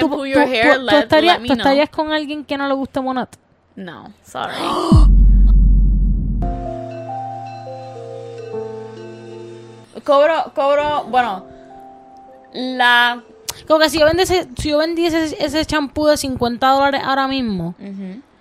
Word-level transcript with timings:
tú, 0.00 0.08
tú- 0.08 0.16
hair, 0.38 0.80
estarías, 0.98 1.42
tú 1.42 1.90
con 1.90 2.12
alguien 2.12 2.44
que 2.44 2.56
no 2.56 2.68
le 2.68 2.74
gusta 2.74 3.00
Monat. 3.00 3.36
No, 3.74 4.12
sorry. 4.24 4.54
cobro, 10.06 10.52
cobro, 10.54 11.04
bueno, 11.10 11.44
la... 12.54 13.22
Como 13.66 13.80
que 13.80 13.90
si 13.90 13.98
yo 13.98 14.06
vendiese, 14.06 14.48
si 14.56 14.70
yo 14.70 14.78
vendiese 14.78 15.36
ese 15.44 15.64
champú 15.66 16.06
de 16.06 16.16
50 16.16 16.68
dólares 16.68 17.00
ahora 17.04 17.26
mismo. 17.26 17.74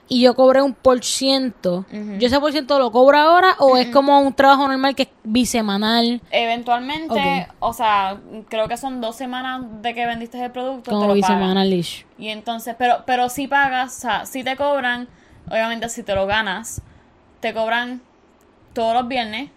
Y 0.08 0.22
yo 0.22 0.36
cobré 0.36 0.62
un 0.62 0.74
por 0.74 1.04
ciento, 1.04 1.86
¿yo 2.20 2.28
ese 2.28 2.40
por 2.40 2.52
ciento 2.52 2.78
lo 2.78 2.92
cobro 2.92 3.18
ahora 3.18 3.56
o 3.60 3.76
es 3.78 3.88
como 3.88 4.20
un 4.20 4.34
trabajo 4.34 4.68
normal 4.68 4.96
que 4.96 5.04
es 5.04 5.10
bisemanal? 5.24 6.22
Eventualmente, 6.32 7.48
o 7.60 7.74
sea, 7.74 8.20
creo 8.50 8.68
que 8.68 8.78
son 8.78 9.02
dos 9.02 9.16
semanas 9.16 9.64
de 9.82 9.94
que 9.94 10.06
vendiste 10.06 10.44
el 10.44 10.52
producto. 10.52 10.92
Como 10.92 11.14
bisemanal-ish. 11.14 12.06
Y 12.20 12.30
entonces, 12.30 12.76
pero, 12.78 13.04
pero 13.06 13.30
si 13.30 13.48
pagas, 13.48 13.98
o 13.98 14.02
sea, 14.02 14.26
si 14.26 14.44
te 14.44 14.56
cobran, 14.56 15.08
obviamente 15.50 15.90
si 15.90 16.04
te 16.04 16.14
lo 16.14 16.28
ganas, 16.28 16.82
te 17.40 17.54
cobran 17.54 18.02
todos 18.74 18.94
los 18.94 19.08
viernes 19.08 19.50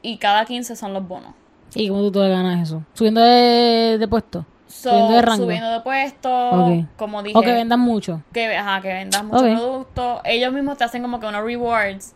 y 0.00 0.18
cada 0.18 0.44
15 0.44 0.76
son 0.76 0.92
los 0.92 1.06
bonos. 1.06 1.34
¿Y 1.74 1.88
cómo 1.88 2.02
tú 2.02 2.12
te 2.12 2.28
ganas 2.28 2.68
eso? 2.68 2.82
¿Subiendo 2.92 3.20
de, 3.20 3.96
de 3.98 4.08
puesto? 4.08 4.44
So, 4.72 4.88
¿Subiendo 4.88 5.12
de 5.14 5.22
rango? 5.22 5.44
Subiendo 5.44 5.70
de 5.70 5.80
puesto, 5.80 6.86
como 6.96 7.22
dije. 7.22 7.38
O 7.38 7.42
que 7.42 7.52
vendan 7.52 7.78
mucho. 7.78 8.22
que, 8.32 8.56
ajá, 8.56 8.80
que 8.80 8.88
vendas 8.88 9.22
mucho 9.22 9.44
producto. 9.44 10.22
Ellos 10.24 10.52
mismos 10.52 10.78
te 10.78 10.84
hacen 10.84 11.02
como 11.02 11.20
que 11.20 11.26
unos 11.26 11.44
rewards. 11.44 12.14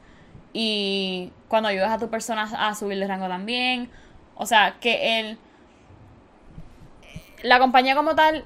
Y 0.55 1.32
cuando 1.48 1.69
ayudas 1.69 1.91
a 1.91 1.98
tu 1.98 2.09
persona 2.09 2.48
a 2.59 2.74
subir 2.74 2.98
de 2.98 3.06
rango 3.06 3.29
también. 3.29 3.91
O 4.37 4.46
sea, 4.46 4.77
que 4.80 5.20
el. 5.20 5.38
La 7.42 7.59
compañía 7.59 7.95
como 7.95 8.15
tal, 8.15 8.45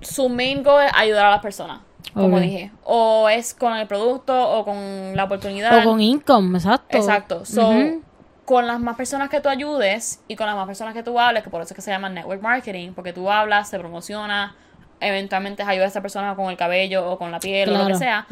su 0.00 0.28
main 0.28 0.62
goal 0.62 0.86
es 0.86 0.92
ayudar 0.94 1.26
a 1.26 1.30
las 1.30 1.40
personas. 1.42 1.80
Como 2.14 2.38
dije. 2.38 2.70
O 2.84 3.28
es 3.28 3.54
con 3.54 3.76
el 3.76 3.88
producto 3.88 4.50
o 4.50 4.64
con 4.64 5.16
la 5.16 5.24
oportunidad. 5.24 5.80
O 5.80 5.90
con 5.90 6.00
income, 6.00 6.56
exacto. 6.56 6.96
Exacto. 6.96 7.44
So, 7.44 7.68
Ujú. 7.68 8.02
Con 8.48 8.66
las 8.66 8.80
más 8.80 8.96
personas 8.96 9.28
que 9.28 9.42
tú 9.42 9.50
ayudes 9.50 10.22
y 10.26 10.34
con 10.34 10.46
las 10.46 10.56
más 10.56 10.66
personas 10.66 10.94
que 10.94 11.02
tú 11.02 11.20
hables, 11.20 11.42
que 11.42 11.50
por 11.50 11.60
eso 11.60 11.74
es 11.74 11.76
que 11.76 11.82
se 11.82 11.90
llama 11.90 12.08
network 12.08 12.40
marketing, 12.40 12.92
porque 12.94 13.12
tú 13.12 13.30
hablas, 13.30 13.68
se 13.68 13.78
promociona, 13.78 14.56
eventualmente 15.00 15.62
ayuda 15.62 15.84
a 15.84 15.88
esa 15.88 16.00
persona 16.00 16.34
con 16.34 16.48
el 16.48 16.56
cabello 16.56 17.10
o 17.10 17.18
con 17.18 17.30
la 17.30 17.40
piel 17.40 17.68
o 17.68 17.76
lo 17.76 17.86
que 17.88 17.96
sea, 17.96 18.26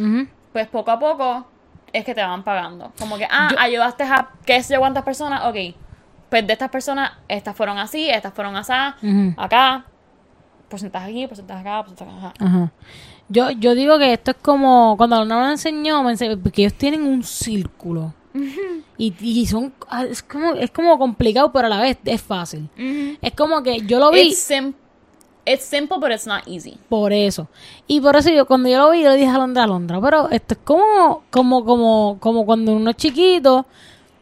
pues 0.55 0.69
poco 0.69 0.91
a 0.91 0.99
poco 0.99 1.47
es 1.93 2.03
que 2.03 2.15
te 2.15 2.23
van 2.23 2.45
pagando. 2.45 2.93
Como 2.99 3.19
que, 3.19 3.29
ah, 3.31 3.51
ayudaste 3.59 4.05
a 4.05 4.31
qué 4.47 4.63
sé 4.63 4.73
yo 4.73 4.81
cuántas 4.81 5.05
personas, 5.05 5.43
ok. 5.45 5.77
Pues 6.31 6.47
de 6.47 6.55
estas 6.55 6.71
personas, 6.71 7.13
estas 7.29 7.55
fueron 7.55 7.77
así, 7.77 8.09
estas 8.09 8.33
fueron 8.33 8.57
así, 8.57 8.73
acá, 9.37 9.85
porcentaje 10.71 11.11
aquí, 11.11 11.27
porcentaje 11.27 11.61
acá, 11.61 11.85
porcentaje 11.85 12.27
acá. 12.27 12.33
Ajá. 12.43 12.73
Yo, 13.29 13.51
yo 13.51 13.75
digo 13.75 13.99
que 13.99 14.15
esto 14.15 14.31
es 14.31 14.39
como 14.41 14.97
cuando 14.97 15.27
no 15.27 15.43
me 15.43 15.51
enseñó, 15.51 16.03
me 16.03 16.13
enseñó, 16.13 16.39
porque 16.39 16.63
ellos 16.63 16.73
tienen 16.73 17.03
un 17.03 17.23
círculo. 17.23 18.15
y, 18.99 19.15
y 19.21 19.47
son 19.47 19.73
ah, 19.89 20.05
es 20.05 20.23
como 20.23 20.53
es 20.55 20.71
como 20.71 20.99
complicado, 20.99 21.53
pero 21.53 21.67
a 21.67 21.71
la 21.71 21.81
vez 21.81 21.99
es 22.05 22.23
fácil. 22.23 22.69
Es 23.21 23.33
como 23.35 23.63
que 23.63 23.81
yo 23.83 23.99
lo 23.99 24.11
vi 24.11 24.21
It's, 24.29 24.39
sim- 24.39 24.75
it's 25.45 25.65
simple, 25.65 25.99
but 25.99 26.11
it's 26.11 26.27
not 26.27 26.43
easy. 26.47 26.77
por 26.89 27.13
eso. 27.13 27.49
Y 27.87 28.01
por 28.01 28.17
eso 28.17 28.31
yo 28.31 28.47
cuando 28.47 28.69
yo 28.69 28.79
lo 28.79 28.91
vi, 28.91 29.03
yo 29.03 29.11
le 29.11 29.17
dije 29.17 29.31
a 29.31 29.39
Londra, 29.39 29.67
Londra, 29.67 30.01
pero 30.01 30.29
esto 30.31 30.55
es 30.55 30.61
como 30.65 31.23
como 31.31 31.65
como 31.65 32.17
como 32.21 32.45
cuando 32.47 32.73
uno 32.73 32.91
es 32.91 32.97
chiquito. 32.97 33.67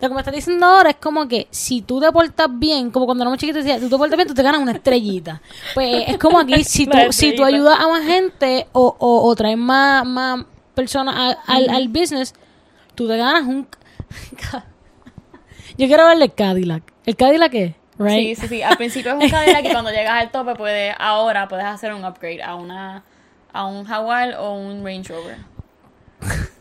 Lo 0.00 0.08
que 0.08 0.14
me 0.14 0.20
estás 0.20 0.34
diciendo 0.34 0.66
ahora 0.66 0.90
es 0.90 0.96
como 0.96 1.26
que 1.28 1.46
si 1.50 1.80
tú 1.80 1.98
te 1.98 2.12
portas 2.12 2.48
bien, 2.50 2.90
como 2.90 3.06
cuando 3.06 3.22
éramos 3.24 3.38
chiquitos 3.38 3.64
decía, 3.64 3.76
si 3.78 3.84
tú 3.84 3.90
te 3.90 3.96
portas 3.96 4.16
bien, 4.18 4.28
tú 4.28 4.34
te 4.34 4.42
ganas 4.42 4.60
una 4.60 4.72
estrellita. 4.72 5.40
Pues 5.72 6.04
es 6.08 6.18
como 6.18 6.38
aquí, 6.40 6.62
si 6.64 6.86
tú, 6.86 6.92
si 7.12 7.34
tú 7.36 7.42
ayudas 7.54 7.78
a 7.80 7.88
más 7.88 8.04
gente 8.04 8.66
o, 8.72 8.94
o, 8.98 9.26
o 9.26 9.34
traes 9.34 9.56
más, 9.56 10.04
más 10.06 10.44
personas 10.74 11.14
a- 11.16 11.38
al, 11.54 11.70
al 11.70 11.88
business, 11.88 12.34
tú 12.94 13.06
te 13.08 13.16
ganas 13.16 13.44
un... 13.46 13.66
Yo 15.76 15.86
quiero 15.86 16.06
verle 16.06 16.26
el 16.26 16.34
Cadillac. 16.34 16.82
¿El 17.04 17.16
Cadillac 17.16 17.50
qué? 17.50 17.74
Right? 17.98 18.36
Sí, 18.36 18.42
sí, 18.42 18.48
sí. 18.48 18.62
Al 18.62 18.76
principio 18.76 19.12
es 19.12 19.24
un 19.24 19.30
Cadillac 19.30 19.64
y 19.64 19.70
cuando 19.70 19.90
llegas 19.90 20.22
al 20.22 20.30
tope, 20.30 20.54
puedes, 20.54 20.94
ahora 20.98 21.48
puedes 21.48 21.66
hacer 21.66 21.92
un 21.94 22.04
upgrade 22.04 22.42
a 22.42 22.54
una 22.54 23.04
a 23.52 23.66
un 23.66 23.84
Jaguar 23.84 24.34
o 24.38 24.54
un 24.54 24.84
Range 24.84 25.12
Rover. 25.12 25.38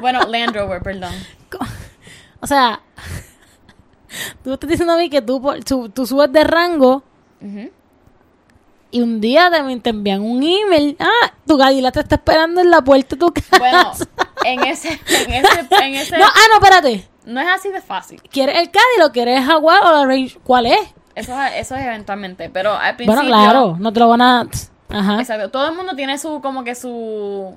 Bueno, 0.00 0.22
Land 0.22 0.54
Rover, 0.54 0.80
perdón. 0.82 1.12
O 2.40 2.46
sea, 2.46 2.80
tú 4.42 4.54
estás 4.54 4.70
diciendo 4.70 4.94
a 4.94 4.96
mí 4.96 5.10
que 5.10 5.20
tú, 5.20 5.42
tú, 5.66 5.88
tú 5.88 6.06
subes 6.06 6.32
de 6.32 6.44
rango 6.44 7.02
y 8.92 9.00
un 9.00 9.20
día 9.20 9.50
te, 9.50 9.80
te 9.80 9.90
envían 9.90 10.22
un 10.22 10.42
email. 10.42 10.96
Ah, 10.98 11.32
tu 11.46 11.58
Cadillac 11.58 11.94
te 11.94 12.00
está 12.00 12.14
esperando 12.14 12.60
en 12.60 12.70
la 12.70 12.82
puerta 12.82 13.16
de 13.16 13.20
tu 13.20 13.32
casa. 13.32 13.58
Bueno, 13.58 13.92
en 14.44 14.62
ese, 14.64 14.88
en 15.08 15.32
ese, 15.32 15.60
en 15.82 15.94
ese, 15.94 16.18
No, 16.18 16.24
ah, 16.26 16.40
no, 16.50 16.54
espérate. 16.64 17.08
no 17.26 17.40
es 17.40 17.48
así 17.48 17.68
de 17.70 17.80
fácil. 17.80 18.20
¿Quieres 18.30 18.56
el 18.58 18.70
Cadillac 18.70 19.08
o 19.08 19.12
quieres 19.12 19.38
el 19.40 19.44
Jaguar 19.44 19.82
o 19.84 19.92
la 19.92 20.06
Range? 20.06 20.38
¿Cuál 20.44 20.66
es? 20.66 20.80
Eso, 21.14 21.40
es- 21.42 21.52
eso 21.56 21.74
es 21.76 21.84
eventualmente, 21.84 22.48
pero 22.50 22.72
al 22.74 22.96
principio. 22.96 23.22
Bueno, 23.22 23.28
claro, 23.42 23.76
no 23.78 23.92
te 23.92 24.00
lo 24.00 24.08
van 24.08 24.22
a... 24.22 24.46
Ajá. 24.88 25.20
Exacto. 25.20 25.50
Todo 25.50 25.68
el 25.68 25.76
mundo 25.76 25.94
tiene 25.94 26.18
su, 26.18 26.40
como 26.40 26.64
que 26.64 26.74
su, 26.74 27.56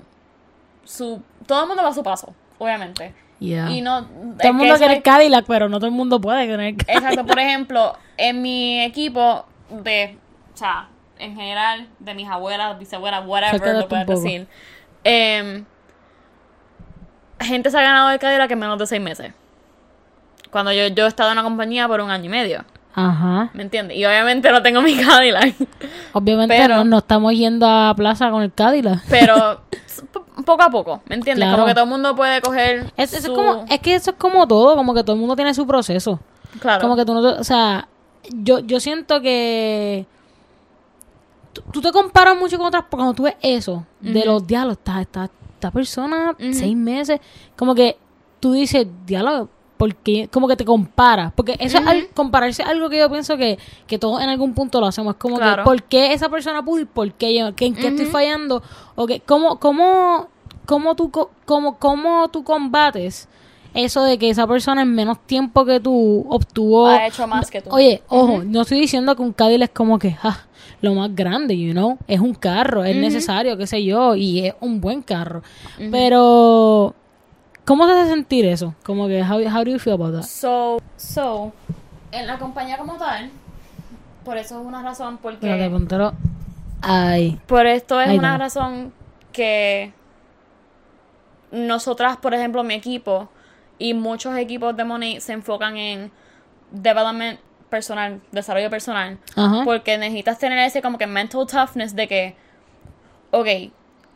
su, 0.84 1.22
todo 1.46 1.62
el 1.62 1.68
mundo 1.68 1.82
va 1.82 1.88
a 1.88 1.94
su 1.94 2.02
paso, 2.02 2.34
obviamente. 2.58 3.14
Yeah. 3.40 3.68
Y 3.70 3.80
no. 3.80 4.04
Todo 4.04 4.36
el 4.42 4.52
mundo 4.54 4.76
quiere 4.76 4.94
el 4.96 5.02
Cadillac, 5.02 5.44
pero 5.46 5.68
no 5.68 5.78
todo 5.78 5.86
el 5.86 5.92
mundo 5.92 6.20
puede 6.20 6.46
tener 6.46 6.76
Cadillac. 6.76 7.02
Exacto, 7.02 7.26
por 7.26 7.38
ejemplo, 7.40 7.96
en 8.16 8.40
mi 8.42 8.80
equipo 8.84 9.46
de, 9.70 10.16
o 10.52 10.56
sea, 10.56 10.88
en 11.18 11.34
general, 11.34 11.88
de 11.98 12.14
mis 12.14 12.28
abuelas, 12.28 12.78
bisabuelas, 12.78 13.24
whatever 13.26 13.76
lo 13.76 13.88
puedes 13.88 14.06
decir, 14.06 14.46
em, 15.02 15.64
gente 17.40 17.70
se 17.70 17.78
ha 17.78 17.82
ganado 17.82 18.10
el 18.10 18.18
Cadillac 18.18 18.50
en 18.50 18.58
menos 18.58 18.78
de 18.78 18.86
seis 18.86 19.00
meses. 19.02 19.32
Cuando 20.50 20.72
yo, 20.72 20.86
yo 20.88 21.04
he 21.04 21.08
estado 21.08 21.30
en 21.30 21.38
una 21.38 21.42
compañía 21.42 21.88
por 21.88 22.00
un 22.00 22.10
año 22.10 22.26
y 22.26 22.28
medio, 22.28 22.64
Ajá. 22.94 23.50
¿me 23.54 23.62
entiendes? 23.64 23.96
Y 23.96 24.04
obviamente 24.04 24.50
no 24.52 24.62
tengo 24.62 24.80
mi 24.82 24.94
Cadillac, 24.96 25.54
Obviamente 26.12 26.56
Pero- 26.56 26.76
no, 26.76 26.84
no 26.84 26.98
estamos 26.98 27.32
yendo 27.34 27.66
a 27.68 27.92
plaza 27.96 28.30
con 28.30 28.42
el 28.42 28.52
Cadillac. 28.52 29.02
pero 29.08 29.60
poco 30.46 30.62
a 30.62 30.70
poco, 30.70 31.02
¿me 31.06 31.16
entiendes? 31.16 31.44
Claro. 31.44 31.56
Como 31.56 31.66
que 31.66 31.74
todo 31.74 31.84
el 31.84 31.90
mundo 31.90 32.14
puede 32.14 32.40
coger 32.40 32.92
Es, 32.96 33.12
eso 33.12 33.16
es 33.18 33.24
su- 33.24 33.34
como, 33.34 33.64
es 33.68 33.80
que 33.80 33.94
eso 33.96 34.10
es 34.12 34.16
como 34.16 34.46
todo, 34.46 34.76
como 34.76 34.94
que 34.94 35.02
todo 35.02 35.14
el 35.14 35.20
mundo 35.20 35.34
tiene 35.34 35.54
su 35.54 35.66
proceso. 35.66 36.20
claro. 36.60 36.80
Como 36.82 36.94
que 36.96 37.04
tú 37.04 37.14
no 37.14 37.20
o 37.20 37.44
sea, 37.44 37.88
yo, 38.30 38.60
yo 38.60 38.78
siento 38.78 39.20
que 39.20 40.06
tú, 41.52 41.62
tú 41.72 41.80
te 41.80 41.90
comparas 41.90 42.36
mucho 42.36 42.56
con 42.58 42.66
otras, 42.68 42.84
cuando 42.88 43.12
tú 43.12 43.24
ves 43.24 43.34
eso, 43.42 43.84
de 44.00 44.24
los 44.24 44.46
diálogos, 44.46 44.78
esta, 44.78 45.00
esta, 45.00 45.30
esta 45.64 45.70
persona, 45.70 46.36
seis 46.52 46.76
meses, 46.76 47.20
como 47.56 47.74
que 47.74 47.96
tú 48.40 48.52
dices, 48.52 48.86
diálogo, 49.06 49.48
porque 49.78 50.28
como 50.30 50.46
que 50.46 50.56
te 50.56 50.64
comparas, 50.64 51.32
porque 51.34 51.56
eso 51.58 51.78
es 51.78 51.86
al- 51.86 52.08
compararse 52.14 52.62
es 52.62 52.68
algo 52.68 52.90
que 52.90 52.98
yo 52.98 53.10
pienso 53.10 53.36
que, 53.38 53.58
que 53.86 53.98
todos 53.98 54.22
en 54.22 54.28
algún 54.28 54.52
punto 54.54 54.78
lo 54.80 54.86
hacemos, 54.86 55.14
es 55.14 55.18
como 55.18 55.38
que. 55.38 55.44
¿por 55.64 55.82
qué 55.84 56.12
esa 56.12 56.28
persona 56.28 56.62
pudo 56.62 56.80
y 56.80 56.84
por 56.84 57.12
qué 57.14 57.34
yo? 57.36 57.54
¿Que, 57.54 57.66
¿En 57.66 57.74
qué 57.74 57.88
estoy 57.88 58.06
fallando? 58.06 58.62
¿O 58.94 59.06
que, 59.06 59.20
cómo, 59.20 59.58
cómo, 59.58 60.28
cómo, 60.66 60.94
tú, 60.94 61.10
cómo, 61.46 61.78
cómo 61.78 62.28
tú 62.28 62.44
combates 62.44 63.26
eso 63.72 64.04
de 64.04 64.18
que 64.18 64.30
esa 64.30 64.46
persona 64.46 64.82
en 64.82 64.94
menos 64.94 65.18
tiempo 65.26 65.64
que 65.64 65.80
tú 65.80 66.26
obtuvo... 66.28 66.86
ha 66.86 67.06
hecho 67.08 67.26
más 67.26 67.50
que 67.50 67.60
tú. 67.62 67.70
Oye, 67.72 68.02
ojo, 68.08 68.42
no 68.44 68.60
estoy 68.62 68.78
diciendo 68.80 69.16
que 69.16 69.22
un 69.22 69.32
Cadillac 69.32 69.70
es 69.70 69.74
como 69.74 69.98
que 69.98 70.16
ah, 70.22 70.44
lo 70.84 70.94
más 70.94 71.14
grande, 71.14 71.58
you 71.58 71.72
know, 71.72 71.98
es 72.06 72.20
un 72.20 72.34
carro, 72.34 72.84
es 72.84 72.96
necesario, 72.96 73.56
qué 73.56 73.66
sé 73.66 73.84
yo, 73.84 74.14
y 74.14 74.46
es 74.46 74.54
un 74.60 74.80
buen 74.80 75.02
carro. 75.02 75.42
Pero 75.90 76.94
¿cómo 77.64 77.86
te 77.86 77.92
hace 77.92 78.10
sentir 78.10 78.44
eso? 78.44 78.74
Como 78.84 79.08
que 79.08 79.22
how, 79.22 79.40
how 79.52 79.64
do 79.64 79.70
you 79.70 79.78
feel 79.78 79.94
about 79.94 80.12
that? 80.12 80.22
So, 80.22 80.80
so, 80.96 81.52
en 82.12 82.26
la 82.26 82.38
compañía 82.38 82.78
como 82.78 82.94
tal, 82.94 83.30
por 84.24 84.36
eso 84.38 84.60
es 84.60 84.66
una 84.66 84.82
razón 84.82 85.18
porque... 85.20 85.46
Espérate, 85.46 85.70
póntelo. 85.70 86.14
Ay, 86.82 87.40
Por 87.46 87.66
esto 87.66 88.00
es 88.00 88.16
una 88.16 88.32
no. 88.32 88.38
razón 88.38 88.92
que 89.32 89.92
nosotras, 91.50 92.18
por 92.18 92.34
ejemplo, 92.34 92.62
mi 92.62 92.74
equipo 92.74 93.28
y 93.78 93.94
muchos 93.94 94.36
equipos 94.36 94.76
de 94.76 94.84
Money 94.84 95.20
se 95.20 95.32
enfocan 95.32 95.76
en 95.76 96.10
development 96.70 97.40
personal, 97.74 98.20
desarrollo 98.30 98.70
personal, 98.70 99.18
ajá. 99.34 99.62
porque 99.64 99.98
necesitas 99.98 100.38
tener 100.38 100.58
ese 100.60 100.80
como 100.80 100.96
que 100.96 101.08
mental 101.08 101.44
toughness 101.44 101.96
de 101.96 102.06
que, 102.06 102.36
ok, 103.32 103.48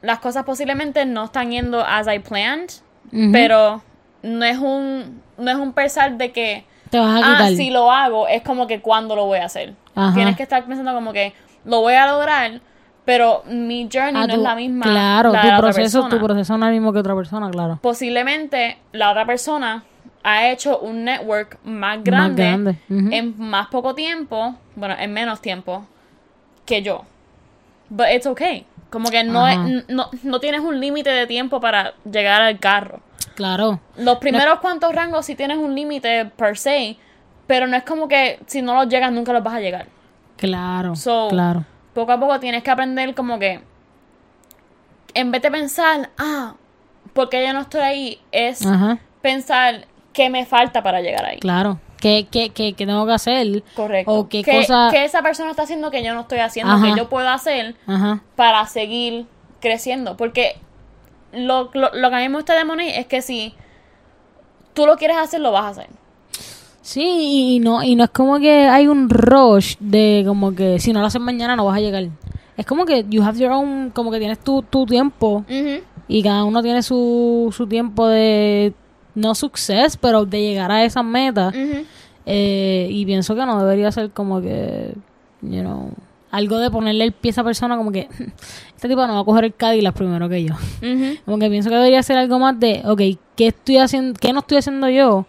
las 0.00 0.20
cosas 0.20 0.44
posiblemente 0.44 1.04
no 1.04 1.24
están 1.24 1.50
yendo 1.50 1.84
as 1.84 2.06
I 2.06 2.20
planned, 2.20 2.70
pero 3.32 3.82
no 4.22 4.44
es 4.44 4.58
un 4.58 5.22
no 5.36 5.50
es 5.50 5.56
un 5.56 5.72
pesar 5.72 6.16
de 6.18 6.30
que 6.30 6.64
Te 6.90 7.00
vas 7.00 7.20
a 7.20 7.46
ah, 7.46 7.48
si 7.48 7.70
lo 7.70 7.90
hago, 7.90 8.28
es 8.28 8.42
como 8.42 8.68
que 8.68 8.80
cuándo 8.80 9.16
lo 9.16 9.26
voy 9.26 9.38
a 9.38 9.46
hacer. 9.46 9.74
Ajá. 9.96 10.14
Tienes 10.14 10.36
que 10.36 10.44
estar 10.44 10.64
pensando 10.64 10.94
como 10.94 11.12
que 11.12 11.34
lo 11.64 11.80
voy 11.80 11.94
a 11.94 12.06
lograr, 12.06 12.60
pero 13.04 13.42
mi 13.46 13.88
journey 13.92 14.22
Ah, 14.22 14.26
no 14.28 14.34
es 14.34 14.38
la 14.38 14.54
misma. 14.54 14.84
Claro, 14.84 15.32
la 15.32 15.40
tu 15.40 15.46
de 15.46 15.52
la 15.52 15.58
otra 15.58 15.72
proceso, 15.72 16.08
tu 16.08 16.18
proceso 16.20 16.56
no 16.56 16.66
es 16.66 16.68
el 16.68 16.74
mismo 16.74 16.92
que 16.92 17.00
otra 17.00 17.16
persona, 17.16 17.50
claro. 17.50 17.80
Posiblemente 17.82 18.78
la 18.92 19.10
otra 19.10 19.26
persona 19.26 19.82
ha 20.30 20.50
hecho 20.50 20.78
un 20.78 21.04
network 21.04 21.58
más 21.64 22.02
grande, 22.04 22.76
en 22.88 23.34
más 23.38 23.68
poco 23.68 23.94
tiempo, 23.94 24.54
bueno, 24.76 24.94
en 24.98 25.12
menos 25.12 25.40
tiempo 25.40 25.86
que 26.66 26.82
yo. 26.82 27.02
But 27.88 28.08
it's 28.14 28.26
okay. 28.26 28.66
Como 28.90 29.10
que 29.10 29.24
no, 29.24 29.48
es- 29.48 29.88
no, 29.88 30.10
no 30.22 30.40
tienes 30.40 30.60
un 30.60 30.78
límite 30.80 31.08
de 31.10 31.26
tiempo 31.26 31.60
para 31.60 31.94
llegar 32.10 32.42
al 32.42 32.58
carro. 32.58 33.00
Claro. 33.34 33.80
Los 33.96 34.18
primeros 34.18 34.58
cuantos 34.60 34.94
rangos 34.94 35.24
sí 35.24 35.34
tienes 35.34 35.56
un 35.58 35.74
límite 35.74 36.26
per 36.26 36.58
se, 36.58 36.96
pero 37.46 37.66
no 37.66 37.76
es 37.76 37.84
como 37.84 38.06
que 38.08 38.38
si 38.46 38.60
no 38.60 38.74
los 38.74 38.88
llegas 38.88 39.10
nunca 39.12 39.32
los 39.32 39.42
vas 39.42 39.54
a 39.54 39.60
llegar. 39.60 39.86
Claro. 40.36 40.94
So, 40.94 41.28
claro. 41.30 41.64
Poco 41.94 42.12
a 42.12 42.20
poco 42.20 42.38
tienes 42.38 42.62
que 42.62 42.70
aprender 42.70 43.14
como 43.14 43.38
que 43.38 43.60
en 45.14 45.30
vez 45.30 45.40
de 45.42 45.50
pensar, 45.50 46.10
ah, 46.18 46.54
porque 47.14 47.44
yo 47.46 47.52
no 47.52 47.60
estoy 47.60 47.80
ahí, 47.80 48.20
es 48.30 48.64
Ajá. 48.66 48.98
pensar 49.22 49.86
qué 50.12 50.30
me 50.30 50.46
falta 50.46 50.82
para 50.82 51.00
llegar 51.00 51.24
ahí. 51.24 51.38
Claro. 51.38 51.80
¿Qué, 52.00 52.28
qué, 52.30 52.50
qué, 52.50 52.74
qué 52.74 52.86
tengo 52.86 53.04
que 53.06 53.12
hacer? 53.12 53.62
Correcto. 53.74 54.12
O 54.12 54.28
qué 54.28 54.42
¿Qué, 54.44 54.58
cosa- 54.60 54.88
qué 54.92 55.04
esa 55.04 55.20
persona 55.22 55.50
está 55.50 55.62
haciendo 55.64 55.90
que 55.90 56.04
yo 56.04 56.14
no 56.14 56.20
estoy 56.20 56.38
haciendo, 56.38 56.72
Ajá. 56.74 56.84
que 56.86 56.96
yo 56.96 57.08
puedo 57.08 57.28
hacer 57.28 57.74
Ajá. 57.86 58.20
para 58.36 58.64
seguir 58.66 59.26
creciendo. 59.60 60.16
Porque 60.16 60.56
lo, 61.32 61.70
lo, 61.74 61.90
lo 61.92 62.10
que 62.10 62.16
a 62.16 62.20
mí 62.20 62.28
me 62.28 62.36
gusta 62.36 62.54
de 62.56 62.64
Monet 62.64 62.96
es 62.98 63.06
que 63.06 63.20
si 63.20 63.52
tú 64.74 64.86
lo 64.86 64.96
quieres 64.96 65.16
hacer, 65.16 65.40
lo 65.40 65.50
vas 65.50 65.64
a 65.64 65.68
hacer. 65.70 65.88
Sí, 66.82 67.56
y 67.56 67.60
no, 67.60 67.82
y 67.82 67.96
no 67.96 68.04
es 68.04 68.10
como 68.10 68.38
que 68.38 68.66
hay 68.68 68.86
un 68.86 69.10
rush 69.10 69.74
de 69.80 70.22
como 70.26 70.54
que 70.54 70.78
si 70.78 70.92
no 70.92 71.00
lo 71.00 71.06
haces 71.06 71.20
mañana 71.20 71.54
no 71.56 71.64
vas 71.66 71.76
a 71.76 71.80
llegar. 71.80 72.06
Es 72.56 72.64
como 72.64 72.86
que 72.86 73.04
you 73.08 73.22
have 73.22 73.38
your 73.38 73.52
own, 73.52 73.90
como 73.90 74.10
que 74.10 74.18
tienes 74.18 74.38
tu, 74.38 74.62
tu 74.62 74.86
tiempo 74.86 75.44
Ujú. 75.48 75.82
y 76.08 76.22
cada 76.22 76.44
uno 76.44 76.62
tiene 76.62 76.82
su, 76.82 77.52
su 77.54 77.66
tiempo 77.66 78.06
de, 78.08 78.72
no 79.18 79.34
success, 79.34 79.96
pero 79.96 80.24
de 80.24 80.40
llegar 80.40 80.70
a 80.70 80.84
esas 80.84 81.04
metas. 81.04 81.54
Ujú. 81.54 81.84
Eh, 82.26 82.88
y 82.90 83.06
pienso 83.06 83.34
que 83.34 83.44
no 83.46 83.58
debería 83.58 83.90
ser 83.90 84.10
como 84.10 84.40
que, 84.40 84.94
you 85.42 85.60
know, 85.60 85.90
algo 86.30 86.58
de 86.58 86.70
ponerle 86.70 87.04
el 87.04 87.12
pie 87.12 87.30
a 87.30 87.32
esa 87.32 87.44
persona 87.44 87.76
como 87.76 87.90
que 87.90 88.08
este 88.76 88.88
tipo 88.88 89.06
no 89.06 89.14
va 89.14 89.20
a 89.20 89.24
coger 89.24 89.44
el 89.44 89.54
Cadillac 89.54 89.94
primero 89.94 90.28
que 90.28 90.44
yo. 90.44 90.54
Como 91.24 91.38
que 91.38 91.48
pienso 91.48 91.70
que 91.70 91.76
debería 91.76 92.02
ser 92.02 92.18
algo 92.18 92.38
más 92.38 92.58
de, 92.60 92.82
ok, 92.84 93.00
¿qué 93.36 93.48
estoy 93.48 93.78
haciendo, 93.78 94.18
qué 94.20 94.32
no 94.32 94.40
estoy 94.40 94.58
haciendo 94.58 94.88
yo 94.88 95.26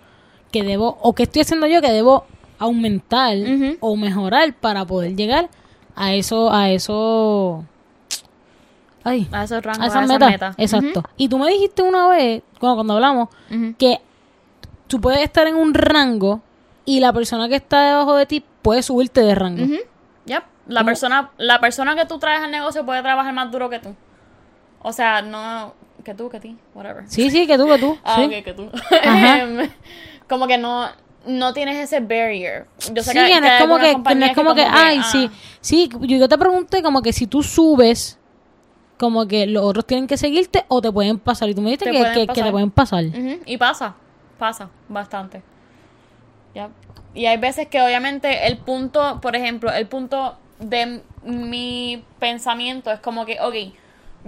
que 0.51 0.63
debo, 0.63 0.97
o 1.01 1.13
qué 1.13 1.23
estoy 1.23 1.43
haciendo 1.43 1.67
yo 1.67 1.81
que 1.81 1.91
debo 1.91 2.25
aumentar 2.57 3.37
o 3.79 3.95
mejorar 3.95 4.53
para 4.53 4.85
poder 4.85 5.15
llegar 5.15 5.49
a 5.95 6.13
eso, 6.13 6.51
a 6.51 6.69
eso, 6.69 7.65
ay, 9.09 9.27
A 9.31 9.43
esos 9.43 9.63
rangos, 9.63 9.81
a 9.81 9.83
a 9.83 9.87
esas 9.87 10.07
metas. 10.07 10.31
metas. 10.31 10.55
Exacto. 10.57 11.03
Y 11.17 11.27
tú 11.29 11.37
me 11.37 11.49
dijiste 11.49 11.81
una 11.81 12.07
vez, 12.07 12.43
cuando, 12.59 12.75
cuando 12.75 12.93
hablamos, 12.95 13.29
que 13.77 13.99
tú 14.87 14.99
puedes 15.01 15.21
estar 15.21 15.47
en 15.47 15.55
un 15.55 15.73
rango 15.73 16.41
y 16.85 16.99
la 16.99 17.13
persona 17.13 17.47
que 17.49 17.55
está 17.55 17.81
debajo 17.81 18.15
de 18.15 18.25
ti 18.25 18.43
puede 18.61 18.81
subirte 18.83 19.21
de 19.21 19.35
rango. 19.35 19.63
Ujú. 19.63 19.75
Yep. 20.25 20.43
La 20.67 20.81
¿Cómo? 20.81 20.85
persona, 20.85 21.31
la 21.37 21.59
persona 21.59 21.95
que 21.95 22.05
tú 22.05 22.19
traes 22.19 22.41
al 22.41 22.51
negocio 22.51 22.85
puede 22.85 23.01
trabajar 23.01 23.33
más 23.33 23.51
duro 23.51 23.69
que 23.69 23.79
tú. 23.79 23.95
O 24.81 24.93
sea, 24.93 25.21
no 25.21 25.73
que 26.03 26.13
tú, 26.13 26.29
que 26.29 26.39
ti, 26.39 26.57
whatever. 26.73 27.03
Sí, 27.07 27.29
sí, 27.29 27.45
que 27.47 27.57
tú, 27.57 27.67
que 27.67 27.77
tú. 27.79 27.97
Ah, 28.03 28.15
sí. 28.17 28.23
ok, 28.25 28.43
que 28.43 28.53
tú. 28.53 28.69
Em, 29.03 29.69
como 30.27 30.47
que 30.47 30.57
no, 30.57 30.87
no 31.25 31.53
tienes 31.53 31.77
ese 31.77 31.99
barrier. 31.99 32.67
Yo 32.93 33.01
sé 33.03 33.11
sí, 33.11 33.17
que, 33.17 33.25
que 33.25 33.35
no 33.35 33.41
que 33.41 33.55
es 33.55 33.61
como 33.61 33.75
que, 33.77 33.81
que 33.81 33.87
no 33.89 33.93
compañías 33.95 34.29
es 34.29 34.35
como 34.35 34.55
que, 34.55 34.61
ay, 34.63 34.99
ah, 35.01 35.03
sí, 35.03 35.29
sí, 35.59 35.89
yo, 36.01 36.17
yo 36.17 36.29
te 36.29 36.37
pregunté 36.37 36.83
como 36.83 37.01
que 37.01 37.13
si 37.13 37.25
tú 37.27 37.41
subes, 37.43 38.18
como 38.99 39.27
que 39.27 39.47
los 39.47 39.63
otros 39.63 39.85
tienen 39.85 40.07
que 40.07 40.17
seguirte 40.17 40.65
o 40.67 40.81
te 40.81 40.91
pueden 40.91 41.17
pasar. 41.19 41.49
Y 41.49 41.55
tú 41.55 41.61
me 41.61 41.67
dijiste 41.71 41.85
Te 41.85 42.27
que, 42.27 42.33
te 42.43 42.51
pueden 42.51 42.69
pasar. 42.69 43.03
Y 43.45 43.57
pasa, 43.57 43.95
pasa 44.37 44.69
bastante. 44.89 45.41
Y 47.15 47.25
hay 47.25 47.37
veces 47.37 47.67
que 47.67 47.81
obviamente 47.81 48.45
el 48.47 48.57
punto, 48.57 49.19
por 49.21 49.35
ejemplo, 49.35 49.71
el 49.71 49.87
punto 49.87 50.37
de 50.59 51.01
mi 51.23 52.03
pensamiento 52.19 52.91
es 52.91 52.99
como 52.99 53.25
que, 53.25 53.39
ok, 53.41 53.55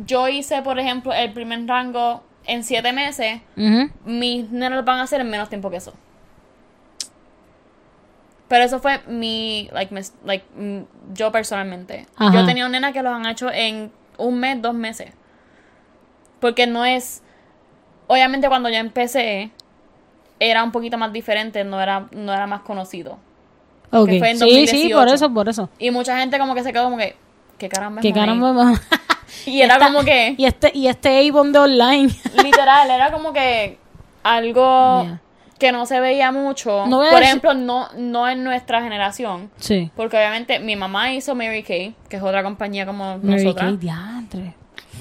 yo 0.08 0.28
hice, 0.30 0.62
por 0.62 0.80
ejemplo, 0.80 1.14
el 1.14 1.32
primer 1.34 1.68
rango 1.68 2.24
en 2.46 2.64
siete 2.64 2.92
meses, 2.94 3.42
Ujú. 3.58 3.90
mis 4.06 4.50
nenas 4.50 4.80
lo 4.80 4.84
van 4.84 5.00
a 5.00 5.04
hacer 5.04 5.22
en 5.22 5.30
menos 5.30 5.50
tiempo 5.50 5.70
que 5.70 5.78
eso. 5.78 5.94
Pero 8.48 8.64
eso 8.66 8.80
fue 8.80 9.00
mi, 9.08 9.70
like, 9.72 9.94
mis- 9.94 10.14
like, 10.26 10.46
mm, 10.56 11.14
yo 11.14 11.32
personalmente. 11.32 12.08
Ajá. 12.16 12.34
Yo 12.40 12.46
tenía 12.46 12.66
una 12.66 12.80
nena 12.80 12.92
que 12.94 13.02
los 13.04 13.14
han 13.14 13.26
hecho 13.26 13.50
en 13.52 13.92
un 14.26 14.40
mes, 14.40 14.62
dos 14.62 14.74
meses. 14.74 15.12
Porque 16.40 16.66
no 16.68 16.86
es, 16.86 17.22
obviamente 18.08 18.48
cuando 18.48 18.70
yo 18.70 18.76
empecé, 18.78 19.52
era 20.40 20.64
un 20.64 20.72
poquito 20.72 20.98
más 20.98 21.14
diferente, 21.14 21.64
no 21.64 21.80
era, 21.82 22.08
no 22.12 22.34
era 22.34 22.48
más 22.48 22.62
conocido. 22.62 23.20
Ok. 23.92 24.10
Que 24.10 24.20
fue 24.20 24.32
en 24.32 24.38
Sí, 24.40 24.46
sí, 24.68 24.90
2018. 24.90 24.98
por 24.98 25.08
eso, 25.10 25.34
por 25.34 25.50
eso. 25.50 25.70
Y 25.78 25.92
mucha 25.92 26.18
gente 26.18 26.40
como 26.40 26.56
que 26.56 26.64
se 26.64 26.72
quedó 26.74 26.86
como 26.86 26.98
que, 26.98 27.16
¿qué 27.58 27.70
caramba 27.70 28.02
Monet?". 28.02 28.14
caramba. 28.16 28.74
Y 29.46 29.62
era 29.62 29.76
Esta- 29.76 29.86
como 29.88 30.04
que... 30.04 30.36
Y 30.38 30.46
este, 30.46 30.72
y 30.74 30.88
este 30.88 31.30
Avon 31.30 31.52
de 31.54 31.60
online. 31.60 32.10
Literal, 32.44 32.90
era 32.90 33.12
como 33.12 33.32
que 33.34 33.78
algo 34.24 35.04
Yeah. 35.04 35.22
Que 35.62 35.72
no 35.72 35.86
se 35.86 36.00
veía 36.00 36.32
mucho. 36.32 36.86
No 36.88 37.04
Por 37.12 37.22
ejemplo, 37.22 37.54
no, 37.54 37.88
no 37.96 38.28
en 38.28 38.44
nuestra 38.44 38.82
generación. 38.82 39.52
sí. 39.58 39.92
Porque 39.96 40.18
obviamente 40.18 40.60
mi 40.60 40.76
mamá 40.76 41.14
hizo 41.14 41.36
Mary 41.36 41.62
Kay, 41.64 41.96
que 42.10 42.18
es 42.18 42.24
otra 42.24 42.42
compañía 42.44 42.86
como 42.88 43.20
Mary 43.20 43.44
nosotras. 43.44 43.68
Kay, 43.68 43.78
diantre. 43.78 44.56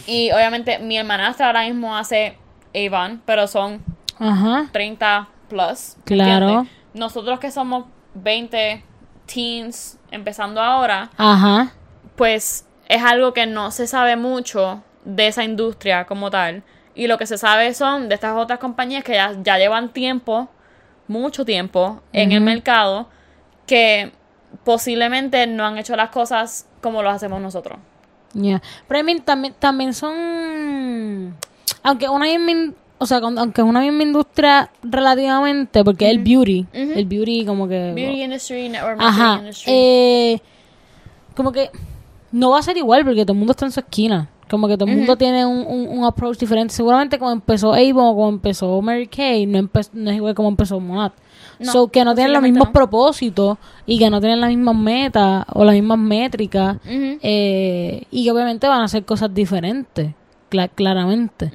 Y 0.06 0.30
obviamente 0.32 0.78
mi 0.78 0.98
hermanastra 0.98 1.46
ahora 1.46 1.62
mismo 1.64 1.96
hace 1.96 2.36
Avon, 2.74 3.22
pero 3.24 3.46
son 3.48 3.82
Ajá. 4.18 4.68
30 4.70 5.28
plus. 5.48 5.96
¿me 5.96 6.04
Claro. 6.04 6.46
entiendes? 6.48 6.72
Nosotros 6.92 7.40
que 7.40 7.50
somos 7.50 7.86
20 8.14 8.84
teens 9.32 9.98
empezando 10.10 10.60
ahora, 10.60 11.10
Ajá. 11.16 11.72
pues 12.16 12.66
es 12.88 13.02
algo 13.02 13.32
que 13.32 13.46
no 13.46 13.70
se 13.70 13.86
sabe 13.86 14.16
mucho 14.16 14.82
de 15.04 15.28
esa 15.28 15.42
industria 15.42 16.04
como 16.04 16.30
tal. 16.30 16.62
Y 17.00 17.06
lo 17.06 17.17
que 17.17 17.25
se 17.25 17.38
sabe 17.38 17.73
son 17.73 18.11
de 18.11 18.14
estas 18.14 18.37
otras 18.37 18.58
compañías 18.58 19.02
que 19.02 19.14
ya, 19.14 19.35
ya 19.43 19.56
llevan 19.56 19.88
tiempo, 19.88 20.50
mucho 21.08 21.47
tiempo, 21.47 22.02
en 22.12 22.32
el 22.32 22.43
mercado, 22.43 23.08
que 23.64 24.12
posiblemente 24.64 25.47
no 25.47 25.64
han 25.64 25.79
hecho 25.79 25.97
las 25.97 26.11
cosas 26.11 26.67
como 26.82 27.02
lo 27.02 27.08
hacemos 27.08 27.41
nosotros. 27.41 27.79
Yeah. 28.35 28.61
Pero 28.87 29.00
I 29.00 29.02
mean, 29.02 29.20
también, 29.23 29.55
también 29.58 29.94
son. 29.94 31.35
Aunque 31.82 32.06
una 32.06 32.26
misma. 32.26 32.75
O 32.99 33.06
sea, 33.06 33.17
aunque 33.17 33.62
una 33.62 33.81
misma 33.81 34.03
industria 34.03 34.70
relativamente, 34.82 35.82
porque 35.82 36.05
es 36.05 36.11
el 36.11 36.19
beauty. 36.19 36.67
El 36.75 37.06
beauty, 37.06 37.46
como 37.46 37.67
que. 37.67 37.94
Beauty 37.94 38.25
industry, 38.25 38.69
network 38.69 38.99
Ajá. 39.00 39.38
industry. 39.38 39.73
Eh, 39.73 40.41
como 41.35 41.50
que 41.50 41.70
no 42.31 42.50
va 42.50 42.58
a 42.58 42.62
ser 42.62 42.76
igual 42.76 43.06
porque 43.06 43.23
todo 43.23 43.32
el 43.32 43.38
mundo 43.38 43.53
está 43.53 43.64
en 43.64 43.73
su 43.73 43.81
esquina. 43.81 44.29
Como 44.50 44.67
que 44.67 44.76
todo 44.76 44.88
el 44.91 44.97
mundo 44.97 45.17
tiene 45.17 45.47
un, 45.47 45.64
un, 45.67 45.99
un 45.99 46.05
approach 46.05 46.36
diferente. 46.39 46.74
Seguramente 46.74 47.19
como 47.19 47.31
empezó 47.31 47.72
Avon 47.72 48.05
o 48.08 48.15
como 48.15 48.29
empezó 48.31 48.82
Mary 48.82 49.06
Kay, 49.06 49.46
no, 49.46 49.58
empe- 49.60 49.89
no 49.93 50.10
es 50.10 50.17
igual 50.17 50.34
como 50.34 50.48
empezó 50.48 50.81
Monat. 50.81 51.13
No, 51.60 51.72
so 51.72 51.89
que 51.89 52.05
no 52.05 52.15
tienen 52.15 52.32
los 52.32 52.43
mismos 52.43 52.67
no. 52.69 52.72
propósitos 52.72 53.58
y 53.86 53.98
que 53.98 54.10
no 54.10 54.19
tienen 54.20 54.41
las 54.41 54.48
mismas 54.51 54.74
metas 54.74 55.44
o 55.53 55.65
las 55.65 55.74
mismas 55.74 55.98
métricas. 55.98 56.79
Eh, 56.84 58.05
y 58.10 58.24
que 58.24 58.31
obviamente 58.32 58.67
van 58.67 58.81
a 58.81 58.84
hacer 58.84 59.05
cosas 59.05 59.32
diferentes, 59.32 60.13
cla- 60.51 60.70
claramente. 60.74 61.51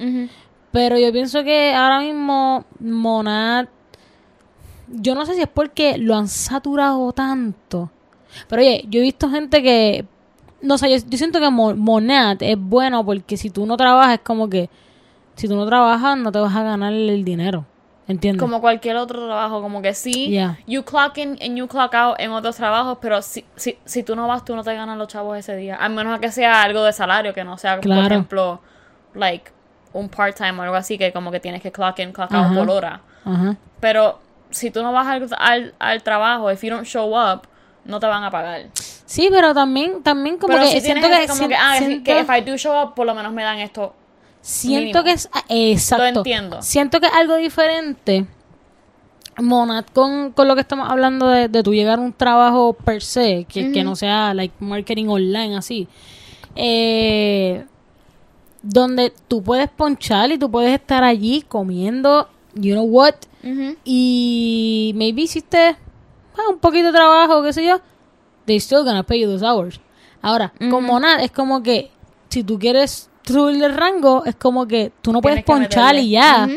Pero 0.70 0.98
yo 0.98 1.12
pienso 1.12 1.42
que 1.44 1.74
ahora 1.74 2.00
mismo 2.00 2.64
Monad, 2.80 3.66
yo 4.88 5.14
no 5.14 5.26
sé 5.26 5.34
si 5.34 5.42
es 5.42 5.48
porque 5.48 5.98
lo 5.98 6.14
han 6.14 6.28
saturado 6.28 7.12
tanto. 7.12 7.90
Pero 8.48 8.62
oye, 8.62 8.84
yo 8.88 9.00
he 9.00 9.02
visto 9.02 9.28
gente 9.28 9.62
que, 9.62 10.04
no 10.66 10.78
sé, 10.78 10.90
yo, 10.90 11.06
yo 11.08 11.16
siento 11.18 11.40
que 11.40 11.50
Mo- 11.50 11.74
Monad 11.76 12.36
es 12.40 12.56
bueno 12.58 13.04
porque 13.04 13.36
si 13.36 13.50
tú 13.50 13.64
no 13.66 13.76
trabajas 13.76 14.14
es 14.14 14.20
como 14.20 14.48
que, 14.50 14.68
si 15.36 15.48
tú 15.48 15.56
no 15.56 15.66
trabajas 15.66 16.16
no 16.18 16.30
te 16.32 16.38
vas 16.38 16.54
a 16.54 16.62
ganar 16.62 16.92
el 16.92 17.24
dinero. 17.24 17.64
¿Entiendes? 18.08 18.40
Como 18.40 18.60
cualquier 18.60 18.94
otro 18.98 19.26
trabajo, 19.26 19.60
como 19.60 19.82
que 19.82 19.92
sí, 19.92 20.28
Yeah. 20.30 20.56
you 20.68 20.84
clock 20.84 21.18
in 21.18 21.30
and 21.42 21.56
you 21.56 21.66
clock 21.66 21.92
out 21.94 22.14
en 22.20 22.30
otros 22.30 22.54
trabajos, 22.54 22.98
pero 23.00 23.20
si, 23.20 23.44
si, 23.56 23.78
si 23.84 24.04
tú 24.04 24.14
no 24.14 24.28
vas, 24.28 24.44
tú 24.44 24.54
no 24.54 24.62
te 24.62 24.72
ganas 24.74 24.96
los 24.96 25.08
chavos 25.08 25.36
ese 25.36 25.56
día. 25.56 25.76
A 25.80 25.88
menos 25.88 26.20
que 26.20 26.30
sea 26.30 26.62
algo 26.62 26.84
de 26.84 26.92
salario, 26.92 27.34
que 27.34 27.42
no 27.42 27.58
sea, 27.58 27.80
por 27.80 27.90
ejemplo, 27.90 28.60
like, 29.14 29.50
un 29.92 30.08
part-time 30.08 30.52
o 30.60 30.62
algo 30.62 30.76
así, 30.76 30.98
que 30.98 31.12
como 31.12 31.32
que 31.32 31.40
tienes 31.40 31.60
que 31.62 31.72
clock 31.72 31.98
in, 31.98 32.12
clock 32.12 32.32
out 32.32 32.44
Ajá. 32.46 32.54
por 32.54 32.70
hora. 32.70 33.00
Pero 33.80 34.20
si 34.50 34.70
tú 34.70 34.84
no 34.84 34.92
vas 34.92 35.08
al, 35.08 35.28
al, 35.38 35.74
al 35.80 36.02
trabajo, 36.04 36.48
if 36.52 36.62
you 36.62 36.70
don't 36.70 36.86
show 36.86 37.08
up, 37.12 37.42
no 37.84 37.98
te 37.98 38.06
van 38.06 38.22
a 38.22 38.30
pagar. 38.30 38.66
Sí, 39.06 39.28
pero 39.30 39.54
también, 39.54 40.02
también 40.02 40.36
como 40.36 40.52
pero 40.52 40.64
que 40.64 40.72
si 40.72 40.80
siento 40.80 41.08
que, 41.08 41.26
como 41.28 41.48
que, 41.48 41.54
ah, 41.54 41.78
siento, 41.78 42.04
que 42.04 42.20
if 42.20 42.28
I 42.28 42.40
do 42.42 42.58
show 42.58 42.74
up, 42.82 42.94
por 42.94 43.06
lo 43.06 43.14
menos 43.14 43.32
me 43.32 43.44
dan 43.44 43.60
esto. 43.60 43.94
siento 44.40 44.80
mínimo. 44.80 45.04
que 45.04 45.12
es, 45.12 45.28
ah, 45.32 45.44
exacto. 45.48 46.02
Lo 46.02 46.18
entiendo. 46.18 46.62
Siento 46.62 47.00
que 47.00 47.06
es 47.06 47.12
algo 47.12 47.36
diferente. 47.36 48.26
Monad, 49.38 49.84
con, 49.92 50.32
con 50.32 50.48
lo 50.48 50.54
que 50.54 50.62
estamos 50.62 50.88
hablando 50.90 51.28
de, 51.28 51.48
de 51.48 51.62
tu 51.62 51.72
llegar 51.72 51.98
a 51.98 52.02
un 52.02 52.12
trabajo 52.12 52.72
per 52.72 53.02
se, 53.02 53.44
que, 53.44 53.70
que 53.70 53.84
no 53.84 53.94
sea 53.94 54.32
like 54.34 54.54
marketing 54.60 55.08
online 55.08 55.56
así, 55.56 55.88
eh, 56.54 57.64
donde 58.62 59.12
tú 59.28 59.42
puedes 59.42 59.68
ponchar 59.68 60.32
y 60.32 60.38
tú 60.38 60.50
puedes 60.50 60.72
estar 60.72 61.04
allí 61.04 61.42
comiendo, 61.42 62.28
you 62.54 62.72
know 62.72 62.84
what, 62.84 63.14
y 63.84 64.92
maybe 64.96 65.22
hiciste 65.22 65.76
ah, 66.36 66.50
un 66.50 66.58
poquito 66.58 66.86
de 66.86 66.92
trabajo, 66.92 67.42
qué 67.42 67.52
sé 67.52 67.64
yo, 67.64 67.80
they 68.46 68.58
still 68.60 68.84
gonna 68.84 69.02
pay 69.02 69.20
you 69.20 69.28
those 69.28 69.44
hours. 69.44 69.80
Ahora, 70.22 70.52
con 70.70 70.84
Monad 70.84 71.20
es 71.20 71.30
como 71.30 71.62
que 71.62 71.90
si 72.30 72.42
tú 72.42 72.58
quieres 72.58 73.10
subir 73.24 73.62
el 73.62 73.74
rango, 73.74 74.24
es 74.24 74.34
como 74.36 74.66
que 74.66 74.92
tú 75.02 75.12
no 75.12 75.20
puedes 75.20 75.44
Tienes 75.44 75.64
ponchar 75.68 75.94
meterle. 75.94 76.02
y 76.02 76.10
ya. 76.10 76.48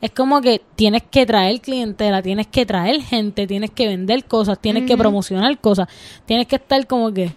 Es 0.00 0.12
como 0.12 0.40
que 0.40 0.62
tienes 0.76 1.02
que 1.10 1.26
traer 1.26 1.60
clientela, 1.60 2.22
tienes 2.22 2.46
que 2.46 2.64
traer 2.64 3.02
gente, 3.02 3.46
tienes 3.48 3.70
que 3.72 3.88
vender 3.88 4.24
cosas, 4.24 4.58
tienes 4.60 4.84
que 4.84 4.96
promocionar 4.96 5.58
cosas, 5.58 5.88
tienes 6.24 6.46
que 6.46 6.56
estar 6.56 6.86
como 6.86 7.12
que... 7.12 7.34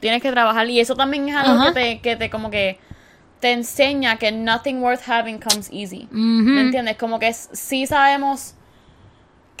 Tienes 0.00 0.20
que 0.20 0.32
trabajar 0.32 0.68
y 0.68 0.80
eso 0.80 0.96
también 0.96 1.28
es 1.28 1.36
algo 1.36 1.60
Ajá. 1.60 1.72
que 1.72 1.80
te, 1.80 2.00
que 2.00 2.16
te 2.16 2.28
como 2.30 2.50
que 2.50 2.78
te 3.38 3.52
enseña 3.52 4.16
que 4.16 4.32
nothing 4.32 4.82
worth 4.82 5.08
having 5.08 5.38
comes 5.38 5.70
easy. 5.72 6.08
¿Me 6.10 6.62
entiendes? 6.62 6.96
Como 6.96 7.18
que 7.18 7.32
sí 7.32 7.86
sabemos 7.86 8.54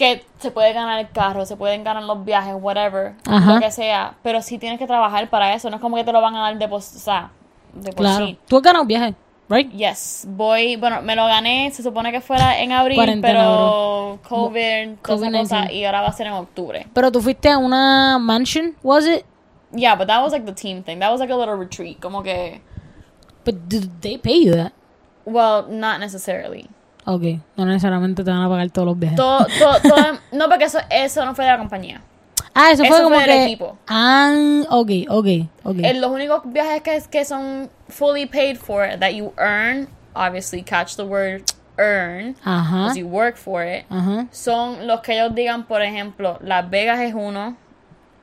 que 0.00 0.24
se 0.38 0.50
puede 0.50 0.72
ganar 0.72 0.98
el 0.98 1.10
carro, 1.10 1.44
se 1.46 1.56
pueden 1.56 1.84
ganar 1.84 2.02
los 2.02 2.24
viajes, 2.24 2.54
whatever, 2.58 3.14
Ajá. 3.26 3.54
lo 3.54 3.60
que 3.60 3.70
sea, 3.70 4.14
pero 4.22 4.40
sí 4.42 4.58
tienes 4.58 4.78
que 4.78 4.86
trabajar 4.86 5.28
para 5.30 5.52
eso, 5.54 5.68
no 5.70 5.76
es 5.76 5.82
como 5.82 5.94
que 5.96 6.04
te 6.04 6.12
lo 6.12 6.20
van 6.22 6.34
a 6.34 6.40
dar 6.40 6.58
de 6.58 6.66
por, 6.66 6.78
o 6.78 6.80
sea, 6.80 7.30
de 7.74 7.92
por 7.92 8.06
Claro. 8.06 8.26
sí. 8.26 8.38
Tú 8.48 8.56
has 8.56 8.62
ganado 8.62 8.82
un 8.82 8.88
viaje, 8.88 9.14
right? 9.48 9.70
Yes, 9.72 10.24
voy, 10.26 10.76
bueno, 10.76 11.02
me 11.02 11.14
lo 11.14 11.26
gané, 11.26 11.70
se 11.70 11.82
supone 11.82 12.10
que 12.12 12.20
fuera 12.22 12.58
en 12.60 12.72
abril, 12.72 12.96
Cuarentena, 12.96 13.38
pero 13.40 14.18
COVID, 14.28 14.96
toda 15.02 15.16
esa 15.16 15.26
COVID-19. 15.26 15.38
cosa, 15.42 15.72
y 15.72 15.84
ahora 15.84 16.00
va 16.00 16.08
a 16.08 16.12
ser 16.12 16.26
en 16.28 16.32
octubre. 16.32 16.86
Pero 16.94 17.12
tú 17.12 17.20
fuiste 17.20 17.50
a 17.50 17.58
una 17.58 18.18
mansion, 18.18 18.74
was 18.82 19.06
it? 19.06 19.24
Yeah, 19.72 19.94
but 19.96 20.06
that 20.08 20.22
was 20.22 20.32
like 20.32 20.46
the 20.46 20.54
team 20.54 20.82
thing, 20.82 20.98
that 20.98 21.10
was 21.12 21.20
like 21.20 21.30
a 21.32 21.36
little 21.36 21.54
retreat, 21.56 22.00
como 22.00 22.22
que, 22.22 22.60
But 23.44 23.68
did 23.68 23.88
they 24.00 24.18
pay 24.18 24.44
you 24.44 24.52
that? 24.54 24.72
well, 25.26 25.66
not 25.68 26.00
necessarily. 26.00 26.68
Ok, 27.12 27.22
no 27.56 27.64
necesariamente 27.66 28.22
te 28.22 28.30
van 28.30 28.42
a 28.42 28.48
pagar 28.48 28.70
todos 28.70 28.86
los 28.86 28.98
viajes. 28.98 29.16
Todo, 29.16 29.44
todo, 29.58 29.80
todo- 29.82 30.18
no, 30.32 30.48
porque 30.48 30.64
eso, 30.64 30.78
eso 30.90 31.24
no 31.24 31.34
fue 31.34 31.44
de 31.44 31.50
la 31.50 31.58
compañía. 31.58 32.00
ah, 32.54 32.70
eso, 32.70 32.84
fue 32.84 32.94
eso 32.96 33.02
como 33.02 33.16
fue 33.16 33.26
del 33.26 33.36
que... 33.36 33.44
equipo. 33.46 33.76
Ah, 33.88 34.32
ok, 34.70 34.90
ok, 35.08 35.26
ok. 35.64 35.76
Eh, 35.82 35.94
los 35.94 36.10
únicos 36.10 36.42
viajes 36.44 36.82
que, 36.82 37.02
que 37.10 37.24
son 37.24 37.68
fully 37.88 38.26
paid 38.26 38.56
for, 38.58 38.86
that 39.00 39.10
you 39.10 39.32
earn, 39.38 39.88
obviously 40.14 40.62
catch 40.62 40.94
the 40.94 41.02
word 41.04 41.42
earn, 41.78 42.36
Ajá, 42.44 42.76
because 42.84 42.96
you 42.98 43.06
work 43.08 43.36
for 43.36 43.64
it, 43.64 43.86
ajá, 43.90 44.26
son 44.30 44.86
los 44.86 45.00
que 45.00 45.14
ellos 45.14 45.34
digan, 45.34 45.64
por 45.66 45.80
ejemplo, 45.82 46.38
Las 46.42 46.68
Vegas 46.70 47.00
es 47.00 47.14
uno, 47.14 47.56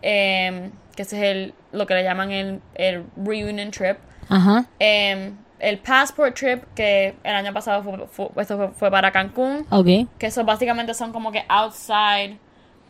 em, 0.02 0.72
que 0.96 1.02
ese 1.02 1.18
es 1.18 1.24
el, 1.24 1.54
lo 1.72 1.86
que 1.88 1.94
le 1.96 2.04
llaman 2.04 2.32
el, 2.32 2.62
el 2.76 3.04
reunion 3.18 3.72
trip, 3.72 3.98
ajá. 4.30 4.66
em, 4.80 5.34
el 5.60 5.80
passport 5.80 6.36
trip, 6.36 6.64
que 6.76 7.16
el 7.24 7.36
año 7.36 7.54
pasado 7.54 7.84
fue, 7.84 8.08
fue- 8.08 8.42
esto 8.42 8.58
fue, 8.58 8.68
fue 8.70 8.92
para 8.92 9.12
Cancún, 9.12 9.66
Ok. 9.70 9.86
que 10.20 10.28
eso 10.28 10.44
básicamente 10.44 10.94
son 10.94 11.12
como 11.12 11.32
que 11.32 11.44
outside 11.50 12.38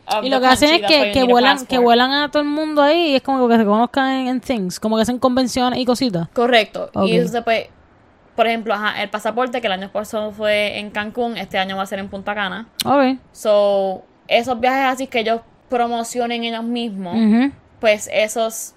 of 0.06 0.18
Y 0.24 0.28
the 0.28 0.30
lo 0.30 0.40
que 0.40 0.46
hacen 0.46 0.74
es 0.74 0.82
que, 0.86 1.12
que 1.12 1.24
vuelan, 1.24 1.64
que 1.66 1.78
vuelan 1.78 2.12
a 2.12 2.30
todo 2.30 2.42
el 2.42 2.48
mundo 2.48 2.82
ahí 2.82 3.10
y 3.12 3.16
es 3.16 3.22
como 3.22 3.46
que 3.48 3.56
se 3.56 3.64
conozcan 3.64 4.10
en, 4.10 4.28
en 4.28 4.40
things, 4.40 4.78
como 4.80 4.96
que 4.96 5.02
hacen 5.02 5.18
convenciones 5.18 5.78
y 5.78 5.84
cositas. 5.84 6.28
Correcto. 6.34 6.90
Ok. 6.94 7.08
Y 7.08 7.16
eso 7.16 7.28
se 7.32 7.42
puede, 7.42 7.70
por 8.36 8.46
ejemplo, 8.46 8.74
ajá, 8.74 9.02
el 9.02 9.08
pasaporte 9.10 9.60
que 9.60 9.66
el 9.66 9.72
año 9.72 9.90
pasado 9.90 10.30
fue 10.32 10.78
en 10.78 10.90
Cancún, 10.90 11.36
este 11.36 11.58
año 11.58 11.76
va 11.76 11.82
a 11.82 11.86
ser 11.86 11.98
en 11.98 12.08
Punta 12.08 12.34
Cana. 12.34 12.66
Ok. 12.84 13.18
So, 13.32 14.02
esos 14.28 14.60
viajes 14.60 14.84
así 14.94 15.06
que 15.06 15.20
ellos 15.20 15.40
promocionen 15.70 16.44
ellos 16.44 16.64
mismos, 16.64 17.16
pues 17.80 18.08
esos 18.12 18.74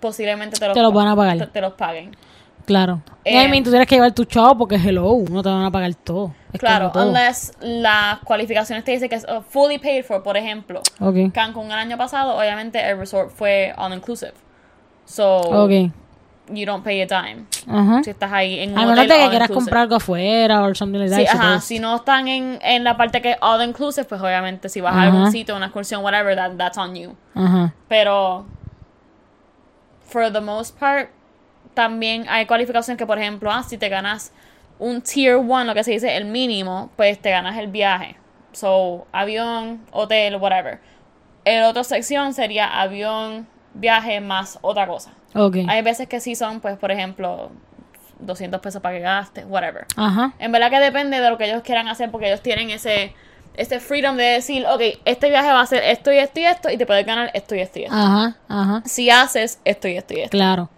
posiblemente 0.00 0.58
te 0.58 0.66
los, 0.66 0.74
Te 0.74 0.82
los 0.82 0.92
van 0.92 1.08
a 1.08 1.16
pagar. 1.16 1.38
Te, 1.38 1.46
te 1.46 1.60
los 1.60 1.72
paguen. 1.74 2.16
Claro. 2.66 3.00
Eh, 3.24 3.32
y 3.34 3.44
I 3.44 3.48
mean, 3.48 3.64
tú 3.64 3.70
tienes 3.70 3.88
que 3.88 3.94
llevar 3.94 4.12
tu 4.12 4.24
chavo 4.24 4.58
porque 4.58 4.74
hello, 4.76 5.16
no 5.30 5.42
te 5.42 5.48
van 5.48 5.64
a 5.64 5.70
pagar 5.70 5.94
todo. 5.94 6.34
Es 6.52 6.60
Claro, 6.60 6.90
todo. 6.92 7.06
unless 7.08 7.52
las 7.60 8.18
cualificaciones 8.20 8.84
te 8.84 8.90
dicen 8.92 9.08
que 9.08 9.14
es 9.14 9.24
uh, 9.24 9.40
fully 9.48 9.78
paid 9.78 10.04
for, 10.04 10.22
por 10.22 10.36
ejemplo. 10.36 10.82
Ok. 11.00 11.32
Cancún 11.32 11.66
el 11.66 11.72
año 11.78 11.96
pasado, 11.96 12.36
obviamente 12.36 12.80
el 12.88 12.98
resort 12.98 13.30
fue 13.30 13.72
all 13.76 13.92
inclusive. 13.94 14.32
So, 15.04 15.36
Ok. 15.38 15.92
you 16.48 16.66
don't 16.66 16.82
pay 16.84 17.00
a 17.02 17.06
dime. 17.06 17.46
Ajá. 17.68 18.02
Si 18.02 18.10
estás 18.10 18.32
ahí 18.32 18.58
en 18.60 18.72
un 18.72 18.78
A 18.78 18.86
menos 18.86 19.06
de 19.08 19.14
que 19.16 19.28
quieras 19.30 19.50
comprar 19.50 19.82
algo 19.82 19.96
afuera 19.96 20.62
o 20.64 20.74
something 20.74 20.98
like 20.98 21.10
that. 21.10 21.18
Sí, 21.20 21.26
ajá, 21.26 21.48
suppose. 21.54 21.66
si 21.66 21.78
no 21.78 21.94
están 21.96 22.26
en, 22.28 22.58
en 22.62 22.82
la 22.84 22.96
parte 22.96 23.22
que 23.22 23.32
es 23.32 23.36
all 23.40 23.62
inclusive, 23.68 24.04
pues 24.06 24.20
obviamente 24.20 24.68
si 24.68 24.80
vas 24.80 24.92
a 24.94 24.98
Ajá. 25.02 25.06
algún 25.06 25.30
sitio, 25.32 25.54
una 25.56 25.66
excursión, 25.66 26.02
whatever, 26.02 26.34
that, 26.34 26.52
that's 26.56 26.78
on 26.78 26.94
you. 26.96 27.14
Ajá. 27.34 27.72
Pero, 27.88 28.46
for 30.04 30.32
the 30.32 30.40
most 30.40 30.78
part, 30.78 31.10
también 31.76 32.24
hay 32.30 32.46
cualificaciones 32.46 32.96
que, 32.96 33.06
por 33.06 33.18
ejemplo, 33.18 33.52
ah, 33.52 33.62
si 33.62 33.76
te 33.76 33.90
ganas 33.90 34.32
un 34.78 35.02
tier 35.02 35.36
1, 35.36 35.64
lo 35.64 35.74
que 35.74 35.84
se 35.84 35.90
dice 35.90 36.16
el 36.16 36.24
mínimo, 36.24 36.90
pues 36.96 37.20
te 37.20 37.30
ganas 37.30 37.58
el 37.58 37.68
viaje. 37.68 38.16
So, 38.52 39.06
avión, 39.12 39.84
hotel, 39.92 40.36
whatever. 40.36 40.80
El 41.44 41.64
otra 41.64 41.84
sección 41.84 42.32
sería 42.32 42.80
avión, 42.80 43.46
viaje 43.74 44.22
más 44.22 44.58
otra 44.62 44.86
cosa. 44.86 45.12
Ok. 45.34 45.58
Hay 45.68 45.82
veces 45.82 46.08
que 46.08 46.18
sí 46.18 46.34
son, 46.34 46.60
pues, 46.60 46.78
por 46.78 46.90
ejemplo, 46.90 47.50
200 48.20 48.58
pesos 48.62 48.80
para 48.80 48.96
que 48.96 49.02
gastes, 49.02 49.44
whatever. 49.46 49.84
Ajá. 49.96 50.32
En 50.38 50.52
verdad 50.52 50.70
que 50.70 50.80
depende 50.80 51.20
de 51.20 51.28
lo 51.28 51.36
que 51.36 51.44
ellos 51.44 51.62
quieran 51.62 51.88
hacer 51.88 52.10
porque 52.10 52.28
ellos 52.28 52.40
tienen 52.40 52.70
ese, 52.70 53.12
ese 53.54 53.80
freedom 53.80 54.16
de 54.16 54.24
decir, 54.24 54.64
ok, 54.66 54.80
este 55.04 55.28
viaje 55.28 55.52
va 55.52 55.60
a 55.60 55.66
ser 55.66 55.82
esto 55.84 56.10
y 56.10 56.16
esto 56.16 56.40
y 56.40 56.44
esto 56.44 56.70
y 56.70 56.78
te 56.78 56.86
puedes 56.86 57.04
ganar 57.04 57.30
esto 57.34 57.54
y 57.54 57.60
esto 57.60 57.80
y 57.80 57.82
esto. 57.84 57.94
Ajá. 57.94 58.36
Ajá. 58.48 58.82
Si 58.86 59.10
haces 59.10 59.60
esto 59.66 59.88
y 59.88 59.98
esto 59.98 60.14
y 60.14 60.20
esto. 60.20 60.30
Claro. 60.30 60.70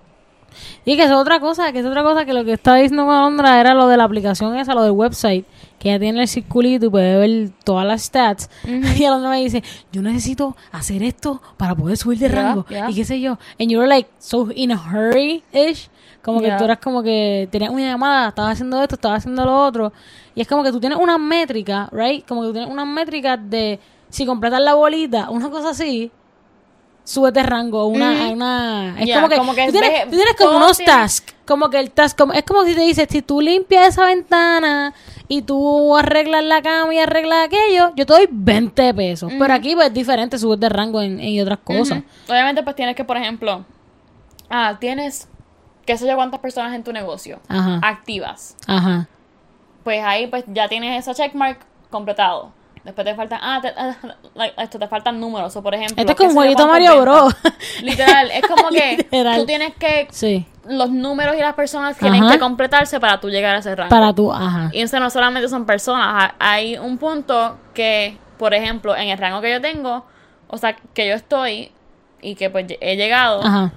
Y 0.85 0.97
que 0.97 1.05
es 1.05 1.11
otra 1.11 1.41
cosa, 1.41 1.73
que 1.73 1.81
es 1.81 1.87
otra 1.87 2.03
cosa 2.03 2.25
que 2.25 2.33
lo 2.33 2.45
que 2.45 2.53
estaba 2.55 2.79
diciendo 2.79 3.05
con 3.05 3.15
Alondra 3.15 3.61
era 3.61 3.75
lo 3.75 3.89
de 3.89 3.97
la 3.97 4.05
aplicación 4.05 4.57
esa, 4.57 4.75
lo 4.75 4.83
del 4.83 4.93
website, 4.93 5.45
que 5.79 5.91
ya 5.91 5.99
tiene 5.99 6.23
el 6.23 6.29
circulito 6.29 6.87
y 6.87 6.89
puede 6.91 7.17
ver 7.19 7.51
todas 7.65 7.87
las 7.87 8.03
stats. 8.03 8.49
Y 8.99 9.05
Alondra 9.05 9.31
me 9.31 9.41
dice, 9.41 9.63
yo 9.93 10.03
necesito 10.03 10.57
hacer 10.73 11.03
esto 11.03 11.41
para 11.57 11.75
poder 11.75 11.97
subir 11.97 12.19
de 12.19 12.29
Yeah, 12.29 12.43
rango. 12.43 12.67
yeah. 12.69 12.91
Y 12.91 12.95
qué 12.95 13.05
sé 13.05 13.21
yo. 13.21 13.39
And 13.61 13.71
you 13.71 13.79
were 13.79 13.89
like 13.89 14.09
so 14.19 14.49
in 14.55 14.73
a 14.73 14.77
hurry-ish. 14.77 15.89
Como 16.23 16.41
que 16.41 16.51
tú 16.59 16.65
eras 16.65 16.79
como 16.79 17.03
que 17.03 17.49
tenías 17.51 17.71
una 17.71 17.83
llamada, 17.83 18.29
estabas 18.29 18.53
haciendo 18.55 18.83
esto, 18.83 18.97
estabas 18.97 19.19
haciendo 19.19 19.45
lo 19.45 19.65
otro. 19.65 19.93
Y 20.35 20.41
es 20.43 20.49
como 20.49 20.63
que 20.63 20.71
tú 20.73 20.81
tienes 20.81 20.99
una 20.99 21.17
métrica, 21.17 21.89
right? 21.93 22.27
Como 22.27 22.43
que 22.43 22.49
tú 22.49 22.53
tienes 22.55 22.71
una 22.71 22.85
métrica 22.85 23.37
de 23.37 23.79
si 24.11 24.27
completas 24.27 24.61
la 24.61 24.75
bolita, 24.75 25.31
una 25.31 25.49
cosa 25.49 25.71
así, 25.71 26.11
súbete 27.09 27.43
rango, 27.43 27.87
una, 27.87 28.13
Ujú. 28.25 28.33
una 28.35 28.97
es 29.01 29.07
Yeah, 29.07 29.17
como 29.17 29.29
que, 29.31 29.37
como 29.37 29.55
que 29.55 29.67
tú, 29.67 29.73
tienes, 29.73 30.05
tú 30.05 30.11
tienes 30.11 30.35
como 30.37 30.57
unos 30.59 30.77
tasks, 30.77 31.35
como 31.47 31.71
que 31.71 31.79
el 31.81 31.91
task, 31.91 32.19
como, 32.19 32.35
es 32.35 32.43
como 32.43 32.65
si 32.65 32.75
te 32.75 32.83
dices, 32.83 33.07
si 33.11 33.23
tú 33.23 33.41
limpias 33.41 33.89
esa 33.89 34.05
ventana 34.05 34.93
y 35.27 35.41
tú 35.43 35.97
arreglas 35.97 36.45
la 36.45 36.61
cama 36.61 36.95
y 36.95 36.99
arreglas 36.99 37.47
aquello, 37.47 37.93
yo 37.97 38.05
te 38.05 38.13
doy 38.13 38.29
20 38.31 38.93
pesos. 38.93 39.33
Pero 39.39 39.55
aquí 39.55 39.75
pues 39.75 39.87
es 39.89 39.95
diferente, 39.95 40.39
subes 40.39 40.61
de 40.61 40.69
rango 40.69 41.01
en, 41.01 41.19
en 41.19 41.41
otras 41.43 41.61
cosas. 41.61 42.03
Obviamente 42.29 42.63
pues 42.63 42.77
tienes 42.77 42.95
que, 42.95 43.05
por 43.05 43.17
ejemplo, 43.17 43.65
ah, 44.51 44.77
tienes 44.79 45.29
qué 45.87 45.97
sé 45.97 46.07
yo 46.07 46.15
cuántas 46.17 46.41
personas 46.41 46.75
en 46.75 46.85
tu 46.85 46.93
negocio 46.93 47.41
Ajá, 47.49 47.81
activas. 47.83 48.55
ajá, 48.67 49.09
Pues 49.83 50.05
ahí 50.05 50.27
pues 50.27 50.45
ya 50.49 50.69
tienes 50.69 51.09
ese 51.09 51.15
checkmark 51.15 51.61
completado. 51.89 52.53
Después 52.85 53.05
te 53.07 53.15
faltan, 53.15 53.41
ah, 53.43 53.59
te- 53.61 53.75
ah, 53.77 53.97
esto 54.63 54.79
te 54.79 54.89
faltan 54.89 55.21
números. 55.21 55.55
O 55.57 55.63
por 55.63 55.75
ejemplo, 55.75 55.97
Esto 55.99 56.13
es 56.13 56.17
como 56.19 56.31
un 56.31 56.37
jueguito 56.37 56.67
Mario 56.67 57.01
Bros. 57.03 57.35
Literal, 57.83 58.31
es 58.31 58.43
como 58.47 58.69
que 58.69 59.07
tú 59.37 59.47
tienes 59.47 59.75
que 59.77 60.07
sí, 60.11 60.47
los 60.67 60.91
números 60.91 61.37
y 61.37 61.41
las 61.41 61.55
personas 61.55 61.97
tienen 61.99 62.23
Ajá. 62.25 62.33
que 62.35 62.39
completarse 62.39 62.99
para 63.01 63.21
tú 63.21 63.29
llegar 63.31 63.57
a 63.57 63.59
ese 63.59 63.75
rango. 63.75 63.91
para 63.91 64.13
tú, 64.13 64.33
ajá, 64.33 64.71
Y 64.73 64.81
eso 64.83 64.99
no 65.01 65.11
solamente 65.11 65.49
son 65.49 65.65
personas, 65.67 66.07
ha- 66.09 66.35
hay 66.39 66.77
un 66.79 66.99
punto 66.99 67.59
que, 67.75 68.17
por 68.39 68.55
ejemplo, 68.55 68.95
en 68.97 69.09
el 69.09 69.19
rango 69.19 69.41
que 69.41 69.51
yo 69.53 69.61
tengo, 69.61 70.05
o 70.49 70.57
sea, 70.59 70.77
que 70.95 71.07
yo 71.09 71.15
estoy 71.15 71.73
y 72.21 72.35
que 72.35 72.51
pues 72.51 72.67
he 72.81 72.97
llegado, 72.97 73.43
ajá. 73.45 73.73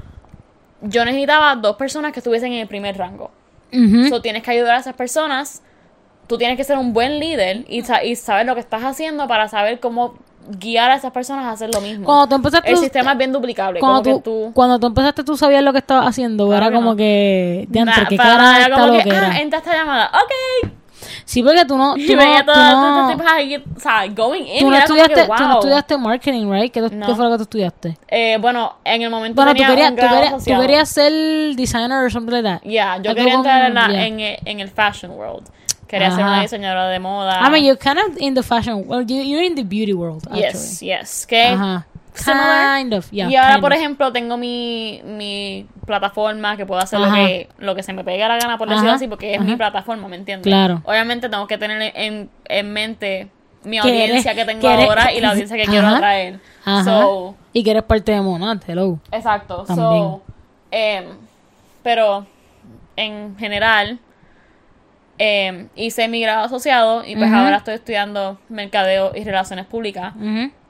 yo 0.81 1.05
necesitaba 1.05 1.55
dos 1.55 1.75
personas 1.75 2.11
que 2.11 2.19
estuviesen 2.19 2.53
en 2.53 2.59
el 2.61 2.67
primer 2.67 2.97
rango. 2.97 3.31
Ujú. 3.73 4.09
So 4.09 4.21
tienes 4.21 4.43
que 4.43 4.51
ayudar 4.51 4.75
a 4.75 4.79
esas 4.79 4.95
personas, 4.95 5.61
tú 6.31 6.37
tienes 6.37 6.55
que 6.55 6.63
ser 6.63 6.77
un 6.77 6.93
buen 6.93 7.19
líder 7.19 7.65
y, 7.67 7.81
sa- 7.81 8.03
y 8.03 8.15
saber 8.15 8.45
lo 8.45 8.53
que 8.53 8.61
estás 8.61 8.83
haciendo 8.83 9.27
para 9.27 9.49
saber 9.49 9.81
cómo 9.81 10.13
guiar 10.57 10.89
a 10.91 10.95
esas 10.95 11.11
personas 11.11 11.45
a 11.45 11.51
hacer 11.51 11.73
lo 11.73 11.81
mismo. 11.81 12.05
Cuando 12.05 12.27
tú 12.27 12.35
empezaste 12.35 12.69
el 12.69 12.75
tú- 12.75 12.81
sistema 12.81 13.11
es 13.11 13.17
bien 13.17 13.31
duplicable, 13.33 13.79
cuando 13.81 14.01
tú, 14.01 14.15
que 14.17 14.23
tú... 14.23 14.51
cuando 14.53 14.79
tú 14.79 14.87
empezaste 14.87 15.23
tú 15.25 15.35
sabías 15.35 15.61
lo 15.63 15.73
que 15.73 15.79
estabas 15.79 16.07
haciendo, 16.07 16.47
Claro 16.47 16.57
era 16.65 16.69
que 16.71 16.75
como 16.75 16.91
no. 16.91 16.95
que, 16.95 17.65
diantre, 17.69 18.01
Nah, 18.03 18.07
qué 18.09 18.15
para 18.15 18.37
cara 18.69 18.87
lo 18.87 18.93
que, 18.93 19.03
que 19.03 19.09
era. 19.09 19.31
ah, 19.33 19.39
entra 19.41 19.59
esta 19.59 19.73
llamada, 19.73 20.09
ok. 20.13 20.71
Sí, 21.25 21.43
porque 21.43 21.65
tú 21.65 21.77
no, 21.77 21.93
tú 21.95 21.99
Y 22.01 22.15
no, 22.15 22.17
veía 22.17 22.39
tú 22.39 22.45
todas 22.53 22.73
no- 23.17 23.23
ahí, 23.31 23.55
o 23.55 23.79
sea, 23.79 24.07
going 24.07 24.41
in, 24.43 24.59
tú 24.59 24.69
no 24.69 24.71
como 24.71 24.71
que, 24.71 24.77
estudiaste, 24.79 25.23
tú 25.25 25.43
no 25.43 25.47
wow. 25.49 25.57
estudiaste 25.59 25.97
marketing, 25.97 26.49
right? 26.51 26.71
¿Qué, 26.73 26.81
tú- 26.81 26.95
No. 26.95 27.05
qué 27.07 27.15
fue 27.15 27.25
lo 27.25 27.31
que 27.31 27.37
tú 27.37 27.43
estudiaste? 27.43 27.97
Eh, 28.07 28.37
bueno, 28.41 28.77
en 28.83 29.01
el 29.03 29.09
momento 29.09 29.35
Bueno, 29.35 29.51
tú 29.51 29.57
tenía 29.57 29.69
querías, 29.69 29.89
un 29.91 29.95
tú 29.95 30.01
grado 30.01 30.17
querías, 30.21 30.43
tú 30.45 30.61
querías 30.61 30.89
ser 30.89 31.11
designer 31.55 32.05
o 32.05 32.09
something 32.09 32.31
like 32.33 32.47
that. 32.47 32.61
Yeah, 32.61 32.97
yo 32.97 33.11
Algo 33.11 33.15
quería 33.15 33.33
con- 33.35 33.45
entrar 33.45 33.65
en, 33.67 33.73
la- 33.75 33.87
yeah. 33.89 34.05
en, 34.07 34.19
en 34.47 34.59
el 34.59 34.69
fashion 34.69 35.11
world. 35.11 35.47
Quería 35.91 36.09
ser 36.11 36.23
una 36.23 36.41
diseñadora 36.41 36.87
de 36.87 36.99
moda. 36.99 37.41
I 37.45 37.51
mean, 37.51 37.65
you're 37.65 37.77
kind 37.77 37.99
of 37.99 38.17
in 38.19 38.33
the 38.33 38.41
fashion, 38.43 38.83
well, 38.87 39.05
you, 39.05 39.17
you're 39.21 39.43
in 39.45 39.55
the 39.55 39.63
beauty 39.63 39.93
world, 39.93 40.23
actually. 40.25 40.41
yes, 40.41 40.81
yes. 40.81 41.25
Que 41.27 41.43
Ajá. 41.47 41.85
similar. 42.13 42.77
Kind 42.79 42.93
of, 42.93 43.11
yeah. 43.11 43.29
y 43.29 43.35
ahora, 43.35 43.51
kind 43.55 43.61
por 43.61 43.73
of. 43.73 43.77
ejemplo, 43.77 44.11
tengo 44.11 44.37
mi, 44.37 45.01
mi 45.03 45.67
plataforma 45.85 46.55
que 46.57 46.65
puedo 46.65 46.79
hacer 46.81 46.99
lo 46.99 47.11
que, 47.13 47.49
lo 47.59 47.75
que 47.75 47.83
se 47.83 47.93
me 47.93 48.03
pegue 48.03 48.25
la 48.27 48.37
gana, 48.37 48.57
por 48.57 48.67
decirlo 48.69 48.89
Ajá, 48.89 48.95
así, 48.95 49.07
porque 49.07 49.33
es 49.33 49.39
ajá. 49.39 49.47
mi 49.49 49.55
plataforma, 49.57 50.07
¿me 50.07 50.15
entiendes? 50.15 50.43
Claro. 50.49 50.81
Obviamente 50.85 51.27
tengo 51.29 51.45
que 51.47 51.57
tener 51.57 51.91
en, 51.95 52.29
en 52.45 52.73
mente 52.73 53.27
mi 53.63 53.77
eres- 53.77 53.91
audiencia 53.91 54.33
que 54.33 54.45
tengo 54.45 54.67
eres- 54.69 54.87
ahora 54.89 55.13
y 55.13 55.19
la 55.21 55.31
audiencia 55.31 55.55
que 55.57 55.65
quiero 55.65 55.87
atraer. 55.87 56.39
So, 56.85 57.35
y 57.53 57.63
que 57.63 57.71
eres 57.71 57.83
parte 57.83 58.11
de 58.13 58.21
Monad, 58.21 58.57
hello. 58.67 58.97
Exacto. 59.11 59.63
También. 59.67 59.85
So, 59.87 60.21
em, 60.71 61.05
pero 61.83 62.25
en 62.95 63.35
general. 63.37 63.99
Eh, 65.23 65.67
hice 65.75 66.07
mi 66.07 66.19
grado 66.19 66.45
asociado 66.45 67.05
y 67.05 67.15
pues 67.15 67.31
ahora 67.31 67.57
estoy 67.57 67.75
estudiando 67.75 68.39
mercadeo 68.49 69.11
y 69.15 69.23
relaciones 69.23 69.67
públicas. 69.67 70.13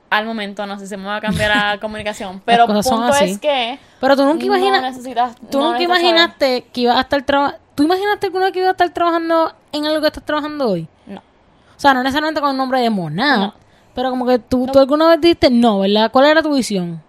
Al 0.09 0.25
momento 0.25 0.65
no 0.65 0.77
sé 0.77 0.87
si 0.87 0.97
me 0.97 1.05
voy 1.05 1.13
a 1.13 1.21
cambiar 1.21 1.51
a 1.53 1.77
comunicación, 1.79 2.41
pero 2.43 2.67
son 2.83 2.97
punto 2.97 3.13
así. 3.13 3.31
es 3.31 3.39
que 3.39 3.79
Pero 4.01 4.17
tú 4.17 4.25
nunca 4.25 4.39
no 4.45 4.57
imaginas, 4.57 4.81
necesitas 4.81 5.37
tú 5.49 5.59
no 5.59 5.69
nunca 5.71 5.83
imaginaste 5.83 6.65
que 6.73 6.81
ibas 6.81 6.97
a 6.97 7.01
estar 7.01 7.21
trabajando, 7.21 7.61
¿tú 7.75 7.83
imaginaste 7.83 8.25
alguna 8.25 8.43
vez 8.47 8.51
que 8.53 8.59
ibas 8.59 8.67
a 8.69 8.71
estar 8.71 8.89
trabajando 8.89 9.53
en 9.71 9.85
algo 9.85 10.01
que 10.01 10.07
estás 10.07 10.25
trabajando 10.25 10.67
hoy? 10.69 10.85
No. 11.05 11.19
O 11.19 11.79
sea, 11.79 11.93
no 11.93 12.03
necesariamente 12.03 12.41
con 12.41 12.51
el 12.51 12.57
nombre 12.57 12.81
de 12.81 12.89
Monad, 12.89 13.37
No. 13.39 13.53
pero 13.95 14.09
como 14.09 14.25
que 14.27 14.37
tú, 14.37 14.67
tú 14.67 14.79
alguna 14.79 15.07
vez 15.07 15.21
dijiste 15.21 15.49
no, 15.49 15.79
¿verdad? 15.79 16.11
¿Cuál 16.11 16.25
era 16.25 16.41
tu 16.43 16.53
visión? 16.53 17.01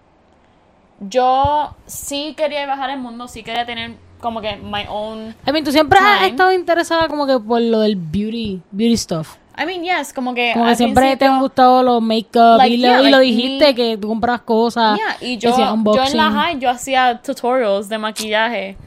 Yo 1.01 1.75
sí 1.85 2.33
quería 2.37 2.65
viajar 2.65 2.89
el 2.89 2.99
mundo, 2.99 3.27
sí 3.27 3.43
quería 3.43 3.65
tener 3.65 3.95
como 4.23 4.41
que 4.41 4.55
my 4.55 4.85
own 4.89 5.35
I 5.45 5.51
mean, 5.51 5.63
tú 5.63 5.71
siempre 5.71 5.99
has 5.99 6.23
estado 6.23 6.51
interesada 6.53 7.07
como 7.07 7.27
que 7.27 7.37
por 7.37 7.61
lo 7.61 7.81
del 7.81 7.95
beauty, 7.97 8.61
beauty 8.71 8.97
stuff. 8.97 9.35
I 9.55 9.65
mean, 9.67 9.83
yes, 9.83 10.11
como 10.13 10.33
que 10.33 10.53
Como 10.53 10.65
que 10.65 10.75
siempre 10.75 11.15
te 11.15 11.25
han 11.25 11.39
gustado 11.39 11.83
los 11.83 12.01
make-up 12.01 12.57
Like, 12.57 12.73
y, 12.73 12.77
lo, 12.77 12.87
yeah, 12.87 13.01
y 13.01 13.11
lo 13.11 13.17
like 13.19 13.25
dijiste 13.31 13.65
me- 13.67 13.75
que 13.75 13.97
tú 13.99 14.07
comprabas 14.07 14.41
cosas. 14.41 14.97
Yeah, 14.97 15.17
y 15.29 15.37
yo, 15.37 15.55
yo 15.55 16.03
en 16.03 16.17
la 16.17 16.31
high 16.31 16.57
yo 16.59 16.71
hacía 16.71 17.21
tutorials 17.21 17.87
de 17.87 17.99
maquillaje. 17.99 18.77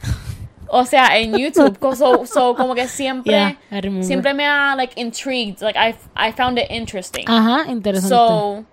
O 0.69 0.85
sea, 0.85 1.17
en 1.19 1.37
YouTube. 1.39 1.79
So, 1.95 2.27
so 2.27 2.57
como 2.57 2.75
que 2.75 2.89
siempre, 2.89 3.57
Yeah, 3.71 4.03
siempre 4.03 4.35
me 4.35 4.45
ha 4.45 4.75
like 4.75 5.01
intrigued. 5.01 5.61
Like 5.63 5.79
I, 5.79 5.95
I 6.17 6.33
found 6.33 6.59
it 6.59 6.67
interesting. 6.71 7.25
Ajá, 7.29 7.71
interesante. 7.71 8.09
So, 8.17 8.65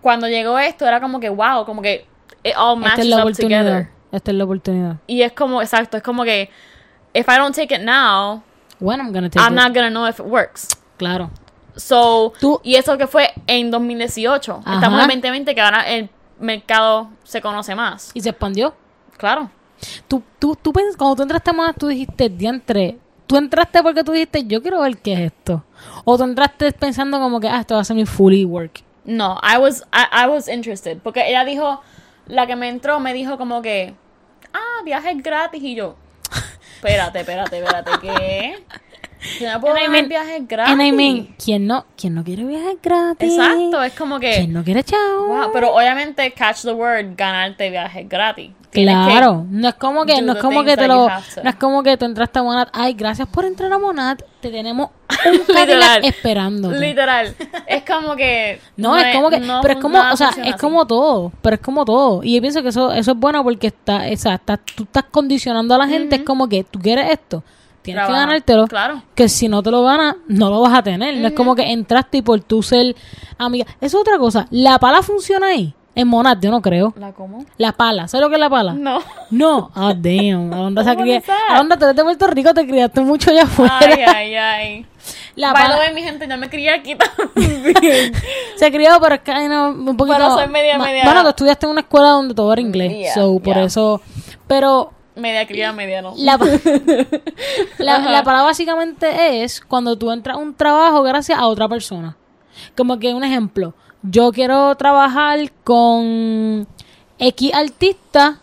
cuando 0.00 0.26
llegó 0.26 0.58
esto 0.58 0.86
era 0.86 1.00
como 1.00 1.20
que 1.20 1.28
wow, 1.28 1.64
como 1.64 1.80
que 1.82 2.04
it 2.42 2.54
all 2.56 2.76
Esta 2.78 2.88
matches 2.88 3.04
es 3.04 3.10
la 3.10 3.24
up 3.24 3.32
together. 3.36 3.88
Esta 4.12 4.30
es 4.30 4.36
la 4.36 4.44
oportunidad. 4.44 4.96
Y 5.06 5.22
es 5.22 5.32
como, 5.32 5.60
exacto, 5.62 5.96
es 5.96 6.02
como 6.02 6.22
que 6.24 6.50
if 7.14 7.26
I 7.28 7.36
don't 7.38 7.54
take 7.56 7.74
it 7.74 7.80
now, 7.82 8.42
When 8.78 9.00
I'm 9.00 9.12
gonna 9.12 9.28
take 9.30 9.42
I'm 9.44 9.54
it. 9.54 9.60
not 9.62 9.74
gonna 9.74 9.90
know 9.90 10.06
if 10.06 10.18
it 10.20 10.26
works. 10.26 10.68
Claro. 10.98 11.30
So, 11.76 12.32
Tú- 12.38 12.60
y 12.62 12.74
eso 12.74 12.98
que 12.98 13.06
fue 13.06 13.30
en 13.46 13.70
2018. 13.70 14.60
Ajá. 14.64 14.74
Estamos 14.74 15.00
en 15.00 15.06
2020 15.08 15.54
que 15.54 15.60
ahora 15.60 15.88
el 15.88 16.10
mercado 16.38 17.08
se 17.24 17.40
conoce 17.40 17.74
más. 17.74 18.10
Y 18.14 18.20
se 18.20 18.28
expandió. 18.30 18.74
Claro. 19.16 19.50
Tú, 20.08 20.22
tú, 20.38 20.54
tú 20.60 20.72
pens- 20.72 20.96
cuando 20.96 21.16
tú 21.16 21.22
entraste 21.22 21.52
más, 21.52 21.74
tú 21.76 21.88
dijiste, 21.88 22.28
diantre, 22.28 22.98
tú 23.26 23.36
entraste 23.36 23.82
porque 23.82 24.04
tú 24.04 24.12
dijiste, 24.12 24.44
yo 24.46 24.60
quiero 24.60 24.80
ver 24.80 24.98
qué 24.98 25.14
es 25.14 25.20
esto. 25.32 25.64
O 26.04 26.16
tú 26.18 26.24
entraste 26.24 26.70
pensando 26.72 27.18
como 27.18 27.40
que, 27.40 27.48
ah, 27.48 27.60
esto 27.60 27.74
va 27.74 27.80
a 27.80 27.84
ser 27.84 27.96
mi 27.96 28.04
fully 28.04 28.44
work. 28.44 28.80
No, 29.04 29.38
I 29.42 29.58
was, 29.58 29.82
I, 29.92 30.24
I 30.24 30.28
was 30.28 30.48
interested. 30.48 30.98
Porque 31.02 31.26
ella 31.28 31.44
dijo, 31.44 31.80
la 32.26 32.46
que 32.46 32.54
me 32.56 32.68
entró 32.68 33.00
me 33.00 33.12
dijo 33.14 33.38
como 33.38 33.62
que, 33.62 33.94
ah, 34.54 34.82
viajes 34.84 35.22
gratis. 35.22 35.62
Y 35.62 35.74
yo, 35.74 35.96
espérate, 36.76 37.20
espérate, 37.20 37.58
espérate, 37.58 37.90
¿qué? 38.00 38.64
Que 39.38 39.46
no 39.48 39.60
puedo 39.60 39.74
And 39.74 39.82
I 39.82 39.86
ganar 39.86 39.92
mean- 39.92 40.08
viajes 40.08 40.48
gratis. 40.48 40.72
And 40.72 40.82
I 40.82 40.90
mean, 40.92 41.36
¿quién 41.42 41.66
no, 41.66 41.86
¿quién 41.96 42.14
no 42.14 42.24
quiere 42.24 42.44
viajar 42.44 42.74
gratis? 42.82 43.32
Exacto, 43.32 43.82
es 43.82 43.92
como 43.94 44.18
que, 44.18 44.32
¿Quién 44.34 44.52
no 44.52 44.64
quiere 44.64 44.82
chao? 44.82 45.26
wow, 45.28 45.50
pero 45.52 45.72
obviamente, 45.74 46.32
catch 46.32 46.62
the 46.62 46.72
word, 46.72 47.14
ganarte 47.16 47.70
viajes 47.70 48.08
gratis. 48.08 48.50
Claro, 48.72 49.44
no 49.50 49.68
es 49.68 49.74
como 49.74 50.06
que, 50.06 50.22
no 50.22 50.32
es 50.32 50.38
como 50.38 50.64
que 50.64 50.76
te 50.76 50.88
lo, 50.88 51.06
no 51.08 51.50
es 51.50 51.56
como 51.56 51.82
que 51.82 51.96
tú 51.98 52.06
entraste 52.06 52.38
a 52.38 52.42
Monat, 52.42 52.70
ay, 52.72 52.94
gracias 52.94 53.28
por 53.28 53.44
entrar 53.44 53.70
a 53.70 53.78
Monat, 53.78 54.22
te 54.40 54.48
tenemos 54.50 54.88
un. 55.26 55.54
Cadillac 55.54 56.04
esperando. 56.04 56.70
Literal. 56.72 57.34
Es 57.66 57.84
como 57.84 58.16
que. 58.16 58.60
No, 58.78 58.96
es 58.96 59.14
como 59.14 59.28
que, 59.28 59.40
no 59.40 59.60
pero 59.60 59.74
es 59.74 59.80
como, 59.80 59.98
o 60.00 60.16
sea, 60.16 60.30
es 60.30 60.38
así. 60.38 60.52
como 60.54 60.86
todo, 60.86 61.32
pero 61.42 61.56
es 61.56 61.60
como 61.60 61.84
todo. 61.84 62.22
Y 62.24 62.34
yo 62.36 62.40
pienso 62.40 62.62
que 62.62 62.70
eso, 62.70 62.90
eso 62.92 63.12
es 63.12 63.16
bueno 63.18 63.42
porque 63.44 63.66
está, 63.66 64.04
tú 64.74 64.84
estás 64.84 65.04
condicionando 65.10 65.74
a 65.74 65.78
la 65.78 65.86
gente, 65.86 66.16
es 66.16 66.22
como 66.22 66.48
que 66.48 66.64
tú 66.64 66.78
quieres 66.78 67.10
esto, 67.10 67.44
tienes 67.82 68.02
que 68.02 68.06
Trabaja. 68.06 68.26
ganártelo. 68.26 68.66
Claro. 68.68 69.02
Que 69.14 69.28
si 69.28 69.48
no 69.48 69.62
te 69.62 69.70
lo 69.70 69.82
ganas, 69.84 70.16
no 70.28 70.48
lo 70.48 70.62
vas 70.62 70.78
a 70.78 70.82
tener. 70.82 71.14
No 71.18 71.28
es 71.28 71.34
como 71.34 71.54
que 71.54 71.70
entraste 71.70 72.18
y 72.18 72.22
por 72.22 72.40
tú 72.40 72.62
ser 72.62 72.96
amiga. 73.36 73.66
Eso 73.82 73.98
es 73.98 74.00
otra 74.00 74.16
cosa. 74.16 74.46
¿La 74.50 74.78
pala 74.78 75.02
funciona 75.02 75.48
ahí? 75.48 75.74
En 75.94 76.08
Monat, 76.08 76.42
yo 76.42 76.50
no 76.50 76.62
creo. 76.62 76.94
¿La 76.96 77.12
cómo? 77.12 77.44
La 77.58 77.72
pala, 77.72 78.08
¿sabes 78.08 78.22
lo 78.22 78.28
que 78.30 78.36
es 78.36 78.40
la 78.40 78.48
pala? 78.48 78.72
No. 78.72 79.00
No, 79.30 79.70
ah, 79.74 79.92
damn. 79.94 80.52
¿A 80.52 80.56
dónde 80.56 80.84
se. 80.84 80.90
¿A 80.90 81.58
dónde 81.58 81.74
eres 81.74 81.96
de 81.96 82.02
Puerto 82.02 82.26
Rico? 82.28 82.54
Te 82.54 82.66
criaste 82.66 83.00
mucho 83.02 83.30
allá 83.30 83.42
afuera. 83.42 83.78
Ay, 83.78 84.02
ay, 84.02 84.34
ay. 84.34 84.86
La 85.34 85.52
pala 85.52 85.78
mi 85.94 86.02
gente, 86.02 86.26
yo 86.28 86.36
me 86.36 86.48
crié 86.48 86.70
aquí 86.70 86.94
también. 86.94 88.12
se 88.56 88.70
crió, 88.70 88.90
pero 89.00 89.14
es 89.16 89.20
que 89.22 89.48
no, 89.48 89.70
un 89.70 89.96
poquito. 89.96 90.16
Pero 90.16 90.34
soy 90.34 90.48
media, 90.48 90.78
media- 90.78 91.04
Bueno, 91.04 91.22
tú 91.22 91.28
estudiaste 91.30 91.66
en 91.66 91.72
una 91.72 91.80
escuela 91.80 92.08
donde 92.08 92.34
todo 92.34 92.52
era 92.52 92.60
inglés. 92.60 92.92
Yeah, 92.92 93.14
so, 93.14 93.38
por 93.38 93.54
yeah. 93.54 93.64
eso. 93.64 94.00
Pero 94.46 94.92
media 95.16 95.46
cría, 95.46 95.72
media 95.72 96.02
no. 96.02 96.14
la, 96.16 96.38
la, 97.78 97.96
Ajá. 97.96 98.10
la 98.10 98.22
palabra 98.22 98.44
básicamente 98.44 99.42
es 99.42 99.60
cuando 99.60 99.96
tú 99.96 100.10
entras 100.10 100.36
a 100.36 100.38
un 100.40 100.54
trabajo 100.54 101.02
gracias 101.02 101.38
a 101.38 101.46
otra 101.46 101.68
persona. 101.68 102.16
Como 102.76 102.98
que 102.98 103.12
un 103.14 103.24
ejemplo, 103.24 103.74
yo 104.02 104.32
quiero 104.32 104.74
trabajar 104.76 105.38
con 105.64 106.66
X 107.18 107.54
artista, 107.54 108.38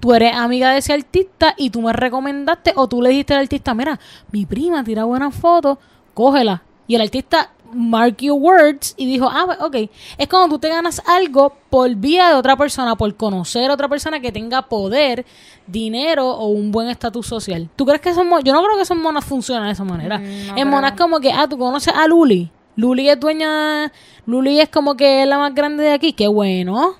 tú 0.00 0.12
eres 0.14 0.34
amiga 0.34 0.70
de 0.72 0.78
ese 0.78 0.92
artista 0.92 1.54
y 1.56 1.70
tú 1.70 1.82
me 1.82 1.92
recomendaste 1.92 2.72
o 2.76 2.88
tú 2.88 3.00
le 3.02 3.10
dijiste 3.10 3.34
al 3.34 3.40
artista, 3.40 3.74
mira, 3.74 3.98
mi 4.32 4.44
prima 4.46 4.82
tira 4.84 5.04
buenas 5.04 5.34
fotos, 5.34 5.78
cógela. 6.14 6.62
Y 6.86 6.94
el 6.94 7.02
artista 7.02 7.50
mark 7.74 8.16
your 8.18 8.38
words 8.40 8.94
y 8.96 9.04
dijo, 9.04 9.28
ah, 9.30 9.42
pues, 9.44 9.58
ok. 9.60 9.90
Es 10.16 10.26
como 10.26 10.48
tú 10.48 10.58
te 10.58 10.70
ganas 10.70 11.02
algo 11.06 11.52
por 11.68 11.94
vía 11.96 12.30
de 12.30 12.34
otra 12.34 12.56
persona, 12.56 12.96
por 12.96 13.14
conocer 13.14 13.70
a 13.70 13.74
otra 13.74 13.88
persona 13.88 14.20
que 14.20 14.32
tenga 14.32 14.62
poder, 14.62 15.26
dinero 15.66 16.28
o 16.30 16.46
un 16.46 16.72
buen 16.72 16.88
estatus 16.88 17.26
social. 17.26 17.68
¿Tú 17.76 17.84
crees 17.84 18.00
que 18.00 18.08
esos 18.08 18.24
mo- 18.24 18.40
Yo 18.40 18.54
no 18.54 18.62
creo 18.62 18.76
que 18.76 18.82
esos 18.82 18.96
monas 18.96 19.24
funcionan 19.24 19.66
de 19.66 19.72
esa 19.72 19.84
manera. 19.84 20.18
Mm, 20.18 20.46
no 20.48 20.56
en 20.56 20.68
monas 20.70 20.92
como 20.92 21.20
que, 21.20 21.30
ah, 21.30 21.46
tú 21.46 21.58
conoces 21.58 21.92
a 21.94 22.06
Luli. 22.06 22.50
Luli 22.78 23.08
es 23.10 23.18
dueña, 23.18 23.92
Luli 24.24 24.60
es 24.60 24.68
como 24.68 24.94
que 24.96 25.22
es 25.22 25.28
la 25.28 25.36
más 25.36 25.52
grande 25.52 25.82
de 25.82 25.92
aquí, 25.92 26.12
qué 26.12 26.28
bueno. 26.28 26.94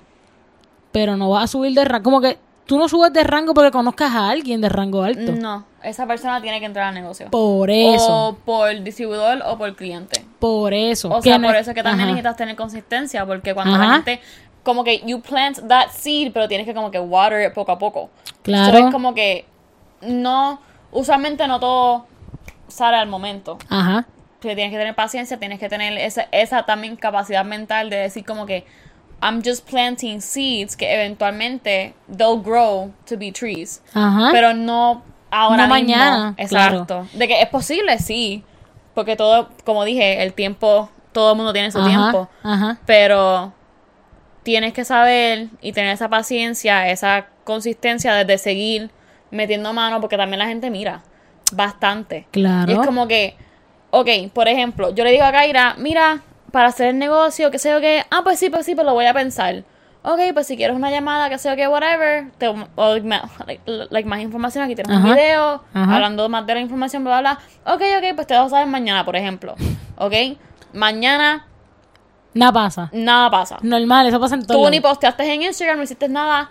Pero 0.91 1.15
no 1.15 1.29
vas 1.29 1.45
a 1.45 1.47
subir 1.47 1.73
de 1.73 1.85
rango, 1.85 2.03
como 2.03 2.19
que 2.19 2.37
tú 2.65 2.77
no 2.77 2.89
subes 2.89 3.13
de 3.13 3.23
rango 3.23 3.53
porque 3.53 3.71
conozcas 3.71 4.13
a 4.13 4.29
alguien 4.29 4.59
de 4.59 4.67
rango 4.67 5.03
alto. 5.03 5.31
No, 5.31 5.63
esa 5.81 6.05
persona 6.05 6.41
tiene 6.41 6.59
que 6.59 6.65
entrar 6.65 6.89
al 6.89 6.95
negocio. 6.95 7.29
Por 7.31 7.69
eso, 7.69 8.27
O 8.27 8.33
por 8.35 8.77
distribuidor 8.83 9.41
o 9.45 9.57
por 9.57 9.73
cliente. 9.77 10.25
por 10.39 10.73
eso. 10.73 11.09
O 11.11 11.21
sea, 11.21 11.39
por 11.39 11.55
eso 11.55 11.71
es 11.71 11.75
que 11.75 11.81
también 11.83 12.01
Ajá. 12.09 12.11
necesitas 12.11 12.35
tener 12.35 12.55
consistencia, 12.57 13.25
porque 13.25 13.53
cuando 13.53 13.75
Ajá. 13.75 13.85
la 13.87 13.93
gente, 13.93 14.19
como 14.63 14.83
que 14.83 15.01
you 15.05 15.21
plant 15.21 15.59
that 15.69 15.91
seed, 15.93 16.31
pero 16.33 16.49
tienes 16.49 16.67
que 16.67 16.73
como 16.73 16.91
que 16.91 16.99
water 16.99 17.47
it 17.47 17.53
poco 17.53 17.71
a 17.71 17.79
poco. 17.79 18.09
Claro. 18.41 18.77
So, 18.77 18.85
es 18.87 18.91
como 18.91 19.13
que 19.13 19.45
no, 20.01 20.59
usualmente 20.91 21.47
no 21.47 21.57
todo 21.61 22.05
sale 22.67 22.97
al 22.97 23.07
momento. 23.07 23.57
Ajá. 23.69 24.05
Que 24.41 24.55
tienes 24.55 24.71
que 24.71 24.77
tener 24.77 24.95
paciencia, 24.95 25.37
tienes 25.37 25.59
que 25.59 25.67
tener 25.67 25.97
esa, 25.97 26.27
esa 26.31 26.63
también 26.63 26.95
capacidad 26.95 27.43
mental 27.43 27.89
de 27.89 27.97
decir 27.97 28.23
como 28.25 28.45
que 28.45 28.65
I'm 29.21 29.41
just 29.43 29.69
planting 29.69 30.21
seeds 30.21 30.77
que 30.77 30.93
eventualmente 30.93 31.93
they'll 32.07 32.41
grow 32.41 32.93
to 33.07 33.17
be 33.17 33.31
trees. 33.33 33.81
Ajá. 33.93 34.29
Pero 34.31 34.53
no 34.53 35.03
ahora 35.29 35.67
No 35.67 35.73
mismo. 35.75 35.91
mañana, 35.93 36.33
Exacto. 36.37 37.05
De 37.13 37.27
que 37.27 37.41
es 37.41 37.49
posible, 37.49 37.99
sí. 37.99 38.43
Porque 38.95 39.15
todo, 39.17 39.49
como 39.65 39.83
dije, 39.83 40.23
el 40.23 40.33
tiempo, 40.33 40.89
todo 41.11 41.31
el 41.31 41.37
mundo 41.37 41.51
tiene 41.53 41.69
su 41.71 41.79
Ajá, 41.79 41.87
tiempo. 41.89 42.29
Ajá. 42.43 42.77
Pero 42.85 43.53
tienes 44.43 44.71
que 44.73 44.85
saber 44.85 45.47
y 45.61 45.73
tener 45.73 45.91
esa 45.93 46.07
paciencia, 46.09 46.89
esa 46.89 47.27
consistencia 47.43 48.13
de, 48.13 48.23
de 48.25 48.37
seguir 48.37 48.89
metiendo 49.31 49.73
mano, 49.73 49.99
porque 49.99 50.15
también 50.17 50.39
la 50.39 50.47
gente 50.47 50.69
mira 50.69 51.03
bastante. 51.51 52.25
Claro. 52.31 52.71
Y 52.71 52.75
es 52.75 52.85
como 52.85 53.07
que, 53.07 53.35
ok, 53.91 54.07
por 54.33 54.47
ejemplo, 54.47 54.93
yo 54.93 55.03
le 55.03 55.11
digo 55.11 55.23
a 55.23 55.31
Kaira, 55.31 55.75
mira, 55.77 56.21
para 56.51 56.67
hacer 56.69 56.87
el 56.87 56.99
negocio, 56.99 57.51
que 57.51 57.59
sé 57.59 57.71
yo 57.71 57.79
qué, 57.81 58.03
ah, 58.11 58.21
pues 58.23 58.39
sí, 58.39 58.49
pues 58.49 58.65
sí, 58.65 58.75
pues 58.75 58.85
lo 58.85 58.93
voy 58.93 59.05
a 59.05 59.13
pensar. 59.13 59.63
Ok, 60.01 60.19
pues 60.33 60.47
si 60.47 60.55
quieres 60.55 60.75
una 60.77 60.89
llamada, 60.89 61.29
que 61.29 61.37
sé 61.37 61.49
yo 61.49 61.55
qué, 61.57 61.67
whatever, 61.67 62.31
te, 62.37 62.47
o 62.47 62.95
like, 63.45 63.61
like, 63.89 64.07
más 64.07 64.19
información, 64.21 64.63
aquí 64.63 64.73
tienes 64.73 64.95
un 64.95 65.03
Ajá. 65.05 65.13
video, 65.13 65.63
hablando 65.73 66.29
más 66.29 66.45
de 66.47 66.53
la 66.53 66.61
información, 66.61 67.03
bla, 67.03 67.19
bla, 67.19 67.39
bla. 67.65 67.73
Ok, 67.73 67.81
ok, 67.97 68.15
pues 68.15 68.25
te 68.25 68.33
dejo 68.33 68.47
saber 68.49 68.67
mañana, 68.67 69.03
por 69.03 69.15
ejemplo. 69.17 69.55
Ok, 69.97 70.13
mañana 70.73 71.45
Nada 72.33 72.53
pasa. 72.53 72.89
nada 72.93 73.29
pasa. 73.29 73.57
Normal, 73.61 74.07
eso 74.07 74.19
pasa 74.19 74.35
en 74.35 74.45
todo. 74.45 74.63
Tú 74.63 74.69
ni 74.69 74.79
posteaste 74.79 75.33
en 75.33 75.41
Instagram, 75.41 75.77
no 75.77 75.83
hiciste 75.83 76.07
nada, 76.07 76.49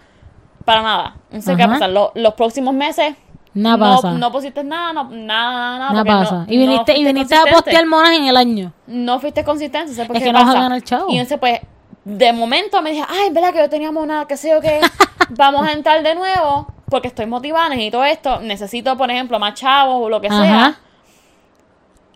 para 0.65 0.83
nada. 0.83 1.17
No 1.31 1.41
sé 1.41 1.57
qué 1.57 1.63
va 1.63 1.71
a 1.71 1.73
pasar. 1.75 1.91
Lo- 1.91 2.13
los 2.15 2.35
próximos 2.35 2.75
meses, 2.75 3.15
Nada 3.63 3.97
pasa. 3.97 4.11
no 4.13 4.31
pusiste 4.33 4.63
nada, 4.65 4.93
no, 4.93 5.05
nada, 5.11 5.91
nada. 5.93 6.05
Pasa. 6.05 6.35
no- 6.37 6.47
y 6.49 6.57
no 6.57 6.63
viniste, 6.71 6.97
y 6.99 7.05
viniste 7.05 7.35
a 7.35 7.43
postear 7.45 7.87
monas 7.87 8.13
en 8.13 8.25
el 8.27 8.37
año. 8.37 8.73
no 8.87 9.19
fuiste 9.21 9.45
consistente, 9.45 9.93
¿sabes 9.95 10.07
por 10.07 10.17
Es 10.17 10.23
qué 10.23 10.29
que 10.29 10.33
no 10.33 10.45
vas 10.45 10.55
a 10.55 10.61
ganar 10.61 10.83
chavo. 10.83 11.07
Y 11.11 11.19
entonces, 11.19 11.39
pues, 11.39 11.61
de 12.05 12.33
momento 12.33 12.81
me 12.83 12.91
dije, 12.93 13.05
ay, 13.09 13.31
¿verdad 13.31 13.53
que 13.53 13.59
yo 13.59 13.69
teníamos 13.69 14.07
nada, 14.07 14.27
que 14.27 14.37
sé 14.37 14.51
yo 14.51 14.61
qué? 14.61 14.81
Vamos 15.31 15.67
a 15.67 15.73
entrar 15.73 16.03
de 16.03 16.15
nuevo, 16.15 16.67
porque 16.89 17.09
estoy 17.09 17.27
motivada, 17.27 17.69
necesito 17.69 18.03
esto, 18.05 18.41
necesito, 18.41 18.97
por 18.97 19.11
ejemplo, 19.11 19.39
más 19.39 19.55
chavos 19.55 19.97
o 20.01 20.09
lo 20.09 20.21
que 20.21 20.29
sea. 20.29 20.79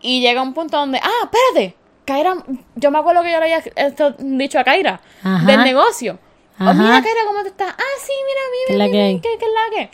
Y 0.01 0.19
llega 0.21 0.41
un 0.41 0.53
punto 0.53 0.77
donde, 0.77 0.99
ah, 0.99 1.09
espérate, 1.29 1.75
Kaira, 2.05 2.35
yo 2.75 2.91
me 2.91 2.99
acuerdo 2.99 3.21
que 3.23 3.31
yo 3.31 3.39
le 3.39 3.43
había 3.53 3.63
esto 3.75 4.11
dicho 4.19 4.59
a 4.59 4.63
Kaira, 4.63 4.99
Ajá. 5.23 5.45
del 5.45 5.63
negocio. 5.63 6.19
Oh, 6.59 6.73
mira, 6.73 7.01
Kaira, 7.01 7.21
¿cómo 7.25 7.41
te 7.43 7.49
estás? 7.49 7.69
Ah, 7.77 7.97
sí, 7.99 8.11
mira, 8.27 8.41
¿Qué 8.67 8.73
es 8.73 8.77
mira, 8.77 8.77
la 8.77 8.85
mira, 8.85 8.93
que 8.93 9.01
hay? 9.03 9.19
¿qué, 9.19 9.29
qué 9.39 9.45
es 9.45 9.51
la 9.53 9.75
que? 9.75 9.91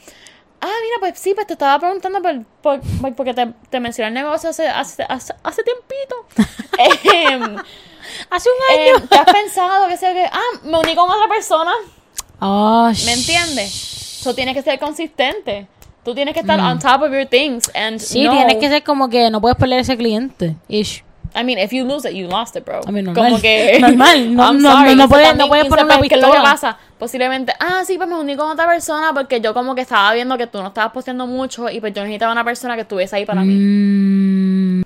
Ah, 0.61 0.67
mira, 0.83 0.95
pues 0.99 1.19
sí, 1.19 1.33
pues 1.33 1.47
te 1.47 1.53
estaba 1.53 1.79
preguntando 1.79 2.21
por, 2.21 2.43
por- 2.61 2.81
por- 3.01 3.15
porque 3.15 3.33
te, 3.33 3.47
te 3.69 3.79
mencioné 3.79 4.07
el 4.09 4.13
negocio 4.13 4.49
hace, 4.49 4.67
hace, 4.67 5.03
hace, 5.07 5.33
hace 5.43 5.63
tiempito. 5.63 6.15
Em, 7.13 7.57
Hace 8.29 8.49
un 8.49 8.77
em, 8.79 8.95
año. 8.97 9.07
¿Te 9.07 9.15
has 9.17 9.31
pensado 9.31 9.87
que 9.87 9.97
sea 9.97 10.13
que, 10.13 10.25
ah, 10.25 10.39
me 10.63 10.79
uní 10.79 10.95
con 10.95 11.09
otra 11.09 11.27
persona? 11.27 11.71
Oh, 12.39 12.89
¿Me 13.05 13.13
entiendes? 13.13 14.21
Tú 14.23 14.33
tienes 14.33 14.55
que 14.55 14.61
ser 14.63 14.79
consistente. 14.79 15.67
Tú 16.03 16.15
tienes 16.15 16.33
que 16.33 16.39
estar 16.39 16.59
on 16.59 16.79
top 16.79 17.03
of 17.03 17.11
your 17.11 17.25
things 17.27 17.69
and 17.75 17.97
Mm. 17.97 17.99
Sí, 17.99 18.27
tienes 18.29 18.55
que 18.55 18.69
ser 18.69 18.83
como 18.83 19.09
que 19.09 19.29
no 19.29 19.41
puedes 19.41 19.57
perder 19.57 19.79
ese 19.79 19.95
cliente. 19.97 20.55
Ish. 20.67 21.03
I 21.35 21.43
mean, 21.43 21.59
if 21.59 21.71
you 21.71 21.85
lose 21.85 22.05
it, 22.09 22.15
you 22.15 22.27
lost 22.27 22.55
it, 22.55 22.65
bro. 22.65 22.81
I 22.87 22.91
mean, 22.91 23.05
normal. 23.05 23.25
Como 23.25 23.41
que 23.41 23.77
Normal. 23.81 24.29
No- 24.35 24.43
I'm 24.43 24.61
no- 24.61 24.71
sorry. 24.71 24.95
no- 24.95 25.03
no 25.03 25.09
puedes- 25.09 25.35
no 25.35 25.47
puedes 25.47 25.65
poner 25.67 25.85
una 25.85 25.99
¿qué 26.01 26.15
es 26.15 26.21
lo 26.21 26.31
que 26.31 26.39
pasa? 26.39 26.77
Posiblemente, 26.97 27.53
ah, 27.59 27.83
sí, 27.85 27.97
pues 27.97 28.09
me 28.09 28.15
uní 28.15 28.35
con 28.35 28.49
otra 28.51 28.67
persona 28.67 29.11
porque 29.13 29.39
yo 29.39 29.53
como 29.53 29.73
que 29.75 29.81
estaba 29.81 30.13
viendo 30.13 30.37
que 30.37 30.47
tú 30.47 30.59
no 30.61 30.67
estabas 30.67 30.91
posteando 30.91 31.27
mucho 31.27 31.69
y 31.69 31.79
pues 31.79 31.93
yo 31.93 32.01
necesitaba 32.01 32.31
una 32.31 32.43
persona 32.43 32.75
que 32.75 32.81
estuviese 32.81 33.15
ahí 33.15 33.25
para 33.25 33.41
mí. 33.41 33.53
Mm, 33.55 34.83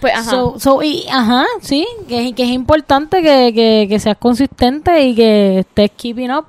Pues, 0.00 0.14
ajá. 0.14 0.30
So, 0.30 0.54
so, 0.60 0.82
y, 0.82 1.06
ajá, 1.10 1.44
sí, 1.60 1.86
que, 2.08 2.32
que 2.34 2.42
es 2.44 2.50
importante 2.50 3.20
que, 3.20 3.52
que, 3.52 3.86
que 3.88 3.98
seas 3.98 4.16
consistente 4.16 5.02
y 5.02 5.14
que 5.14 5.58
estés 5.60 5.90
keeping 5.96 6.30
up. 6.30 6.44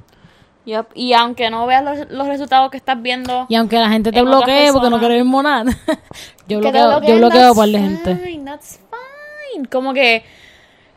Yep. 0.66 0.88
Y 0.94 1.14
aunque 1.14 1.50
no 1.50 1.66
veas 1.66 1.84
los, 1.84 2.12
los 2.12 2.28
resultados 2.28 2.70
que 2.70 2.78
estás 2.78 3.02
viendo, 3.02 3.48
Y 3.50 3.56
aunque 3.56 3.78
la 3.80 3.90
gente 3.90 4.12
te 4.12 4.22
bloquee 4.22 4.72
porque 4.72 4.90
no 4.92 5.02
ir 5.12 5.26
nada, 5.26 5.64
yo 6.48 6.60
bloqueo, 6.60 7.02
yo 7.02 7.18
bloqueo 7.18 7.56
par 7.56 7.70
de 7.70 7.80
gente. 7.80 8.16
fine, 8.18 8.46
That's 8.46 8.80
fine. 9.54 9.66
Como 9.66 9.94
que, 9.94 10.24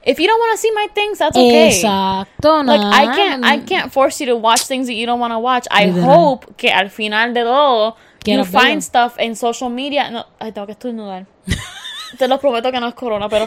if 0.04 0.18
you 0.18 0.26
don't 0.26 0.38
want 0.40 0.52
to 0.52 0.58
see 0.58 0.70
my 0.72 0.88
things, 0.94 1.18
that's 1.18 1.36
okay. 1.36 1.68
Exacto, 1.70 2.64
Like 2.64 2.80
I 2.80 3.06
can't, 3.16 3.44
I 3.44 3.58
can't 3.58 3.92
force 3.92 4.20
you 4.20 4.26
to 4.26 4.36
watch 4.36 4.62
things 4.66 4.86
that 4.86 4.94
you 4.94 5.06
don't 5.06 5.20
want 5.20 5.32
to 5.32 5.38
watch. 5.38 5.66
I 5.70 5.86
Literal. 5.86 6.04
hope 6.04 6.56
que 6.56 6.70
al 6.70 6.90
final 6.90 7.32
de 7.34 7.42
todo 7.42 7.96
you 8.24 8.44
find 8.44 8.82
stuff 8.82 9.16
en 9.18 9.34
social 9.36 9.70
media. 9.70 10.10
No, 10.10 10.26
ay, 10.38 10.52
tengo 10.52 10.66
que 10.66 10.72
estornudar. 10.72 11.26
Te 12.18 12.28
lo 12.28 12.38
prometo 12.38 12.70
que 12.70 12.78
no 12.78 12.88
es 12.88 12.94
corona, 12.94 13.28
pero. 13.28 13.44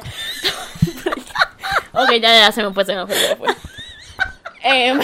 ok, 1.94 2.12
ya, 2.22 2.39
ya, 2.39 2.52
se 2.52 2.63
me 2.63 2.74
fue, 2.74 2.84
se 2.86 2.96
me 2.96 3.06
fue, 3.06 3.15
se 3.15 3.30
me 3.30 3.36
fue. 3.36 3.56
Em, 4.63 5.00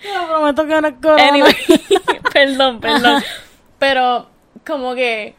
Te 0.00 0.14
lo 0.14 0.26
prometo 0.28 0.66
que 0.66 0.80
no 0.80 0.88
es 0.88 0.94
corona. 1.02 1.28
anyway, 1.28 1.54
perdón, 2.32 2.80
perdón. 2.80 3.22
Pero, 3.78 4.28
como 4.64 4.94
que. 4.94 5.34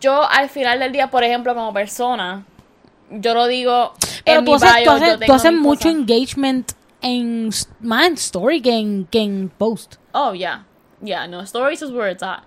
Yo 0.00 0.28
al 0.28 0.48
final 0.48 0.78
del 0.80 0.92
día, 0.92 1.10
por 1.10 1.22
ejemplo, 1.24 1.54
como 1.54 1.72
persona, 1.72 2.44
yo 3.10 3.34
lo 3.34 3.46
digo. 3.46 3.92
Pero 4.24 4.40
en 4.40 4.44
tú 4.44 4.50
mi 4.52 4.56
haces, 4.56 4.74
bio, 4.76 4.84
tú 4.84 4.90
haces, 4.90 5.20
yo 5.20 5.26
tú 5.26 5.32
haces 5.32 5.52
mucho 5.52 5.88
engagement 5.88 6.72
en, 7.02 7.50
más 7.80 8.06
en 8.08 8.14
story 8.14 8.60
que 8.60 8.76
en, 8.76 9.06
que 9.06 9.20
en 9.20 9.48
post. 9.56 9.96
Oh, 10.12 10.32
yeah. 10.34 10.64
Yeah, 11.02 11.26
no, 11.26 11.40
stories 11.42 11.82
is 11.82 11.90
where 11.90 12.10
it's 12.10 12.22
at. 12.22 12.40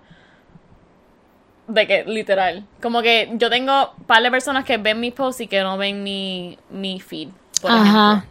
De 1.68 1.86
que, 1.86 2.04
literal. 2.04 2.66
Como 2.82 3.00
que 3.00 3.30
yo 3.34 3.48
tengo 3.48 3.92
un 3.96 4.04
par 4.04 4.22
de 4.22 4.30
personas 4.30 4.64
que 4.64 4.76
ven 4.76 4.98
mis 4.98 5.14
posts 5.14 5.40
y 5.42 5.46
que 5.46 5.62
no 5.62 5.78
ven 5.78 6.02
mi, 6.02 6.58
mi 6.68 6.98
feed, 7.00 7.28
por 7.62 7.70
Ajá, 7.70 8.24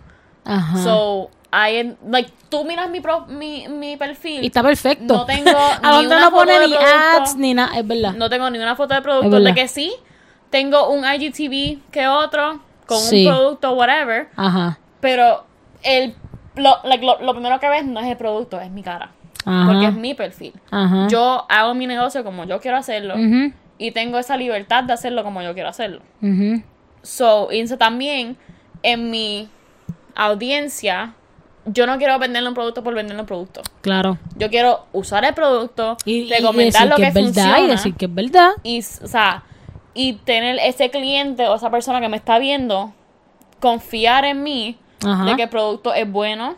ejemplo. 0.44 0.54
ajá. 0.54 0.84
So, 0.84 1.32
I, 1.52 1.96
like, 2.08 2.32
tú 2.50 2.64
miras 2.64 2.90
mi, 2.90 3.00
pro, 3.02 3.26
mi, 3.26 3.68
mi 3.68 3.98
perfil. 3.98 4.44
y 4.44 4.48
está 4.48 4.62
perfecto. 4.62 5.14
No 5.18 5.26
tengo 5.26 5.50
A 5.82 6.00
ni 6.00 6.06
una 6.06 6.20
no 6.20 6.32
pone 6.32 6.54
foto 6.54 6.60
de 6.62 6.68
ni 6.68 6.74
producto. 6.76 7.22
ads 7.22 7.36
ni 7.38 7.54
nada, 7.56 7.78
es 7.80 7.88
verdad. 7.88 8.14
No 8.14 8.30
tengo 8.30 8.50
ninguna 8.50 8.76
foto 8.76 8.94
de 8.94 9.02
producto. 9.02 9.40
De 9.40 9.54
que 9.56 9.68
sí, 9.68 9.92
tengo 10.52 10.90
un 10.90 11.04
IGTV 11.06 11.80
que 11.92 12.08
otro, 12.08 12.60
con 12.86 13.00
Sí. 13.00 13.26
un 13.26 13.34
producto, 13.34 13.72
whatever. 13.74 14.30
Ajá, 14.36 14.78
Pero 15.00 15.44
el, 15.84 16.14
lo, 16.56 16.78
like, 16.84 17.04
lo, 17.06 17.20
lo 17.22 17.34
primero 17.34 17.60
que 17.60 17.68
ves 17.70 17.86
no 17.86 18.00
es 18.00 18.08
el 18.08 18.18
producto, 18.18 18.60
es 18.62 18.70
mi 18.70 18.84
cara. 18.84 19.10
ajá. 19.46 19.66
Porque 19.72 19.86
es 19.88 19.94
mi 19.94 20.14
perfil. 20.14 20.54
Ajá. 20.70 21.08
Yo 21.10 21.46
hago 21.50 21.74
mi 21.74 21.88
negocio 21.88 22.24
como 22.24 22.44
yo 22.46 22.60
quiero 22.60 22.78
hacerlo. 22.78 23.16
Y 23.82 23.92
tengo 23.92 24.20
esa 24.20 24.36
libertad 24.38 24.84
de 24.84 24.94
hacerlo 24.94 25.24
como 25.24 25.42
yo 25.42 25.54
quiero 25.54 25.70
hacerlo. 25.70 26.02
ujú. 26.22 26.62
So, 27.02 27.48
y 27.52 27.62
eso 27.62 27.78
también 27.78 28.36
en 28.84 29.10
mi 29.10 29.48
audiencia, 30.16 31.14
yo 31.72 31.86
no 31.86 31.98
quiero 31.98 32.18
venderle 32.20 32.50
un 32.50 32.56
producto 32.56 32.84
por 32.84 32.94
venderle 32.94 33.22
un 33.22 33.28
producto. 33.28 33.62
Claro. 33.82 34.18
Yo 34.38 34.50
quiero 34.50 34.86
usar 34.92 35.24
el 35.26 35.34
producto, 35.34 35.98
Y, 36.06 36.20
y 36.22 36.30
recomendar 36.30 36.74
decir 36.74 36.90
lo 36.90 36.96
que, 36.96 37.02
que, 37.02 37.08
es 37.08 37.14
verdad 37.14 37.26
funciona 37.34 37.60
y 37.60 37.68
decir 37.68 37.96
que 37.96 38.06
es 38.06 38.14
verdad. 38.16 38.52
y, 38.64 38.80
o 38.80 39.08
sea, 39.08 39.44
y 39.94 40.14
tener 40.14 40.58
ese 40.64 40.90
cliente 40.90 41.48
o 41.48 41.56
esa 41.56 41.70
persona 41.70 42.00
que 42.02 42.10
me 42.10 42.18
está 42.18 42.40
viendo 42.40 42.94
confiar 43.60 44.26
en 44.26 44.44
mí 44.44 44.78
Ajá. 45.06 45.26
de 45.26 45.36
que 45.36 45.44
el 45.44 45.50
producto 45.50 45.94
es 45.94 46.10
bueno, 46.10 46.56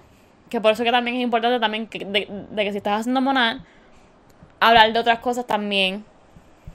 que 0.50 0.62
por 0.62 0.72
eso 0.74 0.84
que 0.84 0.92
también 0.92 1.18
es 1.18 1.24
importante 1.24 1.60
también 1.60 1.88
que, 1.88 2.00
de, 2.06 2.28
de 2.52 2.64
que 2.64 2.72
si 2.72 2.78
estás 2.78 3.02
haciendo 3.02 3.22
monad, 3.22 3.58
hablar 4.60 4.94
de 4.94 5.00
otras 5.00 5.20
cosas 5.20 5.48
también 5.48 6.06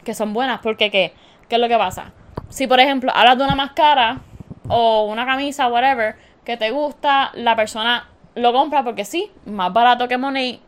que 0.04 0.14
son 0.14 0.32
buenas, 0.32 0.60
porque 0.60 0.90
¿qué? 0.90 1.12
¿Qué 1.48 1.56
es 1.56 1.60
lo 1.60 1.68
que 1.68 1.76
pasa? 1.76 2.12
Si 2.48 2.66
por 2.66 2.80
ejemplo 2.80 3.12
hablas 3.14 3.38
de 3.38 3.44
una 3.44 3.54
máscara 3.54 4.20
o 4.68 5.06
una 5.06 5.24
camisa, 5.26 5.68
whatever, 5.68 6.16
que 6.44 6.56
te 6.56 6.70
gusta, 6.70 7.30
la 7.34 7.54
persona 7.54 8.08
lo 8.36 8.52
compra 8.52 8.84
porque 8.84 9.04
sí, 9.04 9.30
más 9.46 9.72
barato 9.72 10.06
que 10.08 10.16
Money, 10.16 10.60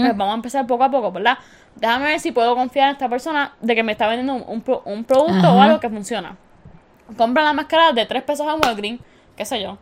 pues 0.00 0.16
vamos 0.16 0.32
a 0.32 0.36
empezar 0.36 0.66
poco 0.66 0.84
a 0.84 0.90
poco, 0.90 1.10
¿verdad? 1.12 1.36
Déjame 1.76 2.06
ver 2.06 2.20
si 2.20 2.32
puedo 2.32 2.54
confiar 2.54 2.88
en 2.88 2.92
esta 2.92 3.08
persona 3.08 3.52
de 3.60 3.74
que 3.74 3.82
me 3.82 3.92
está 3.92 4.06
vendiendo 4.06 4.34
un, 4.34 4.44
un 4.46 4.60
pro- 4.62 4.82
un 4.86 5.04
producto 5.04 5.48
o 5.52 5.60
algo 5.60 5.80
que 5.80 5.88
funciona. 5.90 6.36
Compra 7.16 7.42
la 7.42 7.52
máscara 7.52 7.92
de 7.92 8.06
3 8.06 8.22
pesos 8.22 8.46
en 8.46 8.60
Walgreens, 8.64 9.00
qué 9.36 9.44
sé 9.44 9.60
yo. 9.62 9.78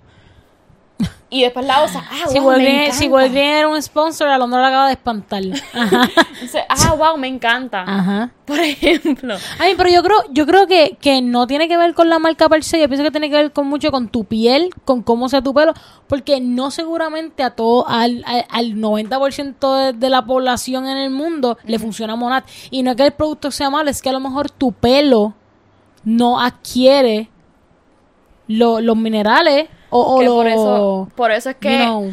Y 1.29 1.43
después 1.43 1.67
la 1.67 1.83
usa. 1.85 2.05
Ah, 2.09 2.29
Si 2.29 2.39
wow, 2.39 2.53
me 2.57 2.93
si. 2.93 3.09
Walgreens 3.09 3.57
era 3.59 3.69
un 3.69 3.83
sponsor, 3.83 4.29
Alondra 4.29 4.61
lo 4.61 4.67
acaba 4.67 4.87
de 4.87 4.93
espantar. 4.93 5.43
Ajá. 5.75 6.09
Dice, 6.41 6.65
ah, 6.69 6.95
wow, 6.95 7.17
me 7.19 7.27
encanta. 7.27 7.83
Ajá. 7.83 8.31
Por 8.45 8.61
ejemplo. 8.61 9.35
Ay, 9.59 9.75
pero 9.77 9.91
yo 9.91 10.05
creo, 10.05 10.19
yo 10.31 10.47
creo 10.47 10.69
que, 10.69 10.97
que 11.01 11.21
no 11.23 11.49
tiene 11.49 11.67
que 11.67 11.77
ver 11.77 11.95
con 11.95 12.09
la 12.09 12.21
marca 12.21 12.49
per 12.49 12.63
se, 12.63 12.79
yo 12.81 12.87
pienso 12.89 13.03
que 13.03 13.11
tiene 13.11 13.29
que 13.29 13.35
ver 13.37 13.53
con 13.53 13.67
mucho 13.67 13.91
con 13.91 14.09
tu 14.09 14.25
piel, 14.25 14.71
con 14.85 15.03
cómo 15.03 15.29
sea 15.29 15.43
tu 15.43 15.53
pelo, 15.53 15.75
porque 16.07 16.41
no 16.41 16.71
seguramente 16.71 17.43
a 17.43 17.51
todo, 17.51 17.89
al, 17.89 18.23
al, 18.25 18.45
al 18.49 18.75
90% 18.77 19.77
de, 19.79 19.93
de 19.95 20.09
la 20.09 20.25
población 20.25 20.87
en 20.87 20.97
el 20.97 21.11
mundo 21.11 21.59
le 21.65 21.81
funciona 21.81 22.15
Monat. 22.15 22.47
Y 22.71 22.85
no 22.85 22.93
es 22.93 22.97
que 22.97 23.03
el 23.05 23.13
producto 23.13 23.51
sea 23.51 23.69
malo, 23.69 23.91
es 23.91 24.01
que 24.01 24.09
a 24.11 24.13
lo 24.13 24.21
mejor 24.21 24.49
tu 24.49 24.71
pelo 24.73 25.35
no 26.05 26.41
adquiere 26.41 27.31
lo- 28.47 28.81
los 28.81 28.97
minerales 28.97 29.69
o, 29.91 30.01
o 30.17 30.19
que 30.19 30.25
lo- 30.27 30.35
por 30.35 30.47
eso, 30.47 31.09
por 31.15 31.31
eso 31.31 31.51
es 31.51 31.57
que 31.57 31.79
you 31.79 31.85
know. 31.85 32.13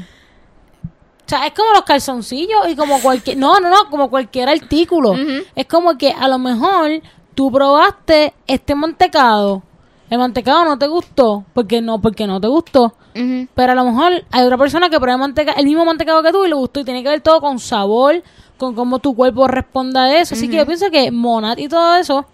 O 1.26 1.30
sea, 1.30 1.48
es 1.48 1.54
como 1.54 1.72
los 1.72 1.84
calzoncillos 1.84 2.68
y 2.70 2.76
como 2.76 3.00
cualquier... 3.02 3.38
No, 3.38 3.58
no, 3.62 3.70
no, 3.70 3.90
como 3.90 4.10
cualquier 4.10 4.50
artículo. 4.50 5.12
Ujú. 5.12 5.44
Es 5.56 5.66
como 5.68 5.98
que 5.98 6.12
a 6.12 6.28
lo 6.28 6.38
mejor 6.38 7.02
tú 7.34 7.50
probaste 7.50 8.34
este 8.46 8.76
mantecado. 8.76 9.64
El 10.10 10.20
mantecado 10.20 10.66
no 10.66 10.78
te 10.78 10.86
gustó. 10.88 11.46
Porque 11.54 11.82
no, 11.82 12.02
porque 12.02 12.28
no 12.28 12.42
te 12.42 12.48
gustó. 12.48 12.94
Ujú. 13.16 13.48
Pero 13.56 13.72
a 13.72 13.76
lo 13.76 13.86
mejor 13.86 14.26
hay 14.32 14.44
otra 14.44 14.58
persona 14.58 14.90
que 14.90 15.00
prueba 15.00 15.18
manteca, 15.18 15.54
el 15.54 15.64
mismo 15.66 15.86
mantecado 15.86 16.22
que 16.22 16.32
tú 16.34 16.44
y 16.46 16.50
le 16.50 16.56
gustó. 16.56 16.82
Y 16.82 16.84
tiene 16.84 17.02
que 17.02 17.10
ver 17.10 17.22
todo 17.22 17.40
con 17.40 17.58
sabor, 17.58 18.22
con 18.58 18.76
cómo 18.76 19.00
tu 19.00 19.16
cuerpo 19.16 19.48
responda 19.48 20.04
a 20.04 20.18
eso. 20.20 20.36
Así 20.36 20.50
que 20.50 20.58
yo 20.58 20.66
pienso 20.66 20.92
que 20.92 21.10
Monat 21.10 21.58
y 21.58 21.70
todo 21.70 21.96
eso 21.96 22.26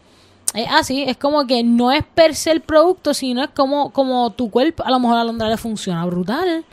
es 0.54 0.68
así. 0.72 1.04
Es 1.04 1.18
como 1.18 1.46
que 1.46 1.64
no 1.64 1.92
es 1.92 2.04
per 2.04 2.36
se 2.36 2.52
el 2.52 2.62
producto, 2.62 3.14
sino 3.14 3.44
es 3.44 3.50
como, 3.50 3.92
como 3.92 4.32
tu 4.32 4.50
cuerpo. 4.50 4.84
A 4.86 4.92
lo 4.92 5.00
mejor 5.00 5.18
a 5.18 5.24
Londra 5.24 5.50
le 5.50 5.58
funciona 5.58 6.06
brutal. 6.06 6.66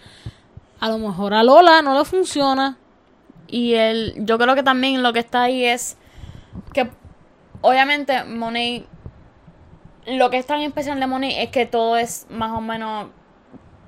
A 0.81 0.89
lo 0.89 0.99
mejor 0.99 1.35
a 1.35 1.43
Lola 1.43 1.83
no 1.83 1.99
le 1.99 2.05
funciona. 2.05 2.77
Y 3.49 3.75
el, 3.75 4.15
yo 4.19 4.39
creo 4.39 4.55
que 4.55 4.63
también 4.63 5.03
lo 5.03 5.13
que 5.13 5.21
está 5.21 5.43
ahí 5.43 5.65
es 5.65 5.97
que 6.73 6.91
obviamente 7.61 8.25
Money, 8.25 8.87
lo 10.07 10.31
que 10.31 10.39
es 10.39 10.47
tan 10.47 10.61
especial 10.63 10.99
de 10.99 11.07
Money 11.07 11.39
es 11.39 11.51
que 11.51 11.67
todo 11.67 11.97
es 11.97 12.27
más 12.31 12.53
o 12.53 12.61
menos 12.61 13.09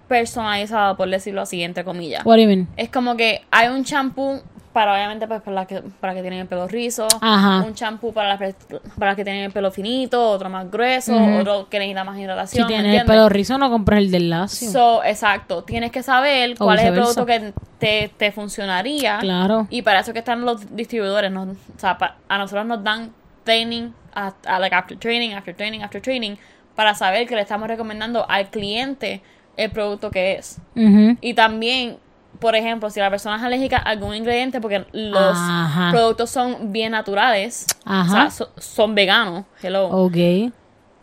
personalizado, 0.06 0.96
por 0.96 1.08
decirlo 1.10 1.42
así, 1.42 1.62
entre 1.62 1.84
comillas. 1.84 2.24
What 2.24 2.36
do 2.36 2.42
you 2.42 2.48
mean? 2.48 2.68
Es 2.76 2.88
como 2.88 3.16
que 3.16 3.44
hay 3.50 3.68
un 3.68 3.84
champú 3.84 4.40
para 4.78 4.92
obviamente 4.94 5.26
pues 5.26 5.42
para 5.42 5.54
las 5.56 5.66
que, 5.66 5.82
para 5.98 6.14
que 6.14 6.20
tienen 6.20 6.38
el 6.38 6.46
pelo 6.46 6.68
rizo, 6.68 7.08
Ajá. 7.20 7.64
un 7.66 7.74
champú 7.74 8.12
para 8.12 8.28
las, 8.36 8.54
para 8.96 9.10
las 9.10 9.16
que 9.16 9.24
tienen 9.24 9.42
el 9.46 9.50
pelo 9.50 9.72
finito, 9.72 10.30
otro 10.30 10.48
más 10.48 10.70
grueso, 10.70 11.16
Ujú. 11.16 11.38
otro 11.40 11.68
que 11.68 11.80
necesita 11.80 12.04
más 12.04 12.14
Si 12.16 12.22
hidratación. 12.22 12.66
¿me 12.68 12.72
tienes 12.74 13.00
el 13.00 13.06
pelo 13.06 13.28
rizo, 13.28 13.58
no 13.58 13.70
compres 13.70 13.98
el 13.98 14.10
del 14.12 14.30
lacio. 14.30 14.70
So, 14.70 15.02
exacto. 15.02 15.64
Tienes 15.64 15.90
que 15.90 16.04
saber 16.04 16.52
O 16.60 16.64
cuál 16.64 16.78
es 16.78 16.84
el 16.84 16.92
producto 16.94 17.26
que 17.26 17.52
te, 17.80 18.10
te 18.16 18.30
funcionaría. 18.30 19.18
Claro. 19.18 19.66
Y 19.68 19.82
para 19.82 20.00
eso 20.00 20.12
que 20.12 20.20
están 20.20 20.42
los 20.44 20.74
distribuidores. 20.76 21.32
nos- 21.32 21.48
o 21.48 21.78
sea, 21.80 21.98
pa- 21.98 22.14
a 22.28 22.38
nosotros 22.38 22.64
nos 22.66 22.84
dan 22.84 23.10
training, 23.42 23.90
a, 24.14 24.32
a, 24.46 24.58
like 24.60 24.76
after 24.76 24.96
training, 24.96 25.32
after 25.34 25.54
training, 25.56 25.80
after 25.82 26.00
training, 26.00 26.36
para 26.76 26.94
saber 26.94 27.26
que 27.26 27.34
le 27.34 27.40
estamos 27.40 27.66
recomendando 27.66 28.24
al 28.30 28.48
cliente 28.50 29.22
el 29.56 29.70
producto 29.72 30.10
que 30.12 30.34
es. 30.36 30.58
Ujú. 30.76 31.16
Y 31.20 31.34
también, 31.34 31.96
por 32.40 32.54
ejemplo, 32.56 32.88
si 32.90 33.00
la 33.00 33.10
persona 33.10 33.36
es 33.36 33.42
alérgica 33.42 33.78
a 33.78 33.90
algún 33.90 34.14
ingrediente, 34.14 34.60
porque 34.60 34.84
los 34.92 35.36
Ajá. 35.36 35.90
productos 35.90 36.30
son 36.30 36.72
bien 36.72 36.92
naturales, 36.92 37.66
Ajá. 37.84 38.08
o 38.08 38.12
sea, 38.14 38.30
so- 38.30 38.50
son 38.58 38.94
veganos, 38.94 39.44
hello 39.62 39.88
Ok. 39.88 40.16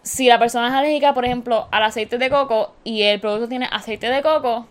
si 0.01 0.27
la 0.27 0.39
persona 0.39 0.67
es 0.69 0.73
alérgica, 0.73 1.13
por 1.13 1.25
ejemplo, 1.25 1.67
al 1.71 1.83
aceite 1.83 2.17
de 2.17 2.29
coco 2.29 2.73
y 2.83 3.01
el 3.03 3.19
producto 3.19 3.47
tiene 3.49 3.67
aceite 3.71 4.09
de 4.09 4.21
coco, 4.21 4.67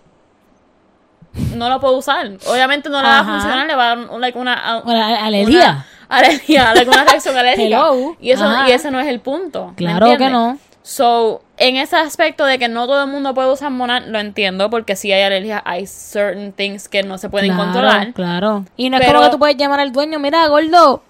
no 1.57 1.68
lo 1.68 1.81
puede 1.81 1.96
usar. 1.96 2.31
Obviamente 2.48 2.88
no 2.88 3.03
le 3.03 3.09
va 3.09 3.18
a 3.20 3.24
funcionar, 3.24 3.66
le 3.66 3.74
va 3.74 3.92
a 3.92 3.96
dar 3.96 4.11
un- 4.11 4.20
like, 4.20 4.38
una, 4.38 4.83
Una 4.85 5.24
alergia. 5.24 5.85
una 6.09 6.18
alergia, 6.18 6.74
like, 6.74 6.88
una 6.88 7.05
reacción 7.05 7.37
alérgica. 7.37 7.64
Hello. 7.64 8.16
Y 8.20 8.31
eso 8.31 8.44
Ajá. 8.44 8.68
y 8.68 8.72
ese 8.72 8.90
no 8.90 9.00
es 9.00 9.09
el 9.09 9.20
punto. 9.20 9.68
¿me 9.68 9.74
Claro 9.74 10.16
que 10.16 10.31
no. 10.31 10.59
So, 10.87 11.42
en 11.57 11.77
ese 11.77 11.97
aspecto 11.97 12.44
de 12.44 12.59
que 12.59 12.68
no 12.68 12.87
todo 12.87 13.05
el 13.05 13.11
mundo 13.11 13.33
puede 13.33 13.51
usar 13.51 13.70
Monat, 13.70 14.05
lo 14.07 14.18
entiendo, 14.18 14.68
porque 14.68 14.97
si 14.97 15.11
hay 15.12 15.23
alergias, 15.23 15.62
hay 15.64 15.87
certain 15.87 16.53
things 16.53 16.90
que 16.90 17.03
no 17.03 17.16
se 17.16 17.31
pueden 17.31 17.55
claro, 17.55 17.64
controlar. 17.64 18.12
Claro. 18.12 18.66
Y 18.77 18.90
no 18.90 18.99
es 18.99 19.07
Pero- 19.07 19.14
como 19.14 19.25
que 19.25 19.33
tú 19.33 19.38
puedes 19.38 19.57
llamar 19.57 19.81
al 19.81 19.92
dueño, 19.92 20.18
mira, 20.18 20.47
gordo, 20.47 21.03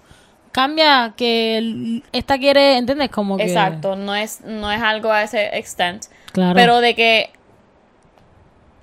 cambia 0.53 1.13
que 1.17 2.01
esta 2.13 2.37
quiere, 2.37 2.77
¿entiendes? 2.77 3.09
Como 3.09 3.35
que... 3.35 3.43
Exacto, 3.43 3.97
no 3.97 4.15
es, 4.15 4.39
no 4.45 4.71
es 4.71 4.81
algo 4.81 5.11
a 5.11 5.23
ese 5.23 5.57
extent. 5.57 6.05
Claro. 6.31 6.55
Pero 6.55 6.79
de 6.79 6.95
que 6.95 7.33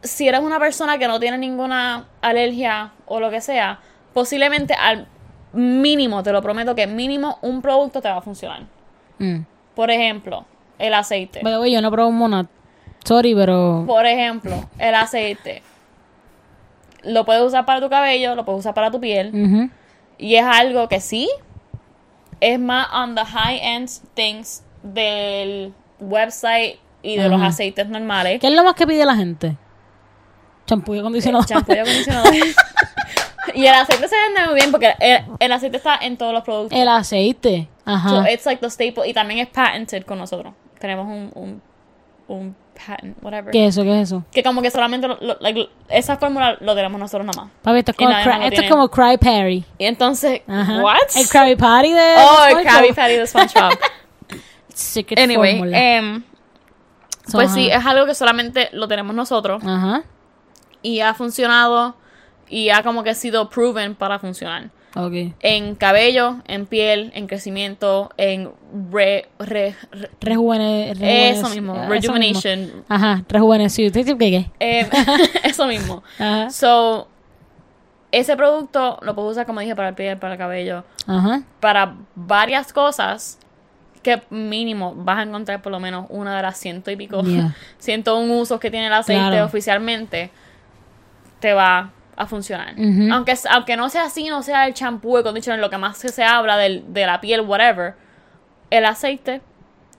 si 0.02 0.28
eres 0.28 0.42
una 0.42 0.58
persona 0.58 0.98
que 0.98 1.08
no 1.08 1.18
tiene 1.18 1.38
ninguna 1.38 2.04
alergia 2.20 2.92
o 3.06 3.18
lo 3.18 3.30
que 3.30 3.40
sea, 3.40 3.80
posiblemente 4.12 4.74
al 4.74 5.06
mínimo, 5.54 6.22
te 6.22 6.32
lo 6.32 6.42
prometo 6.42 6.74
que 6.74 6.86
mínimo 6.86 7.38
un 7.40 7.62
producto 7.62 8.02
te 8.02 8.10
va 8.10 8.18
a 8.18 8.20
funcionar. 8.20 8.64
Mm. 9.18 9.38
Por 9.74 9.90
ejemplo, 9.90 10.44
el 10.82 10.94
aceite. 10.94 11.40
Way, 11.42 11.72
yo 11.72 11.80
no 11.80 11.90
probé 11.90 12.08
un 12.08 12.18
monat. 12.18 12.46
Sorry, 13.04 13.34
pero... 13.34 13.84
Por 13.86 14.06
ejemplo, 14.06 14.68
el 14.78 14.94
aceite. 14.94 15.62
Lo 17.02 17.24
puedes 17.24 17.42
usar 17.42 17.64
para 17.64 17.80
tu 17.80 17.88
cabello, 17.88 18.34
lo 18.34 18.44
puedes 18.44 18.60
usar 18.60 18.74
para 18.74 18.90
tu 18.90 19.00
piel. 19.00 19.70
Y 20.18 20.36
es 20.36 20.44
algo 20.44 20.88
que 20.88 21.00
sí 21.00 21.28
es 22.42 22.58
más 22.58 22.88
on 22.92 23.14
the 23.14 23.24
high 23.24 23.60
end 23.62 23.88
things 24.14 24.64
del 24.82 25.72
website 26.00 26.76
y 27.00 27.16
de 27.16 27.28
los 27.28 27.40
aceites 27.40 27.88
normales. 27.88 28.40
¿Qué 28.40 28.48
es 28.48 28.52
lo 28.52 28.64
más 28.64 28.74
que 28.74 28.84
pide 28.84 29.06
la 29.06 29.14
gente? 29.14 29.56
Champú 30.66 30.94
y 30.94 30.98
acondicionador. 30.98 31.46
Champú 31.46 31.72
y 31.72 31.78
acondicionador. 31.78 32.34
y 33.54 33.64
el 33.64 33.74
aceite 33.74 34.08
se 34.08 34.16
vende 34.16 34.46
muy 34.46 34.54
bien 34.56 34.72
porque 34.72 34.92
el, 34.98 35.22
el 35.38 35.52
aceite 35.52 35.76
está 35.76 35.96
en 36.02 36.16
todos 36.16 36.32
los 36.32 36.42
productos. 36.42 36.76
El 36.76 36.88
aceite. 36.88 37.68
Ajá. 37.84 38.08
So 38.08 38.28
it's 38.28 38.44
like 38.44 38.60
the 38.60 38.70
staple. 38.70 39.08
Y 39.08 39.14
también 39.14 39.38
es 39.38 39.48
patented 39.48 40.04
con 40.04 40.18
nosotros. 40.18 40.52
Tenemos 40.82 41.06
un, 41.06 41.30
un, 41.36 41.62
un 42.26 42.56
patent, 42.74 43.16
whatever. 43.22 43.52
¿Qué 43.52 43.66
es 43.68 43.76
eso? 43.76 43.84
¿Qué 43.84 44.00
es 44.00 44.08
eso? 44.08 44.24
Que 44.32 44.42
como 44.42 44.60
que 44.62 44.70
solamente 44.72 45.06
lo- 45.06 45.16
lo- 45.20 45.36
like, 45.38 45.68
esa 45.88 46.16
fórmula 46.16 46.56
lo 46.60 46.74
tenemos 46.74 46.98
nosotros 46.98 47.24
nada 47.24 47.44
más. 47.44 47.52
Papi, 47.62 47.78
esto 47.78 47.92
es 47.92 47.96
como, 47.96 48.10
cry, 48.10 48.46
esto 48.48 48.60
es 48.62 48.68
como 48.70 48.88
Cry 48.90 49.16
Perry. 49.16 49.64
Y 49.78 49.84
entonces, 49.84 50.42
Ajá. 50.48 50.82
¿what? 50.82 50.96
El 51.14 51.28
Krabby 51.28 51.54
Patty 51.54 51.92
de... 51.92 52.14
Oh, 52.18 52.44
el. 52.48 52.62
Krabby 52.66 52.92
Patty 52.92 53.14
de 53.14 53.26
SpongeBob. 53.28 53.78
Secret 54.74 55.18
anyway, 55.20 55.60
em, 55.72 56.22
So, 57.26 57.38
pues 57.38 57.46
ajá. 57.50 57.54
sí, 57.54 57.68
es 57.70 57.86
algo 57.86 58.04
que 58.06 58.14
solamente 58.16 58.68
lo 58.72 58.88
tenemos 58.88 59.14
nosotros 59.14 59.62
Ajá. 59.64 60.02
y 60.82 60.98
ha 60.98 61.14
funcionado 61.14 61.94
y 62.48 62.70
ha 62.70 62.82
como 62.82 63.04
que 63.04 63.14
sido 63.14 63.48
proven 63.48 63.94
para 63.94 64.18
funcionar. 64.18 64.70
Ok. 64.94 65.34
En 65.40 65.74
cabello, 65.74 66.36
en 66.46 66.66
piel, 66.66 67.12
en 67.14 67.26
crecimiento, 67.26 68.10
en 68.18 68.50
re, 68.90 69.28
re- 69.38 69.74
re- 69.90 70.10
Rejuvene, 70.20 70.90
eso 71.30 71.48
mismo, 71.48 71.74
eso 71.76 71.88
rejuvenation, 71.88 72.60
mismo. 72.60 72.82
Ajá, 72.88 73.24
rejuvenecido. 73.28 73.90
¿Qué, 73.92 74.04
qué, 74.04 74.16
qué? 74.18 74.50
em, 74.60 74.88
eso 75.44 75.66
mismo. 75.66 76.02
Ajá. 76.18 76.50
So, 76.50 77.08
ese 78.10 78.36
producto 78.36 78.98
lo 79.02 79.14
puedo 79.14 79.28
usar, 79.28 79.46
como 79.46 79.60
dije, 79.60 79.74
para 79.74 79.88
el 79.88 79.94
piel, 79.94 80.18
para 80.18 80.34
el 80.34 80.38
cabello, 80.38 80.84
Ajá. 81.06 81.42
para 81.60 81.94
varias 82.14 82.72
cosas 82.72 83.38
que 84.02 84.20
mínimo 84.30 84.94
vas 84.96 85.18
a 85.20 85.22
encontrar 85.22 85.62
por 85.62 85.70
lo 85.72 85.78
menos 85.80 86.06
una 86.10 86.36
de 86.36 86.42
las 86.42 86.58
ciento 86.58 86.90
y 86.90 86.96
pico, 86.96 87.22
Yeah. 87.22 87.54
ciento 87.78 88.18
un 88.18 88.30
usos 88.32 88.60
que 88.60 88.70
tiene 88.70 88.88
el 88.88 88.92
aceite 88.92 89.22
Claro. 89.28 89.46
oficialmente, 89.46 90.30
te 91.40 91.54
va 91.54 91.92
a 92.16 92.26
funcionar. 92.26 92.74
Aunque, 93.12 93.34
aunque 93.50 93.76
no 93.76 93.88
sea 93.88 94.04
así, 94.04 94.28
no 94.28 94.42
sea 94.42 94.66
el 94.66 94.74
champú, 94.74 95.16
el 95.18 95.22
conditioner, 95.24 95.60
lo 95.60 95.70
que 95.70 95.78
más 95.78 96.00
que 96.00 96.08
se 96.08 96.22
habla 96.24 96.56
del- 96.56 96.92
de 96.92 97.06
la 97.06 97.20
piel, 97.20 97.40
whatever, 97.42 97.94
el 98.70 98.84
aceite 98.84 99.40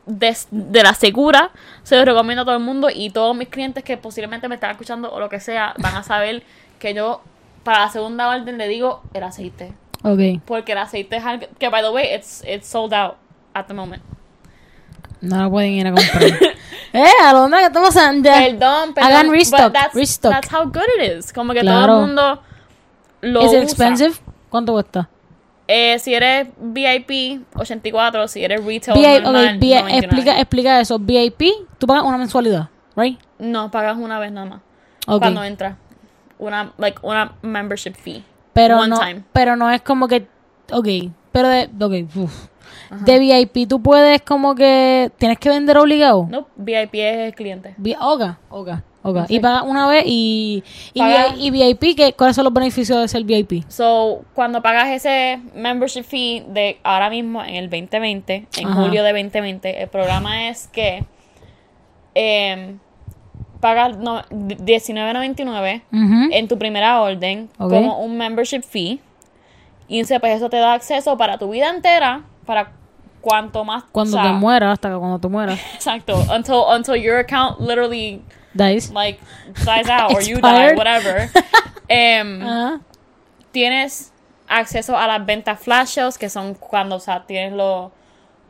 de, 0.06 0.36
de 0.52 0.84
la 0.84 0.94
segura 0.94 1.52
se 1.84 1.96
lo 1.96 2.04
recomiendo 2.06 2.42
a 2.42 2.46
todo 2.46 2.56
el 2.58 2.64
mundo 2.64 2.90
y 2.94 3.10
todos 3.10 3.36
mis 3.36 3.48
clientes 3.50 3.84
que 3.84 3.98
posiblemente 3.98 4.48
me 4.50 4.56
están 4.56 4.72
escuchando 4.72 5.12
o 5.12 5.20
lo 5.20 5.30
que 5.30 5.40
sea 5.40 5.74
van 5.80 5.96
a 5.96 6.04
saber 6.04 6.44
que 6.80 6.94
yo 6.94 7.22
para 7.64 7.80
la 7.80 7.90
segunda 7.90 8.28
orden 8.30 8.58
le 8.58 8.68
digo 8.68 9.02
el 9.14 9.24
aceite 9.24 9.74
Ok. 10.04 10.42
porque 10.46 10.74
el 10.74 10.80
aceite 10.80 11.16
es 11.16 11.24
algo 11.26 11.48
que 11.58 11.70
by 11.70 11.82
the 11.82 11.90
way 11.90 12.14
it's, 12.14 12.44
it's 12.46 12.68
sold 12.68 12.94
out 12.94 13.16
at 13.54 13.66
the 13.68 13.74
moment 13.74 14.04
No 15.24 15.44
lo 15.44 15.50
pueden 15.52 15.72
ir 15.72 15.88
a 15.88 15.92
comprar. 15.94 16.24
eh, 16.94 17.04
¿a 17.24 17.34
dónde 17.34 17.58
que 17.58 17.64
estamos 17.66 17.90
pasando? 17.90 18.30
perdón, 18.30 18.94
perdón 18.94 19.12
Hagan 19.12 19.32
restock, 19.32 19.72
that's, 19.74 19.96
restock. 19.96 20.32
that's 20.32 20.54
how 20.54 20.66
good 20.66 20.84
it 21.00 21.18
is 21.18 21.32
como 21.32 21.54
que 21.54 21.62
todo 21.62 21.70
Claro. 21.72 21.96
el 21.96 22.02
mundo 22.08 22.42
lo 23.22 23.42
¿Es 23.42 23.54
expensive? 23.54 24.14
¿Cuánto 24.50 24.74
cuesta? 24.74 25.10
Eh, 25.68 25.98
si 26.00 26.14
eres 26.14 26.50
VIP 26.60 27.42
84 27.56 28.28
si 28.28 28.44
eres 28.44 28.64
retail 28.66 28.98
VIP, 29.00 29.24
normal, 29.24 29.46
ok, 29.56 29.62
vi- 29.62 29.70
99. 29.76 29.98
explica, 29.98 30.40
explica 30.40 30.80
eso. 30.82 31.00
VIP, 31.00 31.42
tú 31.78 31.88
pagas 31.88 32.04
una 32.04 32.18
mensualidad, 32.18 32.68
¿right? 32.98 33.18
no 33.40 33.72
pagas 33.72 33.98
una 33.98 34.20
vez 34.20 34.32
nada 34.34 34.46
más 34.48 34.60
Ok. 35.08 35.22
cuando 35.22 35.44
entras 35.44 35.76
una 36.38 36.74
like 36.78 37.00
una 37.02 37.34
membership 37.42 37.94
fee 37.96 38.24
Pero 38.54 38.78
one 38.78 38.90
no, 38.90 39.00
time. 39.00 39.24
pero 39.32 39.56
no 39.56 39.70
es 39.72 39.82
como 39.82 40.08
que, 40.10 40.28
ok, 40.72 40.88
pero 41.32 41.48
de, 41.48 41.70
ok, 41.80 42.28
de 43.02 43.20
VIP 43.20 43.68
tú 43.68 43.82
puedes 43.82 44.22
como 44.22 44.56
que, 44.56 45.12
tienes 45.18 45.38
que 45.40 45.50
vender 45.50 45.78
obligado. 45.78 46.28
no 46.30 46.48
VIP 46.56 46.96
es 46.96 47.18
el 47.28 47.36
cliente 47.36 47.74
Vi- 47.78 47.96
Oga, 48.00 48.40
oga. 48.50 48.84
Sí. 49.28 49.36
Y 49.36 49.40
pagas 49.42 49.64
una 49.64 49.86
vez 49.88 50.06
y, 50.08 50.64
y, 50.94 51.00
Pagas- 51.02 51.36
y 51.38 51.52
VIP, 51.52 51.94
¿qué, 51.98 52.14
¿cuáles 52.14 52.38
son 52.38 52.46
los 52.46 52.54
beneficios 52.54 53.02
de 53.02 53.08
ser 53.10 53.24
VIP? 53.26 53.66
So, 53.68 54.24
cuando 54.34 54.62
pagas 54.62 54.88
ese 54.92 55.42
membership 55.54 56.04
fee 56.04 56.46
de 56.48 56.78
ahora 56.84 57.10
mismo 57.10 57.44
en 57.44 57.56
el 57.56 57.70
2020, 57.70 58.48
en 58.60 58.66
Ajá. 58.68 58.82
julio 58.82 59.04
de 59.04 59.12
2020, 59.12 59.82
el 59.84 59.90
programa 59.90 60.48
es 60.48 60.68
que 60.68 61.04
em, 62.16 62.80
pagas 63.60 63.98
no, 63.98 64.22
$19.99 64.30 65.82
Ujú. 65.92 66.30
en 66.32 66.48
tu 66.48 66.58
primera 66.58 67.02
orden 67.02 67.50
como 67.58 68.00
un 68.00 68.18
membership 68.18 68.62
fee. 68.62 69.00
Y 69.88 70.00
entonces, 70.00 70.20
pues 70.22 70.38
eso 70.38 70.50
te 70.50 70.58
da 70.58 70.74
acceso 70.74 71.18
para 71.18 71.38
tu 71.38 71.50
vida 71.50 71.70
entera, 71.70 72.24
para 72.46 72.72
cuanto 73.24 73.64
más... 73.64 73.86
Cuando 73.92 74.18
o 74.18 74.22
sea, 74.22 74.32
te 74.32 74.38
mueras, 74.38 74.74
hasta 74.74 74.90
que 74.90 74.98
cuando 74.98 75.18
te 75.18 75.28
mueras. 75.30 75.60
Exacto. 75.76 76.16
Until, 76.30 76.64
until 76.68 76.96
your 76.96 77.18
account 77.20 77.60
literally 77.60 78.22
Dice. 78.54 78.92
like 78.94 79.20
dies 79.66 79.90
out 79.90 80.14
or 80.14 80.22
you 80.28 80.40
die, 80.42 80.76
whatever. 80.76 81.30
Em, 81.90 82.40
tienes 83.52 84.12
acceso 84.48 84.98
a 84.98 85.08
las 85.08 85.26
ventas 85.26 85.60
flash 85.60 85.90
sales, 85.90 86.18
que 86.18 86.30
son 86.30 86.54
cuando, 86.56 86.96
o 86.96 87.00
sea, 87.00 87.24
tienes 87.26 87.54
los, 87.54 87.92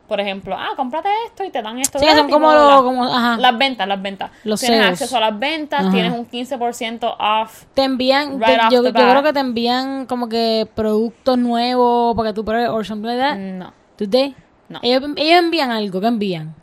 por 0.08 0.20
ejemplo, 0.20 0.56
ah, 0.58 0.70
cómprate 0.76 1.08
esto 1.26 1.44
y 1.44 1.50
te 1.50 1.60
dan 1.62 1.78
esto. 1.78 1.98
Sí, 1.98 2.06
son 2.14 2.30
como 2.30 2.48
bla. 2.48 2.80
como, 2.82 3.04
ajá. 3.04 3.36
Las 3.36 3.56
ventas, 3.58 3.88
las 3.88 4.00
ventas. 4.00 4.30
Los 4.44 4.60
tienes 4.60 4.78
sales. 4.78 4.92
acceso 4.92 5.16
a 5.16 5.20
las 5.20 5.38
ventas, 5.38 5.80
Ajá. 5.80 5.90
tienes 5.90 6.12
un 6.12 6.28
15% 6.28 7.16
off. 7.18 7.64
Te 7.74 7.84
envían, 7.84 8.40
Right 8.40 8.68
te- 8.68 8.74
yo, 8.74 8.82
creo 8.92 9.22
que 9.22 9.32
te 9.32 9.40
envían 9.40 10.06
como 10.06 10.28
que 10.28 10.68
productos 10.74 11.36
nuevos 11.38 12.14
para 12.16 12.30
que 12.30 12.34
tú 12.34 12.44
pruebes 12.44 12.68
or 12.68 12.84
something 12.84 13.08
like 13.08 13.20
that. 13.20 13.36
No. 13.36 13.72
Today. 13.96 14.34
No. 14.68 14.80
Ellos, 14.82 15.02
ellos 15.16 15.38
envían 15.38 15.70
algo, 15.70 16.00
¿qué 16.00 16.06
envían? 16.06 16.54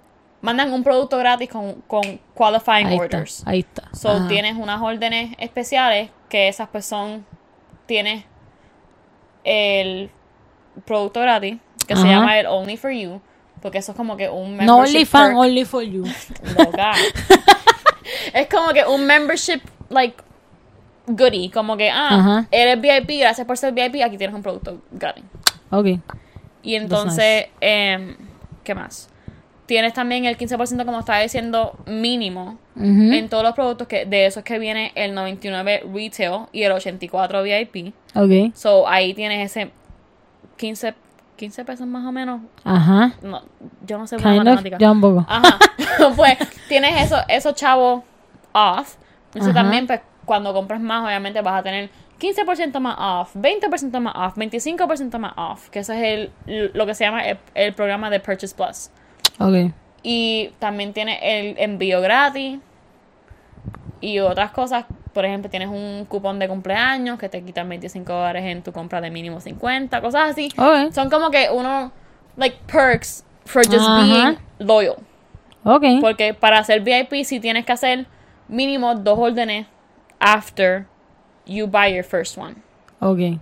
Mandan 0.42 0.74
un 0.74 0.84
producto 0.84 1.18
gratis 1.18 1.50
con, 1.50 1.82
con 1.88 2.02
qualifying 2.34 2.88
Ahí 2.88 2.98
orders. 2.98 3.40
está, 3.40 3.52
ahí 3.52 3.60
está. 3.60 3.84
So, 3.96 4.10
Ajá. 4.10 4.28
tienes 4.28 4.56
unas 4.58 4.82
órdenes 4.82 5.36
especiales 5.38 6.10
que 6.30 6.48
esas 6.48 6.68
pues 6.70 6.86
son, 6.86 7.26
tienes 7.86 8.24
el 9.44 10.10
producto 10.86 11.20
gratis 11.22 11.58
que 11.88 11.96
se 11.96 12.08
llama 12.08 12.40
el 12.40 12.46
Only 12.48 12.78
For 12.78 12.92
You, 12.92 13.22
porque 13.62 13.80
eso 13.80 13.92
es 13.92 13.98
como 13.98 14.16
que 14.18 14.30
un 14.30 14.56
No 14.58 14.78
membership 14.78 14.96
only 14.96 15.06
fan, 15.06 15.28
perk. 15.30 15.38
only 15.38 15.66
for 15.66 15.84
you. 15.84 16.06
Loca. 16.58 16.94
es 18.34 18.48
como 18.48 18.72
que 18.74 18.84
un 18.86 19.06
membership, 19.06 19.62
like, 19.90 20.16
goodie. 21.08 21.52
Como 21.52 21.76
que, 21.78 21.90
ah, 21.92 22.08
Ajá. 22.12 22.48
eres 22.50 22.80
VIP, 22.82 23.20
gracias 23.20 23.46
por 23.46 23.58
ser 23.58 23.74
VIP, 23.74 24.02
aquí 24.04 24.18
tienes 24.18 24.36
un 24.36 24.42
producto 24.42 24.82
gratis. 24.92 25.24
Ok. 25.70 26.00
Y 26.64 26.76
entonces, 26.76 27.48
em, 27.60 28.16
¿qué 28.64 28.76
más? 28.76 29.10
Tienes 29.66 29.94
también 29.94 30.26
el 30.26 30.38
15%, 30.38 30.86
como 30.86 31.00
estaba 31.00 31.20
diciendo, 31.20 31.78
mínimo 31.86 32.58
en 32.76 33.30
todos 33.30 33.44
los 33.44 33.54
productos 33.54 33.88
que 33.88 34.06
de 34.06 34.26
esos 34.26 34.44
que 34.44 34.60
viene 34.60 34.92
el 34.96 35.14
99 35.14 35.84
retail 35.94 36.48
y 36.52 36.64
el 36.64 36.72
84 36.72 37.44
VIP. 37.44 37.94
Ok. 38.16 38.54
So 38.56 38.88
ahí 38.88 39.14
tienes 39.14 39.50
ese 39.50 39.72
15, 40.58 40.94
15 41.38 41.66
pesos 41.66 41.88
más 41.88 42.06
o 42.06 42.12
menos. 42.12 42.42
Ajá. 42.64 43.14
No, 43.22 43.44
yo 43.86 43.98
no 43.98 44.08
sé 44.08 44.18
of. 44.18 44.24
matemática. 44.24 44.78
Ya 44.78 44.92
un 44.92 45.02
poco. 45.02 45.26
Ajá. 45.28 45.58
pues 46.16 46.38
tienes 46.68 47.06
eso, 47.06 47.18
esos 47.28 47.56
chavos 47.56 48.04
off. 48.52 48.96
Entonces 49.28 49.56
Ajá. 49.56 49.62
también, 49.62 49.88
pues, 49.88 50.02
cuando 50.26 50.54
compras 50.54 50.82
más, 50.82 51.06
obviamente 51.06 51.42
vas 51.42 51.60
a 51.60 51.64
tener 51.64 51.90
15% 52.22 52.80
más 52.80 52.96
off, 53.00 53.36
20% 53.36 54.00
más 54.00 54.16
off, 54.16 54.38
25% 54.38 55.18
más 55.18 55.34
off. 55.36 55.70
Que 55.70 55.80
ese 55.80 55.96
es 55.96 56.30
el, 56.48 56.72
lo 56.74 56.86
que 56.86 56.94
se 56.94 57.04
llama 57.04 57.26
el, 57.26 57.38
el 57.56 57.74
programa 57.74 58.10
de 58.10 58.20
Purchase 58.20 58.56
Plus. 58.56 58.90
Ok. 59.40 59.74
Y 60.04 60.52
también 60.60 60.94
tiene 60.94 61.20
el 61.22 61.58
envío 61.58 62.02
gratis 62.02 62.60
y 64.00 64.20
otras 64.20 64.52
cosas 64.52 64.86
por 65.14 65.26
ejemplo, 65.26 65.50
tienes 65.50 65.70
un 65.70 66.06
cupón 66.08 66.40
de 66.40 66.48
cumpleaños 66.48 67.20
que 67.20 67.30
te 67.30 67.44
quitan 67.44 67.68
25 67.68 68.12
dólares 68.12 68.44
en 68.46 68.64
tu 68.64 68.72
compra 68.72 69.02
de 69.02 69.12
mínimo 69.12 69.40
50, 69.40 70.02
cosas 70.02 70.32
así. 70.32 70.50
Ok. 70.58 70.94
Son 70.94 71.10
como 71.10 71.30
que 71.30 71.50
uno, 71.52 71.92
like, 72.38 72.58
perks 72.72 73.26
for 73.46 73.66
just 73.66 73.82
Ajá. 73.82 74.02
being 74.02 74.38
loyal. 74.60 74.96
Ok. 75.64 75.84
Porque 76.00 76.34
para 76.34 76.60
hacer 76.60 76.82
VIP 76.82 77.24
sí 77.24 77.40
tienes 77.40 77.66
que 77.66 77.74
hacer 77.74 78.06
mínimo 78.48 78.96
dos 78.96 79.20
órdenes 79.20 79.68
after 80.20 80.86
you 81.46 81.68
buy 81.68 81.88
your 81.88 82.04
first 82.04 82.38
one. 82.38 82.56
Ok. 83.00 83.40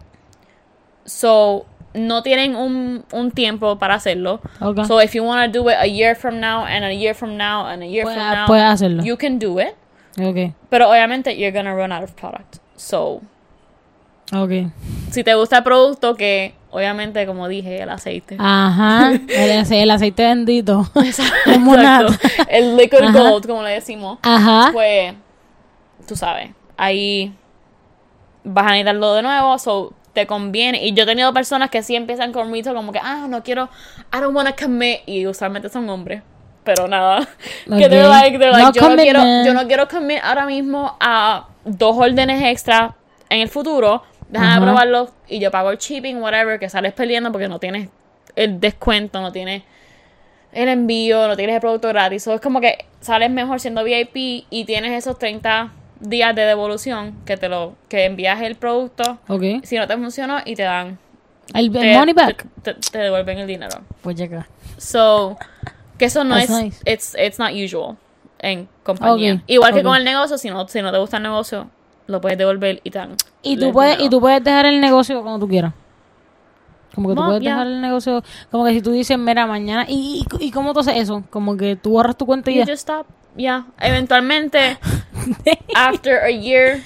So, 1.05 1.65
no 1.93 2.21
tienen 2.21 2.55
un, 2.55 3.03
un 3.12 3.31
tiempo 3.31 3.77
para 3.79 3.95
hacerlo. 3.95 4.41
Ok. 4.62 4.85
So, 4.85 5.01
if 5.01 5.13
you 5.15 5.23
want 5.23 5.51
to 5.51 5.59
do 5.59 5.67
it 5.69 5.75
a 5.79 5.88
year 5.88 6.15
from 6.15 6.39
now, 6.39 6.65
and 6.65 6.85
a 6.85 6.93
year 6.93 7.13
from 7.15 7.35
now, 7.38 7.65
and 7.67 7.81
a 7.83 7.88
year 7.88 8.05
from 8.05 8.15
now, 8.15 8.45
puedes 8.47 8.63
hacerlo. 8.63 9.03
you 9.03 9.17
can 9.17 9.39
do 9.39 9.59
it. 9.59 9.75
Ok. 10.21 10.53
Pero 10.69 10.89
obviamente, 10.89 11.35
you're 11.38 11.51
gonna 11.51 11.73
run 11.75 11.91
out 11.91 12.03
of 12.03 12.15
product. 12.15 12.59
So, 12.75 13.21
Ok. 14.33 14.71
si 15.09 15.23
te 15.23 15.33
gusta 15.33 15.57
el 15.57 15.63
producto, 15.63 16.15
que 16.15 16.53
obviamente, 16.71 17.25
como 17.25 17.47
dije, 17.47 17.81
el 17.81 17.89
aceite. 17.89 18.35
Ajá. 18.39 19.12
El, 19.27 19.73
el 19.73 19.91
aceite 19.91 20.23
bendito. 20.23 20.85
Monad. 21.59 22.03
Exacto. 22.12 22.43
El 22.49 22.77
liquid 22.77 22.99
Ajá. 23.01 23.19
gold, 23.19 23.47
como 23.47 23.63
le 23.63 23.71
decimos. 23.71 24.19
Ajá. 24.21 24.69
Pues, 24.71 25.13
tú 26.07 26.15
sabes, 26.15 26.51
ahí 26.77 27.33
vas 28.43 28.65
a 28.65 28.69
necesitarlo 28.71 29.13
de 29.13 29.21
nuevo, 29.21 29.58
so 29.60 29.93
te 30.13 30.28
conviene. 30.28 30.86
Y 30.86 30.93
yo 30.93 31.04
he 31.04 31.06
tenido 31.06 31.34
personas 31.34 31.69
que 31.69 31.84
sí 31.84 31.95
empiezan 31.95 32.32
con 32.32 32.52
retail 32.52 32.75
como 32.75 32.91
que, 32.91 32.99
ah, 33.02 33.28
no 33.30 33.43
quiero, 33.43 33.69
I 34.13 34.19
don't 34.19 34.36
want 34.36 34.49
to 34.49 34.56
commit. 34.63 35.02
Y 35.06 35.25
usualmente 35.28 35.69
son 35.69 35.89
hombres. 35.89 36.23
Pero 36.63 36.88
nada. 36.88 37.28
Que 37.65 37.89
they're 37.89 38.08
like, 38.08 38.38
they're 38.38 38.52
like, 38.52 38.63
No 38.63 38.71
yo, 38.73 38.89
no 38.89 38.95
quiero, 38.95 39.21
yo 39.45 39.54
no 39.54 39.67
quiero 39.67 39.88
commit 39.88 40.19
ahora 40.23 40.45
mismo 40.45 40.95
a 40.99 41.47
dos 41.65 41.95
órdenes 41.97 42.43
extra 42.43 42.95
en 43.30 43.41
el 43.41 43.49
futuro. 43.49 44.04
Déjame 44.28 44.52
Ajá. 44.52 44.62
probarlo 44.62 45.12
y 45.28 45.39
yo 45.39 45.49
pago 45.49 45.71
el 45.71 45.78
shipping, 45.78 46.21
whatever, 46.21 46.60
que 46.60 46.69
sales 46.69 46.93
perdiendo 46.93 47.32
porque 47.32 47.47
no 47.47 47.60
tienes 47.60 47.89
el 48.36 48.60
descuento, 48.60 49.21
no 49.21 49.32
tienes 49.32 49.63
el 50.52 50.69
envío, 50.69 51.28
no 51.28 51.36
tienes 51.36 51.56
el 51.56 51.62
producto 51.62 51.88
gratis. 51.88 52.23
So, 52.23 52.34
es 52.34 52.41
como 52.41 52.62
que 52.62 52.86
sales 53.02 53.32
mejor 53.32 53.60
siendo 53.60 53.84
VIP 53.84 54.45
y 54.49 54.65
tienes 54.65 54.91
esos 54.91 55.17
30 55.17 55.71
días 55.99 56.35
de 56.35 56.43
devolución 56.43 57.15
que 57.25 57.38
te 57.38 57.49
lo 57.49 57.75
que 57.89 58.05
envías 58.05 58.41
el 58.41 58.55
producto. 58.55 59.17
Si 59.63 59.77
no 59.77 59.88
te 59.88 59.97
funcionó 59.97 60.38
y 60.45 60.55
te 60.55 60.63
dan 60.63 60.97
El, 61.53 61.71
money 61.71 62.13
back. 62.13 62.45
Te, 62.62 62.73
te- 62.73 62.91
te 62.91 62.97
devuelven 62.99 63.39
el 63.39 63.47
dinero. 63.47 63.79
Pues 64.01 64.15
llega. 64.15 64.47
So, 64.77 65.38
que 65.97 66.05
eso 66.05 66.23
no 66.23 66.35
That's 66.35 66.49
es 66.49 66.63
nice. 66.63 66.81
it's 66.85 67.15
it's 67.19 67.39
not 67.39 67.51
usual 67.53 67.97
en 68.39 68.67
compañía. 68.83 69.43
Igual 69.47 69.73
que 69.73 69.83
con 69.83 69.95
el 69.97 70.03
negocio, 70.05 70.38
si 70.38 70.49
no 70.49 70.67
si 70.67 70.81
no 70.81 70.91
te 70.91 70.97
gusta 70.97 71.17
el 71.17 71.23
negocio, 71.23 71.69
lo 72.07 72.21
puedes 72.21 72.38
devolver 72.38 72.79
y 72.83 72.89
te 72.91 72.99
dan 72.99 73.15
Y 73.41 73.57
tú 73.57 73.71
puedes, 73.73 73.93
dinero. 73.97 74.07
y 74.07 74.09
tú 74.09 74.19
puedes 74.21 74.43
dejar 74.43 74.65
el 74.67 74.79
negocio 74.79 75.21
como 75.23 75.38
tú 75.39 75.47
quieras. 75.47 75.73
Como 76.95 77.09
que 77.09 77.15
tú 77.15 77.23
puedes 77.23 77.43
dejar 77.43 77.67
el 77.67 77.81
negocio, 77.81 78.23
como 78.49 78.65
que 78.65 78.73
si 78.73 78.81
tú 78.81 78.91
dices, 78.91 79.17
mira, 79.17 79.45
mañana, 79.45 79.85
¿y, 79.88 80.25
y, 80.39 80.45
y 80.47 80.51
cómo 80.51 80.73
tú 80.73 80.79
haces 80.79 80.97
eso? 80.97 81.23
Como 81.29 81.55
que 81.55 81.75
tú 81.75 81.91
borras 81.91 82.17
tu 82.17 82.25
cuenta 82.25 82.49
y 82.49 82.55
You 82.55 82.59
ya. 82.65 82.65
just 82.73 82.79
stop. 82.89 83.05
Yeah. 83.35 83.65
Eventualmente, 83.79 84.77
after 85.75 86.23
a 86.23 86.29
year 86.31 86.81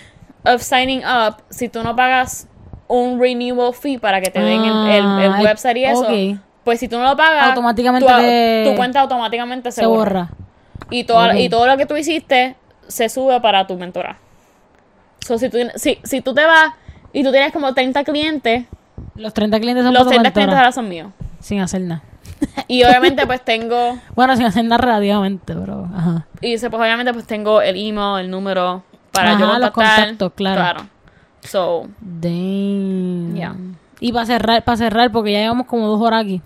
of 0.45 0.61
signing 0.61 1.03
up, 1.05 1.37
si 1.49 1.69
tú 1.69 1.83
no 1.83 1.95
pagas 1.95 2.47
un 2.87 3.19
renewal 3.19 3.73
fee 3.73 3.97
para 3.97 4.21
que 4.21 4.29
te 4.29 4.39
den 4.39 4.61
el, 4.63 4.87
el- 4.89 5.21
el 5.21 5.33
Ah, 5.33 5.39
website 5.41 5.77
y 5.77 5.85
eso, 5.85 6.07
pues 6.63 6.79
si 6.79 6.87
tú 6.87 6.97
no 6.97 7.03
lo 7.03 7.15
pagas, 7.17 7.47
Automáticamente 7.49 8.05
tu, 8.07 8.13
te- 8.19 8.65
tu 8.69 8.75
cuenta 8.75 9.01
automáticamente 9.01 9.71
se, 9.71 9.81
Se 9.81 9.87
borra. 9.87 10.29
borra. 10.29 10.29
Y, 10.91 11.05
toda- 11.05 11.29
Ok. 11.29 11.35
y 11.39 11.49
todo 11.49 11.65
lo 11.65 11.77
que 11.77 11.85
tú 11.85 11.95
hiciste 11.97 12.55
se 12.87 13.09
sube 13.09 13.39
para 13.41 13.65
tu 13.65 13.77
mentora. 13.77 14.17
So, 15.25 15.37
si, 15.37 15.49
tú, 15.49 15.57
si, 15.75 15.99
si 16.03 16.21
tú 16.21 16.33
te 16.33 16.45
vas 16.45 16.73
y 17.13 17.23
tú 17.23 17.31
tienes 17.31 17.51
como 17.53 17.73
30 17.73 18.03
clientes, 18.03 18.65
Los 19.15 19.33
30 19.33 19.59
clientes 19.59 19.85
son 19.85 19.93
los 19.93 20.03
para 20.03 20.17
tu 20.17 20.21
30 20.21 20.31
clientes 20.33 20.57
ahora 20.57 20.71
son 20.71 20.89
míos. 20.89 21.11
Sin 21.39 21.61
hacer 21.61 21.81
nada. 21.81 22.03
Y 22.67 22.83
obviamente 22.83 23.25
pues 23.27 23.43
tengo, 23.43 23.97
Bueno, 24.15 24.35
sin 24.35 24.45
hacer 24.45 24.63
nada 24.65 24.77
relativamente, 24.77 25.53
pero... 25.55 25.87
Ajá. 25.95 26.25
y 26.41 26.57
se- 26.57 26.69
pues 26.69 26.81
obviamente 26.81 27.13
pues 27.13 27.25
tengo 27.27 27.61
el 27.61 27.75
email, 27.75 28.25
el 28.25 28.31
número 28.31 28.83
para 29.11 29.37
yo 29.37 29.45
Ajá, 29.45 29.59
los 29.59 29.71
contactar. 29.71 30.05
contactos, 30.07 30.33
claro. 30.35 30.81
So, 31.41 31.87
Damn. 31.99 33.35
Yeah. 33.35 33.55
Y 33.99 34.11
para 34.11 34.25
cerrar, 34.25 34.63
para 34.63 34.77
cerrar, 34.77 35.11
porque 35.11 35.31
ya 35.33 35.39
llevamos 35.39 35.67
como 35.67 35.87
dos 35.87 36.01
horas 36.01 36.23
aquí. 36.23 36.41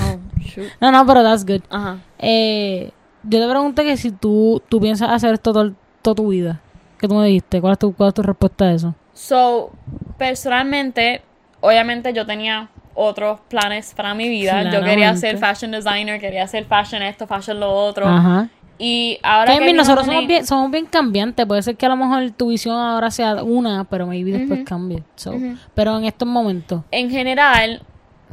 oh, 0.00 0.18
shoot. 0.40 0.68
No, 0.80 0.90
no, 0.90 1.04
pero 1.06 1.22
that's 1.22 1.44
good. 1.44 1.62
Ajá. 1.70 1.98
Eh, 2.18 2.90
yo 3.24 3.40
te 3.40 3.48
pregunté 3.48 3.84
que 3.84 3.96
si 3.96 4.12
tú, 4.12 4.62
tú 4.68 4.80
piensas 4.80 5.10
hacer 5.10 5.34
esto 5.34 5.52
todo, 5.52 5.72
toda 6.02 6.14
tu 6.14 6.28
vida. 6.28 6.60
¿Qué 6.98 7.08
tú 7.08 7.14
me 7.14 7.26
dijiste? 7.26 7.60
¿Cuál 7.60 7.72
es 7.74 7.78
tu, 7.78 7.92
cuál 7.94 8.08
es 8.08 8.14
tu 8.14 8.22
respuesta 8.22 8.64
a 8.66 8.72
eso? 8.72 8.94
So, 9.12 9.70
personalmente, 10.16 11.22
obviamente 11.60 12.12
yo 12.12 12.24
tenía 12.26 12.68
otros 12.96 13.40
planes 13.48 13.92
para 13.94 14.14
mi 14.14 14.28
vida. 14.28 14.62
Yo 14.64 14.70
quería 14.80 15.12
Claramente. 15.12 15.20
ser 15.20 15.38
fashion 15.38 15.70
designer, 15.70 16.18
quería 16.20 16.46
ser 16.48 16.64
fashion 16.64 17.02
esto, 17.02 17.26
fashion 17.26 17.60
lo 17.60 17.70
otro. 17.72 18.06
Ajá. 18.08 18.48
Y 18.78 19.18
ahora 19.22 19.56
Que 19.58 19.72
nosotros 19.72 20.04
somos 20.06 20.26
bien, 20.26 20.44
somos 20.46 20.70
bien 20.70 20.86
cambiantes. 20.86 21.46
Puede 21.46 21.62
ser 21.62 21.76
que 21.76 21.86
a 21.86 21.88
lo 21.90 21.96
mejor 21.96 22.30
tu 22.32 22.48
visión 22.48 22.76
ahora 22.76 23.10
sea 23.10 23.42
una, 23.42 23.84
pero 23.84 24.06
maybe 24.06 24.32
después 24.32 24.64
cambie. 24.64 25.02
So, 25.14 25.34
Pero 25.74 25.96
en 25.98 26.04
estos 26.04 26.28
momentos. 26.28 26.82
en 26.90 27.10
general, 27.10 27.82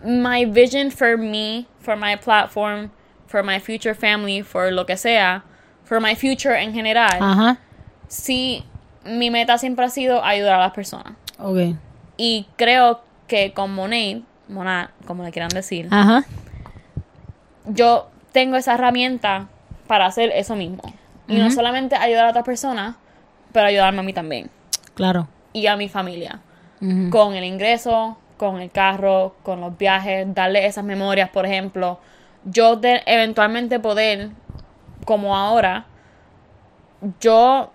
my 0.04 0.46
vision 0.46 0.92
for 0.92 1.18
me, 1.18 1.66
for 1.80 1.96
my 1.96 2.18
platform, 2.18 2.90
for 3.28 3.42
my 3.44 3.60
future 3.60 3.96
family, 3.96 4.42
for 4.44 4.72
lo 4.72 4.86
que 4.86 4.98
sea, 4.98 5.44
for 5.86 6.02
my 6.02 6.16
future 6.16 6.62
en 6.62 6.74
general, 6.74 7.18
Ajá. 7.22 7.58
sí, 8.08 8.64
mi 9.06 9.30
meta 9.30 9.58
siempre 9.58 9.86
ha 9.86 9.90
sido 9.90 10.24
ayudar 10.24 10.56
a 10.56 10.60
las 10.60 10.74
personas. 10.74 11.14
Ok. 11.40 11.76
Y 12.18 12.48
creo 12.58 13.02
que 13.28 13.54
con 13.54 13.74
Monet, 13.74 14.24
Monat, 14.48 14.92
como 15.06 15.24
le 15.24 15.32
quieran 15.32 15.50
decir, 15.50 15.88
Ajá. 15.92 16.26
yo 17.66 18.10
tengo 18.32 18.58
esa 18.58 18.74
herramienta 18.74 19.48
para 19.88 20.06
hacer 20.06 20.32
eso 20.36 20.56
mismo. 20.56 20.82
Y 21.28 21.38
no 21.38 21.50
solamente 21.52 21.96
ayudar 21.96 22.26
a 22.26 22.30
otras 22.30 22.44
personas, 22.44 22.96
pero 23.54 23.68
ayudarme 23.68 24.00
a 24.00 24.04
mí 24.04 24.14
también. 24.14 24.50
Claro. 24.94 25.28
Y 25.54 25.68
a 25.68 25.78
mi 25.78 25.88
familia. 25.88 26.42
Con 27.12 27.36
el 27.36 27.46
ingreso, 27.46 28.18
con 28.36 28.60
el 28.60 28.70
carro, 28.70 29.36
con 29.42 29.62
los 29.62 29.78
viajes, 29.78 30.28
darle 30.36 30.66
esas 30.66 30.84
memorias, 30.84 31.30
por 31.30 31.46
ejemplo. 31.46 32.00
Yo 32.44 32.76
de 32.76 33.02
eventualmente 33.06 33.80
poder, 33.80 34.32
como 35.06 35.38
ahora, 35.38 35.86
yo 37.22 37.72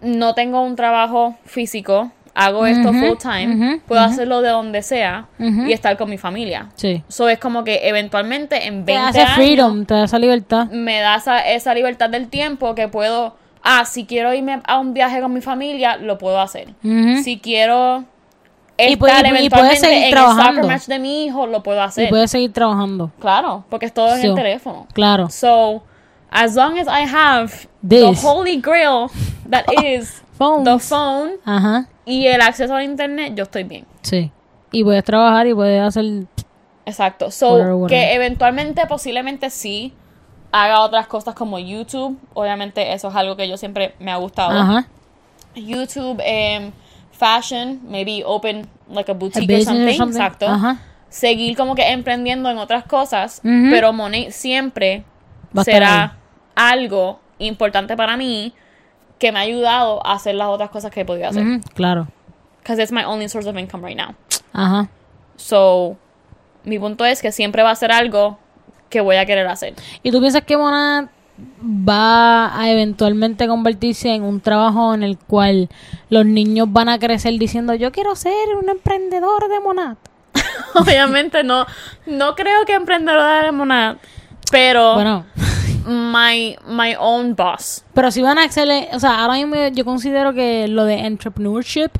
no 0.00 0.34
tengo 0.34 0.62
un 0.62 0.76
trabajo 0.76 1.34
físico, 1.44 2.12
hago 2.34 2.64
esto 2.66 2.92
full 2.92 3.16
time, 3.20 3.80
puedo 3.88 4.00
hacerlo 4.00 4.40
de 4.40 4.50
donde 4.50 4.82
sea 4.82 5.26
y 5.38 5.72
estar 5.72 5.96
con 5.96 6.08
mi 6.10 6.18
familia. 6.18 6.68
Sí. 6.76 7.02
So 7.08 7.28
es 7.28 7.38
como 7.38 7.64
que 7.64 7.88
eventualmente 7.88 8.66
en 8.66 8.84
20 8.84 8.92
Te 8.92 8.96
hace 8.98 9.20
años 9.22 9.34
freedom, 9.34 9.84
te 9.86 9.94
da 9.94 10.04
esa 10.04 10.18
libertad. 10.18 10.66
me 10.70 11.00
da 11.00 11.16
esa, 11.16 11.40
esa 11.48 11.74
libertad 11.74 12.08
del 12.10 12.28
tiempo 12.28 12.74
que 12.74 12.88
puedo, 12.88 13.36
ah, 13.62 13.84
si 13.84 14.06
quiero 14.06 14.32
irme 14.32 14.60
a 14.64 14.78
un 14.78 14.94
viaje 14.94 15.20
con 15.20 15.32
mi 15.32 15.40
familia, 15.40 15.96
lo 15.96 16.18
puedo 16.18 16.40
hacer. 16.40 16.68
Si 17.24 17.38
quiero 17.40 18.04
Y 18.78 18.82
estar 18.84 18.90
y 18.92 18.96
pu- 18.96 19.06
y 19.06 19.10
eventualmente 19.10 19.50
puedes 19.50 19.80
seguir 19.80 19.96
en 19.98 20.02
el 20.04 20.10
trabajando. 20.10 20.44
soccer 20.62 20.64
match 20.66 20.86
de 20.86 20.98
mi 20.98 21.24
hijo, 21.26 21.46
lo 21.46 21.62
puedo 21.62 21.78
Y 21.80 21.82
hacer. 21.84 22.08
puedes 22.08 22.30
seguir 22.30 22.52
trabajando. 22.52 23.10
Claro, 23.20 23.64
porque 23.68 23.86
es 23.86 23.92
todo 23.92 24.14
en 24.16 24.24
el 24.24 24.34
teléfono. 24.34 24.86
Claro. 24.94 25.28
So, 25.30 25.82
as 26.30 26.54
long 26.54 26.78
as 26.78 26.86
I 26.86 27.06
have 27.12 27.52
This. 27.86 28.20
the 28.22 28.26
holy 28.26 28.56
grail 28.60 29.10
that 29.50 29.64
is 29.84 30.22
Phones. 30.40 30.64
the 30.64 30.78
phone 30.78 31.30
Ajá. 31.44 31.86
y 32.06 32.26
el 32.26 32.40
acceso 32.40 32.74
al 32.74 32.84
internet, 32.84 33.34
yo 33.36 33.44
estoy 33.44 33.64
bien. 33.64 33.84
Sí. 34.02 34.32
Y 34.72 34.82
puedes 34.84 35.04
trabajar 35.04 35.46
y 35.46 35.54
puedes 35.54 35.82
hacer. 35.82 36.04
Exacto. 36.86 37.30
So, 37.30 37.52
Whatever, 37.52 37.74
whatever. 37.74 37.88
que 38.08 38.14
eventualmente, 38.14 38.86
posiblemente 38.86 39.50
sí, 39.50 39.92
haga 40.50 40.80
otras 40.80 41.06
cosas 41.06 41.34
como 41.34 41.58
YouTube. 41.58 42.18
Obviamente, 42.34 42.92
eso 42.92 43.08
es 43.08 43.14
algo 43.16 43.36
que 43.36 43.48
yo 43.48 43.56
siempre 43.56 43.94
me 43.98 44.10
ha 44.10 44.16
gustado. 44.16 44.58
Ajá. 44.58 44.86
YouTube, 45.54 46.20
em, 46.24 46.72
fashion, 47.12 47.80
maybe 47.88 48.22
open 48.24 48.66
like 48.90 49.10
a 49.10 49.14
A 49.14 49.18
boutique 49.18 49.42
or 49.42 49.58
business 49.58 49.90
or 49.90 49.94
something. 49.94 50.16
Exacto. 50.20 50.46
Ajá. 50.48 50.78
Seguir 51.10 51.56
como 51.56 51.74
que 51.74 51.90
emprendiendo 51.90 52.48
en 52.50 52.58
otras 52.58 52.84
cosas, 52.84 53.40
pero 53.42 53.92
Monet 53.92 54.30
siempre 54.30 55.04
a 55.56 55.64
será 55.64 56.16
algo 56.54 57.18
importante 57.38 57.96
para 57.96 58.16
mí 58.16 58.54
que 59.20 59.30
me 59.30 59.38
ha 59.38 59.42
ayudado 59.42 60.04
a 60.04 60.14
hacer 60.14 60.34
las 60.34 60.48
otras 60.48 60.70
cosas 60.70 60.90
que 60.90 61.02
he 61.02 61.04
podido 61.04 61.28
hacer. 61.28 61.44
Claro. 61.74 62.08
Because 62.58 62.82
it's 62.82 62.90
my 62.90 63.04
only 63.04 63.28
source 63.28 63.48
of 63.48 63.56
income 63.56 63.86
right 63.86 63.96
now. 63.96 64.14
Ajá. 64.52 64.88
So, 65.36 65.96
mi 66.64 66.78
punto 66.78 67.04
es 67.04 67.22
que 67.22 67.30
siempre 67.30 67.62
va 67.62 67.70
a 67.70 67.76
ser 67.76 67.92
algo 67.92 68.38
que 68.88 69.00
voy 69.00 69.16
a 69.16 69.26
querer 69.26 69.46
hacer. 69.46 69.74
¿Y 70.02 70.10
tú 70.10 70.20
piensas 70.20 70.42
que 70.42 70.56
Monad 70.56 71.06
va 71.62 72.58
a 72.58 72.70
eventualmente 72.70 73.46
convertirse 73.46 74.14
en 74.14 74.24
un 74.24 74.40
trabajo 74.40 74.94
en 74.94 75.02
el 75.02 75.16
cual 75.16 75.68
los 76.08 76.26
niños 76.26 76.68
van 76.70 76.88
a 76.88 76.98
crecer 76.98 77.38
diciendo 77.38 77.74
yo 77.74 77.92
quiero 77.92 78.14
ser 78.16 78.56
un 78.60 78.68
emprendedor 78.68 79.48
de 79.48 79.60
Monad? 79.60 79.96
Obviamente 80.74 81.42
no, 81.44 81.66
no 82.06 82.34
creo 82.34 82.64
que 82.66 82.74
emprendedora 82.74 83.40
de 83.40 83.46
limonada, 83.46 83.98
pero 84.50 84.94
Bueno, 84.94 85.24
my, 85.86 86.56
my 86.66 86.94
own 86.98 87.34
boss. 87.34 87.84
Pero 87.94 88.10
si 88.10 88.22
van 88.22 88.38
a 88.38 88.44
hacerle, 88.44 88.88
o 88.92 89.00
sea, 89.00 89.20
ahora 89.22 89.34
mismo 89.34 89.54
yo 89.72 89.84
considero 89.84 90.32
que 90.34 90.68
lo 90.68 90.84
de 90.84 91.00
entrepreneurship 91.06 91.90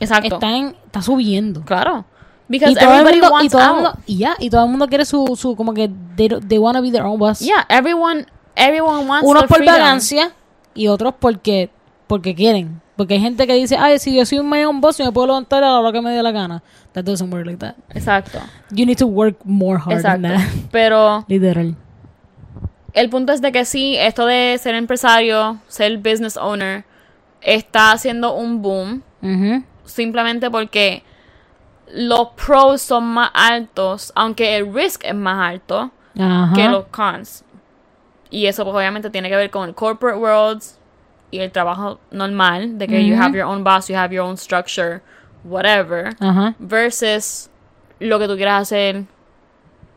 Exacto. 0.00 0.34
está, 0.36 0.56
en, 0.56 0.76
está 0.86 1.02
subiendo. 1.02 1.62
Claro. 1.64 2.04
Because 2.48 2.72
Y 2.72 2.74
todo, 2.74 2.92
el 2.94 3.00
everybody 3.06 3.20
mundo, 3.20 3.28
y, 3.28 3.32
wants 3.32 3.52
todo 3.52 3.62
el 3.62 3.68
out. 3.68 3.74
mundo, 3.76 3.98
y 4.06 4.16
ya, 4.18 4.34
y 4.40 4.50
todo 4.50 4.64
el 4.64 4.70
mundo 4.70 4.88
quiere 4.88 5.04
su, 5.04 5.36
su 5.36 5.54
como 5.54 5.72
que 5.72 5.88
they, 6.16 6.28
they 6.48 6.58
wanna 6.58 6.80
be 6.80 6.90
their 6.90 7.04
own 7.04 7.18
boss. 7.18 7.38
Yeah, 7.40 7.64
everyone, 7.68 8.26
everyone 8.56 9.06
wants 9.06 9.28
Unos 9.28 9.44
por 9.44 9.58
freedom. 9.58 9.74
vagancia 9.76 10.32
y 10.74 10.88
otros 10.88 11.14
porque 11.18 11.70
porque 12.08 12.34
quieren. 12.34 12.80
Porque 12.96 13.14
hay 13.14 13.20
gente 13.20 13.46
que 13.46 13.54
dice, 13.54 13.76
ay, 13.78 13.98
si 14.00 14.14
yo 14.14 14.26
soy 14.26 14.40
un 14.40 14.50
my 14.50 14.64
own 14.64 14.80
boss, 14.80 14.98
yo 14.98 15.04
me 15.06 15.12
puedo 15.12 15.28
levantar 15.28 15.62
a 15.62 15.68
la 15.68 15.78
hora 15.80 15.92
que 15.92 16.02
me 16.02 16.10
dé 16.10 16.22
la 16.22 16.32
gana. 16.32 16.62
That 16.92 17.04
doesn't 17.04 17.32
work 17.32 17.46
like 17.46 17.58
that. 17.58 17.76
Exacto. 17.94 18.40
You 18.72 18.84
need 18.84 18.98
to 18.98 19.06
work 19.06 19.36
more 19.44 19.78
hard 19.78 20.02
than 20.02 20.24
Exacto. 20.24 20.36
that. 20.36 20.70
Pero 20.72 21.24
Literal. 21.28 21.76
El 22.92 23.10
punto 23.10 23.32
es 23.32 23.40
de 23.40 23.52
que 23.52 23.64
sí, 23.64 23.96
esto 23.96 24.26
de 24.26 24.58
ser 24.58 24.74
empresario, 24.74 25.58
ser 25.68 25.96
business 25.98 26.36
owner, 26.36 26.84
está 27.40 27.92
haciendo 27.92 28.34
un 28.34 28.62
boom 28.62 29.02
simplemente 29.84 30.50
porque 30.50 31.02
los 31.92 32.28
pros 32.30 32.80
son 32.82 33.04
más 33.04 33.30
altos, 33.34 34.12
aunque 34.14 34.56
el 34.56 34.72
risk 34.72 35.04
es 35.04 35.14
más 35.14 35.54
alto 35.54 35.90
que 36.54 36.68
los 36.68 36.84
cons. 36.86 37.44
Y 38.30 38.46
eso 38.46 38.64
pues 38.64 38.76
obviamente 38.76 39.10
tiene 39.10 39.28
que 39.28 39.36
ver 39.36 39.50
con 39.50 39.68
el 39.68 39.74
corporate 39.74 40.18
world 40.18 40.62
y 41.32 41.40
el 41.40 41.50
trabajo 41.50 42.00
normal, 42.10 42.78
de 42.78 42.86
que 42.88 43.04
you 43.06 43.14
Ujú. 43.14 43.22
have 43.22 43.36
your 43.36 43.46
own 43.46 43.62
boss, 43.64 43.88
you 43.88 43.96
have 43.96 44.14
your 44.14 44.24
own 44.24 44.36
structure, 44.36 45.00
whatever, 45.44 46.14
versus 46.58 47.48
lo 47.98 48.18
que 48.18 48.26
tú 48.26 48.36
quieras 48.36 48.62
hacer 48.62 49.04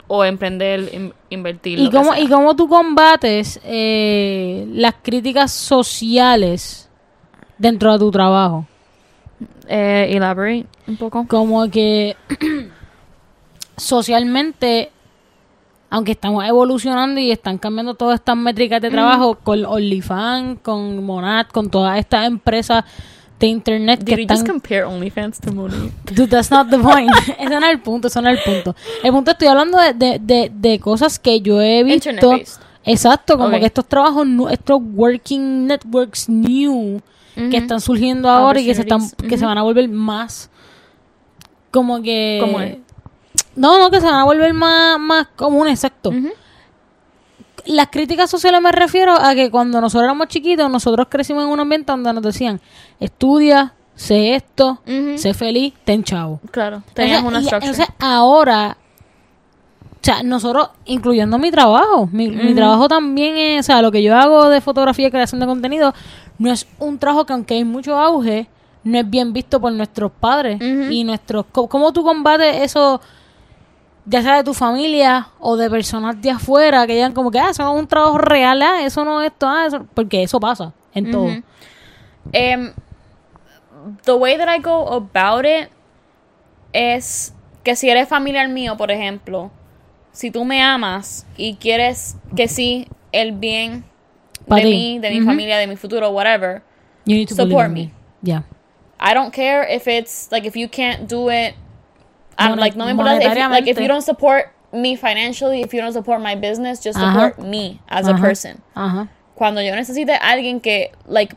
o 0.07 0.23
emprender, 0.25 0.89
in- 0.93 1.13
invertir. 1.29 1.79
¿Y 1.79 1.89
cómo. 1.89 2.13
¿Y 2.15 2.27
cómo 2.27 2.55
tú 2.55 2.67
combates 2.67 3.59
eh, 3.63 4.65
las 4.73 4.95
críticas 5.01 5.51
sociales 5.51 6.89
dentro 7.57 7.93
de 7.93 7.99
tu 7.99 8.11
trabajo? 8.11 8.65
Eh, 9.67 10.07
elaborate 10.11 10.65
un 10.87 10.97
poco. 10.97 11.25
Como 11.27 11.69
que 11.69 12.15
socialmente, 13.77 14.91
aunque 15.89 16.11
estamos 16.13 16.43
evolucionando 16.45 17.19
y 17.19 17.31
están 17.31 17.57
cambiando 17.57 17.93
todas 17.93 18.15
estas 18.15 18.37
métricas 18.37 18.81
de 18.81 18.89
trabajo 18.89 19.35
con 19.35 19.65
OnlyFans, 19.65 20.59
con 20.61 21.03
Monat, 21.03 21.51
con 21.51 21.69
todas 21.69 21.97
estas 21.97 22.27
empresas 22.27 22.83
de 23.39 23.47
internet 23.47 24.03
que 24.03 24.11
you 24.11 24.27
just 24.27 24.41
están... 24.41 24.47
compare 24.47 24.85
OnlyFans 24.85 25.39
to? 25.39 25.51
Dude, 26.13 26.29
that's 26.29 26.51
not 26.51 26.69
the 26.69 26.79
point. 26.79 27.09
ese 27.39 27.49
no 27.49 27.65
es 27.65 27.71
el 27.71 27.81
punto, 27.81 28.07
ese 28.07 28.21
no 28.21 28.29
es 28.29 28.39
el 28.39 28.43
punto. 28.43 28.75
El 29.03 29.11
punto 29.11 29.31
estoy 29.31 29.47
hablando 29.47 29.77
de, 29.79 29.93
de, 29.93 30.19
de, 30.19 30.51
de 30.53 30.79
cosas 30.79 31.19
que 31.19 31.41
yo 31.41 31.61
he 31.61 31.83
visto. 31.83 32.09
Exacto, 32.85 33.37
como 33.37 33.57
que 33.59 33.65
estos 33.65 33.87
trabajos, 33.87 34.27
estos 34.51 34.81
working 34.93 35.67
networks 35.67 36.27
new 36.27 37.01
que 37.35 37.57
están 37.57 37.81
surgiendo 37.81 38.29
ahora 38.29 38.59
y 38.59 38.65
que 38.65 38.75
se 38.75 38.81
están 38.81 39.09
que 39.27 39.37
se 39.37 39.45
van 39.45 39.57
a 39.57 39.63
volver 39.63 39.89
más 39.89 40.49
como 41.71 42.01
que 42.01 42.37
¿Cómo 42.39 42.59
es? 42.59 42.77
no 43.55 43.79
no 43.79 43.89
que 43.89 43.99
se 43.99 44.05
van 44.05 44.15
a 44.15 44.23
volver 44.23 44.53
más 44.53 44.99
más 44.99 45.27
comunes 45.35 45.73
exacto. 45.73 46.11
Las 47.65 47.87
críticas 47.87 48.29
sociales 48.29 48.61
me 48.61 48.71
refiero 48.71 49.13
a 49.19 49.33
que 49.35 49.49
cuando 49.51 49.79
nosotros 49.81 50.03
éramos 50.03 50.27
chiquitos 50.27 50.69
nosotros 50.69 51.07
crecimos 51.09 51.43
en 51.45 51.49
un 51.49 51.59
ambiente 51.59 51.91
donde 51.91 52.11
nos 52.13 52.23
decían 52.23 52.59
estudia 52.99 53.73
sé 53.95 54.35
esto 54.35 54.79
sé 55.17 55.33
feliz 55.33 55.73
ten 55.85 56.03
chavo 56.03 56.39
Claro, 56.51 56.83
tenías 56.93 57.23
una 57.23 57.41
structure. 57.41 57.69
entonces, 57.71 57.95
ahora, 57.99 58.77
o 59.95 59.99
sea, 60.05 60.23
nosotros, 60.23 60.69
incluyendo 60.85 61.37
mi 61.39 61.49
trabajo, 61.51 62.09
mi, 62.11 62.27
mi 62.29 62.53
trabajo 62.53 62.87
también 62.89 63.37
es, 63.37 63.61
o 63.61 63.63
sea, 63.63 63.81
lo 63.81 63.91
que 63.91 64.03
yo 64.03 64.15
hago 64.17 64.49
de 64.49 64.59
fotografía 64.59 65.07
y 65.07 65.11
creación 65.11 65.39
de 65.39 65.45
contenido, 65.45 65.93
no 66.39 66.51
es 66.51 66.67
un 66.79 66.97
trabajo 66.99 67.25
que 67.25 67.31
aunque 67.33 67.53
hay 67.53 67.63
mucho 67.63 67.97
auge, 67.97 68.49
no 68.83 68.97
es 68.99 69.09
bien 69.09 69.31
visto 69.31 69.61
por 69.61 69.71
nuestros 69.71 70.11
padres 70.11 70.59
y 70.91 71.05
nuestros... 71.05 71.45
¿Cómo 71.53 71.93
tú 71.93 72.03
combates 72.03 72.63
eso, 72.63 72.99
ya 74.05 74.21
sea 74.21 74.37
de 74.37 74.43
tu 74.43 74.53
familia 74.53 75.29
o 75.39 75.55
de 75.55 75.69
personas 75.69 76.21
de 76.21 76.31
afuera, 76.31 76.85
que 76.87 76.93
digan 76.93 77.13
como 77.13 77.31
que, 77.31 77.39
ah, 77.39 77.49
eso 77.49 77.63
no 77.63 77.75
es 77.75 77.79
un 77.79 77.87
trabajo 77.87 78.17
real, 78.17 78.61
ah, 78.61 78.83
eso 78.83 79.05
no 79.05 79.21
es 79.21 79.31
esto, 79.31 79.47
ah, 79.47 79.65
eso... 79.67 79.85
Porque 79.93 80.23
eso 80.23 80.39
pasa 80.39 80.73
en 80.93 81.11
todo. 81.11 81.29
Em, 82.31 82.73
the 84.03 84.13
way 84.13 84.37
that 84.37 84.47
I 84.53 84.61
go 84.61 84.93
about 84.93 85.45
it 85.45 85.69
es 86.71 87.33
que 87.63 87.75
si 87.75 87.89
eres 87.89 88.07
familiar 88.07 88.47
mío, 88.49 88.77
por 88.77 88.91
ejemplo, 88.91 89.51
si 90.11 90.31
tú 90.31 90.45
me 90.45 90.61
amas 90.61 91.25
y 91.37 91.55
quieres 91.55 92.17
que 92.35 92.47
sí, 92.47 92.87
el 93.11 93.31
bien 93.31 93.83
de 94.47 94.61
ti. 94.61 94.69
mí, 94.69 94.99
de 94.99 95.09
mi 95.11 95.21
familia, 95.21 95.57
de 95.57 95.67
mi 95.67 95.75
futuro, 95.75 96.09
whatever, 96.11 96.61
You 97.05 97.15
need 97.15 97.27
to 97.29 97.35
Support 97.35 97.67
in 97.67 97.73
me. 97.73 97.93
Yeah. 98.21 98.43
I 98.99 99.13
don't 99.13 99.33
care 99.33 99.63
if 99.63 99.87
it's 99.87 100.31
like 100.31 100.45
if 100.45 100.55
you 100.55 100.67
can't 100.67 101.07
do 101.07 101.29
it. 101.29 101.55
I'm 102.37 102.57
like 102.57 102.75
no 102.75 102.85
me 102.85 102.91
importa 102.91 103.21
if 103.21 103.37
like 103.51 103.67
if 103.67 103.79
you 103.79 103.87
don't 103.87 104.01
support 104.01 104.53
me 104.71 104.95
financially, 104.95 105.61
if 105.61 105.73
you 105.73 105.81
don't 105.81 105.93
support 105.93 106.21
my 106.21 106.35
business, 106.35 106.79
just 106.79 106.97
Ajá. 106.97 107.13
support 107.13 107.39
me 107.47 107.79
as 107.89 108.07
a 108.07 108.15
person. 108.15 108.61
Ajá. 108.75 109.07
Cuando 109.35 109.61
yo 109.61 109.73
necesite 109.75 110.09
a 110.09 110.19
alguien 110.19 110.61
que 110.61 110.91
like 111.05 111.35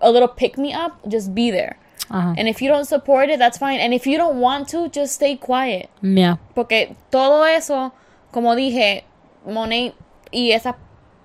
a 0.00 0.10
little 0.10 0.28
pick 0.28 0.56
me 0.58 0.72
up, 0.72 1.00
just 1.08 1.34
be 1.34 1.50
there. 1.50 1.76
And 2.08 2.48
if 2.48 2.62
you 2.62 2.68
don't 2.68 2.84
support 2.84 3.30
it, 3.30 3.38
that's 3.40 3.58
fine. 3.58 3.80
And 3.80 3.92
if 3.92 4.06
you 4.06 4.16
don't 4.16 4.40
want 4.40 4.68
to, 4.68 4.88
just 4.88 5.14
stay 5.14 5.36
quiet. 5.36 5.90
Yeah. 6.02 6.36
Porque 6.54 6.94
todo 7.10 7.42
eso, 7.44 7.92
como 8.32 8.54
dije, 8.54 9.02
Monet 9.44 9.94
y 10.30 10.52
esas 10.52 10.76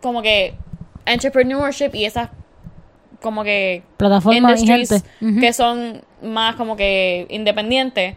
como 0.02 0.24
que 0.24 0.56
entrepreneurship 1.06 1.94
y 1.94 2.06
esas 2.06 2.30
como 3.22 3.44
que 3.44 3.84
Plataforma 3.98 4.34
y 4.34 4.38
industries 4.38 4.90
gente. 4.90 5.10
Ujú. 5.22 5.40
que 5.40 5.54
son 5.54 6.02
más 6.24 6.56
como 6.56 6.76
que 6.76 7.28
independientes, 7.30 8.16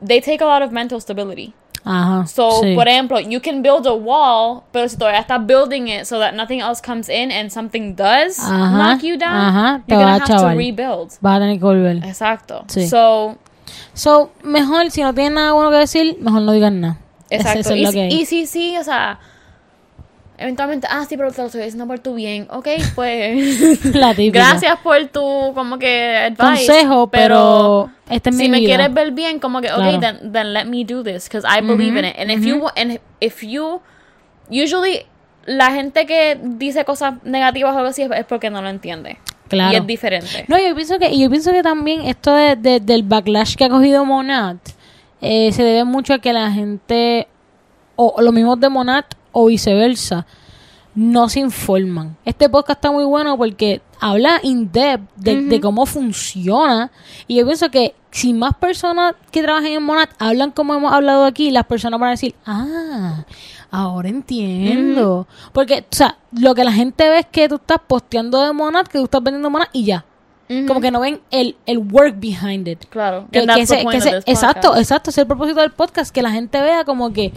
they 0.00 0.20
take 0.20 0.40
a 0.42 0.46
lot 0.46 0.62
of 0.62 0.72
mental 0.72 1.00
stability. 1.00 1.52
Ajá. 1.82 2.26
So, 2.26 2.60
sí. 2.62 2.74
por 2.74 2.86
ejemplo, 2.88 3.18
you 3.20 3.40
can 3.40 3.62
build 3.62 3.86
a 3.86 3.94
wall, 3.94 4.64
pero 4.70 4.86
si 4.88 4.96
todavía 4.98 5.20
estás 5.20 5.46
building 5.46 5.88
it 5.88 6.04
so 6.04 6.18
that 6.18 6.34
nothing 6.34 6.60
else 6.60 6.82
comes 6.82 7.08
in 7.08 7.32
and 7.32 7.50
something 7.50 7.94
does 7.94 8.38
Ajá, 8.38 8.94
knock 8.94 9.02
you 9.02 9.16
down, 9.16 9.34
ajá, 9.34 9.82
you're 9.86 9.98
va 9.98 10.04
gonna 10.04 10.12
have 10.12 10.26
to 10.26 10.32
chaval. 10.32 10.56
rebuild. 10.58 11.10
Vas 11.22 11.36
a 11.36 11.40
tener 11.40 11.58
que 11.58 11.64
volver. 11.64 11.96
Exacto. 12.04 12.64
Sí. 12.68 12.86
So, 12.86 13.36
So, 13.94 14.30
mejor, 14.42 14.90
si 14.90 15.02
no 15.02 15.14
tienes 15.14 15.32
nada 15.32 15.52
bueno 15.52 15.70
que 15.70 15.76
decir, 15.76 16.16
mejor 16.20 16.42
no 16.42 16.52
digas 16.52 16.72
nada. 16.72 16.98
Exacto. 17.30 17.60
Eso 17.60 17.74
es 17.74 17.80
y, 17.80 17.84
lo 17.84 17.92
que 17.92 18.00
hay. 18.02 18.12
y 18.12 18.26
sí, 18.26 18.46
sí, 18.46 18.76
o 18.76 18.84
sea, 18.84 19.18
eventualmente, 20.40 20.86
ah, 20.90 21.04
sí, 21.08 21.16
pero 21.16 21.30
te 21.30 21.40
lo 21.40 21.46
estoy 21.46 21.62
diciendo 21.62 21.86
por 21.86 21.98
tu 22.00 22.14
bien. 22.14 22.48
Ok, 22.50 22.66
pues. 22.94 23.84
La. 23.94 24.14
Gracias 24.14 24.76
por 24.82 24.96
tu, 25.06 25.52
como 25.54 25.78
que, 25.78 26.16
advice. 26.16 26.66
Consejo, 26.66 27.06
pero 27.08 27.90
esta 28.08 28.30
es 28.30 28.36
si 28.36 28.42
mi 28.44 28.48
me 28.48 28.58
vida. 28.60 28.68
quieres 28.76 28.92
ver 28.94 29.12
bien, 29.12 29.38
como 29.38 29.60
que, 29.60 29.70
okay, 29.72 29.98
Claro. 29.98 30.18
then, 30.18 30.32
then 30.32 30.52
let 30.52 30.64
me 30.64 30.84
do 30.84 31.02
this, 31.04 31.28
because 31.28 31.46
I 31.46 31.60
believe 31.60 31.96
in 31.98 32.04
it. 32.04 32.16
And 32.18 32.30
if 32.30 32.44
you, 32.44 32.66
and 32.76 32.98
if 33.20 33.42
you, 33.42 33.80
usually, 34.50 35.06
la 35.46 35.70
gente 35.72 36.06
que 36.06 36.38
dice 36.42 36.84
cosas 36.84 37.14
negativas 37.24 37.74
o 37.74 37.78
algo 37.78 37.90
así 37.90 38.02
es, 38.02 38.24
porque 38.26 38.50
no 38.50 38.60
lo 38.62 38.68
entiende. 38.68 39.18
Claro. 39.48 39.72
Y 39.72 39.76
es 39.76 39.86
diferente. 39.86 40.44
No, 40.48 40.58
yo 40.58 40.74
pienso 40.76 40.98
que, 40.98 41.10
y 41.10 41.22
yo 41.22 41.28
pienso 41.30 41.50
que 41.52 41.62
también 41.62 42.02
esto 42.02 42.32
de, 42.34 42.54
de- 42.56 42.78
del 42.80 43.02
backlash 43.02 43.56
que 43.56 43.64
ha 43.64 43.68
cogido 43.68 44.04
Monat 44.04 44.58
eh, 45.20 45.50
se 45.52 45.62
debe 45.64 45.84
mucho 45.84 46.14
a 46.14 46.18
que 46.20 46.32
la 46.32 46.50
gente, 46.52 47.26
o, 47.96 48.14
o 48.16 48.22
los 48.22 48.32
mismos 48.32 48.60
de 48.60 48.68
Monat, 48.68 49.06
o 49.32 49.46
viceversa, 49.46 50.26
no 50.94 51.28
se 51.28 51.40
informan. 51.40 52.16
Este 52.24 52.48
podcast 52.48 52.78
está 52.78 52.90
muy 52.90 53.04
bueno 53.04 53.36
porque 53.36 53.80
habla 54.00 54.40
in 54.42 54.70
depth 54.72 55.08
de, 55.16 55.42
de 55.42 55.60
cómo 55.60 55.86
funciona. 55.86 56.90
Y 57.26 57.36
yo 57.36 57.46
pienso 57.46 57.70
que 57.70 57.94
si 58.10 58.32
más 58.32 58.54
personas 58.56 59.14
que 59.30 59.42
trabajan 59.42 59.68
en 59.70 59.82
Monat 59.84 60.10
hablan 60.18 60.50
como 60.50 60.74
hemos 60.74 60.92
hablado 60.92 61.24
aquí, 61.24 61.50
las 61.50 61.64
personas 61.66 62.00
van 62.00 62.08
a 62.08 62.12
decir, 62.12 62.34
ah, 62.44 63.24
ahora 63.70 64.08
entiendo. 64.08 65.28
Porque, 65.52 65.84
o 65.90 65.94
sea, 65.94 66.18
lo 66.32 66.54
que 66.54 66.64
la 66.64 66.72
gente 66.72 67.08
ve 67.08 67.20
es 67.20 67.26
que 67.26 67.48
tú 67.48 67.54
estás 67.56 67.78
posteando 67.86 68.42
de 68.44 68.52
Monat, 68.52 68.88
que 68.88 68.98
tú 68.98 69.04
estás 69.04 69.22
vendiendo 69.22 69.48
Monat 69.50 69.68
y 69.72 69.84
ya. 69.84 70.04
Como 70.66 70.80
que 70.80 70.90
no 70.90 70.98
ven 70.98 71.20
el, 71.30 71.54
el 71.64 71.78
work 71.78 72.16
behind 72.18 72.66
it. 72.66 72.84
Claro. 72.88 73.26
Que- 73.30 73.46
que 73.46 73.62
exacto, 74.26 74.76
exacto. 74.76 75.10
Es 75.10 75.18
el 75.18 75.26
propósito 75.28 75.60
del 75.60 75.70
podcast, 75.70 76.12
que 76.12 76.22
la 76.22 76.32
gente 76.32 76.60
vea 76.60 76.84
como 76.84 77.12
que 77.12 77.32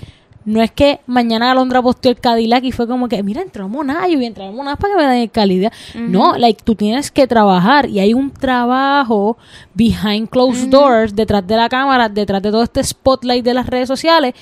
no 0.46 0.62
es 0.62 0.72
que 0.72 1.00
mañana 1.08 1.52
Alondra 1.52 1.82
posteó 1.82 2.12
el 2.12 2.20
Cadillac 2.20 2.64
y 2.64 2.72
fue 2.72 2.88
como 2.88 3.08
que, 3.08 3.22
mira, 3.24 3.42
entró 3.42 3.68
Monat, 3.68 4.10
yo 4.10 4.16
voy 4.16 4.26
a 4.26 4.28
entrar 4.28 4.50
a 4.50 4.52
Monat 4.52 4.80
para 4.80 4.94
que 4.94 5.02
me 5.02 5.08
den 5.08 5.22
el 5.22 5.32
Cadillac. 5.32 5.74
No, 5.96 6.38
like, 6.38 6.62
tú 6.64 6.76
tienes 6.76 7.12
que 7.12 7.28
trabajar 7.28 7.90
y 7.90 8.00
hay 8.00 8.14
un 8.14 8.32
trabajo 8.32 9.38
behind 9.74 10.30
closed 10.30 10.70
doors, 10.70 11.16
detrás 11.16 11.46
de 11.46 11.56
la 11.56 11.70
cámara, 11.70 12.10
detrás 12.10 12.42
de 12.42 12.52
todo 12.52 12.64
este 12.64 12.84
spotlight 12.84 13.44
de 13.44 13.54
las 13.54 13.68
redes 13.68 13.88
sociales, 13.88 14.34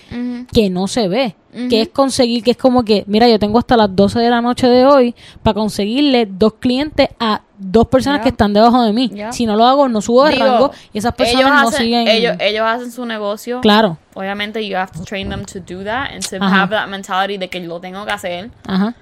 que 0.52 0.70
no 0.70 0.88
se 0.88 1.08
ve. 1.08 1.36
Que 1.70 1.82
es 1.82 1.90
conseguir, 1.90 2.44
que 2.44 2.52
es 2.52 2.58
como 2.58 2.84
que, 2.84 3.04
mira, 3.08 3.28
yo 3.28 3.38
tengo 3.40 3.60
hasta 3.60 3.76
las 3.76 3.94
12 3.96 4.20
de 4.20 4.30
la 4.30 4.42
noche 4.42 4.68
de 4.68 4.86
hoy 4.86 5.14
para 5.44 5.54
conseguirle 5.56 6.26
dos 6.26 6.54
clientes 6.60 7.10
a 7.20 7.42
dos 7.58 7.88
personas 7.88 8.20
Yeah. 8.20 8.24
que 8.24 8.30
están 8.30 8.54
debajo 8.54 8.82
de 8.84 8.94
mí. 8.94 9.10
Yeah. 9.10 9.32
Si 9.34 9.46
no 9.46 9.56
lo 9.56 9.66
hago, 9.66 9.88
no 9.90 10.02
subo 10.02 10.24
de 10.26 10.32
Digo, 10.34 10.46
rango 10.46 10.72
y 10.94 10.98
esas 10.98 11.14
personas 11.14 11.42
ellos 11.46 11.54
no 11.62 11.68
hacen, 11.70 11.80
siguen. 11.82 12.08
Ellos, 12.08 12.38
ellos 12.40 12.66
hacen 12.66 12.92
su 12.92 13.06
negocio. 13.06 13.62
Claro. 13.62 13.98
Obviamente, 14.16 14.66
you 14.68 14.76
have 14.78 14.92
to 14.94 15.04
train 15.04 15.30
them 15.30 15.46
to 15.46 15.60
do 15.60 15.84
that 15.84 16.12
and 16.12 16.28
to 16.28 16.38
Ajá. 16.38 16.64
have 16.64 16.70
that 16.72 16.88
mentality 16.88 17.38
de 17.38 17.50
que 17.50 17.60
lo 17.60 17.80
tengo 17.80 18.04
que 18.06 18.12
hacer. 18.12 18.50
Ajá. 18.66 18.96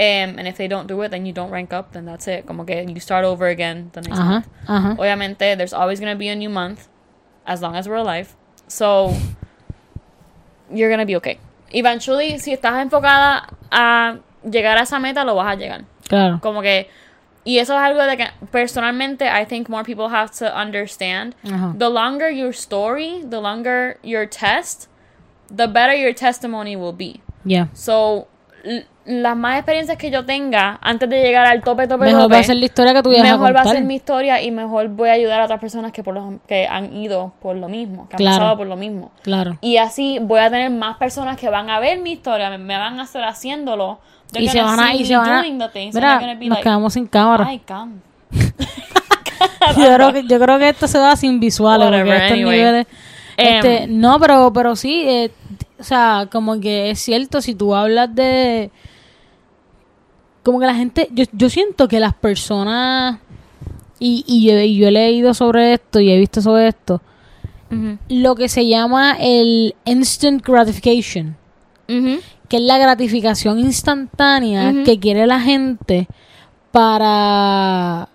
Um, 0.00 0.38
and 0.38 0.46
if 0.46 0.56
they 0.58 0.68
don't 0.68 0.86
do 0.88 1.02
it, 1.02 1.10
then 1.10 1.26
you 1.26 1.32
don't 1.32 1.50
rank 1.50 1.72
up, 1.72 1.90
then 1.92 2.04
that's 2.06 2.28
it. 2.28 2.46
Como 2.46 2.64
que 2.64 2.84
you 2.86 3.00
start 3.00 3.24
over 3.24 3.48
again 3.48 3.90
the 3.94 4.00
next 4.02 4.18
Ajá. 4.20 4.30
month. 4.30 4.46
Ajá. 4.68 4.94
Obviamente, 4.96 5.56
there's 5.56 5.72
always 5.72 5.98
going 5.98 6.12
to 6.12 6.18
be 6.18 6.28
a 6.28 6.36
new 6.36 6.50
month 6.50 6.86
as 7.46 7.60
long 7.60 7.74
as 7.74 7.88
we're 7.88 7.96
alive. 7.96 8.28
So, 8.68 9.12
you're 10.72 10.88
going 10.88 11.00
to 11.00 11.06
be 11.06 11.16
okay. 11.16 11.38
Eventually, 11.70 12.38
si 12.38 12.52
estás 12.52 12.80
enfocada 12.82 13.48
a 13.70 14.16
llegar 14.42 14.78
a 14.78 14.82
esa 14.82 14.98
meta, 14.98 15.24
lo 15.24 15.34
vas 15.34 15.52
a 15.52 15.56
llegar. 15.56 15.84
Claro. 16.08 16.40
Como 16.40 16.62
que, 16.62 16.88
y 17.44 17.58
eso 17.58 17.74
es 17.74 17.80
algo 17.80 18.02
de 18.04 18.16
que 18.16 18.26
personalmente 18.50 19.26
I 19.26 19.44
think 19.44 19.68
more 19.68 19.84
people 19.84 20.08
have 20.08 20.30
to 20.38 20.46
understand. 20.46 21.34
Ajá. 21.44 21.74
The 21.78 21.88
longer 21.88 22.30
your 22.30 22.52
story, 22.52 23.22
the 23.28 23.40
longer 23.40 23.98
your 24.02 24.26
test, 24.26 24.88
the 25.54 25.66
better 25.66 25.94
your 25.94 26.14
testimony 26.14 26.76
will 26.76 26.94
be. 26.94 27.20
Yeah. 27.44 27.68
So, 27.72 28.28
las 29.08 29.36
más 29.36 29.56
experiencias 29.56 29.96
que 29.96 30.10
yo 30.10 30.24
tenga 30.24 30.78
antes 30.82 31.08
de 31.08 31.22
llegar 31.22 31.46
al 31.46 31.62
tope, 31.62 31.86
tope, 31.88 32.04
Mejor 32.04 32.22
tope, 32.22 32.34
va 32.34 32.40
a 32.40 32.44
ser 32.44 32.56
la 32.56 32.64
historia 32.66 32.92
que 32.94 33.02
tú 33.02 33.08
vayas 33.10 33.26
a 33.26 33.32
mejor 33.32 33.46
va 33.54 33.60
a 33.60 33.62
contar. 33.62 33.76
ser 33.76 33.84
mi 33.84 33.94
historia 33.94 34.42
y 34.42 34.50
mejor 34.50 34.88
voy 34.88 35.08
a 35.08 35.12
ayudar 35.12 35.40
a 35.40 35.44
otras 35.44 35.60
personas 35.60 35.92
que, 35.92 36.02
por 36.02 36.14
lo, 36.14 36.40
que 36.46 36.66
han 36.66 36.94
ido 36.94 37.32
por 37.40 37.56
lo 37.56 37.68
mismo, 37.68 38.08
que 38.08 38.16
han 38.16 38.24
pasado 38.24 38.56
por 38.56 38.66
lo 38.66 38.76
mismo. 38.76 39.10
Claro. 39.22 39.56
Y 39.62 39.78
así 39.78 40.18
voy 40.20 40.40
a 40.40 40.50
tener 40.50 40.70
más 40.70 40.98
personas 40.98 41.38
que 41.38 41.48
van 41.48 41.70
a 41.70 41.80
ver 41.80 41.98
mi 42.00 42.12
historia, 42.12 42.50
me, 42.50 42.58
me 42.58 42.76
van 42.76 43.00
a 43.00 43.04
hacer 43.04 43.24
haciéndolo. 43.24 43.98
They're 44.30 44.44
Y 44.44 44.48
se 44.50 44.60
van 44.60 44.78
a, 44.78 44.94
y 44.94 45.06
se 45.06 45.16
van 45.16 45.28
a, 45.28 45.42
mira, 45.42 46.20
nos 46.20 46.40
like, 46.40 46.62
quedamos 46.62 46.92
sin 46.92 47.06
cámara. 47.06 47.46
Ay, 47.48 47.60
calm. 47.60 48.00
yo 49.76 49.94
creo 49.94 50.12
que 50.12 50.26
yo 50.26 50.38
creo 50.38 50.58
que 50.58 50.68
esto 50.68 50.86
se 50.86 50.98
va 50.98 51.16
sin 51.16 51.40
visuales 51.40 51.88
porque 51.88 52.16
estos 52.16 52.32
anyway. 52.32 52.58
niveles 52.58 52.86
este, 53.36 53.82
Em. 53.84 54.00
no 54.00 54.18
pero 54.18 54.52
pero 54.52 54.76
sí 54.76 55.04
eh, 55.06 55.30
o 55.78 55.84
sea 55.84 56.28
como 56.30 56.60
que 56.60 56.90
es 56.90 56.98
cierto 57.00 57.40
si 57.40 57.54
tú 57.54 57.74
hablas 57.74 58.14
de 58.14 58.70
como 60.48 60.60
que 60.60 60.66
la 60.66 60.74
gente 60.74 61.08
yo, 61.12 61.24
yo 61.32 61.50
siento 61.50 61.88
que 61.88 62.00
las 62.00 62.14
personas 62.14 63.18
y, 64.00 64.24
y 64.26 64.46
yo, 64.46 64.58
y 64.58 64.76
yo 64.76 64.88
he 64.88 64.90
leído 64.90 65.34
sobre 65.34 65.74
esto 65.74 66.00
y 66.00 66.10
he 66.10 66.18
visto 66.18 66.40
sobre 66.40 66.68
esto 66.68 67.02
lo 68.08 68.34
que 68.34 68.48
se 68.48 68.66
llama 68.66 69.16
el 69.20 69.74
instant 69.84 70.42
gratification 70.42 71.36
que 72.48 72.56
es 72.56 72.62
la 72.62 72.78
gratificación 72.78 73.58
instantánea 73.58 74.84
que 74.84 74.98
quiere 74.98 75.26
la 75.26 75.40
gente 75.40 76.08
para 76.72 78.08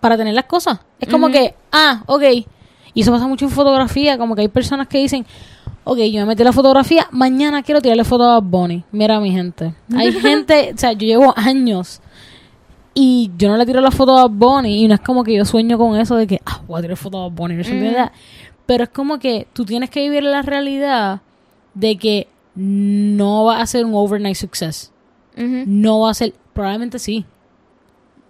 para 0.00 0.18
tener 0.18 0.34
las 0.34 0.44
cosas. 0.44 0.80
Es 1.00 1.08
como 1.08 1.30
que, 1.30 1.54
ah, 1.72 2.02
ok. 2.04 2.22
Y 2.92 3.00
eso 3.00 3.10
pasa 3.10 3.26
mucho 3.26 3.46
en 3.46 3.50
fotografía, 3.50 4.18
como 4.18 4.34
que 4.34 4.42
hay 4.42 4.48
personas 4.48 4.86
que 4.86 4.98
dicen, 4.98 5.24
ok, 5.84 5.98
yo 5.98 6.20
me 6.20 6.26
metí 6.26 6.44
la 6.44 6.52
fotografía, 6.52 7.06
mañana 7.10 7.62
quiero 7.62 7.80
tirarle 7.80 8.04
foto 8.04 8.24
a 8.24 8.40
Bunny. 8.40 8.84
Mira 8.92 9.20
mi 9.20 9.30
gente. 9.30 9.74
Hay 9.94 10.12
gente, 10.20 10.72
o 10.74 10.78
sea, 10.78 10.92
yo 10.92 11.06
llevo 11.06 11.34
años 11.36 12.00
y 12.94 13.30
yo 13.36 13.48
no 13.48 13.56
le 13.56 13.66
tiro 13.66 13.80
la 13.80 13.90
foto 13.90 14.16
a 14.16 14.26
Bunny 14.26 14.84
y 14.84 14.88
no 14.88 14.94
es 14.94 15.00
como 15.00 15.24
que 15.24 15.34
yo 15.34 15.44
sueño 15.44 15.76
con 15.78 15.98
eso 15.98 16.16
de 16.16 16.26
que, 16.26 16.40
ah, 16.46 16.62
voy 16.66 16.78
a 16.78 16.82
tirar 16.82 16.96
foto 16.96 17.22
a 17.22 17.28
Bunny. 17.28 17.54
no 17.54 17.64
sé. 17.64 17.78
¿verdad? 17.78 18.12
Pero 18.66 18.84
es 18.84 18.90
como 18.90 19.18
que 19.18 19.46
tú 19.52 19.64
tienes 19.64 19.90
que 19.90 20.00
vivir 20.00 20.22
la 20.22 20.42
realidad 20.42 21.20
de 21.74 21.96
que 21.96 22.28
no 22.54 23.44
va 23.44 23.60
a 23.60 23.66
ser 23.66 23.84
un 23.84 23.94
overnight 23.94 24.36
success. 24.36 24.90
No 25.36 26.00
va 26.00 26.10
a 26.10 26.14
ser, 26.14 26.32
probablemente 26.52 27.00
sí. 27.00 27.26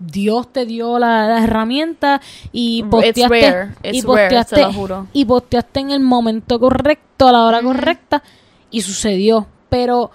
Dios 0.06 0.52
te 0.52 0.66
dio 0.66 0.98
la, 0.98 1.26
la 1.28 1.42
herramienta 1.44 2.20
y 2.52 2.80
It's 2.80 2.88
posteaste, 2.88 3.28
rare, 3.50 3.74
y 3.82 3.96
it's 3.98 4.04
posteaste, 4.06 4.56
te 4.56 4.62
lo 4.62 4.72
juro. 4.72 5.06
y 5.12 5.24
posteaste 5.24 5.80
en 5.80 5.90
el 5.90 6.00
momento 6.00 6.58
correcto, 6.60 7.28
a 7.28 7.32
la 7.32 7.44
hora 7.44 7.62
correcta, 7.62 8.22
y 8.70 8.82
sucedió. 8.82 9.46
Pero 9.68 10.10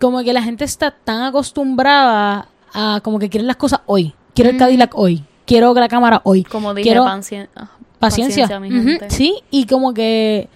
como 0.00 0.22
que 0.22 0.32
la 0.32 0.42
gente 0.42 0.64
está 0.64 0.90
tan 0.92 1.22
acostumbrada 1.22 2.48
a 2.72 3.00
como 3.02 3.18
que 3.18 3.28
quieren 3.28 3.46
las 3.46 3.56
cosas 3.56 3.80
hoy. 3.86 4.14
Quiero 4.34 4.50
el 4.50 4.56
Cadillac 4.56 4.96
hoy. 4.96 5.24
Quiero 5.46 5.72
la 5.74 5.88
cámara 5.88 6.20
hoy. 6.24 6.44
Como 6.44 6.72
dije, 6.74 6.88
Quiero 6.90 7.04
pacien- 7.04 7.48
paciencia. 7.98 8.60
mi 8.60 8.70
gente. 8.70 9.10
Sí, 9.10 9.42
y 9.50 9.66
como 9.66 9.92
que, 9.94 10.48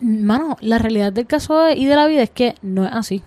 mano, 0.00 0.56
la 0.60 0.78
realidad 0.78 1.12
del 1.12 1.26
caso 1.26 1.68
y 1.70 1.84
de 1.84 1.96
la 1.96 2.06
vida 2.06 2.22
es 2.22 2.30
que 2.30 2.54
no 2.62 2.86
es 2.86 2.92
así. 2.92 3.22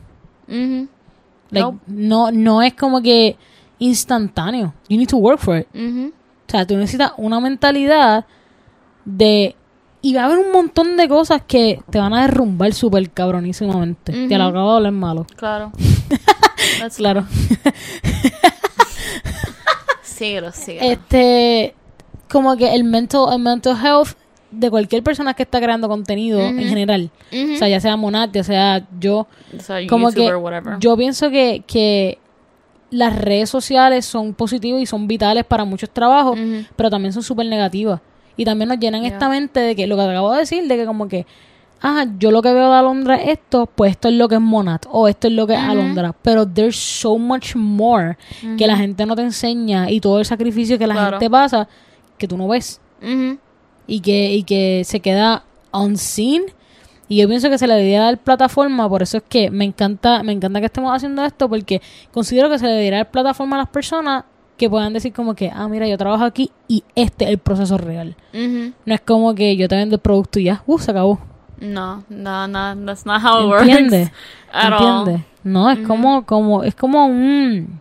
Like, 0.47 1.77
no, 1.87 2.31
no 2.31 2.61
es 2.61 2.73
como 2.73 3.01
que 3.01 3.37
instantáneo. 3.79 4.73
You 4.89 4.97
need 4.97 5.09
to 5.09 5.17
work 5.17 5.39
for 5.39 5.57
it. 5.57 5.67
O 5.75 6.49
sea, 6.49 6.65
tú 6.65 6.75
necesitas 6.77 7.11
una 7.17 7.39
mentalidad 7.39 8.25
de... 9.05 9.55
Y 10.01 10.13
va 10.13 10.21
a 10.21 10.25
haber 10.25 10.39
un 10.39 10.51
montón 10.51 10.95
de 10.95 11.07
cosas 11.09 11.41
que 11.45 11.81
te 11.89 11.99
van 11.99 12.13
a 12.13 12.21
derrumbar 12.21 12.73
súper 12.73 13.09
cabronísimamente. 13.09 14.27
Te 14.27 14.37
lo 14.37 14.45
acabo 14.45 14.71
de 14.71 14.77
hablar 14.77 14.93
malo. 14.93 15.25
Claro. 15.35 15.71
Claro. 16.95 17.25
Síguelo, 20.01 20.51
síguelo. 20.51 20.91
este... 20.91 21.73
Como 22.29 22.57
que 22.57 22.73
el 22.75 22.83
mental, 22.83 23.27
el 23.31 23.39
mental 23.39 23.77
health 23.83 24.09
de 24.51 24.69
cualquier 24.69 25.01
persona 25.03 25.33
que 25.33 25.43
está 25.43 25.59
creando 25.61 25.87
contenido 25.87 26.39
en 26.39 26.59
general. 26.59 27.09
O 27.31 27.57
sea, 27.57 27.69
ya 27.69 27.79
sea 27.79 27.95
Monat, 27.95 28.33
ya 28.33 28.43
sea 28.43 28.85
yo. 28.99 29.27
O 29.57 29.61
sea, 29.61 29.85
como 29.87 30.09
YouTuber, 30.09 30.29
que 30.31 30.35
whatever. 30.35 30.79
yo 30.79 30.97
pienso 30.97 31.29
que, 31.29 31.63
que 31.65 32.17
las 32.89 33.15
redes 33.17 33.49
sociales 33.49 34.05
son 34.05 34.33
positivas 34.33 34.81
y 34.81 34.85
son 34.85 35.07
vitales 35.07 35.43
para 35.45 35.65
muchos 35.65 35.89
trabajos, 35.89 36.37
pero 36.75 36.89
también 36.89 37.13
son 37.13 37.23
súper 37.23 37.45
negativas. 37.47 37.99
Y 38.37 38.45
también 38.45 38.69
nos 38.69 38.79
llenan 38.79 39.01
Yeah. 39.01 39.13
esta 39.13 39.29
mente 39.29 39.59
de 39.59 39.75
que 39.75 39.87
lo 39.87 39.95
que 39.97 40.03
te 40.03 40.09
acabo 40.09 40.31
de 40.33 40.39
decir, 40.39 40.67
de 40.67 40.75
que 40.77 40.85
como 40.85 41.07
que, 41.07 41.25
ah, 41.81 42.05
yo 42.19 42.29
lo 42.31 42.41
que 42.43 42.53
veo 42.53 42.69
de 42.71 42.75
Alondra 42.77 43.15
es 43.15 43.29
esto, 43.39 43.65
pues 43.65 43.91
esto 43.91 44.07
es 44.09 44.13
lo 44.13 44.27
que 44.29 44.35
es 44.35 44.41
Monat, 44.41 44.85
o 44.91 45.07
esto 45.07 45.27
es 45.27 45.33
lo 45.33 45.47
que 45.47 45.53
es. 45.55 45.59
Alondra. 45.59 46.13
Pero 46.21 46.47
there's 46.47 46.75
so 46.75 47.17
much 47.17 47.55
more 47.55 48.15
que 48.57 48.67
la 48.67 48.77
gente 48.77 49.05
no 49.05 49.15
te 49.15 49.23
enseña 49.23 49.89
y 49.89 49.99
todo 49.99 50.19
el 50.19 50.25
sacrificio 50.25 50.77
que 50.77 50.85
la 50.87 50.93
Claro. 50.93 51.09
gente 51.17 51.29
pasa 51.31 51.67
que 52.17 52.27
tú 52.27 52.37
no 52.37 52.47
ves 52.47 52.79
y 53.87 53.99
que, 54.01 54.33
y 54.33 54.43
que 54.43 54.83
se 54.85 54.99
queda 54.99 55.43
unseen. 55.73 56.43
Y 57.09 57.17
yo 57.17 57.27
pienso 57.27 57.49
que 57.49 57.57
se 57.57 57.67
le 57.67 57.75
debería 57.75 58.01
dar 58.01 58.17
plataforma, 58.17 58.89
por 58.89 59.01
eso 59.01 59.17
es 59.17 59.23
que 59.27 59.49
me 59.49 59.63
encanta, 59.63 60.23
me 60.23 60.33
encanta 60.33 60.59
que 60.59 60.65
estemos 60.65 60.93
haciendo 60.93 61.23
esto, 61.23 61.47
porque 61.47 61.81
considero 62.11 62.49
que 62.49 62.59
se 62.59 62.65
le 62.65 62.73
debería 62.73 62.97
dar 62.97 63.11
plataforma 63.11 63.55
a 63.55 63.59
las 63.59 63.69
personas 63.69 64.25
que 64.57 64.69
puedan 64.69 64.91
decir 64.91 65.13
como 65.13 65.35
que, 65.35 65.51
ah, 65.53 65.67
mira, 65.67 65.87
yo 65.87 65.97
trabajo 65.97 66.25
aquí 66.25 66.51
y 66.67 66.83
este 66.95 67.25
es 67.25 67.31
el 67.31 67.37
proceso 67.37 67.77
real. 67.77 68.15
No 68.33 68.93
es 68.93 69.01
como 69.01 69.33
que 69.35 69.55
yo 69.55 69.69
te 69.69 69.75
vendo 69.75 69.95
el 69.95 70.01
producto 70.01 70.39
y 70.39 70.45
ya, 70.45 70.63
uh, 70.65 70.79
se 70.79 70.91
acabó. 70.91 71.19
No, 71.59 72.03
no, 72.09 72.47
no, 72.47 72.85
that's 72.85 73.05
not 73.05 73.23
how 73.23 73.41
it 73.41 73.49
works. 73.49 73.67
¿Entiendes? 73.67 74.11
No, 75.43 75.69
es 75.69 75.79
como, 75.87 76.25
como, 76.25 76.63
es 76.63 76.75
como 76.75 77.05
un... 77.05 77.79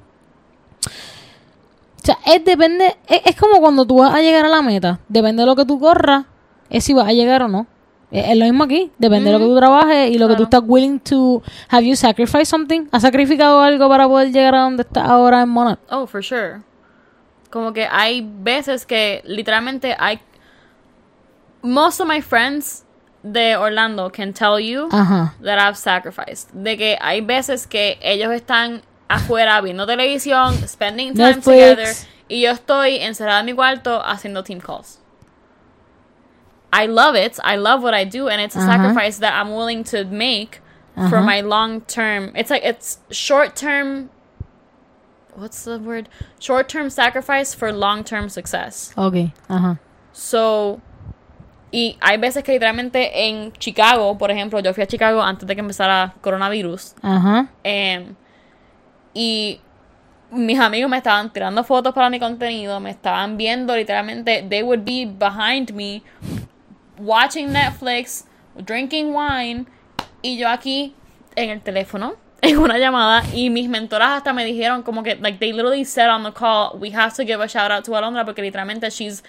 O 0.84 2.06
sea, 2.06 2.16
es 2.24 2.44
depende, 2.44 2.96
es, 3.08 3.22
es 3.24 3.34
como 3.34 3.58
cuando 3.58 3.84
tú 3.84 3.98
vas 3.98 4.14
a 4.14 4.20
llegar 4.20 4.44
a 4.44 4.48
la 4.48 4.62
meta. 4.62 5.00
Depende 5.08 5.42
de 5.42 5.46
lo 5.46 5.56
que 5.56 5.64
tú 5.64 5.80
corras, 5.80 6.26
es 6.70 6.84
si 6.84 6.94
vas 6.94 7.08
a 7.08 7.12
llegar 7.12 7.42
o 7.42 7.48
no. 7.48 7.66
Es, 8.10 8.36
lo 8.36 8.44
mismo 8.44 8.64
aquí. 8.64 8.90
Depende 8.98 9.30
de 9.30 9.32
lo 9.32 9.38
que 9.38 9.46
tú 9.46 9.56
trabajes 9.56 10.10
y 10.10 10.18
lo 10.18 10.28
que 10.28 10.36
tú 10.36 10.44
estás 10.44 10.62
willing 10.64 11.00
to... 11.00 11.42
Have 11.68 11.84
you 11.84 11.96
sacrificed 11.96 12.46
something? 12.46 12.86
¿Has 12.92 13.02
sacrificado 13.02 13.60
algo 13.60 13.88
para 13.88 14.06
poder 14.06 14.32
llegar 14.32 14.54
a 14.54 14.60
donde 14.60 14.82
estás 14.82 15.08
ahora 15.08 15.42
en 15.42 15.48
Monat? 15.48 15.78
Oh, 15.90 16.06
for 16.06 16.22
sure. 16.22 16.62
Como 17.50 17.72
que 17.72 17.86
hay 17.90 18.28
veces 18.40 18.86
que 18.86 19.22
literalmente 19.24 19.96
hay. 19.98 20.20
Most 21.62 22.00
of 22.00 22.06
my 22.06 22.20
friends 22.20 22.84
de 23.22 23.56
Orlando 23.56 24.10
can 24.10 24.32
tell 24.32 24.60
you 24.60 24.88
Ajá. 24.92 25.34
that 25.42 25.58
I've 25.58 25.76
sacrificed. 25.76 26.50
De 26.52 26.76
que 26.76 26.96
hay 27.00 27.20
veces 27.20 27.66
que 27.66 27.98
ellos 28.00 28.32
están 28.32 28.82
afuera 29.08 29.60
viendo 29.60 29.86
televisión, 29.86 30.54
spending 30.66 31.14
time 31.14 31.34
Netflix. 31.34 31.44
together, 31.44 31.96
y 32.28 32.42
yo 32.42 32.50
estoy 32.50 32.96
encerrada 32.96 33.40
en 33.40 33.46
mi 33.46 33.52
cuarto 33.52 34.02
haciendo 34.04 34.42
team 34.42 34.60
calls. 34.60 35.00
I 36.72 36.86
love 36.86 37.14
it. 37.14 37.38
I 37.42 37.56
love 37.56 37.82
what 37.82 37.94
I 37.94 38.04
do, 38.04 38.28
and 38.28 38.40
it's 38.40 38.56
a 38.56 38.60
Ajá. 38.60 38.66
sacrifice 38.66 39.18
that 39.18 39.34
I'm 39.34 39.54
willing 39.54 39.84
to 39.84 40.04
make 40.04 40.60
for 40.94 41.16
uh-huh. 41.16 41.22
my 41.22 41.40
long 41.40 41.82
term. 41.82 42.32
It's 42.34 42.50
like 42.50 42.64
it's 42.64 42.98
short 43.10 43.54
term. 43.54 44.10
What's 45.34 45.64
the 45.64 45.78
word? 45.78 46.08
Short 46.40 46.68
term 46.68 46.90
sacrifice 46.90 47.54
for 47.54 47.72
long 47.72 48.04
term 48.04 48.28
success. 48.28 48.92
Ok, 48.96 49.32
ajá. 49.48 49.78
So, 50.12 50.80
y 51.70 51.98
hay 52.00 52.16
veces 52.16 52.42
que 52.42 52.52
literalmente 52.52 53.26
en 53.26 53.52
Chicago, 53.58 54.16
por 54.16 54.30
ejemplo, 54.30 54.60
yo 54.60 54.72
fui 54.72 54.82
a 54.82 54.86
Chicago 54.86 55.20
antes 55.20 55.46
de 55.46 55.54
que 55.54 55.60
empezara 55.60 56.14
coronavirus. 56.22 56.94
Ajá. 57.02 57.48
em, 57.62 58.16
y 59.12 59.60
mis 60.30 60.58
amigos 60.58 60.90
me 60.90 60.96
estaban 60.96 61.32
tirando 61.32 61.62
fotos 61.64 61.92
para 61.94 62.10
mi 62.10 62.18
contenido, 62.18 62.80
me 62.80 62.90
estaban 62.90 63.36
viendo 63.36 63.76
literalmente, 63.76 64.42
they 64.48 64.62
would 64.62 64.84
be 64.84 65.04
behind 65.04 65.72
me 65.72 66.02
watching 66.98 67.50
Netflix, 67.50 68.24
drinking 68.64 69.12
wine 69.12 69.66
Y 70.22 70.36
yo 70.38 70.48
aquí 70.48 70.94
en 71.36 71.50
el 71.50 71.60
teléfono, 71.60 72.14
en 72.42 72.58
una 72.58 72.78
llamada, 72.78 73.22
y 73.32 73.50
mis 73.50 73.68
mentoras 73.68 74.18
hasta 74.18 74.32
me 74.32 74.44
dijeron 74.44 74.82
como 74.82 75.02
que, 75.02 75.16
like, 75.16 75.38
they 75.38 75.52
literally 75.52 75.84
said 75.84 76.08
on 76.08 76.24
the 76.24 76.32
call, 76.32 76.76
we 76.78 76.90
have 76.90 77.14
to 77.14 77.24
give 77.24 77.40
a 77.40 77.46
shout 77.46 77.70
out 77.70 77.84
to 77.84 77.92
Alondra 77.92 78.24
porque 78.24 78.42
literalmente 78.42 78.90
she's 78.90 79.22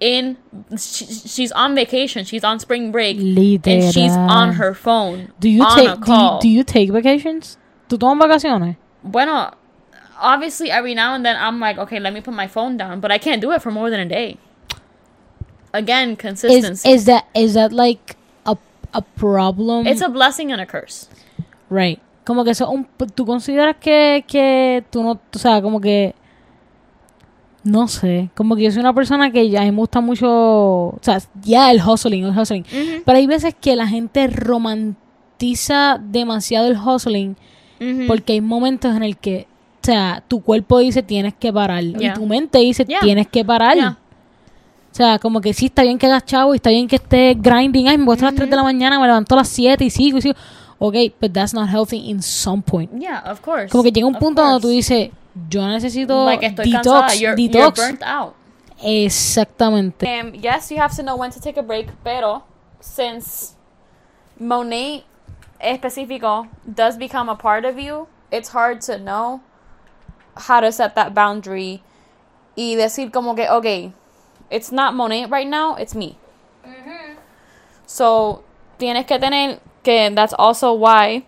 in, 0.00 0.36
she, 0.76 1.06
she's 1.06 1.50
on 1.52 1.74
vacation, 1.74 2.24
she's 2.24 2.44
on 2.44 2.60
spring 2.60 2.92
break, 2.92 3.16
and 3.18 3.92
she's 3.92 4.12
on 4.12 4.52
her 4.52 4.74
phone 4.74 5.32
Do 5.40 5.48
you 5.48 5.66
take 5.74 6.00
do 6.04 6.12
you, 6.12 6.38
do 6.40 6.48
you 6.48 6.62
take 6.62 6.90
vacations? 6.92 7.58
¿Tú 7.88 7.98
tomas 7.98 8.28
vacaciones? 8.28 8.76
Bueno, 9.02 9.50
obviously 10.20 10.70
every 10.70 10.94
now 10.94 11.14
and 11.14 11.24
then 11.24 11.36
I'm 11.36 11.58
like, 11.58 11.78
okay, 11.78 11.98
let 11.98 12.12
me 12.12 12.20
put 12.20 12.34
my 12.34 12.46
phone 12.46 12.76
down, 12.76 13.00
but 13.00 13.10
I 13.10 13.18
can't 13.18 13.40
do 13.40 13.50
it 13.52 13.60
for 13.60 13.72
more 13.72 13.90
than 13.90 13.98
a 13.98 14.06
day. 14.06 14.36
Again, 15.72 16.10
Is, 16.12 16.18
consistency. 16.18 16.88
is 16.90 17.04
that 17.04 17.24
is 17.34 17.54
that 17.54 17.72
like 17.72 18.16
a, 18.46 18.56
a 18.92 19.02
problem? 19.02 19.86
it's 19.86 20.02
a 20.02 20.08
blessing 20.08 20.50
and 20.52 20.60
a 20.60 20.66
curse. 20.66 21.08
Right. 21.70 22.00
Como 22.24 22.44
que 22.44 22.50
eso, 22.52 22.68
un, 22.70 22.86
tú 23.14 23.24
consideras 23.26 23.76
que, 23.80 24.24
que 24.26 24.84
tú 24.90 25.02
no, 25.02 25.12
o 25.34 25.38
sea, 25.38 25.60
como 25.62 25.80
que, 25.80 26.14
no 27.64 27.88
sé, 27.88 28.30
como 28.34 28.54
que 28.56 28.62
yo 28.64 28.70
soy 28.70 28.80
una 28.80 28.92
persona 28.94 29.30
que 29.30 29.48
ya 29.50 29.62
me 29.62 29.70
gusta 29.72 30.00
mucho, 30.00 30.26
o 30.30 30.98
sea, 31.02 31.18
ya 31.42 31.70
el 31.70 31.80
hustling, 31.82 32.24
el 32.24 32.38
hustling. 32.38 32.64
Pero 33.04 33.18
hay 33.18 33.26
veces 33.26 33.54
que 33.58 33.76
la 33.76 33.86
gente 33.86 34.26
romantiza 34.28 35.98
demasiado 36.02 36.68
el 36.68 36.76
hustling 36.78 37.36
Mhm. 37.80 38.06
porque 38.08 38.32
hay 38.34 38.40
momentos 38.40 38.96
en 38.96 39.02
el 39.04 39.16
que, 39.16 39.46
o 39.82 39.86
sea, 39.86 40.22
tu 40.26 40.40
cuerpo 40.42 40.80
dice 40.80 41.02
tienes 41.02 41.32
que 41.34 41.52
parar 41.52 41.82
y 41.84 42.12
tu 42.12 42.26
mente 42.26 42.58
dice 42.58 42.84
Yeah. 42.84 43.00
tienes 43.00 43.28
que 43.28 43.44
parar. 43.44 43.96
Sea, 44.98 45.20
como 45.20 45.40
que 45.40 45.54
sí 45.54 45.66
está 45.66 45.84
bien 45.84 45.96
que 45.96 46.06
hagas 46.06 46.24
chavo 46.24 46.54
y 46.54 46.56
está 46.56 46.70
bien 46.70 46.88
que 46.88 46.96
estés 46.96 47.40
grinding. 47.40 47.86
Ay, 47.86 47.98
me 47.98 48.04
voy 48.04 48.14
a 48.14 48.16
estar 48.16 48.26
a 48.26 48.30
las 48.32 48.36
3 48.36 48.50
de 48.50 48.56
la 48.56 48.64
mañana, 48.64 48.98
me 48.98 49.06
levanto 49.06 49.36
a 49.36 49.38
las 49.38 49.48
7 49.48 49.84
y 49.84 49.90
sigo 49.90 50.18
y 50.18 50.22
sigo. 50.22 50.34
Ok, 50.80 50.94
but 51.20 51.32
that's 51.32 51.54
not 51.54 51.68
healthy 51.68 52.10
in 52.10 52.20
some 52.20 52.60
point. 52.62 52.90
Yeah, 53.00 53.20
of 53.24 53.40
course. 53.40 53.68
Como 53.70 53.84
que 53.84 53.92
llega 53.92 54.08
un 54.08 54.16
Of 54.16 54.20
punto 54.20 54.42
donde 54.42 54.58
tú 54.60 54.62
course. 54.66 54.74
dices, 54.74 55.10
yo 55.48 55.64
necesito 55.68 56.24
like 56.24 56.44
estoy 56.44 56.64
detox, 56.72 56.82
cansada, 56.82 57.14
you're, 57.14 57.36
you're 57.40 57.48
detox. 57.48 57.76
burnt 57.76 58.02
out. 58.02 58.34
Exactamente. 58.82 60.04
Um, 60.04 60.34
yes, 60.34 60.68
you 60.72 60.78
have 60.78 60.94
to 60.96 61.02
know 61.04 61.16
when 61.16 61.30
to 61.30 61.40
take 61.40 61.56
a 61.56 61.62
break, 61.62 61.86
pero 62.02 62.42
since 62.80 63.54
Monet 64.40 65.04
específico 65.60 66.48
does 66.66 66.96
become 66.96 67.28
a 67.28 67.36
part 67.36 67.64
of 67.64 67.78
you, 67.78 68.08
it's 68.32 68.48
hard 68.48 68.80
to 68.80 68.98
know 68.98 69.42
how 70.48 70.58
to 70.60 70.72
set 70.72 70.96
that 70.96 71.14
boundary 71.14 71.82
y 72.56 72.74
decir 72.74 73.12
como 73.12 73.36
que, 73.36 73.48
okay, 73.48 73.92
it's 74.50 74.72
not 74.72 74.94
Monet 74.94 75.28
right 75.30 75.48
now, 75.48 75.76
it's 75.76 75.94
me. 75.94 76.16
So, 77.86 78.42
tienes 78.78 79.06
que 79.06 79.18
tener 79.18 79.60
que 79.82 80.10
that's 80.14 80.34
also 80.38 80.74
why 80.74 81.24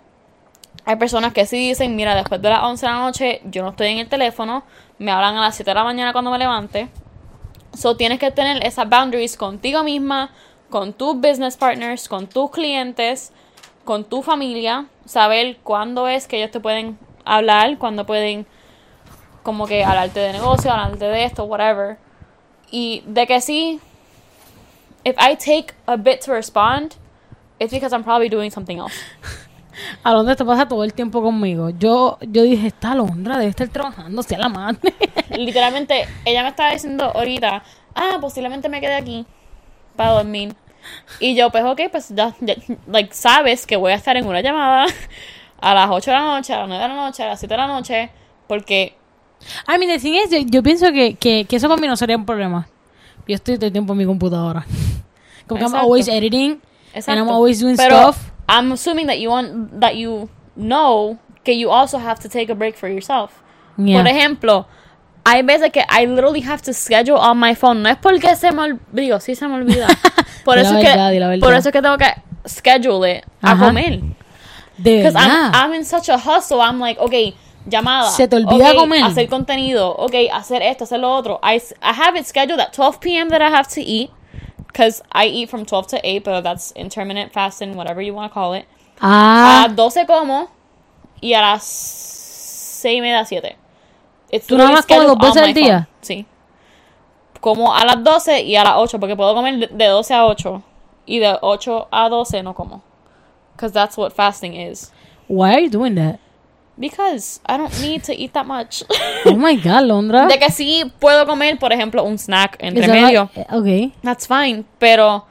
hay 0.84 0.96
personas 0.96 1.32
que 1.32 1.46
sí 1.46 1.56
dicen, 1.56 1.94
mira, 1.94 2.14
después 2.14 2.40
de 2.40 2.48
las 2.48 2.62
11 2.62 2.86
de 2.86 2.92
la 2.92 2.98
noche 2.98 3.42
yo 3.44 3.62
no 3.62 3.70
estoy 3.70 3.88
en 3.88 3.98
el 3.98 4.08
teléfono, 4.08 4.64
me 4.98 5.10
hablan 5.10 5.36
a 5.36 5.40
las 5.40 5.56
7 5.56 5.70
de 5.70 5.74
la 5.74 5.84
mañana 5.84 6.12
cuando 6.12 6.30
me 6.30 6.38
levante. 6.38 6.88
So 7.74 7.96
tienes 7.96 8.18
que 8.18 8.30
tener 8.30 8.64
esas 8.66 8.88
boundaries 8.88 9.36
contigo 9.36 9.82
misma, 9.84 10.30
con 10.68 10.92
tus 10.92 11.14
business 11.14 11.56
partners, 11.56 12.08
con 12.08 12.26
tus 12.26 12.50
clientes, 12.50 13.32
con 13.84 14.04
tu 14.04 14.22
familia, 14.22 14.86
saber 15.04 15.58
cuándo 15.62 16.08
es 16.08 16.26
que 16.26 16.38
ellos 16.38 16.50
te 16.50 16.60
pueden 16.60 16.98
hablar, 17.24 17.78
cuándo 17.78 18.06
pueden 18.06 18.46
como 19.42 19.66
que 19.66 19.84
hablarte 19.84 20.20
de 20.20 20.32
negocio, 20.32 20.70
hablarte 20.72 21.06
de 21.06 21.24
esto, 21.24 21.44
whatever. 21.44 21.98
Y 22.70 23.02
de 23.06 23.26
que 23.26 23.40
sí, 23.40 23.80
if 25.04 25.16
I 25.18 25.34
take 25.34 25.74
a 25.86 25.96
bit 25.96 26.20
to 26.22 26.32
respond, 26.32 26.96
it's 27.58 27.72
because 27.72 27.92
I'm 27.92 28.04
probably 28.04 28.28
doing 28.28 28.50
something 28.50 28.78
else. 28.78 28.94
¿A 30.04 30.12
dónde 30.12 30.36
te 30.36 30.44
pasa 30.44 30.66
todo 30.68 30.84
el 30.84 30.92
tiempo 30.92 31.22
conmigo? 31.22 31.70
Yo, 31.70 32.18
yo 32.20 32.42
dije, 32.42 32.66
esta 32.68 32.94
Londra 32.94 33.38
debe 33.38 33.50
estar 33.50 33.68
trabajando, 33.68 34.22
sea 34.22 34.38
la 34.38 34.48
madre. 34.48 34.94
Literalmente, 35.30 36.06
ella 36.24 36.42
me 36.42 36.50
estaba 36.50 36.72
diciendo 36.72 37.04
ahorita, 37.14 37.62
ah, 37.94 38.18
posiblemente 38.20 38.68
me 38.68 38.80
quede 38.80 38.94
aquí 38.94 39.26
para 39.96 40.12
dormir. 40.12 40.54
Y 41.18 41.34
yo, 41.34 41.50
pues, 41.50 41.64
ok, 41.64 41.80
pues 41.90 42.08
ya, 42.14 42.34
ya, 42.40 42.54
like, 42.86 43.14
sabes 43.14 43.66
que 43.66 43.76
voy 43.76 43.92
a 43.92 43.96
estar 43.96 44.16
en 44.16 44.26
una 44.26 44.40
llamada 44.40 44.86
a 45.60 45.74
las 45.74 45.90
8 45.90 46.10
de 46.10 46.16
la 46.16 46.22
noche, 46.24 46.54
a 46.54 46.58
las 46.60 46.68
9 46.68 46.82
de 46.82 46.88
la 46.88 46.94
noche, 46.94 47.22
a 47.22 47.26
las 47.26 47.38
7 47.38 47.54
de 47.54 47.58
la 47.58 47.66
noche, 47.66 48.10
porque, 48.46 48.96
I 49.66 49.78
mean, 49.78 49.88
the 49.88 49.98
thing 49.98 50.14
is, 50.14 50.30
yo, 50.30 50.38
yo 50.38 50.62
pienso 50.62 50.92
que, 50.92 51.14
que, 51.14 51.44
que 51.46 51.56
eso 51.56 51.68
para 51.68 51.80
mí 51.80 51.86
no 51.86 51.96
sería 51.96 52.16
un 52.16 52.24
problema. 52.26 52.66
Yo 53.26 53.34
estoy 53.36 53.56
todo 53.56 53.66
el 53.66 53.72
tiempo 53.72 53.92
en 53.92 53.98
mi 53.98 54.04
computadora. 54.06 54.64
Como 55.46 55.58
que 55.58 55.64
I'm 55.64 55.72
Exacto. 55.72 55.84
always 55.84 56.08
editing. 56.08 56.50
And 56.52 56.60
I'm 57.06 57.18
exacto. 57.18 57.32
always 57.32 57.60
doing 57.60 57.76
Pero 57.76 57.96
stuff. 57.96 58.30
I'm 58.48 58.72
assuming 58.72 59.06
that 59.06 59.18
you 59.18 59.30
want, 59.30 59.80
that 59.80 59.94
you 59.96 60.28
know 60.56 61.18
que 61.44 61.54
you 61.54 61.70
also 61.70 61.98
have 61.98 62.20
to 62.20 62.28
take 62.28 62.50
a 62.50 62.54
break 62.54 62.76
for 62.76 62.88
yourself. 62.88 63.42
Yeah. 63.76 64.02
Por 64.02 64.08
ejemplo, 64.08 64.66
hay 65.24 65.42
veces 65.42 65.70
que 65.72 65.84
I 65.88 66.06
literally 66.06 66.40
have 66.40 66.62
to 66.62 66.72
schedule 66.72 67.16
on 67.18 67.38
my 67.38 67.54
phone. 67.54 67.82
No 67.82 67.90
es 67.90 67.96
porque 67.98 68.34
se 68.36 68.50
me 68.50 68.62
olvida, 68.62 69.20
sí 69.20 69.34
se 69.36 69.46
me 69.46 69.54
olvida. 69.54 69.86
Por 70.44 70.58
eso, 70.58 70.76
es 70.78 70.84
verdad, 70.84 71.12
que, 71.12 71.38
por 71.38 71.52
eso 71.52 71.68
es 71.68 71.72
que 71.72 71.82
tengo 71.82 71.98
que 71.98 72.14
schedule 72.48 73.04
it 73.18 73.24
a 73.42 73.52
Ajá. 73.52 73.66
comer. 73.66 74.00
de 74.78 74.96
Because 74.96 75.12
verdad. 75.14 75.52
I'm, 75.52 75.70
I'm 75.70 75.74
in 75.74 75.84
such 75.84 76.08
a 76.08 76.16
hustle. 76.16 76.60
I'm 76.62 76.80
like, 76.80 76.98
okay, 76.98 77.34
llamada. 77.66 78.10
Se 78.10 78.26
te 78.28 78.36
olvida 78.36 78.68
okay, 78.70 78.76
comer. 78.76 79.02
Hacer 79.04 79.28
contenido. 79.28 79.94
Okay, 79.98 80.28
hacer 80.28 80.62
esto, 80.62 80.84
hacer 80.84 81.00
lo 81.00 81.10
otro. 81.12 81.40
I, 81.42 81.56
I 81.82 81.92
have 81.92 82.16
it 82.18 82.26
scheduled 82.26 82.60
at 82.60 82.72
12 82.72 83.00
p.m. 83.00 83.28
that 83.30 83.40
I 83.42 83.50
have 83.50 83.68
to 83.74 83.80
eat. 83.80 84.10
Because 84.66 85.02
I 85.12 85.26
eat 85.26 85.50
from 85.50 85.64
12 85.64 85.88
to 85.88 86.00
8, 86.02 86.22
but 86.24 86.42
that's 86.42 86.72
intermittent 86.76 87.32
fasting, 87.32 87.74
whatever 87.74 88.00
you 88.00 88.14
want 88.14 88.30
to 88.30 88.34
call 88.34 88.54
it. 88.54 88.66
ah, 89.00 89.64
A 89.64 89.68
las 89.68 89.74
12 89.76 90.06
como 90.06 90.48
y 91.20 91.34
a 91.34 91.40
las 91.40 91.64
6 91.64 92.98
y 92.98 93.00
media, 93.00 93.24
7. 93.24 93.56
It's 94.30 94.46
¿Tú 94.46 94.56
nada 94.56 94.70
más 94.70 94.86
comes 94.86 95.08
dos 95.08 95.18
veces 95.18 95.42
al 95.42 95.54
día? 95.54 95.78
phone. 95.78 95.86
Sí. 96.02 96.26
Como 97.40 97.74
a 97.74 97.84
las 97.84 98.02
12 98.04 98.42
y 98.42 98.54
a 98.56 98.62
las 98.64 98.74
8, 98.76 99.00
porque 99.00 99.16
puedo 99.16 99.34
comer 99.34 99.58
de- 99.58 99.66
de 99.66 99.86
12 99.86 100.14
a 100.14 100.24
8. 100.26 100.62
Y 101.06 101.18
de 101.18 101.36
8 101.40 101.88
a 101.90 102.08
12 102.08 102.42
no 102.44 102.54
como. 102.54 102.82
Because 103.56 103.72
that's 103.74 103.96
what 103.98 104.12
fasting 104.12 104.54
is. 104.54 104.92
why 105.28 105.52
are 105.52 105.60
you 105.62 105.68
doing 105.70 105.94
that? 105.96 106.20
Because 106.80 107.40
I 107.46 107.58
don't 107.58 107.78
need 107.82 108.02
to 108.04 108.12
eat 108.14 108.32
that 108.32 108.46
much. 108.46 108.82
Oh 109.26 109.36
my 109.36 109.54
God, 109.54 109.82
Londra. 109.84 110.26
de 110.26 110.38
que 110.38 110.50
sí 110.50 110.90
puedo 110.98 111.26
comer, 111.26 111.58
por 111.58 111.72
ejemplo, 111.72 112.02
un 112.02 112.16
snack 112.18 112.56
entre 112.58 112.88
medio. 112.88 113.28
like- 113.36 113.52
okay. 113.54 113.92
That's 114.02 114.26
fine. 114.26 114.64
Pero 114.78 115.26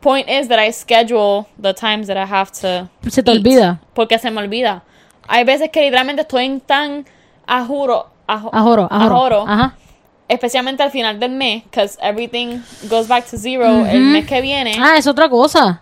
point 0.00 0.28
is 0.28 0.48
that 0.48 0.58
I 0.58 0.70
schedule 0.70 1.46
the 1.58 1.72
times 1.72 2.08
that 2.08 2.16
I 2.18 2.26
have 2.30 2.50
to. 2.60 2.88
Se 3.10 3.22
te 3.22 3.30
eat, 3.32 3.38
olvida. 3.38 3.80
Porque 3.94 4.18
se 4.18 4.30
me 4.30 4.40
olvida. 4.42 4.82
Hay 5.28 5.44
veces 5.44 5.70
que 5.70 5.80
literalmente 5.80 6.22
estoy 6.22 6.44
en 6.44 6.60
tan 6.60 7.06
a 7.46 7.64
juro, 7.64 8.10
a, 8.26 8.38
jo- 8.38 8.50
Ajoro, 8.52 8.88
ajoro. 8.90 9.16
joro, 9.16 9.44
Ajá. 9.48 9.74
especialmente 10.28 10.82
al 10.82 10.90
final 10.90 11.18
del 11.18 11.30
mes, 11.30 11.62
because 11.64 11.96
everything 12.02 12.60
goes 12.90 13.08
back 13.08 13.24
to 13.30 13.36
zero 13.38 13.86
el 13.86 14.00
mes 14.00 14.26
que 14.26 14.40
viene. 14.42 14.74
Ah, 14.78 14.96
es 14.98 15.06
otra 15.06 15.28
cosa. 15.30 15.80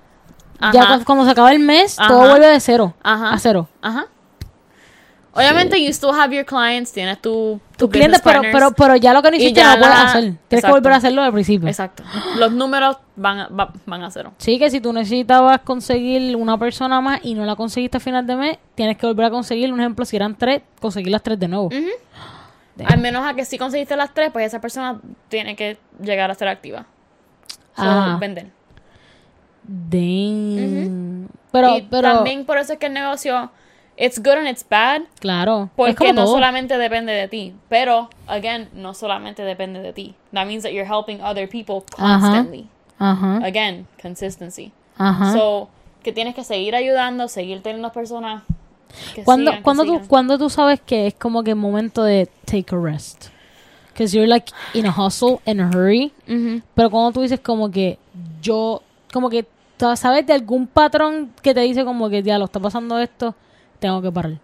Ya 0.73 0.83
Ajá. 0.83 0.99
cu- 0.99 1.05
cuando 1.05 1.25
se 1.25 1.31
acaba 1.33 1.51
el 1.53 1.59
mes, 1.59 1.97
todo 1.97 2.21
Ajá. 2.23 2.31
vuelve 2.31 2.47
de 2.47 2.61
cero. 2.61 2.95
Ajá. 3.03 3.33
A 3.33 3.39
cero. 3.39 3.67
Ajá. 3.83 4.07
Obviamente, 5.33 5.81
you 5.81 5.91
still 5.91 6.11
have 6.11 6.35
your 6.35 6.45
clients, 6.45 6.93
tienes 6.93 7.21
tu, 7.23 7.61
Tu 7.77 7.87
business 7.87 8.21
cliente, 8.21 8.21
pero, 8.25 8.41
pero, 8.53 8.73
pero 8.73 8.97
ya 8.97 9.13
lo 9.13 9.23
que 9.23 9.31
no 9.31 9.37
hiciste 9.37 9.63
no 9.63 9.71
lo 9.75 9.79
puedes 9.79 9.95
hacer. 9.97 10.35
Tienes 10.49 10.65
que 10.65 10.71
volver 10.71 10.93
a 10.93 10.97
hacerlo 10.97 11.23
al 11.23 11.33
principio. 11.33 11.69
Exacto. 11.69 12.03
Los 12.37 12.51
números 12.53 12.97
van 13.15 13.39
a, 13.39 13.49
va- 13.49 13.73
van 13.87 14.03
a 14.03 14.11
cero. 14.11 14.33
Sí, 14.39 14.59
que 14.59 14.71
si 14.71 14.81
tú 14.81 14.93
necesitabas 14.93 15.61
conseguir 15.61 16.35
una 16.35 16.59
persona 16.59 17.01
más 17.01 17.21
y 17.23 17.35
no 17.35 17.45
la 17.45 17.55
conseguiste 17.55 17.99
a 17.99 18.01
final 18.01 18.27
de 18.27 18.35
mes, 18.35 18.59
tienes 18.75 18.97
que 18.97 19.07
volver 19.07 19.27
a 19.27 19.31
conseguir, 19.31 19.73
un 19.73 19.79
ejemplo, 19.81 20.05
si 20.05 20.17
eran 20.17 20.37
tres, 20.37 20.63
conseguir 20.81 21.13
las 21.13 21.23
tres 21.23 21.39
de 21.39 21.47
nuevo. 21.47 21.71
Al 22.85 22.99
menos 22.99 23.25
a 23.25 23.35
que 23.35 23.45
si 23.45 23.57
conseguiste 23.57 23.95
las 23.97 24.13
tres, 24.13 24.31
pues 24.33 24.47
esa 24.47 24.61
persona 24.61 25.01
tiene 25.29 25.55
que 25.55 25.77
llegar 26.03 26.31
a 26.31 26.35
ser 26.35 26.49
activa. 26.49 26.87
Ajá. 27.77 28.17
vender. 28.19 28.49
Damn. 29.63 31.29
Pero, 31.53 31.77
y 31.77 31.83
pero, 31.83 32.15
también 32.15 32.45
por 32.45 32.59
eso 32.59 32.73
es 32.75 32.79
que 32.79 32.87
el 32.87 32.93
negocio, 32.93 33.51
it's 34.01 34.19
good 34.19 34.39
and 34.39 34.49
it's 34.49 34.65
bad, 34.69 35.03
claro. 35.21 35.71
porque 35.77 36.13
no 36.13 36.25
todo. 36.25 36.35
solamente 36.35 36.79
depende 36.79 37.13
de 37.13 37.29
ti. 37.29 37.55
Pero, 37.69 38.09
again, 38.27 38.69
no 38.73 38.95
solamente 38.95 39.43
depende 39.45 39.81
de 39.81 39.93
ti. 39.93 40.15
That 40.33 40.47
means 40.47 40.63
that 40.63 40.73
you're 40.73 40.89
helping 40.91 41.21
other 41.21 41.47
people 41.47 41.85
constantly. 41.95 42.67
Ajá, 42.99 43.41
Again, 43.45 43.87
consistency. 44.01 44.73
ajá. 44.97 45.33
So, 45.33 45.69
que 46.03 46.13
tienes 46.13 46.35
que 46.35 46.45
seguir 46.45 46.75
ayudando, 46.75 47.29
seguir 47.29 47.63
teniendo 47.63 47.93
personas 47.93 48.43
que 49.15 49.23
¿Cuándo, 49.23 49.51
sigan, 49.51 49.59
que 49.59 49.63
cuándo 49.63 49.85
tú, 49.85 50.01
cuándo 50.09 50.39
tú 50.39 50.51
sabes 50.51 50.81
que 50.81 51.07
es 51.07 51.15
como 51.15 51.43
que 51.43 51.55
momento 51.55 52.03
de 52.03 52.29
take 52.47 52.75
a 52.75 52.79
rest? 52.79 53.27
Because 53.93 54.17
you're 54.17 54.27
like 54.27 54.51
in 54.73 54.87
a 54.87 54.91
hustle, 54.91 55.41
in 55.45 55.61
a 55.61 55.69
hurry. 55.69 56.11
Pero 56.75 56.91
cuando 56.91 57.13
tú 57.13 57.21
dices 57.21 57.41
como 57.41 57.71
que 57.71 57.99
yo, 58.41 58.83
como 59.13 59.29
que 59.29 59.47
sabes 59.95 60.27
de 60.27 60.33
algún 60.33 60.67
patrón 60.67 61.33
que 61.43 61.53
te 61.53 61.61
dice 61.61 61.85
como 61.85 62.09
que 62.09 62.23
ya 62.23 62.39
lo 62.39 62.47
está 62.47 62.61
pasando 62.61 62.99
esto, 62.99 63.35
tengo 63.81 64.01
que 64.01 64.13
parar. 64.13 64.39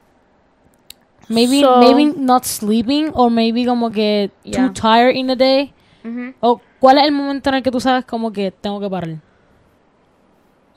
Maybe, 1.29 1.61
So- 1.61 1.79
maybe 1.79 2.13
not 2.17 2.45
sleeping, 2.45 3.11
or 3.15 3.31
maybe 3.31 3.65
como 3.67 3.91
que 3.91 4.31
Yeah. 4.45 4.67
too 4.69 4.73
tired 4.73 5.15
in 5.17 5.27
the 5.29 5.37
day. 5.37 5.73
Ujú. 6.05 6.35
O 6.41 6.61
cuál 6.81 6.99
es 6.99 7.05
el 7.05 7.13
momento 7.13 7.49
en 7.51 7.57
el 7.57 7.63
que 7.63 7.71
tú 7.71 7.81
sabes 7.81 8.05
como 8.05 8.33
que 8.33 8.51
tengo 8.51 8.79
que 8.81 8.89
parar. 8.89 9.17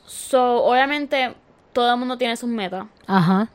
So, 0.06 0.64
obviamente, 0.64 1.36
todo 1.74 1.92
el 1.92 1.98
mundo 2.00 2.18
tiene 2.18 2.36
sus 2.36 2.50
metas. 2.50 2.86
Ajá, 3.08 3.50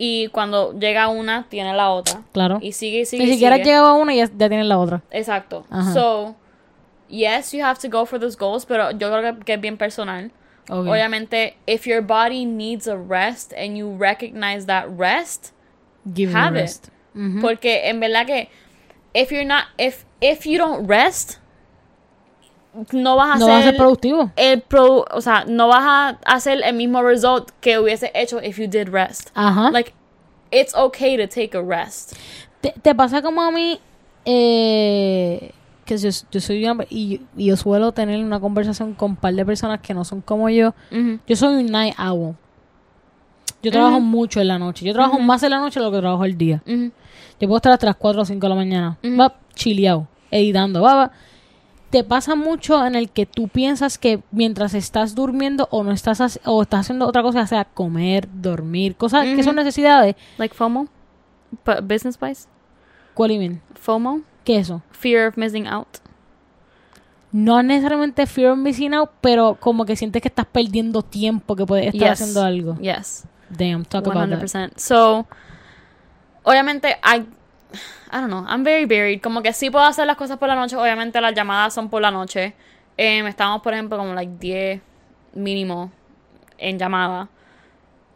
Y 0.00 0.28
cuando 0.28 0.78
llega 0.78 1.08
una, 1.08 1.46
tiene 1.48 1.74
la 1.74 1.90
otra. 1.90 2.22
claro. 2.32 2.58
Y 2.62 2.70
sigue, 2.70 3.00
y 3.00 3.04
sigue. 3.04 3.24
Ni 3.24 3.32
siquiera 3.32 3.56
llegado 3.56 3.86
a 3.88 3.94
una 3.94 4.14
y 4.14 4.18
ya, 4.18 4.26
ya 4.26 4.48
tienes 4.48 4.66
la 4.66 4.78
otra. 4.78 5.02
Exacto. 5.10 5.64
Ajá. 5.70 5.92
So, 5.92 6.36
yes, 7.08 7.50
you 7.52 7.64
have 7.64 7.80
to 7.80 7.88
go 7.88 8.06
for 8.06 8.20
those 8.20 8.36
goals, 8.38 8.64
pero 8.64 8.92
yo 8.92 9.10
creo 9.10 9.34
que, 9.38 9.44
que 9.44 9.54
es 9.54 9.60
bien 9.60 9.76
personal. 9.76 10.30
Obviamente, 10.68 11.54
if 11.66 11.86
your 11.86 12.02
body 12.02 12.44
needs 12.44 12.86
a 12.86 12.96
rest 12.96 13.52
and 13.56 13.76
you 13.76 13.90
recognize 13.90 14.66
that 14.66 14.86
rest, 14.90 15.52
Give 16.12 16.30
you 16.30 16.36
have 16.36 16.56
it. 16.56 16.60
rest. 16.60 16.90
Porque 17.40 17.82
en 17.88 18.00
verdad 18.00 18.26
que 18.26 18.48
if 19.14 19.32
you're 19.32 19.44
not 19.44 19.64
if 19.78 20.04
if 20.20 20.46
you 20.46 20.58
don't 20.58 20.86
rest, 20.86 21.38
no 22.92 23.16
vas 23.16 23.36
a 23.36 23.38
No 23.38 23.46
va 23.48 23.58
a 23.58 23.62
ser 23.62 23.76
productivo. 23.76 24.30
el 24.36 24.60
pro, 24.60 25.04
o 25.10 25.20
sea, 25.20 25.44
no 25.46 25.68
vas 25.68 25.82
a 25.82 26.18
hacer 26.26 26.60
el 26.62 26.74
mismo 26.74 27.02
result 27.02 27.50
que 27.60 27.78
hubiese 27.78 28.10
hecho 28.14 28.38
if 28.42 28.58
you 28.58 28.66
did 28.68 28.88
rest. 28.90 29.30
Ajá. 29.34 29.70
Like 29.72 29.94
it's 30.52 30.74
okay 30.74 31.16
to 31.16 31.26
take 31.26 31.54
a 31.56 31.62
rest. 31.62 32.14
¿Te, 32.60 32.72
te 32.82 32.94
pasa 32.94 33.20
como 33.22 33.42
a 33.42 33.50
mí? 33.50 33.80
Eh, 34.24 35.50
que 35.88 35.98
yo, 35.98 36.10
yo 36.30 36.40
soy 36.40 36.64
una... 36.64 36.84
Y, 36.90 37.20
y 37.36 37.46
yo 37.46 37.56
suelo 37.56 37.90
tener 37.92 38.22
una 38.24 38.38
conversación 38.38 38.94
con 38.94 39.12
un 39.12 39.16
par 39.16 39.34
de 39.34 39.44
personas 39.44 39.80
que 39.80 39.94
no 39.94 40.04
son 40.04 40.20
como 40.20 40.48
yo. 40.50 40.74
Ujú. 40.92 41.18
Yo 41.26 41.34
soy 41.36 41.56
un 41.56 41.66
night 41.66 41.94
owl. 41.98 42.36
Yo 43.62 43.72
trabajo 43.72 43.96
Ujú. 43.96 44.04
mucho 44.04 44.40
en 44.40 44.48
la 44.48 44.58
noche. 44.58 44.84
Yo 44.84 44.92
trabajo 44.92 45.16
Ujú. 45.16 45.24
más 45.24 45.42
en 45.42 45.50
la 45.50 45.58
noche 45.58 45.80
de 45.80 45.86
lo 45.86 45.90
que 45.92 45.98
trabajo 45.98 46.24
el 46.24 46.38
día. 46.38 46.62
Yo 46.66 47.48
puedo 47.48 47.56
estar 47.56 47.72
hasta 47.72 47.86
las 47.86 47.96
4 47.96 48.22
o 48.22 48.24
5 48.24 48.40
de 48.40 48.48
la 48.48 48.54
mañana. 48.54 48.98
Va 49.18 49.34
chileado, 49.54 50.06
editando. 50.30 50.82
Va, 50.82 50.94
va. 50.94 51.10
Te 51.90 52.04
pasa 52.04 52.34
mucho 52.34 52.84
en 52.86 52.94
el 52.94 53.08
que 53.08 53.24
tú 53.24 53.48
piensas 53.48 53.96
que 53.96 54.22
mientras 54.30 54.74
estás 54.74 55.14
durmiendo 55.14 55.68
o 55.70 55.82
no 55.82 55.90
estás 55.90 56.38
o 56.44 56.62
estás 56.62 56.80
haciendo 56.80 57.06
otra 57.06 57.22
cosa, 57.22 57.46
sea 57.46 57.64
comer, 57.64 58.28
dormir, 58.30 58.94
cosas 58.94 59.24
que 59.24 59.42
son 59.42 59.56
necesidades. 59.56 60.14
Like 60.36 60.54
FOMO, 60.54 60.86
but 61.64 61.80
business 61.82 62.18
wise. 62.20 62.46
¿Cuál? 63.14 63.58
FOMO, 63.74 64.20
¿Qué 64.48 64.56
es 64.56 64.62
eso? 64.68 64.80
fear 64.92 65.28
of 65.28 65.36
missing 65.36 65.66
out. 65.66 65.86
No 67.32 67.62
necesariamente 67.62 68.26
fear 68.26 68.52
of 68.52 68.56
missing 68.58 68.94
out, 68.94 69.10
pero 69.20 69.58
como 69.60 69.84
que 69.84 69.94
sientes 69.94 70.22
que 70.22 70.28
estás 70.28 70.46
perdiendo 70.46 71.02
tiempo, 71.02 71.54
que 71.54 71.66
puedes 71.66 71.88
estar 71.92 72.08
Yes. 72.08 72.20
haciendo 72.22 72.42
algo. 72.42 72.78
Yes. 72.78 73.26
Damn, 73.50 73.84
talk 73.84 74.06
about 74.06 74.30
that. 74.30 74.38
100%. 74.40 74.72
So, 74.76 75.26
obviamente, 76.44 76.96
I, 77.04 77.18
I 78.10 78.20
don't 78.20 78.28
know, 78.28 78.46
I'm 78.48 78.64
very 78.64 78.86
varied. 78.86 79.20
Como 79.20 79.42
que 79.42 79.52
sí 79.52 79.68
puedo 79.68 79.84
hacer 79.84 80.06
las 80.06 80.16
cosas 80.16 80.38
por 80.38 80.48
la 80.48 80.54
noche. 80.54 80.76
Obviamente, 80.76 81.20
las 81.20 81.34
llamadas 81.34 81.74
son 81.74 81.90
por 81.90 82.00
la 82.00 82.10
noche. 82.10 82.54
Em, 82.96 83.26
estamos, 83.26 83.60
por 83.60 83.74
ejemplo, 83.74 83.98
como 83.98 84.14
like 84.14 84.32
10 84.40 84.80
mínimo 85.34 85.92
en 86.56 86.78
llamada. 86.78 87.28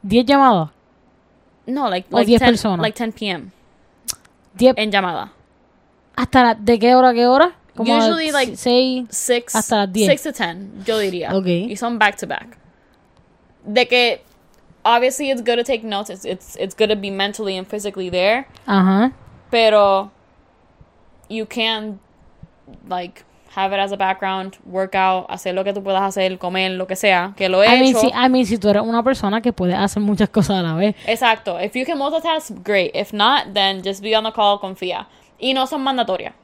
10 0.00 0.24
llamadas. 0.24 0.70
No, 1.66 1.90
like, 1.90 2.08
like 2.10 2.26
10 2.26 2.40
10 2.40 2.50
personas. 2.50 2.80
Like 2.80 2.96
10 2.98 3.14
p.m. 3.14 3.50
10 4.54 4.74
en 4.78 4.90
llamada. 4.90 5.32
Hasta 6.16 6.42
la- 6.42 6.54
de 6.54 6.78
qué 6.78 6.94
hora 6.94 7.10
a 7.10 7.14
qué 7.14 7.26
hora? 7.26 7.52
Como 7.76 7.96
Usually, 7.96 8.30
like, 8.32 8.56
6 8.56 9.06
6 9.10 9.44
Hasta 9.54 9.76
las 9.78 9.92
10. 9.92 10.06
6 10.08 10.22
to 10.22 10.32
10, 10.32 10.84
yo 10.84 10.98
diría. 10.98 11.34
Ok. 11.34 11.46
Y 11.46 11.76
son 11.76 11.98
back 11.98 12.16
to 12.18 12.26
back. 12.26 12.58
De 13.64 13.86
que, 13.86 14.22
obviously, 14.84 15.30
it's 15.30 15.40
good 15.42 15.56
to 15.56 15.64
take 15.64 15.82
notes. 15.82 16.10
It's, 16.10 16.24
it's, 16.26 16.56
it's 16.56 16.74
good 16.76 16.90
to 16.90 16.96
be 16.96 17.10
mentally 17.10 17.56
and 17.56 17.66
physically 17.66 18.10
there. 18.10 18.46
Ajá. 18.66 19.12
Pero 19.50 20.10
you 21.30 21.46
can 21.46 21.98
like 22.88 23.24
have 23.54 23.72
it 23.72 23.78
as 23.78 23.92
a 23.92 23.96
background, 23.96 24.56
work 24.66 24.94
out, 24.94 25.26
hacer 25.30 25.54
lo 25.54 25.62
que 25.64 25.72
tú 25.74 25.82
puedas 25.82 26.02
hacer, 26.02 26.38
comer, 26.38 26.70
lo 26.72 26.86
que 26.86 26.96
sea, 26.96 27.34
que 27.36 27.48
lo 27.50 27.62
he 27.62 27.66
I 27.68 27.80
mean, 27.80 27.96
hecho. 27.96 28.00
si, 28.00 28.06
I 28.14 28.28
mean, 28.30 28.46
si 28.46 28.56
tú 28.58 28.68
eres 28.70 28.82
una 28.82 29.02
persona 29.02 29.40
que 29.42 29.52
puede 29.52 29.74
hacer 29.74 30.02
muchas 30.02 30.28
cosas 30.30 30.58
a 30.58 30.62
la 30.62 30.74
vez. 30.74 30.94
Exacto. 31.06 31.58
If 31.60 31.74
you 31.74 31.84
can 31.84 31.98
multitask, 31.98 32.50
great. 32.64 32.92
If 32.94 33.12
not, 33.12 33.52
then 33.54 33.82
just 33.82 34.02
be 34.02 34.14
on 34.16 34.24
the 34.24 34.32
call, 34.32 34.58
confía. 34.58 35.06
Y 35.42 35.52
no 35.54 35.66
son 35.66 35.82
mandatorias. 35.82 36.34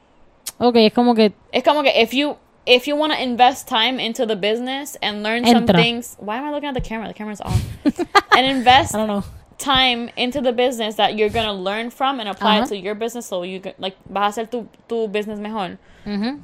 Ok, 0.59 0.75
es 0.75 0.93
como 0.93 1.15
que 1.15 1.31
Es 1.51 1.63
como 1.63 1.81
que 1.83 2.01
if 2.01 2.11
you 2.13 2.35
if 2.65 2.85
you 2.85 2.95
want 2.95 3.13
to 3.13 3.19
invest 3.19 3.67
time 3.67 3.99
into 3.99 4.25
the 4.27 4.35
business 4.35 4.97
and 5.01 5.23
learn 5.23 5.43
some 5.45 5.65
things, 5.81 6.17
why 6.19 6.35
am 6.37 6.45
I 6.45 6.51
looking 6.51 6.67
at 6.69 6.75
the 6.75 6.81
camera? 6.81 7.07
The 7.07 7.13
camera's 7.13 7.41
off. 7.41 7.59
and 8.37 8.45
invest 8.45 8.93
I 8.93 8.97
don't 8.97 9.07
know. 9.07 9.23
time 9.57 10.09
into 10.17 10.41
the 10.41 10.51
business 10.51 10.95
that 10.97 11.15
you're 11.15 11.29
gonna 11.31 11.53
learn 11.53 11.89
from 11.91 12.19
and 12.19 12.27
apply 12.29 12.59
it 12.63 12.67
to 12.67 12.75
your 12.77 12.93
business 12.95 13.25
so 13.25 13.43
you 13.43 13.61
can, 13.61 13.73
like 13.79 13.95
vas 14.09 14.37
a 14.37 14.41
hacer 14.41 14.51
tu, 14.51 14.67
tu 14.87 15.07
business 15.07 15.39
mejor. 15.39 15.77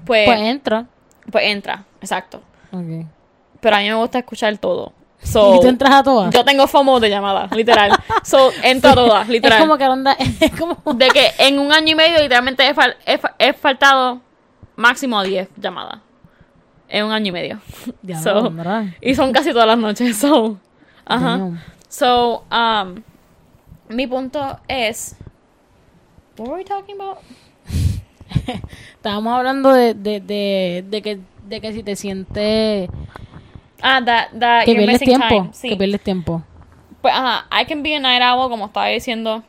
Pues, 0.06 0.26
Pues 0.26 0.40
entra. 0.40 0.88
pues 1.32 1.44
entra, 1.46 1.86
exacto. 2.02 2.42
Ok. 2.72 3.06
Pero 3.62 3.76
a 3.76 3.80
mí 3.80 3.90
me 3.90 3.96
gusta 3.96 4.20
escuchar 4.20 4.58
todo. 4.58 4.94
So, 5.26 5.56
y 5.56 5.60
tú 5.62 5.68
entras 5.68 5.94
a 5.94 6.04
todas. 6.04 6.34
yo 6.34 6.46
tengo 6.46 6.68
FOMO 6.68 7.00
de 7.00 7.10
llamada, 7.10 7.48
literal. 7.56 7.92
So, 8.24 8.52
entro 8.64 8.92
a 8.92 8.96
todas, 8.96 9.28
literal. 9.28 9.58
Es 9.60 9.64
como 9.66 9.78
que 9.78 9.84
anda, 9.84 10.14
es 10.40 10.52
como 10.58 10.78
De 10.94 11.08
que 11.10 11.32
en 11.40 11.60
un 11.60 11.72
año 11.74 11.90
y 11.94 11.96
medio 11.96 12.20
literalmente 12.22 12.66
he, 12.68 12.74
fal- 12.76 12.96
he 13.06 13.18
fa- 13.18 13.36
he 13.40 13.52
faltado 13.54 14.22
máximo 14.76 15.22
10 15.24 15.50
llamadas. 15.58 16.00
En 16.88 17.06
un 17.06 17.12
año 17.12 17.30
y 17.30 17.32
medio. 17.32 17.60
Ya, 18.04 18.20
So, 18.22 18.30
Alondra. 18.30 18.94
y 19.02 19.16
son 19.16 19.32
casi 19.34 19.52
todas 19.52 19.68
las 19.68 19.78
noches. 19.78 20.16
So, 20.18 20.58
ajá. 21.06 21.40
So, 21.90 22.44
um, 22.52 23.02
mi 23.90 24.06
punto 24.08 24.60
es. 24.68 25.16
What 26.38 26.50
were 26.50 26.58
we 26.62 26.66
talking 26.66 26.96
about? 27.00 27.18
Estábamos 28.96 29.34
hablando 29.38 29.72
de, 29.74 29.94
de, 29.94 30.20
de, 30.20 30.84
de 30.88 31.02
que, 31.02 31.20
de 31.48 31.62
que 31.62 31.74
si 31.74 31.84
te 31.84 31.96
sientes 31.96 32.90
Ah, 33.82 34.02
that, 34.04 34.30
that 34.40 34.66
que 34.66 34.74
you're 34.74 34.86
pierdes 34.86 35.00
tiempo. 35.02 35.28
time. 35.28 35.50
Sí. 35.54 35.70
Que 35.70 35.76
pierdes 35.76 36.02
tiempo. 36.02 36.44
Pues, 37.02 37.14
ajá, 37.14 37.46
I 37.52 37.66
can 37.66 37.84
be 37.84 37.96
a 37.96 38.00
night 38.00 38.22
owl, 38.22 38.50
como 38.50 38.66
estaba 38.66 38.88
diciendo. 38.88 39.44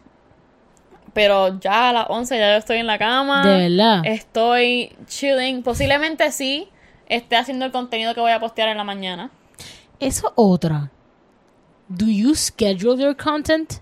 Pero 1.12 1.58
ya 1.60 1.88
a 1.90 1.92
las 1.92 2.06
11 2.10 2.38
ya 2.38 2.52
yo 2.52 2.58
estoy 2.58 2.78
en 2.78 2.86
la 2.86 2.98
cama. 2.98 3.46
De 3.46 3.68
verdad. 3.70 4.02
Estoy 4.04 4.94
chilling. 5.06 5.62
Posiblemente 5.62 6.30
sí 6.30 6.68
esté 7.08 7.36
haciendo 7.36 7.64
el 7.64 7.72
contenido 7.72 8.14
que 8.14 8.20
voy 8.20 8.32
a 8.32 8.40
postear 8.40 8.68
en 8.68 8.76
la 8.76 8.84
mañana. 8.84 9.30
Eso 9.98 10.32
otra. 10.36 10.90
Do 11.88 12.06
you 12.06 12.34
schedule 12.34 13.00
your 13.00 13.16
content? 13.16 13.74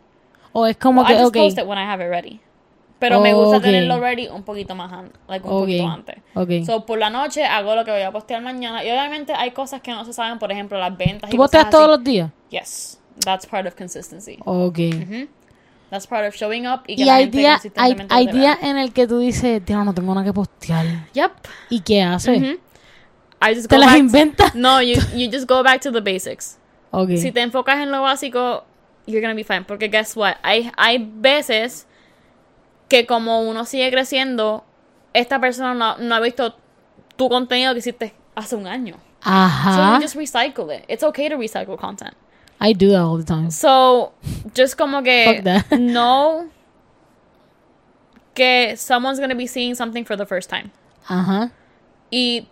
O 0.53 0.66
es 0.66 0.76
como 0.76 1.03
Well, 1.03 1.11
I 1.11 1.14
que, 1.16 1.22
just 1.22 1.28
ok, 1.30 1.42
post 1.42 1.59
it 1.59 1.66
when 1.66 1.78
I 1.78 1.82
have 1.90 2.05
it 2.05 2.09
ready. 2.09 2.40
Pero 3.09 3.21
me 3.21 3.35
gusta 3.35 3.59
Ok. 3.59 3.63
tenerlo 3.65 4.01
ready 4.01 4.29
un 4.29 4.43
poquito 4.43 4.75
más 4.75 4.93
an- 4.93 5.13
like 5.29 5.47
un 5.47 5.61
poquito 5.61 5.87
antes. 5.89 6.17
ok. 6.35 6.51
So, 6.67 6.87
por 6.87 6.99
la 6.99 7.11
noche 7.11 7.45
hago 7.45 7.75
lo 7.75 7.85
que 7.85 7.91
voy 7.91 8.03
a 8.03 8.11
postear 8.13 8.43
mañana. 8.43 8.83
Y 8.85 8.89
obviamente 8.91 9.33
hay 9.35 9.51
cosas 9.53 9.81
que 9.81 9.91
no 9.93 10.05
se 10.05 10.13
saben, 10.13 10.39
por 10.39 10.51
ejemplo, 10.53 10.79
las 10.79 10.97
ventas. 10.97 11.31
¿Tú 11.31 11.37
y 11.37 11.39
posteas 11.39 11.71
todos 11.71 11.89
los 11.89 12.03
días? 12.05 12.31
Yes. 12.51 13.01
That's 13.25 13.47
part 13.47 13.67
of 13.67 13.75
consistency. 13.75 14.39
Ok. 14.45 14.79
That's 15.91 16.07
part 16.07 16.27
of 16.27 16.35
showing 16.35 16.67
up 16.67 16.81
y 16.89 16.97
que 16.97 17.03
Y 17.03 17.05
la 17.05 17.17
hay 17.17 17.27
días, 17.27 17.63
días 18.33 18.59
en 18.63 18.79
el 18.79 18.93
que 18.93 19.07
tú 19.07 19.19
dices, 19.19 19.65
tío, 19.65 19.85
no 19.85 19.95
tengo 19.95 20.13
nada 20.15 20.25
que 20.27 20.33
postear. 20.33 20.87
Yep. 21.13 21.31
¿Y 21.71 21.81
qué 21.81 22.03
haces? 22.03 22.41
I 22.43 23.55
just 23.55 23.69
¿Te 23.69 23.77
go 23.77 23.81
las 23.81 23.91
back- 23.91 23.99
inventas? 23.99 24.55
No, 24.55 24.81
you, 24.83 24.95
you 25.15 25.31
just 25.31 25.47
go 25.49 25.63
back 25.63 25.81
to 25.83 25.93
the 25.93 26.01
basics. 26.01 26.59
Ok. 26.91 27.11
Si 27.19 27.31
te 27.31 27.43
enfocas 27.43 27.79
en 27.81 27.91
lo 27.93 28.03
básico, 28.03 28.65
you're 29.07 29.21
gonna 29.21 29.35
be 29.35 29.45
fine. 29.45 29.63
Porque 29.65 29.89
guess 29.89 30.17
what? 30.17 30.37
Hay, 30.43 30.71
hay 30.77 30.99
veces 30.99 31.87
que 32.95 33.07
como 33.07 33.42
uno 33.42 33.64
sigue 33.64 33.90
creciendo, 33.90 34.64
esta 35.14 35.40
persona 35.40 35.74
no, 35.74 35.97
no 35.99 36.14
ha 36.14 36.20
visto 36.20 36.55
tu 37.16 37.28
contenido 37.28 37.72
que 37.72 37.80
hiciste 37.80 38.14
hace 38.36 38.55
un 38.55 38.68
año. 38.68 38.95
So 39.24 39.30
Ajá. 39.30 39.97
you 39.97 40.01
just 40.01 40.14
recycle 40.14 40.70
it. 40.70 40.84
It's 40.86 41.03
okay 41.03 41.28
to 41.28 41.36
recycle 41.36 41.76
content. 41.76 42.14
I 42.61 42.72
do 42.72 42.90
that 42.90 43.01
all 43.01 43.16
the 43.18 43.24
time. 43.24 43.51
So, 43.51 44.12
just 44.55 44.76
como 44.76 45.03
que 45.03 45.42
know 45.72 46.49
que 48.32 48.76
someone's 48.76 49.18
gonna 49.18 49.34
be 49.34 49.49
seeing 49.49 49.74
something 49.74 50.05
for 50.05 50.14
the 50.14 50.24
first 50.24 50.49
time. 50.49 50.70
Ajá. 51.09 51.51
Y 52.12 52.47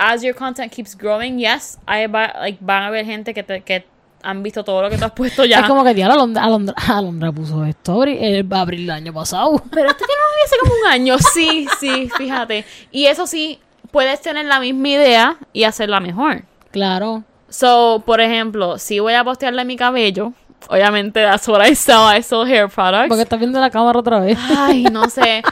as 0.00 0.24
your 0.24 0.34
content 0.34 0.72
keeps 0.72 0.96
growing, 0.96 1.38
yes, 1.38 1.78
hay 1.86 2.08
like, 2.08 2.58
van 2.60 2.82
a 2.82 2.86
haber 2.88 3.04
gente 3.04 3.32
que, 3.32 3.44
te, 3.44 3.60
que 3.60 3.84
han 4.22 4.42
visto 4.42 4.64
todo 4.64 4.82
lo 4.82 4.90
que 4.90 4.98
tú 4.98 5.04
has 5.04 5.12
puesto 5.12 5.44
ya. 5.44 5.60
Es 5.60 5.66
como 5.66 5.84
que, 5.84 5.94
tío, 5.94 6.06
Alondra, 6.06 6.44
Alondra, 6.44 6.74
Alondra 6.88 7.32
puso 7.32 7.64
esto 7.64 8.04
eh, 8.04 8.44
abril 8.50 8.82
del 8.82 8.90
año 8.90 9.12
pasado. 9.12 9.62
Pero 9.70 9.90
esto 9.90 10.04
tiene 10.04 10.22
hace 10.44 10.56
como 10.60 10.72
un 10.74 10.90
año. 10.90 11.16
Sí, 11.18 11.66
sí, 11.80 12.10
fíjate. 12.16 12.64
Y 12.90 13.06
eso 13.06 13.26
sí, 13.26 13.58
puedes 13.90 14.20
tener 14.20 14.46
la 14.46 14.60
misma 14.60 14.88
idea 14.88 15.36
y 15.52 15.64
hacerla 15.64 16.00
mejor. 16.00 16.42
Claro. 16.70 17.24
So, 17.48 18.02
por 18.06 18.20
ejemplo, 18.20 18.78
si 18.78 18.98
voy 18.98 19.12
a 19.14 19.24
postearle 19.24 19.64
mi 19.64 19.76
cabello, 19.76 20.32
obviamente 20.68 21.20
that's 21.20 21.46
what 21.48 21.60
I 21.66 21.74
sell. 21.74 22.06
I 22.08 22.22
sell 22.22 22.44
hair 22.46 22.68
products. 22.68 23.08
Porque 23.08 23.22
estás 23.22 23.38
viendo 23.38 23.60
la 23.60 23.70
cámara 23.70 23.98
otra 23.98 24.20
vez. 24.20 24.38
Ay, 24.56 24.84
no 24.84 25.08
sé. 25.10 25.42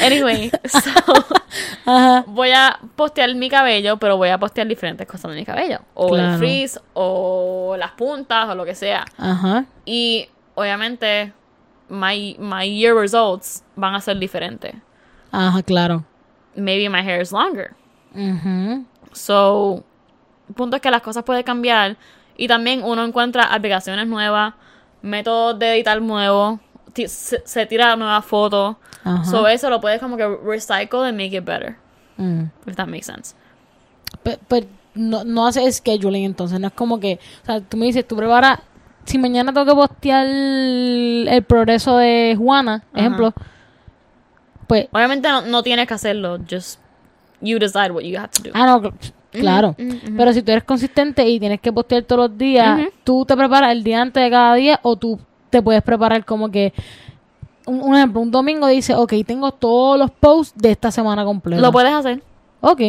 Anyway, 0.00 0.50
so, 0.64 2.22
voy 2.26 2.50
a 2.50 2.78
postear 2.96 3.34
mi 3.34 3.48
cabello, 3.48 3.96
pero 3.96 4.16
voy 4.16 4.28
a 4.28 4.38
postear 4.38 4.66
diferentes 4.66 5.06
cosas 5.06 5.30
de 5.32 5.36
mi 5.36 5.44
cabello. 5.44 5.80
O 5.94 6.16
el 6.16 6.38
frizz, 6.38 6.78
o 6.94 7.74
las 7.78 7.92
puntas, 7.92 8.48
o 8.48 8.54
lo 8.54 8.64
que 8.64 8.74
sea. 8.74 9.04
Ajá. 9.16 9.64
Y 9.84 10.28
obviamente, 10.54 11.32
my, 11.88 12.36
my 12.38 12.68
year 12.68 12.94
results 12.94 13.64
van 13.76 13.94
a 13.94 14.00
ser 14.00 14.18
diferentes. 14.18 14.74
Ajá, 15.32 15.62
claro. 15.62 16.04
Maybe 16.54 16.88
my 16.88 17.02
hair 17.02 17.20
is 17.20 17.32
longer. 17.32 17.74
Ujú. 18.14 18.84
So, 19.12 19.84
el 20.48 20.54
punto 20.54 20.76
es 20.76 20.82
que 20.82 20.90
las 20.90 21.02
cosas 21.02 21.24
pueden 21.24 21.42
cambiar 21.42 21.96
Y 22.38 22.48
también 22.48 22.82
uno 22.84 23.04
encuentra 23.04 23.42
aplicaciones 23.52 24.06
nuevas, 24.06 24.54
métodos 25.02 25.58
de 25.58 25.74
editar 25.74 26.00
nuevos, 26.00 26.58
se, 26.94 27.42
se 27.44 27.66
tira 27.66 27.94
nuevas 27.96 28.24
fotos. 28.24 28.76
Ajá. 29.04 29.24
So 29.24 29.46
eso 29.46 29.68
lo 29.68 29.80
puedes 29.80 30.00
como 30.00 30.16
que 30.16 30.26
recycle 30.26 31.00
and 31.06 31.16
make 31.18 31.36
it 31.36 31.44
better. 31.44 31.76
Mm. 32.16 32.44
If 32.66 32.76
that 32.76 32.86
makes 32.88 33.04
sense. 33.06 33.34
Pe- 34.22 34.38
Pero, 34.48 34.66
no, 34.94 35.22
no 35.24 35.46
hace 35.46 35.70
scheduling 35.70 36.24
entonces, 36.24 36.58
no 36.58 36.68
es 36.68 36.72
como 36.72 36.98
que, 36.98 37.20
o 37.42 37.46
sea, 37.46 37.60
tú 37.60 37.76
me 37.76 37.86
dices, 37.86 38.06
tú 38.08 38.16
preparas, 38.16 38.58
si 39.04 39.18
mañana 39.18 39.52
tengo 39.52 39.66
que 39.66 39.74
postear 39.74 40.26
el, 40.26 41.26
el 41.30 41.42
progreso 41.44 41.96
de 41.98 42.34
Juana, 42.36 42.82
Ajá. 42.92 43.00
ejemplo, 43.00 43.32
pues, 44.66 44.88
Obviamente 44.92 45.28
no, 45.28 45.42
no 45.42 45.62
tienes 45.62 45.86
que 45.86 45.94
hacerlo, 45.94 46.38
just 46.50 46.80
you 47.40 47.58
decide 47.58 47.90
what 47.92 48.02
you 48.02 48.18
have 48.18 48.30
to 48.30 48.42
do. 48.42 48.50
ah, 48.54 48.66
no, 48.66 48.92
claro, 49.30 49.74
pero 50.16 50.32
si 50.32 50.42
tú 50.42 50.52
eres 50.52 50.64
consistente 50.64 51.26
y 51.28 51.38
tienes 51.38 51.60
que 51.60 51.72
postear 51.72 52.02
todos 52.04 52.30
los 52.30 52.38
días, 52.38 52.80
tú 53.04 53.24
te 53.24 53.36
preparas 53.36 53.72
el 53.72 53.82
día 53.84 54.00
antes 54.02 54.22
de 54.22 54.30
cada 54.30 54.54
día 54.54 54.80
o 54.82 54.96
tú 54.96 55.18
te 55.50 55.62
puedes 55.62 55.82
preparar 55.82 56.24
como 56.24 56.50
que, 56.50 56.72
un, 57.66 57.80
un 57.82 57.96
ejemplo, 57.96 58.20
un 58.20 58.30
domingo 58.30 58.66
dice, 58.66 58.94
ok, 58.94 59.12
tengo 59.26 59.52
todos 59.52 59.98
los 59.98 60.10
posts 60.10 60.54
de 60.60 60.70
esta 60.70 60.90
semana 60.90 61.24
completa. 61.24 61.60
Lo 61.60 61.70
puedes 61.72 61.92
hacer. 61.92 62.22
Ok. 62.60 62.80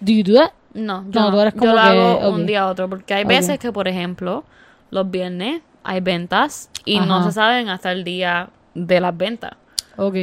Do 0.00 0.12
you 0.12 0.22
do 0.22 0.34
that? 0.34 0.52
No, 0.72 1.04
yo, 1.10 1.20
No, 1.20 1.30
tú 1.32 1.40
eres 1.40 1.54
Yo 1.54 1.60
como 1.60 1.72
lo 1.72 1.80
que- 1.82 1.88
hago 1.88 2.30
un 2.30 2.46
día 2.46 2.62
a 2.62 2.68
otro 2.68 2.88
porque 2.88 3.12
hay 3.14 3.24
veces 3.24 3.58
que, 3.58 3.72
por 3.72 3.88
ejemplo, 3.88 4.44
los 4.90 5.10
viernes 5.10 5.62
hay 5.82 6.00
ventas 6.00 6.70
y 6.84 7.00
no 7.00 7.24
se 7.24 7.32
saben 7.32 7.68
hasta 7.70 7.90
el 7.92 8.04
día 8.04 8.50
de 8.74 9.00
las 9.00 9.16
ventas. 9.16 9.52
Ok. 9.96 10.16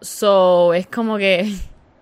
So, 0.00 0.72
es 0.74 0.86
como 0.86 1.16
que 1.18 1.52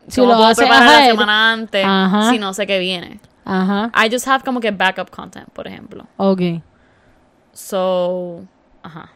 Si 0.09 0.21
¿cómo 0.21 0.33
lo 0.33 0.39
puedo 0.39 0.49
haces 0.51 0.67
preparar 0.67 1.01
la 1.01 1.07
semana 1.07 1.53
antes 1.53 1.85
Ajá. 1.87 2.31
si 2.31 2.39
no 2.39 2.53
sé 2.55 2.67
qué 2.67 2.79
viene. 2.79 3.21
Ajá. 3.45 3.91
I 3.95 4.11
just 4.13 4.27
have 4.29 4.45
como 4.45 4.61
que 4.61 4.71
backup 4.71 5.11
content, 5.11 5.49
por 5.51 5.67
ejemplo. 5.67 6.07
Ok. 6.17 6.41
So, 7.53 8.43
ajá. 8.83 9.11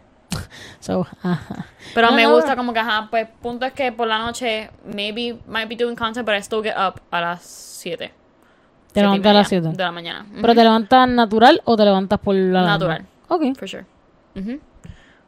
So, 0.80 1.06
ajá. 1.22 1.66
Pero 1.94 2.10
No, 2.10 2.16
me 2.16 2.24
no, 2.24 2.34
gusta 2.34 2.50
no. 2.50 2.56
como 2.56 2.72
que, 2.72 2.80
ajá, 2.80 3.06
pues 3.10 3.28
punto 3.40 3.64
es 3.66 3.72
que 3.72 3.92
por 3.92 4.06
la 4.08 4.18
noche, 4.18 4.70
maybe 4.84 5.38
might 5.46 5.68
be 5.68 5.76
doing 5.76 5.94
content, 5.96 6.26
but 6.26 6.34
I 6.34 6.42
still 6.42 6.62
get 6.62 6.74
up 6.76 7.00
a 7.10 7.20
las 7.20 7.42
7. 7.42 8.12
Te 8.92 9.00
levantas 9.00 9.30
a 9.30 9.34
las 9.34 9.48
7. 9.48 9.68
De 9.68 9.82
la 9.82 9.92
mañana. 9.92 10.26
¿Pero 10.40 10.54
te 10.54 10.62
levantas 10.62 11.08
natural 11.08 11.60
o 11.64 11.76
te 11.76 11.84
levantas 11.84 12.18
por 12.18 12.34
la? 12.34 12.62
Natural. 12.64 13.04
Ok. 13.28 13.42
For 13.56 13.68
sure. 13.68 13.86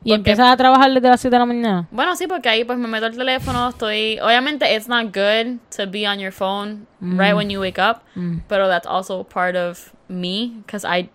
¿Y 0.07 0.13
empiezas 0.13 0.51
a 0.53 0.57
trabajar 0.57 0.93
desde 0.93 1.09
las 1.09 1.21
7 1.21 1.35
de 1.35 1.41
la 1.41 1.47
mañana? 1.47 1.89
Bueno, 1.91 2.15
sí, 2.17 2.27
porque 2.27 2.49
ahí 2.49 2.65
pues 2.65 2.79
me 2.79 2.87
meto 2.89 3.07
el 3.07 3.17
teléfono, 3.17 3.69
estoy... 3.71 4.19
Obviamente, 4.21 4.73
it's 4.75 4.89
not 4.89 5.07
good 5.07 5.59
to 5.77 5.91
be 5.91 6.07
on 6.09 6.19
your 6.21 6.33
phone 6.33 6.87
right 7.01 7.35
when 7.35 7.51
you 7.51 7.61
wake 7.61 7.79
up, 7.81 8.03
Mm. 8.15 8.41
pero 8.49 8.69
that's 8.69 8.87
also 8.87 9.25
part 9.25 9.57
of 9.57 9.93
me, 10.09 10.53
because 10.65 10.87
I... 10.87 11.11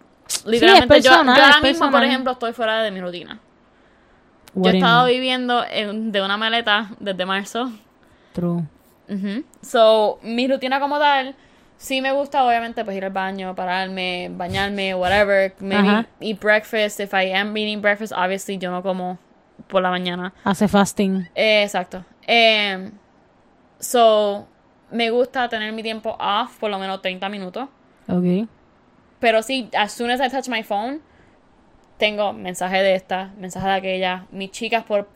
Literalmente, 0.45 1.01
yo, 1.01 1.11
personal, 1.11 1.35
yo 1.37 1.43
ahora 1.43 1.55
es 1.57 1.63
mismo, 1.63 1.89
por 1.91 2.03
ejemplo, 2.03 2.31
estoy 2.33 2.53
fuera 2.53 2.83
de 2.83 2.91
mi 2.91 2.99
rutina. 3.01 3.39
Yo 4.53 4.61
What 4.61 4.69
he 4.69 4.71
do 4.73 4.77
you 4.79 4.85
estado 4.85 5.05
mean? 5.05 5.13
viviendo 5.15 5.63
en- 5.71 6.11
de 6.11 6.21
una 6.21 6.35
maleta 6.37 6.89
desde 6.99 7.25
marzo. 7.25 7.71
True. 8.33 8.63
Ujú. 9.09 9.43
So, 9.61 10.19
mi 10.23 10.47
rutina 10.47 10.79
como 10.81 10.99
tal, 10.99 11.35
sí 11.81 11.99
me 12.01 12.11
gusta, 12.11 12.43
obviamente, 12.45 12.85
pues 12.85 12.95
ir 12.95 13.03
al 13.05 13.11
baño, 13.11 13.55
pararme, 13.55 14.29
bañarme, 14.31 14.93
whatever. 14.95 15.53
Maybe 15.59 15.89
Ajá. 15.89 16.05
eat 16.19 16.39
breakfast. 16.39 16.99
If 16.99 17.13
I 17.13 17.31
am 17.33 17.55
eating 17.57 17.81
breakfast, 17.81 18.13
obviously 18.15 18.57
yo 18.57 18.69
no 18.71 18.81
como 18.83 19.17
por 19.67 19.81
la 19.81 19.89
mañana. 19.89 20.33
Hace 20.43 20.67
fasting. 20.67 21.27
Eh, 21.35 21.63
exacto. 21.63 22.05
Em, 22.27 22.91
so, 23.79 24.47
me 24.91 25.09
gusta 25.09 25.49
tener 25.49 25.73
mi 25.73 25.81
tiempo 25.83 26.15
off 26.19 26.57
por 26.59 26.69
lo 26.69 26.77
menos 26.79 27.01
30 27.01 27.27
minutos. 27.29 27.67
Ok. 28.07 28.47
Pero 29.19 29.41
sí, 29.41 29.69
as 29.77 29.91
soon 29.91 30.11
as 30.11 30.19
I 30.21 30.29
touch 30.29 30.47
my 30.49 30.63
phone, 30.63 30.99
tengo 31.97 32.33
mensaje 32.33 32.81
de 32.83 32.95
esta, 32.95 33.31
mensaje 33.37 33.67
de 33.67 33.73
aquella. 33.73 34.25
Mis 34.31 34.51
chicas 34.51 34.83
por, 34.83 35.07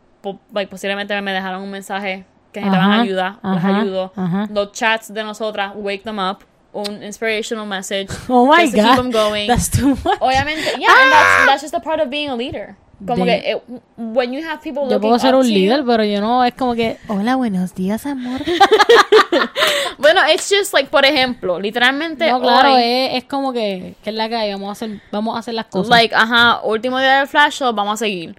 posiblemente 0.69 1.19
me 1.21 1.31
dejaron 1.33 1.61
un 1.61 1.71
mensaje 1.71 2.25
que 2.51 2.61
necesitaban 2.61 2.91
Ajá, 2.91 3.01
ayuda, 3.01 3.39
las 3.43 3.57
ajá, 3.57 3.79
ayudo. 3.79 4.13
ajá. 4.15 4.47
Los 4.51 4.71
chats 4.71 5.13
de 5.13 5.23
nosotras, 5.23 5.73
wake 5.75 6.03
them 6.03 6.19
up, 6.19 6.45
un 6.75 7.01
inspirational 7.03 7.65
message. 7.65 8.09
Oh 8.29 8.45
my 8.45 8.63
just 8.65 8.75
to 8.75 8.83
keep 8.83 8.95
them 8.97 9.11
going. 9.11 9.47
That's 9.47 9.69
too 9.69 9.95
much. 10.03 10.19
Obviamente, 10.19 10.61
yeah, 10.77 10.91
and 11.01 11.11
that's, 11.11 11.45
that's 11.47 11.61
just 11.63 11.73
a 11.73 11.79
part 11.79 11.99
of 12.01 12.09
being 12.09 12.29
a 12.29 12.35
leader. 12.35 12.75
Como 13.05 13.25
De- 13.25 13.41
que 13.41 13.51
it- 13.51 13.81
when 13.97 14.31
you 14.31 14.41
have 14.41 14.61
people 14.61 14.87
Yo 14.89 14.99
puedo 15.01 15.19
ser 15.19 15.35
un 15.35 15.41
to 15.41 15.47
you- 15.49 15.53
líder, 15.53 15.83
pero 15.85 16.03
yo 16.05 16.21
no, 16.21 16.43
es 16.45 16.53
como 16.53 16.75
que, 16.75 16.97
hola, 17.07 17.35
buenos 17.35 17.73
días, 17.75 18.05
amor. 18.05 18.39
Bueno, 19.97 20.21
it's 20.33 20.49
just 20.49 20.73
like, 20.73 20.89
por 20.89 21.05
ejemplo, 21.05 21.59
literalmente 21.59 22.29
No, 22.29 22.39
claro, 22.41 22.73
hoy, 22.73 22.81
es, 22.83 23.15
es 23.17 23.23
como 23.25 23.53
que, 23.53 23.95
que 24.03 24.09
es 24.09 24.15
la 24.15 24.27
que 24.29 24.35
hay, 24.35 24.51
vamos 24.51 24.69
a 24.69 24.71
hacer, 24.73 25.01
vamos 25.11 25.35
a 25.35 25.39
hacer 25.39 25.53
las 25.53 25.65
cosas. 25.67 25.89
like, 25.89 26.13
ajá, 26.13 26.61
último 26.63 26.99
día 26.99 27.19
del 27.19 27.27
flash 27.27 27.59
show, 27.59 27.73
vamos 27.73 27.93
a 27.93 27.97
seguir. 28.05 28.35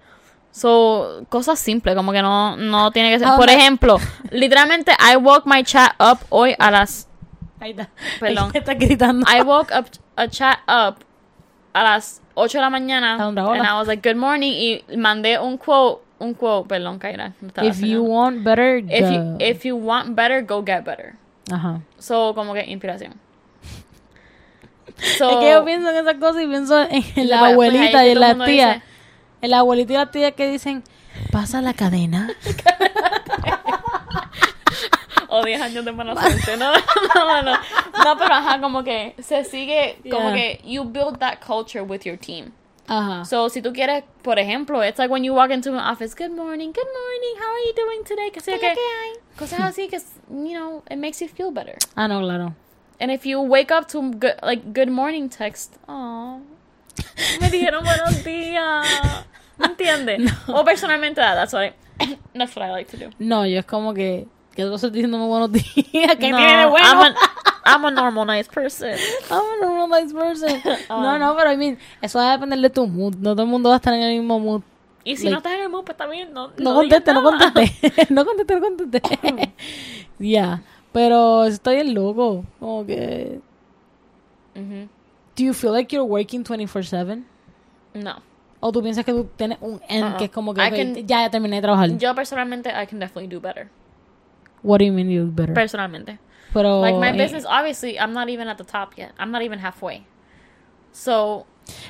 So, 0.51 1.23
cosas 1.29 1.59
simples, 1.59 1.95
como 1.95 2.11
que 2.11 2.21
no, 2.21 2.55
no 2.57 2.91
tiene 2.91 3.11
que 3.11 3.19
ser. 3.19 3.27
Ah, 3.27 3.37
Por 3.37 3.49
ejemplo, 3.49 3.97
literalmente, 4.31 4.91
I 4.99 5.15
woke 5.17 5.43
my 5.45 5.63
chat 5.63 5.93
up 5.99 6.19
hoy 6.29 6.55
a 6.57 6.71
las. 6.71 7.06
Ahí 7.59 7.71
está. 7.71 7.89
Perdón. 8.19 8.51
Está 8.53 8.73
gritando. 8.75 9.25
I 9.29 9.41
woke 9.41 9.71
up 9.77 9.85
a 10.15 10.27
chat 10.27 10.59
up 10.67 10.97
a 11.73 11.83
las 11.83 12.21
8 12.35 12.57
de 12.57 12.61
la 12.61 12.69
mañana. 12.69 13.15
A 13.21 13.27
una 13.27 13.45
hora. 13.47 13.59
And 13.59 13.67
I 13.67 13.73
was 13.73 13.87
like, 13.87 14.07
good 14.07 14.17
morning. 14.19 14.51
Y 14.53 14.83
mandé 14.97 15.39
un 15.39 15.57
quote, 15.57 16.03
un 16.19 16.33
quote, 16.33 16.67
perdón, 16.67 16.99
Kaira. 16.99 17.33
no 17.41 17.63
If 17.63 17.79
you 17.81 18.03
want 18.03 18.43
better, 18.43 18.77
if 18.77 19.09
you, 19.11 19.17
go. 19.23 19.37
if 19.39 19.63
you 19.65 19.75
want 19.75 20.15
better, 20.15 20.41
go 20.43 20.63
get 20.63 20.83
better. 20.83 21.15
Ajá. 21.51 21.81
So, 21.97 22.33
como 22.35 22.53
que 22.53 22.65
inspiración. 22.65 23.13
So, 25.17 25.29
es 25.29 25.37
que 25.37 25.51
yo 25.51 25.63
pienso 25.65 25.89
en 25.89 25.95
esas 25.97 26.15
cosas 26.15 26.41
y 26.43 26.47
pienso 26.47 26.81
en 26.81 27.03
Pues, 27.13 27.25
la 27.27 27.39
pues, 27.39 27.51
abuelita 27.53 27.99
ahí 27.99 28.09
y 28.09 28.11
en 28.13 28.19
mundo 28.19 28.45
tías. 28.45 28.75
dice- 28.75 28.85
En 29.41 29.49
la 29.51 29.59
abuelita 29.59 29.93
y 29.93 29.95
las 29.97 30.11
tías 30.11 30.31
que 30.33 30.49
dicen, 30.49 30.83
pasa 31.31 31.61
la 31.61 31.73
cadena. 31.73 32.29
o 35.29 35.43
10 35.43 35.61
años 35.61 35.85
de 35.85 35.91
mala 35.91 36.15
suerte. 36.15 36.57
No, 36.57 36.71
no, 36.73 37.25
no, 37.25 37.41
no. 37.43 37.57
No, 38.03 38.17
pero 38.17 38.33
ajá, 38.33 38.59
como 38.61 38.83
que 38.83 39.15
se 39.21 39.43
sigue, 39.43 39.97
como 40.09 40.29
Yeah. 40.29 40.33
que 40.33 40.61
you 40.65 40.83
build 40.83 41.19
that 41.19 41.39
culture 41.45 41.81
with 41.83 42.01
your 42.05 42.17
team. 42.17 42.51
Ajá. 42.87 43.25
So, 43.25 43.49
si 43.49 43.61
tú 43.61 43.73
quieres, 43.73 44.03
por 44.23 44.39
ejemplo, 44.39 44.81
it's 44.81 44.97
like 44.97 45.11
when 45.11 45.23
you 45.23 45.33
walk 45.33 45.51
into 45.51 45.71
an 45.73 45.79
office, 45.79 46.15
good 46.15 46.31
morning, 46.31 46.71
good 46.71 46.87
morning, 46.87 47.35
how 47.37 47.51
are 47.51 47.65
you 47.65 47.73
doing 47.75 48.03
today? 48.05 48.31
Que 48.31 48.39
sé 48.41 48.57
que, 48.59 48.73
cosas 49.37 49.59
así 49.59 49.89
que, 49.89 49.97
you 50.29 50.53
know, 50.57 50.83
it 50.89 50.97
makes 50.97 51.19
you 51.21 51.27
feel 51.27 51.51
better. 51.51 51.75
Ah, 51.97 52.07
no, 52.07 52.21
claro. 52.21 52.55
And 52.99 53.11
if 53.11 53.25
you 53.25 53.41
wake 53.41 53.71
up 53.71 53.87
to 53.89 54.01
good, 54.11 54.35
like 54.41 54.73
good 54.73 54.89
morning 54.89 55.27
text, 55.29 55.75
oh, 55.89 56.39
me 57.41 57.49
dijeron 57.49 57.83
buenos 57.83 58.23
días. 58.23 58.87
¿Me 59.57 59.65
entiendes? 59.67 60.31
O 60.47 60.63
personalmente, 60.63 61.15
that, 61.19 61.35
that's 61.35 61.51
what 61.53 61.73
I, 61.99 62.17
that's 62.33 62.55
what 62.55 62.63
I 62.65 62.71
like 62.71 62.89
to 62.91 62.97
do. 62.97 63.09
No, 63.19 63.43
yo 63.45 63.59
es 63.59 63.65
como 63.65 63.93
que, 63.93 64.27
que 64.57 64.63
tú 64.63 64.73
estás 64.75 64.91
diciéndome 64.91 65.25
buenos 65.27 65.51
días. 65.53 65.65
¿Qué 66.19 66.31
No, 66.31 66.37
tiene 66.37 66.65
bueno? 66.65 66.85
I'm 66.87 66.99
a, 66.99 67.15
I'm 67.65 67.85
a 67.85 67.91
normal, 67.91 68.27
nice 68.27 68.49
person. 68.51 68.89
I'm 69.31 69.39
a 69.61 69.65
normal 69.65 70.01
nice 70.01 70.13
person. 70.13 70.61
Ah. 70.89 70.99
No, 71.01 71.17
no, 71.19 71.35
pero 71.37 71.51
I 71.53 71.57
mean, 71.57 71.77
eso 72.01 72.17
va 72.19 72.29
a 72.33 72.37
depender 72.37 72.59
de 72.59 72.69
tu 72.69 72.85
mood. 72.87 73.15
No 73.17 73.31
todo 73.33 73.43
el 73.43 73.49
mundo 73.49 73.69
va 73.69 73.75
a 73.75 73.77
estar 73.77 73.93
en 73.93 74.01
el 74.01 74.17
mismo 74.19 74.39
mood. 74.39 74.61
Y 75.03 75.15
si 75.15 75.23
Like- 75.25 75.31
no 75.31 75.37
estás 75.37 75.53
en 75.53 75.61
el 75.61 75.69
mood, 75.69 75.83
pues 75.85 75.95
también 75.95 76.33
no, 76.33 76.51
No 76.57 76.73
conteste, 76.75 77.13
no 77.13 77.23
conteste. 77.23 78.07
no 78.13 78.25
conteste, 78.25 78.55
no 78.59 78.61
conteste. 78.77 79.53
Ya. 80.19 80.61
Pero 80.91 81.45
estoy 81.45 81.75
en 81.77 81.93
loco. 81.93 82.43
Como 82.59 82.85
que. 82.85 83.39
Ujú. 84.55 84.87
Do 85.35 85.43
you 85.43 85.53
feel 85.53 85.71
like 85.71 85.95
you're 85.95 86.03
working 86.09 86.43
24-7? 86.43 87.23
No. 87.93 88.15
O 88.59 88.71
tú 88.71 88.81
piensas 88.81 89.05
que 89.05 89.13
tú 89.13 89.29
tienes 89.37 89.59
un 89.61 89.79
end 89.87 90.13
Uh-uh. 90.13 90.17
que 90.17 90.23
es 90.25 90.31
como 90.31 90.53
que 90.53 90.61
I 90.61 90.67
ok, 90.67 90.75
can- 90.75 90.95
ya, 91.07 91.21
ya 91.21 91.29
terminé 91.29 91.57
de 91.57 91.61
trabajar. 91.61 91.95
Yo 91.97 92.15
personalmente, 92.15 92.69
I 92.69 92.87
can 92.87 92.97
definitely 92.99 93.27
do 93.27 93.39
better. 93.39 93.69
What 94.63 94.79
do 94.79 94.85
you 94.85 94.91
mean 94.93 95.09
you 95.09 95.25
do 95.25 95.31
better? 95.31 95.53
Personalmente. 95.53 96.19
Pero. 96.53 96.81
Like 96.81 96.97
my 96.97 97.11
business, 97.11 97.45
obviously, 97.47 97.99
I'm 97.99 98.13
not 98.13 98.29
even 98.29 98.47
at 98.47 98.57
the 98.57 98.63
top 98.63 98.97
yet. 98.97 99.11
I'm 99.19 99.31
not 99.31 99.41
even 99.41 99.59
halfway. 99.59 100.05
So, 100.91 101.45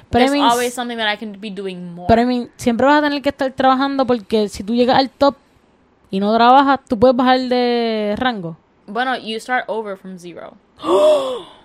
Pero 0.09 0.25
I 0.25 0.27
there's 0.27 0.31
mean, 0.31 0.43
always 0.43 0.73
something 0.73 0.97
that 0.97 1.07
I 1.07 1.15
can 1.15 1.39
be 1.39 1.49
doing 1.49 1.93
more. 1.93 2.07
Pero 2.07 2.21
I 2.21 2.25
mean, 2.25 2.49
siempre 2.57 2.85
vas 2.85 2.99
a 2.99 3.01
tener 3.07 3.21
que 3.21 3.29
estar 3.29 3.51
trabajando 3.53 4.05
porque 4.05 4.49
si 4.49 4.63
tú 4.63 4.75
llegas 4.75 4.97
al 4.97 5.09
top 5.09 5.35
y 6.11 6.19
no 6.19 6.33
trabajas, 6.35 6.79
tú 6.87 6.97
puedes 6.99 7.15
bajar 7.15 7.39
de 7.39 8.15
rango. 8.17 8.57
Bueno, 8.87 9.15
you 9.17 9.39
start 9.39 9.65
over 9.67 9.97
from 9.97 10.17
zero. 10.17 10.57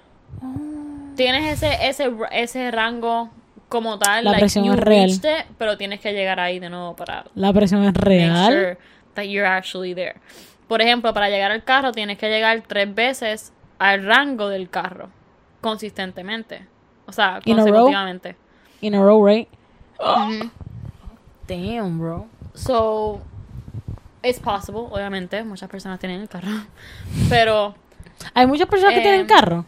tienes 1.16 1.62
ese, 1.62 1.88
ese, 1.88 2.11
ese 2.32 2.70
rango 2.70 3.30
como 3.68 3.98
tal. 3.98 4.24
La 4.24 4.32
like, 4.32 4.42
presión 4.42 4.64
you 4.64 4.72
es 4.72 4.80
real. 4.80 5.11
it, 5.11 5.46
pero 5.59 5.76
tienes 5.76 6.00
que 6.00 6.12
llegar 6.12 6.40
ahí 6.40 6.59
de 6.59 6.68
nuevo 6.70 6.94
para 6.94 7.24
La 7.34 7.53
presión 7.53 7.82
es 7.84 7.92
make 7.94 8.00
real. 8.05 8.46
sure 8.53 8.78
that 9.14 9.24
you're 9.24 9.46
actually 9.46 9.94
there. 9.94 10.16
Por 10.72 10.80
ejemplo, 10.80 11.12
para 11.12 11.28
llegar 11.28 11.50
al 11.52 11.64
carro 11.64 11.92
tienes 11.92 12.16
que 12.16 12.30
llegar 12.30 12.62
tres 12.66 12.94
veces 12.94 13.52
al 13.78 14.06
rango 14.06 14.48
del 14.48 14.70
carro. 14.70 15.10
Consistentemente. 15.60 16.66
O 17.04 17.12
sea, 17.12 17.40
In 17.44 17.58
a 17.58 17.62
row? 17.62 17.66
consecutivamente. 17.66 18.36
In 18.80 18.94
a 18.94 19.02
row, 19.02 19.22
right? 19.22 19.48
Damn, 21.46 21.98
bro. 21.98 22.26
So, 22.54 23.20
it's 24.22 24.38
possible, 24.40 24.82
obviamente. 24.90 25.42
Muchas 25.44 25.68
personas 25.68 25.98
tienen 25.98 26.22
el 26.22 26.28
carro. 26.30 26.48
Pero, 27.28 27.74
Hay 28.32 28.46
muchas 28.46 28.66
personas 28.68 28.94
que 28.94 29.00
Em, 29.00 29.04
tienen 29.04 29.26
carro. 29.26 29.66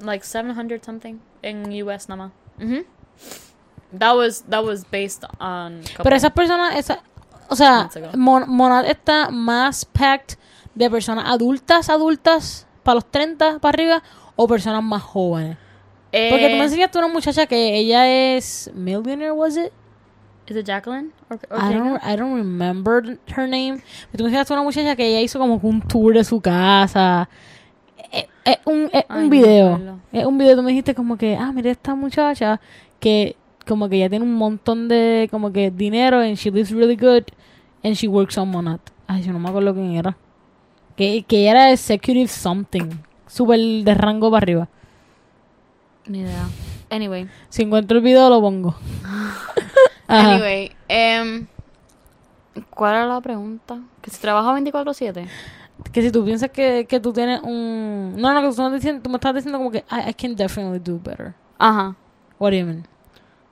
like 0.00 0.24
700 0.24 0.80
something 0.84 1.18
en 1.42 1.70
US 1.84 2.08
nada 2.08 2.24
más. 2.24 2.32
Ujú. 2.60 2.84
That 3.96 4.16
was 4.16 4.42
that 4.48 4.64
was 4.64 4.84
based 4.90 5.22
on. 5.38 5.82
couple- 5.82 6.02
Pero 6.02 6.16
esas 6.16 6.32
personas, 6.32 6.74
esa, 6.76 7.00
o 7.48 7.56
sea. 7.56 7.88
Mon- 8.16 8.48
Monad 8.48 8.86
está 8.86 9.30
más 9.30 9.84
packed 9.84 10.36
de 10.74 10.88
personas 10.90 11.24
adultas, 11.28 11.88
adultas, 11.90 12.66
para 12.82 12.96
los 12.96 13.10
30 13.10 13.58
para 13.58 13.70
arriba, 13.70 14.02
o 14.36 14.46
personas 14.48 14.82
más 14.82 15.02
jóvenes. 15.02 15.56
Porque 16.10 16.48
tú 16.48 16.56
me 16.56 16.58
Eh, 16.58 16.64
enseñaste 16.64 16.98
una 16.98 17.08
muchacha 17.08 17.46
que 17.46 17.76
ella 17.76 18.06
es 18.36 18.70
millionaire, 18.74 19.32
was 19.32 19.56
it? 19.56 19.72
Is 20.48 20.56
it 20.56 20.66
Jacqueline? 20.66 21.12
Or, 21.30 21.38
I 21.50 21.54
Ortega? 21.54 21.78
don't, 21.78 22.02
I 22.04 22.16
don't 22.16 22.34
remember 22.36 23.18
her 23.36 23.48
name. 23.48 23.80
Pero 24.10 24.18
tú 24.18 24.24
me 24.24 24.28
enseñaste 24.30 24.52
una 24.52 24.62
muchacha 24.62 24.96
que 24.96 25.06
ella 25.06 25.20
hizo 25.20 25.38
como 25.38 25.54
un 25.62 25.80
tour 25.82 26.14
de 26.14 26.24
su 26.24 26.40
casa. 26.40 27.28
Es, 28.10 28.26
es 28.44 28.58
un, 28.66 28.90
es 28.92 29.04
Ay, 29.08 29.18
un 29.18 29.24
no 29.24 29.30
video. 29.30 29.98
es 30.12 30.24
un 30.26 30.36
video. 30.38 30.56
Tú 30.56 30.62
me 30.62 30.70
dijiste 30.70 30.94
como 30.94 31.16
que, 31.16 31.36
ah, 31.36 31.52
mira 31.52 31.70
esta 31.70 31.94
muchacha 31.94 32.60
que 33.00 33.36
como 33.64 33.88
que 33.88 33.98
ya 33.98 34.08
tiene 34.08 34.24
un 34.24 34.34
montón 34.34 34.88
de 34.88 35.28
como 35.30 35.52
que 35.52 35.70
dinero 35.70 36.20
and 36.20 36.36
she 36.36 36.50
lives 36.50 36.70
really 36.70 36.96
good 36.96 37.24
and 37.82 37.94
she 37.94 38.08
works 38.08 38.36
on 38.38 38.50
Monat. 38.50 38.80
Ay, 39.06 39.22
yo 39.22 39.32
no 39.32 39.38
me 39.38 39.48
acuerdo 39.48 39.74
quién 39.74 39.94
era. 39.96 40.16
Que, 40.96 41.22
que 41.22 41.40
ella 41.40 41.50
era 41.50 41.72
executive 41.72 42.28
something. 42.28 42.88
Súper 43.26 43.58
de 43.58 43.94
rango 43.94 44.30
para 44.30 44.44
arriba. 44.44 44.68
Ni 46.06 46.20
idea. 46.20 46.48
Anyway. 46.90 47.28
Si 47.48 47.62
encuentro 47.62 47.96
el 47.98 48.04
video 48.04 48.28
lo 48.28 48.40
pongo. 48.40 48.74
Anyway. 50.08 50.70
em, 50.88 51.46
¿Cuál 52.70 52.96
era 52.96 53.06
la 53.06 53.20
pregunta? 53.22 53.80
¿Que 54.02 54.10
si 54.10 54.20
trabaja 54.20 54.52
24-7? 54.58 55.26
Que 55.90 56.02
si 56.02 56.10
tú 56.10 56.24
piensas 56.24 56.50
que, 56.50 56.86
que 56.86 57.00
tú 57.00 57.12
tienes 57.12 57.40
un... 57.42 58.14
No, 58.18 58.34
no, 58.34 58.40
que 58.40 58.46
tú, 58.46 58.50
estás 58.50 58.72
diciendo, 58.74 59.02
tú 59.02 59.08
me 59.08 59.16
estás 59.16 59.34
diciendo 59.34 59.56
como 59.58 59.70
que 59.70 59.78
I, 59.90 60.10
I 60.10 60.14
can 60.14 60.36
definitely 60.36 60.78
do 60.78 61.00
better. 61.02 61.34
Ajá. 61.58 61.96
What 62.38 62.50
do 62.50 62.58
you 62.58 62.66
mean? 62.66 62.86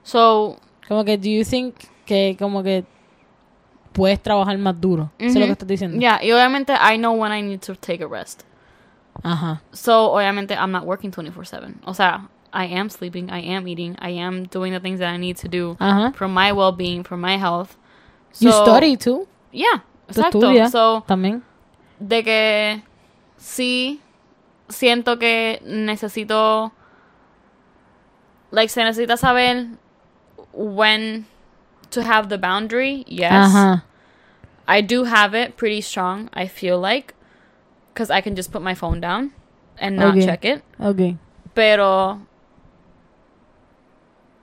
So, 0.03 0.57
Como 0.87 1.03
que 1.05 1.17
do 1.17 1.29
you 1.29 1.43
think 1.45 1.75
que 2.05 2.35
como 2.39 2.63
que 2.63 2.83
puedes 3.93 4.21
trabajar 4.21 4.57
más 4.57 4.79
duro? 4.79 5.11
Eso 5.17 5.29
es 5.29 5.35
lo 5.35 5.45
que 5.45 5.51
estás 5.53 5.67
diciendo. 5.67 5.99
yeah, 5.99 6.19
y 6.23 6.31
obviamente 6.31 6.73
I 6.73 6.97
know 6.97 7.13
when 7.13 7.31
I 7.31 7.41
need 7.41 7.59
to 7.61 7.75
take 7.75 8.03
a 8.03 8.07
rest. 8.07 8.43
Ajá. 9.23 9.61
So, 9.71 10.11
obviamente 10.13 10.53
I'm 10.55 10.71
not 10.71 10.85
working 10.85 11.11
24/7. 11.11 11.75
O 11.85 11.93
sea, 11.93 12.29
I 12.53 12.65
am 12.77 12.89
sleeping, 12.89 13.29
I 13.29 13.53
am 13.55 13.67
eating, 13.67 13.95
I 14.01 14.17
am 14.19 14.43
doing 14.47 14.73
the 14.73 14.79
things 14.79 14.99
that 14.99 15.13
I 15.13 15.17
need 15.17 15.37
to 15.37 15.47
do 15.47 15.75
Ajá. 15.79 16.13
for 16.15 16.27
my 16.27 16.51
well-being, 16.51 17.03
for 17.03 17.17
my 17.17 17.37
health. 17.37 17.75
You 18.39 18.51
So, 18.51 18.63
study 18.63 18.97
too. 18.97 19.27
Yeah, 19.51 19.83
exacto. 20.07 20.41
So, 20.69 21.03
también. 21.07 21.43
de 21.99 22.23
que 22.23 22.83
sí 23.37 23.99
siento 24.69 25.19
que 25.19 25.61
necesito 25.65 26.71
like 28.51 28.69
se 28.69 28.83
necesita 28.83 29.17
saber 29.17 29.67
when 30.53 31.25
to 31.89 32.01
have 32.03 32.29
the 32.29 32.37
boundary 32.37 33.03
yes 33.07 33.51
Ajá. 33.53 33.83
i 34.67 34.81
do 34.81 35.03
have 35.05 35.33
it 35.33 35.57
pretty 35.57 35.81
strong 35.81 36.29
i 36.33 36.47
feel 36.47 36.79
like 36.79 37.13
because 37.93 38.09
i 38.09 38.21
can 38.21 38.35
just 38.35 38.51
put 38.51 38.61
my 38.61 38.73
phone 38.75 38.99
down 39.01 39.31
and 39.77 39.97
not 39.97 40.15
Okay. 40.15 40.25
check 40.25 40.45
it 40.45 40.63
Okay. 40.79 41.17
pero 41.53 42.21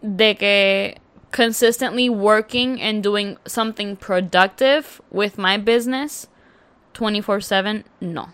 de 0.03 0.35
que 0.35 0.95
consistently 1.31 2.09
working 2.09 2.81
and 2.81 3.03
doing 3.03 3.37
something 3.47 3.97
productive 3.97 5.01
with 5.11 5.37
my 5.39 5.57
business 5.59 6.27
24/7 6.95 7.85
no 8.01 8.29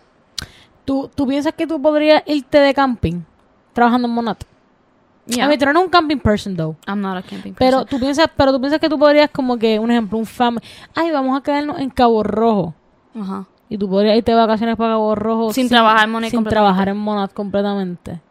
¿Tú, 0.85 1.09
¿Tú 1.15 1.25
piensas 1.25 1.53
que 1.55 1.65
tú 1.65 1.81
podrías 1.81 2.21
irte 2.27 2.59
de 2.59 2.73
camping 2.73 3.23
trabajando 3.73 4.07
en 4.07 4.13
Monat? 4.13 4.43
Yeah 5.27 5.45
A 5.45 5.47
mí, 5.47 5.57
tú 5.57 5.65
no 5.65 5.71
eres 5.71 5.83
un 5.83 5.89
camping 5.89 6.17
person, 6.19 6.55
though. 6.55 6.75
I'm 6.87 7.01
not 7.01 7.17
a 7.17 7.21
camping 7.21 7.53
person. 7.53 7.55
Pero 7.57 7.85
tú 7.85 7.99
piensas, 7.99 8.27
pero 8.35 8.51
tú 8.51 8.59
piensas 8.59 8.79
que 8.79 8.89
tú 8.89 8.97
podrías 8.99 9.29
como 9.29 9.57
que, 9.57 9.79
un 9.79 9.91
ejemplo, 9.91 10.17
un 10.17 10.25
family. 10.25 10.65
Ay, 10.93 11.11
vamos 11.11 11.37
a 11.37 11.41
quedarnos 11.43 11.79
en 11.79 11.89
Cabo 11.89 12.23
Rojo. 12.23 12.73
Ajá. 13.19 13.45
Y 13.69 13.77
tú 13.77 13.89
podrías 13.89 14.15
irte 14.17 14.31
de 14.31 14.37
vacaciones 14.37 14.75
para 14.75 14.91
Cabo 14.91 15.15
Rojo 15.15 15.51
Sin 15.53 15.67
trabajar 15.69 16.03
en 16.03 16.11
Monat 16.11 16.29
Sin 16.29 16.43
trabajar 16.43 16.89
en 16.89 16.97
Monat 16.97 17.33
completamente. 17.33 18.21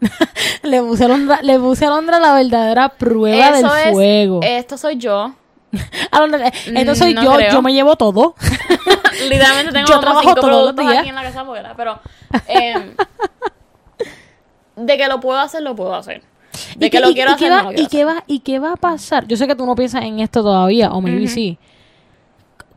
le, 0.62 0.82
puse 0.82 1.04
a 1.04 1.06
Alondra, 1.06 1.40
le 1.42 1.58
puse 1.58 1.84
a 1.84 1.88
Alondra 1.88 2.18
la 2.20 2.34
verdadera 2.34 2.88
prueba 2.90 3.48
Eso 3.58 3.72
del 3.72 3.86
es- 3.88 3.92
fuego. 3.92 4.40
Esto 4.42 4.76
soy 4.76 4.96
yo. 4.96 5.32
Alondra, 6.10 6.48
esto 6.48 6.94
soy 6.94 7.14
no 7.14 7.22
yo, 7.22 7.34
creo. 7.34 7.52
yo 7.52 7.62
me 7.62 7.72
llevo 7.72 7.96
todo. 7.96 8.34
Literalmente 9.28 9.72
tengo 9.72 9.86
Yo 9.86 9.94
como 9.94 10.00
trabajo 10.00 10.20
cinco 10.28 10.40
todos 10.40 10.64
los 10.66 10.76
días. 10.76 10.98
aquí 10.98 11.08
en 11.08 11.14
la 11.14 11.22
casa 11.22 11.44
porque, 11.44 11.62
pero 11.76 11.98
em, 12.48 12.94
de 14.76 14.96
que 14.96 15.06
lo 15.08 15.20
puedo 15.20 15.38
hacer, 15.38 15.62
lo 15.62 15.74
puedo 15.74 15.94
hacer. 15.94 16.22
De 16.76 16.86
¿Y 16.86 16.90
que 16.90 17.00
lo 17.00 17.10
y- 17.10 17.14
quiero 17.14 17.32
y 17.32 17.34
hacer, 17.34 17.48
qué 17.48 17.54
va, 17.54 17.62
no 17.62 17.70
lo 17.70 17.74
quiero 17.74 17.82
¿y 17.82 17.86
qué 17.88 18.04
va 18.04 18.24
¿Y 18.26 18.38
qué 18.40 18.58
va 18.58 18.72
a 18.72 18.76
pasar? 18.76 19.26
Yo 19.26 19.36
sé 19.36 19.46
que 19.46 19.54
tú 19.54 19.66
no 19.66 19.74
piensas 19.74 20.02
en 20.04 20.20
esto 20.20 20.42
todavía, 20.42 20.90
o 20.92 21.00
maybe 21.00 21.24
Ujú. 21.24 21.28
sí. 21.34 21.58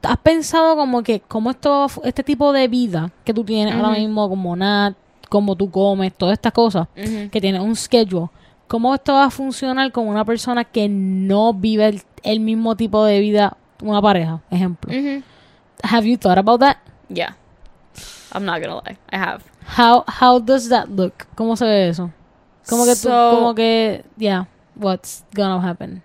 ¿Has 0.02 0.18
pensado 0.18 0.76
como 0.78 1.04
que, 1.04 1.20
cómo 1.22 1.50
esto, 1.52 1.88
este 2.04 2.24
tipo 2.24 2.54
de 2.54 2.68
vida 2.70 3.12
que 3.26 3.34
tú 3.34 3.44
tienes 3.44 3.76
ahora 3.76 3.90
Ujú. 3.90 4.00
mismo, 4.00 4.30
como 4.30 4.56
Nat, 4.56 4.96
cómo 5.30 5.56
tú 5.56 5.70
comes, 5.70 6.14
todas 6.14 6.34
estas 6.34 6.54
cosas, 6.54 6.88
hacer. 6.96 7.22
Ujú. 7.24 7.30
que 7.30 7.42
tienes 7.42 7.62
un 7.62 7.76
schedule, 7.76 8.28
cómo 8.68 8.94
esto 8.96 9.14
va 9.14 9.26
a 9.26 9.30
funcionar 9.30 9.92
con 9.92 10.08
una 10.08 10.24
persona 10.26 10.64
que 10.64 10.88
no 10.90 11.54
vive 11.54 11.86
el, 11.88 12.02
el 12.24 12.40
mismo 12.40 12.76
tipo 12.76 13.04
de 13.04 13.20
vida, 13.20 13.58
una 13.84 14.02
pareja, 14.02 14.42
ejemplo? 14.50 14.92
Have 15.84 16.08
you 16.10 16.18
thought 16.18 16.38
about 16.38 16.60
that? 16.62 16.78
Yeah. 17.10 17.36
I'm 18.34 18.46
not 18.46 18.62
gonna 18.62 18.82
lie. 18.86 18.98
I 19.12 19.18
have. 19.18 19.42
How, 19.66 20.04
how 20.08 20.40
does 20.40 20.70
that 20.70 20.90
look? 20.90 21.28
¿Cómo 21.36 21.56
se 21.58 21.66
ve 21.66 21.90
eso? 21.90 22.12
Como 22.68 22.86
que 22.86 22.92
tú, 22.92 23.08
So- 23.10 23.32
como 23.36 23.56
que, 23.56 24.04
yeah, 24.18 24.46
what's 24.76 25.24
gonna 25.34 25.60
happen? 25.60 26.02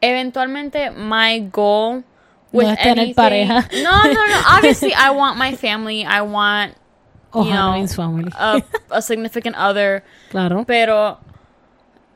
Eventualmente, 0.00 0.90
my 0.90 1.40
goal 1.52 2.04
with 2.52 2.66
No 2.66 2.72
es 2.72 2.78
tener 2.78 2.98
anything- 2.98 3.14
pareja. 3.14 3.68
No, 3.82 4.04
no, 4.04 4.12
no. 4.26 4.36
Obviously, 4.56 4.92
I 4.92 5.10
want 5.10 5.38
my 5.38 5.54
family. 5.56 6.04
I 6.04 6.20
want 6.22 6.74
Ojalá 7.32 7.50
know, 7.54 7.72
means 7.72 7.94
family. 7.94 8.30
a, 8.38 8.62
a 8.90 9.02
significant 9.02 9.56
other. 9.56 10.02
claro. 10.30 10.64
Pero 10.66 11.18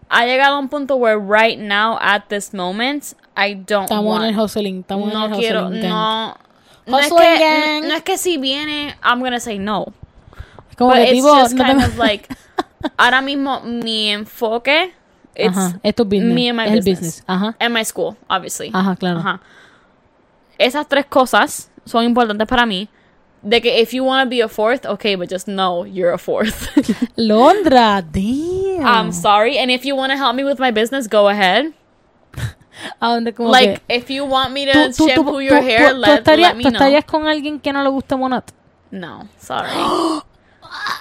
ha 0.09 0.25
llegado 0.27 0.57
a 0.57 0.59
un 0.59 0.69
punto 0.69 0.97
where 0.97 1.19
right 1.19 1.59
now, 1.59 1.99
at 2.01 2.29
this 2.29 2.53
moment, 2.53 3.15
I 3.37 3.55
don't 3.55 3.89
Estamos 3.89 4.01
en 4.01 4.05
want. 4.05 4.25
el 4.25 4.35
hustling, 4.39 4.81
estamos 4.85 5.13
no 5.13 5.27
en 5.27 5.33
el 5.35 5.39
quiero, 5.39 5.71
gang. 5.71 5.81
no. 5.83 6.35
No 6.87 6.99
es, 6.99 7.09
que, 7.13 7.83
no 7.87 7.95
es 7.95 8.03
que 8.03 8.19
si 8.19 8.37
viene, 8.37 8.95
I'm 9.03 9.21
gonna 9.21 9.39
say 9.39 9.59
no. 9.59 9.93
Como 10.81 10.93
But 10.95 11.05
que 11.05 11.13
it's 11.19 11.27
just 11.27 11.55
no 11.57 11.65
kind 11.65 11.85
of 11.85 11.99
like, 11.99 12.27
ahora 12.97 13.21
mismo 13.21 13.61
mi 13.61 14.09
enfoque, 14.09 14.95
it's 15.35 15.55
Ajá, 15.55 15.79
esto 15.83 16.05
es 16.05 16.09
business. 16.09 16.35
me 16.35 16.49
and 16.49 16.57
my 16.57 16.65
es 16.65 16.73
el 16.73 16.83
business. 16.83 17.23
Ajá, 17.29 17.55
and 17.61 17.75
my 17.75 17.85
school, 17.85 18.17
obviously. 18.31 18.71
ajá, 18.73 18.97
claro. 18.97 19.19
Ajá. 19.19 19.41
Esas 20.59 20.89
tres 20.89 21.05
cosas 21.05 21.71
son 21.85 22.05
importantes 22.07 22.49
para 22.49 22.65
mí. 22.65 22.89
De 23.43 23.61
que 23.61 23.83
if 23.83 23.93
you 23.93 24.05
want 24.05 24.25
to 24.25 24.31
be 24.31 24.41
a 24.41 24.49
fourth, 24.49 24.87
okay, 24.87 25.17
but 25.17 25.29
just 25.29 25.47
know 25.47 25.85
you're 25.85 26.15
a 26.15 26.19
fourth. 26.19 26.71
Londra, 27.19 28.03
damn. 28.11 28.87
I'm 28.87 29.13
sorry. 29.13 29.59
And 29.59 29.71
if 29.71 29.85
you 29.85 29.95
want 29.95 30.13
to 30.13 30.17
help 30.17 30.35
me 30.35 30.45
with 30.45 30.59
my 30.59 30.71
business, 30.71 31.07
go 31.07 31.29
ahead. 31.29 31.75
¿A 33.03 33.09
dónde 33.09 33.35
como 33.35 33.51
like, 33.51 33.87
que... 33.87 33.97
if 33.97 34.09
you 34.09 34.25
want 34.25 34.55
me 34.55 34.65
to 34.65 34.73
Tú, 34.73 34.97
tú, 34.97 35.09
shampoo 35.09 35.33
tú, 35.33 35.43
your 35.43 35.61
hair, 35.61 35.93
let, 35.93 36.21
estarías, 36.21 36.53
let 36.53 36.57
me 36.57 36.65
tú 36.65 36.71
know. 36.71 36.79
estarías 36.81 37.05
con 37.05 37.27
alguien 37.27 37.61
que 37.61 37.71
no 37.71 37.83
le 37.83 37.91
gusta 37.91 38.17
Monat. 38.17 38.51
No, 38.91 39.29
sorry. 39.39 39.69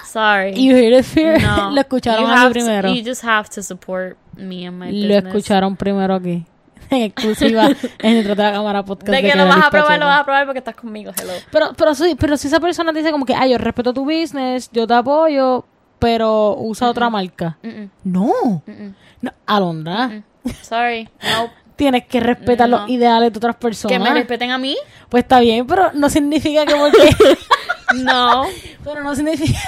sorry. 0.04 0.54
You 0.54 0.74
heard 0.74 0.92
it 0.92 1.06
here. 1.06 1.38
no. 1.38 1.70
Lo 1.74 1.80
escucharon 1.80 2.26
you 2.26 2.32
aquí 2.32 2.52
primero. 2.52 2.88
To, 2.88 2.94
you 2.94 3.02
just 3.04 3.22
have 3.24 3.48
to 3.50 3.62
support 3.62 4.16
me 4.36 4.66
and 4.66 4.78
my 4.78 4.90
Lo 4.90 5.08
business. 5.08 5.24
escucharon 5.26 5.76
primero 5.76 6.14
aquí. 6.14 6.44
En 6.90 7.02
exclusiva 7.02 7.68
en 8.00 8.16
el 8.16 8.24
de 8.26 8.34
la 8.34 8.50
cámara 8.52 8.84
podcast. 8.84 9.12
De 9.12 9.22
que 9.22 9.28
de 9.28 9.36
lo 9.36 9.46
vas 9.46 9.64
a 9.64 9.70
probar, 9.70 9.98
lo 10.00 10.06
vas 10.06 10.20
a 10.22 10.24
probar 10.24 10.44
porque 10.44 10.58
estás 10.58 10.74
conmigo, 10.74 11.12
hello. 11.16 11.32
Pero, 11.52 11.72
pero, 11.76 11.94
sí, 11.94 12.16
pero 12.18 12.36
si 12.36 12.48
esa 12.48 12.58
persona 12.58 12.92
dice 12.92 13.12
como 13.12 13.24
que, 13.24 13.32
ay, 13.34 13.52
yo 13.52 13.58
respeto 13.58 13.94
tu 13.94 14.04
business, 14.04 14.68
yo 14.72 14.88
te 14.88 14.94
apoyo, 14.94 15.64
pero 16.00 16.56
usa 16.58 16.88
otra 16.90 17.08
marca. 17.08 17.58
No. 18.02 18.62
no. 19.22 19.32
Alondra. 19.46 20.22
Sorry. 20.62 21.08
Nope. 21.22 21.52
Tienes 21.80 22.04
que 22.04 22.20
respetar 22.20 22.68
No. 22.68 22.80
los 22.80 22.90
ideales 22.90 23.32
de 23.32 23.38
otras 23.38 23.56
personas. 23.56 23.96
Que 23.96 23.98
me 23.98 24.12
respeten 24.12 24.50
a 24.50 24.58
mí. 24.58 24.76
Pues 25.08 25.22
está 25.22 25.40
bien, 25.40 25.66
pero 25.66 25.90
no 25.94 26.10
significa 26.10 26.66
que 26.66 26.74
porque... 26.74 27.16
No. 28.04 28.42
pero 28.84 29.02
no 29.02 29.16
significa... 29.16 29.58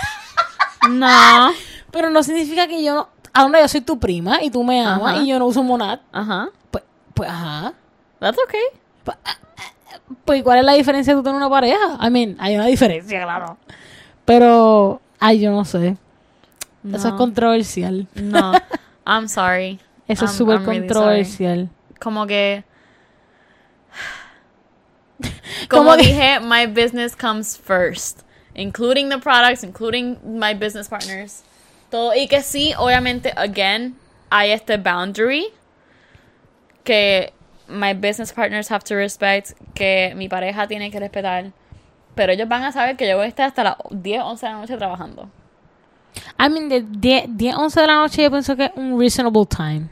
No. 0.91 1.53
Pero 1.91 2.11
no 2.11 2.23
significa 2.23 2.69
que 2.69 2.85
yo 2.85 2.95
no... 2.95 3.09
Alondra, 3.33 3.63
yo 3.63 3.69
soy 3.69 3.81
tu 3.81 3.99
prima 3.99 4.43
y 4.43 4.51
tú 4.51 4.63
me 4.63 4.85
amas 4.85 5.15
Ajá. 5.15 5.23
y 5.23 5.29
yo 5.29 5.39
no 5.39 5.47
uso 5.47 5.63
Monat. 5.63 6.03
Ajá. 6.13 6.51
Pues, 6.71 6.85
pues 7.15 7.31
ajá. 7.31 7.73
That's 8.19 8.39
okay. 8.45 8.61
Pues 10.27 10.43
¿cuál 10.43 10.59
es 10.59 10.65
la 10.67 10.75
diferencia 10.75 11.15
de 11.15 11.19
tú 11.19 11.23
tener 11.23 11.37
una 11.37 11.49
pareja? 11.49 11.99
I 11.99 12.11
mean, 12.11 12.37
hay 12.39 12.57
una 12.57 12.67
diferencia, 12.67 13.23
claro. 13.23 13.57
Pero, 14.27 15.01
ay, 15.19 15.41
yo 15.41 15.51
no 15.51 15.65
sé. 15.65 15.97
Eso 16.93 17.09
es 17.09 17.15
controversial. 17.15 18.07
No. 18.15 18.53
I'm 19.07 19.29
sorry. 19.29 19.81
Eso 20.07 20.27
es 20.27 20.33
súper 20.33 20.61
really 20.61 20.81
controversial. 20.81 21.71
Como 22.03 22.27
que. 22.27 22.65
Como 25.69 25.97
dije, 25.97 26.41
my 26.41 26.67
business 26.67 27.15
comes 27.15 27.57
first. 27.57 28.25
Including 28.55 29.09
the 29.09 29.19
products, 29.19 29.63
including 29.63 30.19
my 30.25 30.53
business 30.53 30.89
partners. 30.89 31.45
Todo. 31.91 32.13
Y 32.15 32.27
que 32.27 32.43
sí, 32.43 32.75
obviamente, 32.77 33.33
again, 33.37 33.97
hay 34.31 34.51
este 34.51 34.79
boundary 34.79 35.47
que 36.85 37.33
my 37.69 37.95
business 37.95 38.33
partners 38.33 38.69
have 38.69 38.83
to 38.85 38.97
respect, 38.97 39.53
que 39.75 40.13
mi 40.17 40.29
pareja 40.29 40.67
tiene 40.67 40.91
que 40.91 40.99
respetar. 40.99 41.53
Pero 42.15 42.33
ellos 42.33 42.49
van 42.49 42.65
a 42.65 42.73
saber 42.73 42.97
que 42.97 43.09
yo 43.09 43.17
voy 43.17 43.27
a 43.27 43.29
estar 43.29 43.47
hasta 43.47 43.63
las 43.63 43.77
10, 43.91 44.23
11 44.23 44.47
de 44.47 44.53
la 44.53 44.59
noche 44.59 44.77
trabajando. 44.77 45.31
I 46.39 46.49
mean, 46.51 46.69
de 46.69 46.83
10, 46.83 47.37
10, 47.37 47.55
11 47.57 47.81
de 47.81 47.87
la 47.87 47.95
noche 47.95 48.23
yo 48.23 48.31
pienso 48.31 48.57
que 48.57 48.65
es 48.67 48.73
un 48.75 48.99
reasonable 48.99 49.47
time. 49.47 49.89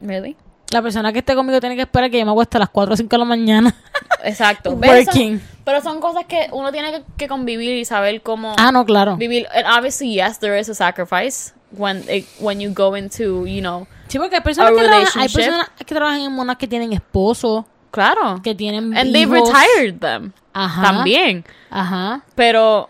Really? 0.00 0.36
La 0.70 0.82
persona 0.82 1.12
que 1.12 1.18
esté 1.20 1.34
conmigo 1.34 1.58
tiene 1.60 1.74
que 1.76 1.82
esperar 1.82 2.10
que 2.10 2.18
yo 2.18 2.24
me 2.24 2.30
acueste 2.32 2.56
a 2.56 2.60
las 2.60 2.68
4 2.68 2.94
o 2.94 2.96
5 2.96 3.08
de 3.08 3.18
la 3.18 3.24
mañana. 3.24 3.74
Exacto. 4.24 4.70
Working. 4.72 5.40
pero 5.64 5.80
son 5.80 6.00
cosas 6.00 6.24
que 6.26 6.48
uno 6.52 6.70
tiene 6.72 6.92
que, 6.92 7.02
que 7.16 7.28
convivir 7.28 7.76
y 7.76 7.84
saber 7.84 8.22
cómo 8.22 8.54
Ah, 8.58 8.70
no, 8.72 8.84
claro. 8.84 9.16
vivir. 9.16 9.46
And 9.54 9.66
obviously, 9.66 10.12
yes, 10.14 10.38
there 10.38 10.58
is 10.58 10.68
a 10.68 10.74
sacrifice 10.74 11.52
when 11.72 12.04
it, 12.08 12.26
when 12.38 12.60
you 12.60 12.72
go 12.72 12.96
into, 12.96 13.46
you 13.46 13.60
know, 13.60 13.86
Sí, 14.08 14.18
porque 14.18 14.36
hay 14.36 14.42
personas, 14.42 14.72
que 14.72 14.82
trabajan, 14.82 15.22
hay 15.22 15.28
personas 15.28 15.70
que 15.78 15.84
trabajan 15.94 16.20
en 16.20 16.32
monas 16.32 16.56
que 16.56 16.66
tienen 16.66 16.92
esposo, 16.92 17.64
claro. 17.92 18.40
que 18.42 18.54
tienen 18.56 18.96
And 18.96 19.12
they've 19.12 19.30
retired 19.32 20.00
them. 20.00 20.32
Ajá. 20.52 20.82
También. 20.82 21.44
Ajá. 21.70 22.22
Pero 22.34 22.88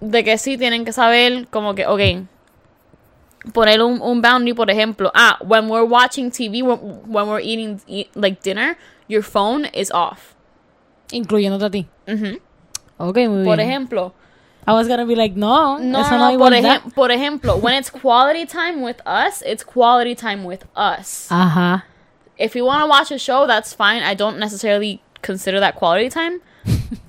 de 0.00 0.24
que 0.24 0.36
sí 0.38 0.58
tienen 0.58 0.84
que 0.84 0.92
saber 0.92 1.46
como 1.48 1.74
que, 1.76 1.86
ok, 1.86 2.00
poner 3.52 3.80
un, 3.82 4.00
un 4.02 4.20
boundary, 4.20 4.54
por 4.54 4.66
ejemplo, 4.70 5.10
ah, 5.14 5.38
when 5.44 5.68
we're 5.68 5.84
watching 5.84 6.30
TV, 6.30 6.62
when, 6.62 6.78
when 7.10 7.26
we're 7.28 7.40
eating 7.40 7.80
eat, 7.86 8.08
like 8.14 8.42
dinner, 8.42 8.76
your 9.08 9.22
phone 9.22 9.66
is 9.72 9.90
off. 9.90 10.34
Incluyéndote 11.12 11.64
a 11.66 11.70
ti. 11.70 11.86
Ujú. 12.06 12.40
Ok, 12.98 13.16
muy 13.28 13.44
Por 13.44 13.56
bien. 13.56 13.68
ejemplo, 13.70 14.12
I 14.66 14.72
was 14.72 14.88
gonna 14.88 15.04
be 15.06 15.14
like, 15.14 15.36
no, 15.36 15.78
no, 15.78 16.00
eso 16.00 16.16
no, 16.18 16.32
no, 16.32 16.38
por, 16.38 16.50
ejem- 16.50 16.94
por 16.94 17.10
ejemplo, 17.10 17.56
when 17.62 17.74
it's 17.74 17.90
quality 17.90 18.44
time 18.46 18.80
with 18.82 19.00
us, 19.06 19.42
it's 19.46 19.62
quality 19.62 20.14
time 20.16 20.44
with 20.44 20.64
us. 20.74 21.28
Ajá. 21.30 21.84
If 22.38 22.56
you 22.56 22.64
want 22.64 22.82
to 22.82 22.86
watch 22.88 23.10
a 23.12 23.18
show, 23.18 23.46
that's 23.46 23.72
fine. 23.72 24.02
I 24.02 24.14
don't 24.14 24.38
necessarily 24.38 25.00
consider 25.22 25.60
that 25.60 25.76
quality 25.76 26.08
time. 26.10 26.40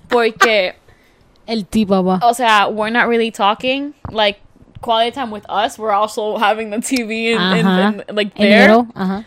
Porque, 0.08 0.76
El 1.48 1.64
tipo, 1.66 1.96
o 2.22 2.34
sea, 2.34 2.68
we're 2.70 2.90
not 2.92 3.08
really 3.08 3.32
talking. 3.32 3.94
Like, 4.12 4.40
quality 4.82 5.12
time 5.12 5.32
with 5.32 5.46
us, 5.50 5.78
we're 5.80 5.92
also 5.92 6.38
having 6.38 6.70
the 6.70 6.78
TV 6.78 7.32
in, 7.34 7.42
in- 7.42 7.66
uh-huh. 7.66 7.92
Ajá. 7.92 8.10
in- 8.10 8.16
like 8.16 8.36
there. 8.36 8.70
Ajá. 8.96 9.26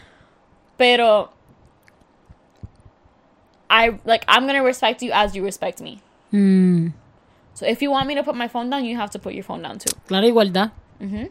Pero, 0.79 1.29
I, 3.69 3.99
like, 4.05 4.25
I'm 4.27 4.47
gonna 4.47 4.63
respect 4.63 5.03
you 5.03 5.13
as 5.13 5.35
you 5.37 5.45
respect 5.45 5.81
me. 5.81 6.01
Mm, 6.33 6.93
So 7.55 7.67
if 7.67 7.83
you 7.83 7.91
want 7.91 8.07
me 8.09 8.15
to 8.15 8.23
put 8.23 8.35
my 8.35 8.49
phone 8.49 8.71
down, 8.71 8.85
you 8.85 8.97
have 8.97 9.11
to 9.11 9.19
put 9.19 9.35
your 9.35 9.45
phone 9.45 9.63
down 9.63 9.79
too. 9.79 9.93
claro, 10.09 10.27
igualdad. 10.27 10.71
Mm-hmm. 11.01 11.27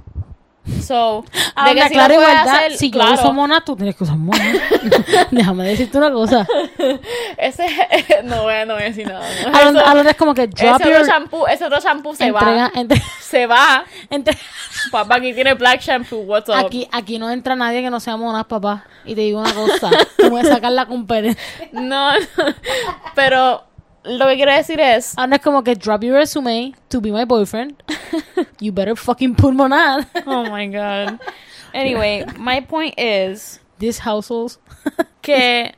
So, 0.85 1.25
Ah, 1.55 1.69
de 1.69 1.75
que 1.75 1.87
si 1.87 1.93
igualdad. 1.95 2.47
hacer, 2.47 2.77
si 2.77 2.89
yo 2.91 2.99
claro. 2.99 3.13
uso 3.15 3.33
mona, 3.33 3.61
tú 3.61 3.75
tienes 3.75 3.95
que 3.95 4.03
usar 4.03 4.17
mona. 4.17 4.43
Déjame 5.31 5.65
decirte 5.67 5.97
una 5.97 6.11
cosa. 6.11 6.47
Ese, 7.37 7.65
no 8.23 8.43
voy 8.43 8.53
a, 8.53 8.65
no 8.65 8.75
voy 8.75 8.83
a 8.83 8.85
decir 8.85 9.07
nada. 9.07 9.25
¿no? 9.45 9.79
Hablando 9.79 10.09
es 10.09 10.15
como 10.15 10.33
que 10.33 10.47
drop 10.47 10.79
ese 10.79 10.89
your... 10.89 11.01
otro 11.01 11.07
shampoo, 11.13 11.47
ese 11.47 11.65
otro 11.65 11.79
shampoo 11.79 12.15
se 12.15 12.25
entrega, 12.27 12.71
va. 12.73 12.79
entre- 12.79 13.01
Se 13.21 13.45
va. 13.47 13.83
entre- 14.09 14.37
Papá, 14.91 15.15
aquí 15.15 15.33
tiene 15.33 15.53
black 15.55 15.81
shampoo. 15.81 16.19
What's 16.21 16.49
up? 16.49 16.55
aquí, 16.55 16.87
aquí 16.91 17.17
no 17.19 17.29
entra 17.31 17.55
nadie 17.55 17.81
que 17.81 17.89
no 17.89 17.99
sea 17.99 18.15
monas, 18.17 18.45
papá. 18.45 18.85
Y 19.05 19.15
te 19.15 19.21
digo 19.21 19.39
una 19.39 19.53
cosa. 19.53 19.89
Voy 20.29 20.41
a 20.41 20.45
sacar 20.45 20.71
la 20.71 20.85
competencia. 20.85 21.41
No, 21.71 22.13
no. 22.13 22.19
Pero 23.15 23.63
lo 24.03 24.27
que 24.27 24.35
quiero 24.35 24.53
decir 24.53 24.79
es. 24.79 25.17
Ahora 25.17 25.35
es 25.37 25.41
como 25.41 25.63
que 25.63 25.75
drop 25.75 26.03
your 26.03 26.15
resume 26.15 26.73
to 26.89 27.01
be 27.01 27.11
my 27.11 27.25
boyfriend. 27.25 27.75
You 28.61 28.71
better 28.71 28.95
fucking 28.95 29.35
put 29.35 29.53
monad. 29.53 30.05
Oh 30.25 30.43
my 30.49 30.67
god. 30.67 31.19
Anyway, 31.73 32.25
my 32.37 32.61
point 32.61 32.95
is 32.97 33.59
These 33.79 33.99
households. 33.99 34.59
que 35.21 35.71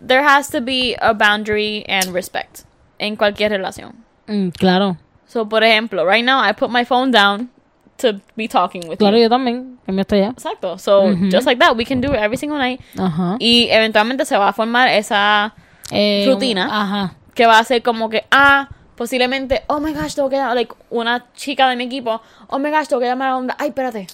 there 0.00 0.22
has 0.22 0.48
to 0.50 0.60
be 0.60 0.96
a 1.00 1.12
boundary 1.14 1.84
and 1.88 2.12
respect 2.12 2.64
en 2.98 3.16
cualquier 3.16 3.50
relación. 3.50 3.94
Mm, 4.26 4.50
claro. 4.58 4.96
So, 5.26 5.44
por 5.48 5.62
ejemplo, 5.62 6.04
right 6.04 6.24
now 6.24 6.40
I 6.40 6.52
put 6.52 6.70
my 6.70 6.84
phone 6.84 7.10
down 7.12 7.50
to 7.98 8.20
be 8.36 8.48
talking 8.48 8.88
with 8.88 8.98
Claro, 8.98 9.16
you. 9.16 9.24
yo 9.24 9.28
también. 9.28 9.78
Está 9.86 10.16
allá. 10.16 10.30
Exacto. 10.36 10.78
So, 10.78 11.04
Ujú. 11.04 11.30
just 11.30 11.46
like 11.46 11.58
that, 11.60 11.76
we 11.76 11.84
can 11.84 12.00
do 12.00 12.12
it 12.12 12.18
every 12.18 12.36
single 12.36 12.58
night. 12.58 12.80
Ajá. 12.98 13.36
Y 13.38 13.68
eventualmente 13.70 14.24
se 14.24 14.36
va 14.36 14.48
a 14.48 14.52
formar 14.52 14.88
esa 14.88 15.54
Eh, 15.90 16.24
Rutina. 16.26 16.68
Ajá. 16.70 17.14
Que 17.34 17.46
va 17.46 17.58
a 17.58 17.64
ser 17.64 17.82
como 17.82 18.08
que, 18.10 18.24
ah, 18.30 18.68
posiblemente, 18.96 19.62
oh 19.68 19.80
my 19.80 19.92
gosh, 19.94 20.14
tengo 20.14 20.28
que 20.28 20.36
llamar, 20.36 20.54
like, 20.54 20.74
una 20.90 21.32
chica 21.34 21.68
de 21.68 21.76
mi 21.76 21.84
equipo, 21.84 22.20
oh 22.48 22.58
my 22.58 22.70
gosh, 22.70 22.86
tengo 22.88 23.00
que 23.00 23.06
llamar 23.06 23.30
a 23.30 23.36
onda, 23.36 23.56
ay, 23.58 23.68
espérate, 23.68 24.06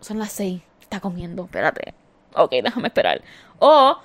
son 0.00 0.18
las 0.18 0.32
seis, 0.32 0.60
está 0.80 1.00
comiendo, 1.00 1.44
espérate, 1.44 1.94
ok, 2.34 2.50
déjame 2.62 2.88
esperar. 2.88 3.22
O 3.58 3.96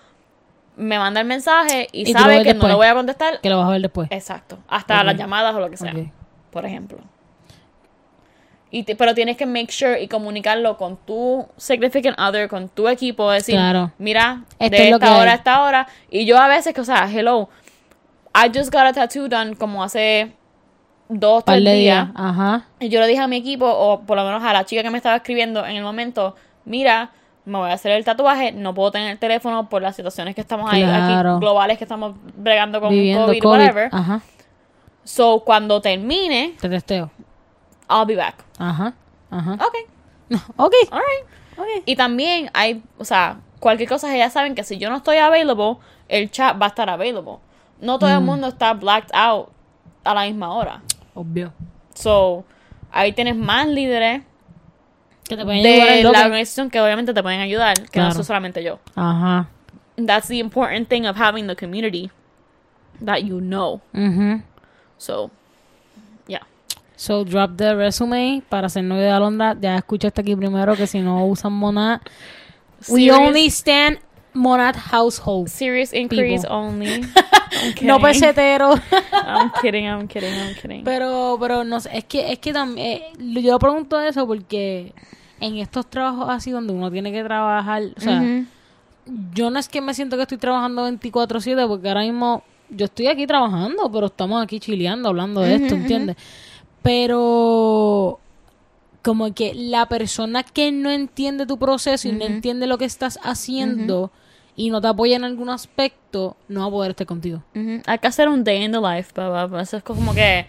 me 0.77 0.97
manda 0.97 1.19
el 1.19 1.27
mensaje 1.27 1.87
y, 1.91 2.05
sabe 2.13 2.43
que 2.43 2.53
no 2.53 2.67
lo 2.67 2.77
voy 2.77 2.87
a 2.87 2.93
contestar, 2.93 3.41
Que 3.41 3.49
lo 3.49 3.57
vas 3.57 3.67
a 3.67 3.71
ver 3.71 3.81
después. 3.81 4.07
exacto, 4.11 4.59
hasta 4.67 5.03
las 5.03 5.17
llamadas 5.17 5.53
o 5.55 5.59
lo 5.59 5.69
que 5.69 5.77
sea, 5.77 5.93
por 6.51 6.65
ejemplo. 6.65 6.99
Y 8.71 8.83
te- 8.83 8.95
pero 8.95 9.15
tienes 9.15 9.35
que 9.35 9.47
make 9.47 9.71
sure 9.71 9.99
y 9.99 10.07
comunicarlo 10.07 10.77
con 10.77 10.95
tu 10.97 11.47
significant 11.57 12.19
other, 12.19 12.47
con 12.47 12.69
tu 12.69 12.87
equipo, 12.87 13.31
decir, 13.31 13.55
Claro. 13.55 13.91
mira, 13.97 14.43
Esto 14.59 14.77
de 14.77 14.83
es 14.83 14.89
lo 14.91 14.97
esta 14.97 15.07
que 15.07 15.13
hora 15.21 15.31
a 15.31 15.35
esta 15.35 15.63
hora. 15.63 15.87
Y 16.11 16.25
yo 16.27 16.37
a 16.37 16.47
veces, 16.47 16.75
que, 16.75 16.81
o 16.81 16.85
sea, 16.85 17.09
hello, 17.11 17.49
I 18.35 18.49
just 18.53 18.71
got 18.71 18.85
a 18.85 18.93
tattoo 18.93 19.27
done 19.27 19.55
como 19.55 19.83
hace 19.83 20.33
dos, 21.09 21.43
tres 21.45 21.63
días. 21.63 22.09
Ajá. 22.15 22.65
Y 22.79 22.89
yo 22.89 22.99
le 22.99 23.07
dije 23.07 23.19
a 23.21 23.27
mi 23.27 23.37
equipo, 23.37 23.65
o 23.65 24.01
por 24.01 24.17
lo 24.17 24.23
menos 24.23 24.43
a 24.43 24.53
la 24.53 24.65
chica 24.65 24.83
que 24.83 24.89
me 24.89 24.97
estaba 24.97 25.15
escribiendo 25.17 25.65
en 25.65 25.75
el 25.75 25.83
momento, 25.83 26.35
mira, 26.65 27.11
me 27.45 27.57
voy 27.57 27.69
a 27.71 27.73
hacer 27.73 27.91
el 27.93 28.05
tatuaje, 28.05 28.51
no 28.51 28.73
puedo 28.75 28.91
tener 28.91 29.09
el 29.11 29.17
teléfono 29.17 29.69
por 29.69 29.81
las 29.81 29.95
situaciones 29.95 30.35
que 30.35 30.41
estamos 30.41 30.71
ahí, 30.71 30.83
Claro. 30.83 31.31
aquí 31.35 31.39
globales 31.39 31.77
que 31.79 31.83
estamos 31.85 32.13
bregando 32.37 32.79
con 32.79 32.91
Viviendo 32.91 33.25
COVID, 33.25 33.39
COVID. 33.41 33.49
whatever. 33.59 33.89
Ajá. 33.91 34.21
So, 35.03 35.39
cuando 35.43 35.81
termine, 35.81 36.55
Te 36.61 36.69
testeo. 36.69 37.09
I'll 37.89 38.05
be 38.05 38.15
back. 38.15 38.35
Ajá. 38.59 38.93
Ajá. 39.31 39.53
Ok, 39.53 39.75
Ok. 40.57 40.73
alright. 40.91 41.25
Ok. 41.57 41.67
Y 41.85 41.95
también 41.95 42.51
hay, 42.53 42.83
o 42.99 43.05
sea, 43.05 43.37
cualquier 43.59 43.89
cosa 43.89 44.15
ya 44.15 44.29
saben 44.29 44.53
que 44.53 44.63
si 44.63 44.77
yo 44.77 44.91
no 44.91 44.97
estoy 44.97 45.17
available, 45.17 45.77
el 46.07 46.29
chat 46.29 46.61
va 46.61 46.67
a 46.67 46.69
estar 46.69 46.87
available. 46.89 47.37
No 47.81 47.97
todo 47.99 48.09
Mm. 48.09 48.13
el 48.13 48.21
mundo 48.21 48.47
está 48.47 48.73
blacked 48.73 49.11
out 49.13 49.49
a 50.03 50.13
la 50.13 50.23
misma 50.25 50.53
hora. 50.53 50.81
Obvio. 51.13 51.53
So, 51.93 52.43
ahí 52.91 53.11
tienes 53.13 53.35
más 53.35 53.67
líderes 53.67 54.23
Que 55.27 55.37
te 55.37 55.43
pueden 55.45 55.63
ayudar 55.65 55.87
de 55.97 56.03
la 56.03 56.11
que- 56.11 56.25
organización 56.25 56.69
que 56.69 56.81
obviamente 56.81 57.13
te 57.13 57.21
pueden 57.21 57.39
ayudar, 57.39 57.75
que 57.75 57.83
no 57.99 58.05
Claro. 58.05 58.13
soy 58.15 58.23
solamente 58.23 58.63
yo. 58.63 58.79
Ajá. 58.95 59.47
That's 59.95 60.27
the 60.27 60.37
important 60.39 60.87
thing 60.89 61.05
of 61.05 61.17
having 61.19 61.45
the 61.47 61.55
community 61.55 62.09
that 63.05 63.19
you 63.19 63.39
know. 63.39 63.81
Ujú. 63.93 64.41
So, 64.97 65.29
yeah. 66.27 66.41
So, 66.95 67.23
drop 67.25 67.57
the 67.57 67.75
resume 67.75 68.41
para 68.49 68.69
ser 68.69 68.83
novio 68.83 69.03
de 69.03 69.11
Alondra. 69.11 69.55
Ya 69.59 69.75
escuchaste 69.75 70.21
aquí 70.21 70.35
primero 70.35 70.75
que 70.75 70.87
si 70.87 70.99
no 70.99 71.25
usan 71.25 71.53
Monad, 71.53 71.99
we 72.87 73.01
Serious- 73.07 73.17
only 73.19 73.45
stand 73.49 73.99
Monad 74.39 74.75
household. 74.75 75.49
serious 75.49 75.93
inquiries 75.93 76.41
people. 76.41 76.55
only. 76.55 77.03
No 77.81 77.99
pesetero. 77.99 78.75
I'm 79.11 79.51
kidding, 79.59 79.85
I'm 79.87 80.07
kidding, 80.07 80.33
I'm 80.33 80.55
kidding. 80.55 80.83
pero, 80.83 81.35
pero 81.39 81.63
no 81.63 81.79
sé, 81.79 81.89
es 81.97 82.05
que, 82.05 82.31
es 82.31 82.39
que 82.39 82.53
también, 82.53 83.01
yo 83.17 83.57
pregunto 83.57 83.99
eso 83.99 84.25
porque 84.27 84.93
en 85.39 85.57
estos 85.57 85.89
trabajos 85.89 86.27
así 86.29 86.51
donde 86.51 86.73
uno 86.73 86.91
tiene 86.91 87.11
que 87.11 87.23
trabajar, 87.23 87.83
o 87.97 87.99
sea, 87.99 88.23
yo 89.33 89.49
no 89.49 89.59
es 89.59 89.67
que 89.67 89.81
me 89.81 89.93
siento 89.93 90.15
que 90.15 90.21
estoy 90.23 90.37
trabajando 90.37 90.87
24/7 90.87 91.67
porque 91.67 91.87
ahora 91.87 92.01
mismo 92.01 92.43
yo 92.69 92.85
estoy 92.85 93.07
aquí 93.07 93.25
trabajando, 93.25 93.91
pero 93.91 94.05
estamos 94.07 94.43
aquí 94.43 94.59
chileando, 94.59 95.09
hablando 95.09 95.41
de 95.41 95.55
esto, 95.55 95.73
¿entiendes? 95.75 96.17
Pero 96.83 98.19
como 99.01 99.33
que 99.33 99.53
la 99.55 99.87
persona 99.87 100.43
que 100.43 100.71
no 100.71 100.91
entiende 100.91 101.45
tu 101.45 101.57
proceso 101.57 102.07
y 102.07 102.11
no 102.11 102.25
entiende 102.25 102.67
lo 102.67 102.77
que 102.77 102.85
estás 102.85 103.19
haciendo 103.23 104.11
y 104.59 104.69
no 104.69 104.81
te 104.81 104.87
apoya 104.89 105.15
en 105.15 105.23
algún 105.23 105.49
aspecto, 105.49 106.35
no 106.49 106.59
va 106.61 106.67
a 106.67 106.69
poder 106.71 106.91
estar 106.91 107.07
contigo. 107.07 107.41
Hay 107.85 107.97
que 107.99 108.07
hacer 108.07 108.27
un 108.27 108.43
day 108.43 108.61
in 108.63 108.73
the 108.73 108.79
life, 108.81 109.13
papá. 109.13 109.61
Eso 109.61 109.77
es 109.77 109.83
como 109.83 110.13
que. 110.13 110.45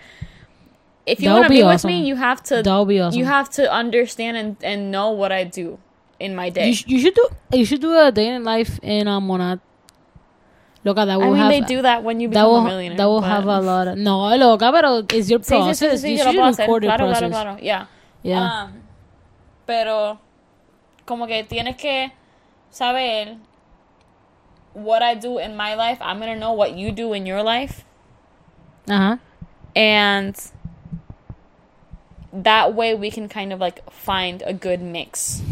If 1.06 1.20
you 1.20 1.30
want 1.30 1.44
to 1.44 1.48
be 1.48 1.58
be 1.60 1.62
with 1.64 1.74
awesome. 1.76 1.92
me, 1.92 2.06
you 2.08 2.16
have 2.16 2.42
to. 2.42 2.62
That 2.62 2.76
would 2.76 2.88
be 2.88 3.00
awesome. 3.00 3.18
You 3.20 3.26
have 3.26 3.48
to 3.50 3.70
understand 3.72 4.36
and, 4.36 4.56
and 4.64 4.90
know 4.90 5.10
what 5.12 5.30
I 5.32 5.44
do 5.44 5.78
in 6.18 6.34
my 6.34 6.50
day. 6.50 6.68
You, 6.68 6.74
sh- 6.74 6.84
you 6.88 6.98
should 6.98 7.14
do 7.14 7.28
you 7.56 7.64
should 7.64 7.80
do 7.80 7.92
a 7.96 8.10
day 8.10 8.34
in 8.34 8.42
life 8.42 8.80
in 8.82 9.06
a 9.06 9.20
Monad. 9.20 9.60
Loca, 10.84 11.04
that 11.06 11.10
I 11.14 11.16
will 11.16 11.26
mean, 11.32 11.36
have 11.36 11.50
they 11.50 11.60
do 11.60 11.82
that 11.82 12.02
when 12.02 12.20
you 12.20 12.28
become 12.28 12.46
will, 12.50 12.56
a 12.56 12.64
millionaire. 12.64 12.96
that 12.96 13.06
will 13.06 13.20
but- 13.20 13.28
have 13.30 13.46
a 13.46 13.60
lot 13.60 13.86
of, 13.88 13.96
no 13.98 14.34
loca 14.36 14.72
pero 14.72 15.00
it's 15.12 15.28
your 15.28 15.40
Sí, 15.40 15.54
sí, 15.54 15.54
sí, 15.54 15.58
process 15.62 16.00
sí, 16.02 16.06
sí, 16.08 16.10
you 16.12 16.18
should 16.24 16.36
record 16.58 16.82
your 16.84 16.90
Claro, 16.96 17.06
claro, 17.06 17.06
process 17.06 17.30
claro. 17.30 17.56
Yeah. 17.60 17.86
yeah 18.22 18.64
Um, 18.64 18.72
pero, 19.66 20.18
como 21.04 21.26
que 21.26 21.44
tienes 21.44 21.76
que 21.76 22.12
saber 22.70 23.36
what 24.74 25.02
I 25.02 25.14
do 25.14 25.38
in 25.38 25.56
my 25.56 25.74
life. 25.74 25.98
I'm 26.00 26.18
gonna 26.18 26.36
know 26.36 26.52
what 26.52 26.74
you 26.74 26.92
do 26.92 27.12
in 27.12 27.26
your 27.26 27.42
life. 27.42 27.84
ajá 28.88 29.18
and 29.76 30.34
that 32.32 32.74
way 32.74 32.94
we 32.94 33.10
can 33.10 33.28
kind 33.28 33.52
of 33.52 33.60
like 33.60 33.88
find 33.90 34.42
a 34.46 34.52
good 34.52 34.80
mix 34.80 35.42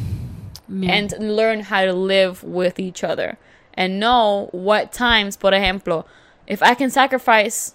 Yeah. 0.69 0.93
and 0.93 1.13
learn 1.19 1.61
how 1.61 1.85
to 1.87 1.93
live 1.95 2.43
with 2.45 2.79
each 2.79 3.03
other 3.03 3.39
and 3.75 3.99
know 3.99 4.49
what 4.53 4.93
times, 4.93 5.37
por 5.37 5.53
ejemplo, 5.53 6.05
if 6.47 6.63
I 6.63 6.75
can 6.75 6.91
sacrifice 6.91 7.75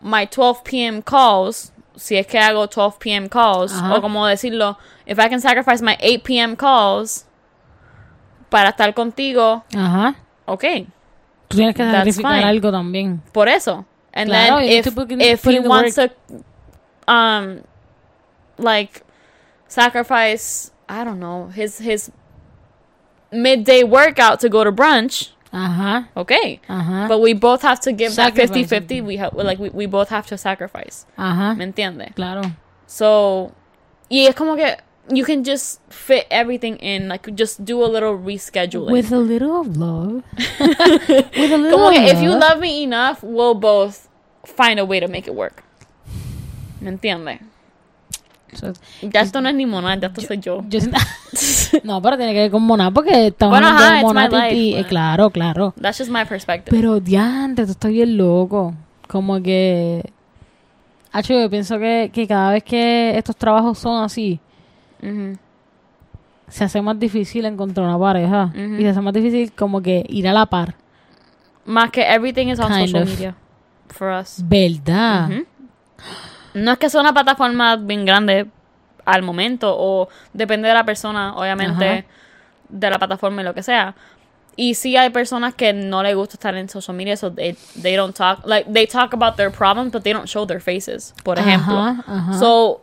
my 0.00 0.24
12 0.24 0.64
p.m. 0.64 1.02
calls, 1.02 1.72
si 1.96 2.16
es 2.16 2.26
que 2.26 2.38
hago 2.40 2.70
12 2.70 2.98
p.m. 3.00 3.28
calls, 3.28 3.72
Ajá. 3.72 3.90
o 3.90 3.92
uh-huh. 3.92 4.00
como 4.00 4.20
decirlo, 4.26 4.76
if 5.04 5.18
I 5.18 5.28
can 5.28 5.40
sacrifice 5.40 5.82
my 5.82 5.96
8 6.00 6.24
p.m. 6.24 6.56
calls 6.56 7.24
para 8.50 8.72
estar 8.72 8.94
contigo, 8.94 9.62
Ajá. 9.74 10.16
Okay, 10.46 10.86
Tú 11.48 11.56
tienes 11.58 11.74
que 11.76 11.84
sacrificar 11.84 12.32
fine. 12.40 12.44
algo 12.44 12.70
también. 12.72 13.20
por 13.32 13.48
eso. 13.48 13.84
And 14.12 14.30
Claro, 14.30 14.56
then 14.60 14.70
if, 14.70 14.84
to 14.86 14.92
put 14.92 15.10
in- 15.12 15.20
if 15.20 15.44
he 15.44 15.60
the 15.60 15.68
wants 15.68 15.96
work. 15.98 16.12
to 16.28 17.12
um 17.12 17.60
like 18.58 19.02
sacrifice 19.68 20.72
I 20.88 21.04
don't 21.04 21.18
know, 21.20 21.48
his 21.54 21.78
his 21.78 22.10
midday 23.32 23.82
workout 23.84 24.40
to 24.40 24.48
go 24.48 24.62
to 24.64 24.72
brunch, 24.72 25.30
Ajá. 25.52 26.08
okay. 26.16 26.60
Ajá. 26.68 27.08
But 27.08 27.20
we 27.20 27.32
both 27.34 27.62
have 27.62 27.80
to 27.80 27.92
give 27.92 28.14
that 28.16 28.34
Sacrifice 28.36 28.68
50-50. 28.70 29.04
We 29.04 29.16
have 29.16 29.34
like 29.34 29.58
we, 29.58 29.70
we 29.70 29.86
both 29.86 30.08
have 30.10 30.26
to 30.28 30.38
sacrifice. 30.38 31.06
Ajá. 31.18 31.54
¿Me 31.56 31.64
entiende? 31.64 32.12
Claro. 32.14 32.42
So, 32.86 33.52
y 34.08 34.26
es 34.26 34.34
como 34.34 34.54
que 34.56 34.76
you 35.10 35.24
can 35.24 35.44
just 35.44 35.80
fit 35.88 36.26
everything 36.30 36.76
in, 36.76 37.08
like 37.08 37.28
just 37.34 37.64
do 37.64 37.82
a 37.84 37.86
little 37.88 38.16
rescheduling. 38.18 38.90
With 38.92 39.12
a 39.12 39.18
little 39.18 39.60
of 39.60 39.76
love. 39.76 40.22
With 41.38 41.52
a 41.52 41.58
little 41.58 41.70
como 41.78 41.90
que 41.90 42.10
if 42.10 42.20
you 42.22 42.30
love 42.30 42.58
me 42.60 42.82
enough, 42.82 43.22
we'll 43.22 43.54
both 43.54 44.08
find 44.44 44.78
a 44.80 44.84
way 44.84 45.00
to 45.00 45.08
make 45.08 45.26
it 45.28 45.34
work. 45.34 45.62
¿Me 46.80 46.90
entiende? 46.90 47.40
So, 48.52 48.72
Ya 49.02 49.20
esto 49.20 49.40
no 49.40 49.48
es 49.48 49.54
ni 49.54 49.66
mona, 49.66 49.96
ya 49.98 50.06
esto 50.08 50.20
soy 50.22 50.38
yo. 50.38 50.64
yo 50.68 50.78
no, 51.84 52.00
pero 52.00 52.16
tiene 52.16 52.32
que 52.32 52.40
ver 52.40 52.50
con 52.50 52.62
Moná 52.62 52.90
porque 52.90 53.26
estamos 53.26 53.52
Bueno, 53.52 53.66
hablando 53.66 53.94
ajá, 53.96 54.02
Moná 54.02 54.28
life, 54.28 54.48
Titi. 54.50 54.74
Eh, 54.74 54.78
but- 54.78 54.88
Claro, 54.88 55.30
claro. 55.30 55.74
That's 55.80 55.98
just 55.98 56.10
my 56.10 56.24
perspective. 56.24 56.74
Pero 56.74 57.00
diante, 57.00 57.64
tú 57.66 57.72
estás 57.72 57.90
bien 57.90 58.16
loco. 58.16 58.72
Como 59.08 59.42
que. 59.42 60.10
Hacho, 61.12 61.34
yo 61.34 61.50
pienso 61.50 61.78
que, 61.78 62.10
que 62.12 62.26
cada 62.26 62.52
vez 62.52 62.62
que 62.64 63.16
estos 63.16 63.36
trabajos 63.36 63.78
son 63.78 64.02
así, 64.02 64.38
Se 66.48 66.64
hace 66.64 66.80
más 66.80 66.98
difícil 66.98 67.44
encontrar 67.44 67.86
una 67.86 67.98
pareja. 67.98 68.44
Ujú. 68.54 68.76
Y 68.76 68.82
se 68.82 68.88
hace 68.90 69.00
más 69.00 69.12
difícil 69.12 69.52
como 69.52 69.82
que 69.82 70.04
ir 70.08 70.28
a 70.28 70.32
la 70.32 70.46
par. 70.46 70.74
Más 71.64 71.90
que 71.90 72.02
everything 72.02 72.46
is 72.48 72.60
on 72.60 72.68
Kind 72.68 72.86
social 72.86 73.02
of. 73.02 73.08
media 73.08 73.34
for 73.88 74.10
us. 74.12 74.40
¿Verdad? 74.44 75.30
Ujú. 75.30 75.46
No 76.54 76.72
es 76.72 76.78
que 76.78 76.88
sea 76.88 77.00
una 77.00 77.12
plataforma 77.12 77.76
bien 77.76 78.04
grande 78.04 78.46
al 79.04 79.22
momento 79.22 79.74
o 79.76 80.08
depende 80.32 80.68
de 80.68 80.74
la 80.74 80.84
persona, 80.84 81.34
obviamente, 81.36 82.06
de 82.68 82.90
la 82.90 82.98
plataforma 82.98 83.42
y 83.42 83.44
lo 83.44 83.54
que 83.54 83.62
sea. 83.62 83.94
Y 84.56 84.74
sí 84.74 84.96
hay 84.96 85.10
personas 85.10 85.54
que 85.54 85.72
no 85.74 86.02
les 86.02 86.16
gusta 86.16 86.34
estar 86.34 86.56
en 86.56 86.68
social 86.68 86.96
media, 86.96 87.16
so 87.16 87.30
they, 87.30 87.54
they 87.82 87.94
don't 87.94 88.16
talk, 88.16 88.46
like, 88.46 88.72
they 88.72 88.86
talk 88.86 89.12
about 89.12 89.36
their 89.36 89.50
problems, 89.50 89.92
but 89.92 90.02
they 90.02 90.12
don't 90.14 90.26
show 90.28 90.46
their 90.46 90.60
faces, 90.60 91.12
por 91.24 91.38
ejemplo. 91.38 91.78
Ajá, 91.78 92.04
ajá. 92.06 92.38
So, 92.38 92.80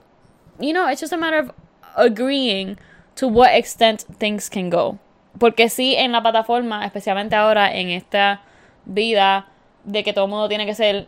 you 0.59 0.71
know, 0.71 0.87
it's 0.87 1.01
just 1.01 1.13
a 1.13 1.17
matter 1.17 1.39
of 1.39 1.51
agreeing 1.95 2.77
to 3.15 3.27
what 3.27 3.51
extent 3.53 4.05
things 4.19 4.49
can 4.49 4.69
go. 4.69 4.97
Porque 5.39 5.69
sí, 5.69 5.95
en 5.95 6.11
la 6.11 6.21
plataforma, 6.21 6.85
especialmente 6.85 7.35
ahora 7.35 7.73
en 7.73 7.89
esta 7.89 8.41
vida 8.85 9.47
de 9.83 10.03
que 10.03 10.13
todo 10.13 10.25
el 10.25 10.29
mundo 10.31 10.47
tiene 10.47 10.65
que 10.65 10.75
ser 10.75 11.07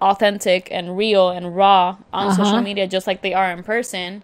authentic 0.00 0.70
and 0.72 0.96
real 0.96 1.30
and 1.30 1.56
raw 1.56 1.96
on 2.12 2.28
Ajá. 2.28 2.36
social 2.36 2.62
media 2.62 2.86
just 2.86 3.06
like 3.06 3.20
they 3.20 3.34
are 3.34 3.50
in 3.52 3.62
person. 3.64 4.22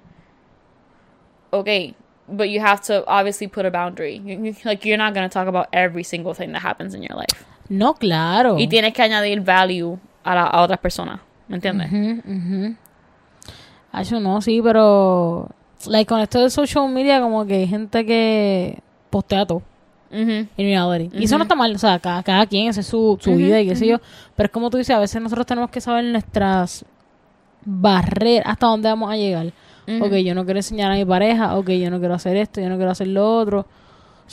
Okay, 1.53 1.95
but 2.29 2.49
you 2.49 2.61
have 2.61 2.81
to 2.83 3.05
obviously 3.07 3.47
put 3.49 3.65
a 3.67 3.71
boundary. 3.71 4.17
You- 4.25 4.41
you- 4.45 4.57
like 4.65 4.85
you're 4.85 4.97
not 4.99 5.15
going 5.15 5.29
to 5.29 5.33
talk 5.33 5.47
about 5.49 5.69
every 5.73 6.03
single 6.05 6.35
thing 6.35 6.53
that 6.53 6.63
happens 6.63 6.95
in 6.95 7.03
your 7.03 7.17
life. 7.17 7.45
No, 7.69 7.95
claro. 7.95 8.57
Y 8.59 8.67
tienes 8.69 8.93
que 8.93 9.03
añadir 9.03 9.41
value 9.43 9.99
a, 10.25 10.35
la, 10.35 10.45
a 10.47 10.63
otras 10.63 10.79
personas, 10.81 11.21
¿me 11.49 11.57
entiendes? 11.57 11.89
Ujú, 11.91 12.23
ujú. 12.25 12.77
Hacho, 13.93 14.21
no, 14.21 14.41
sí, 14.41 14.61
pero. 14.63 15.49
Like, 15.87 16.09
con 16.09 16.21
esto 16.21 16.41
de 16.43 16.51
social 16.51 16.89
media, 16.89 17.21
como 17.21 17.45
que 17.47 17.55
hay 17.55 17.67
gente 17.67 18.05
que 18.07 18.79
postea 19.11 19.47
todo. 19.47 19.63
Ujú. 20.11 20.21
en 20.31 20.49
reality. 20.57 21.11
Y 21.19 21.25
eso 21.25 21.37
no 21.39 21.43
está 21.43 21.57
mal, 21.57 21.75
o 21.75 21.79
sea, 21.79 21.99
cada, 21.99 22.23
cada 22.23 22.47
quien 22.47 22.69
hace 22.69 22.85
su, 22.85 23.19
su 23.21 23.31
Ujú, 23.31 23.39
vida 23.39 23.61
y 23.61 23.67
qué 23.69 23.75
sé 23.75 23.85
yo. 23.89 23.99
Pero 24.37 24.47
es 24.47 24.53
como 24.53 24.71
tú 24.71 24.77
dices, 24.77 24.95
a 24.95 25.01
veces 25.01 25.21
nosotros 25.21 25.45
tenemos 25.45 25.71
que 25.71 25.81
saber 25.81 26.05
nuestras 26.05 26.85
barreras, 27.65 28.45
hasta 28.47 28.67
dónde 28.67 28.89
vamos 28.89 29.11
a 29.11 29.17
llegar. 29.17 29.47
Ok, 30.01 30.13
yo 30.25 30.35
no 30.35 30.45
quiero 30.45 30.59
enseñar 30.61 30.93
a 30.93 30.95
mi 30.95 31.05
pareja, 31.05 31.57
ok, 31.59 31.69
yo 31.71 31.91
no 31.91 31.99
quiero 31.99 32.15
hacer 32.15 32.37
esto, 32.37 32.61
yo 32.61 32.69
no 32.69 32.77
quiero 32.77 32.93
hacer 32.93 33.09
lo 33.09 33.39
otro. 33.39 33.67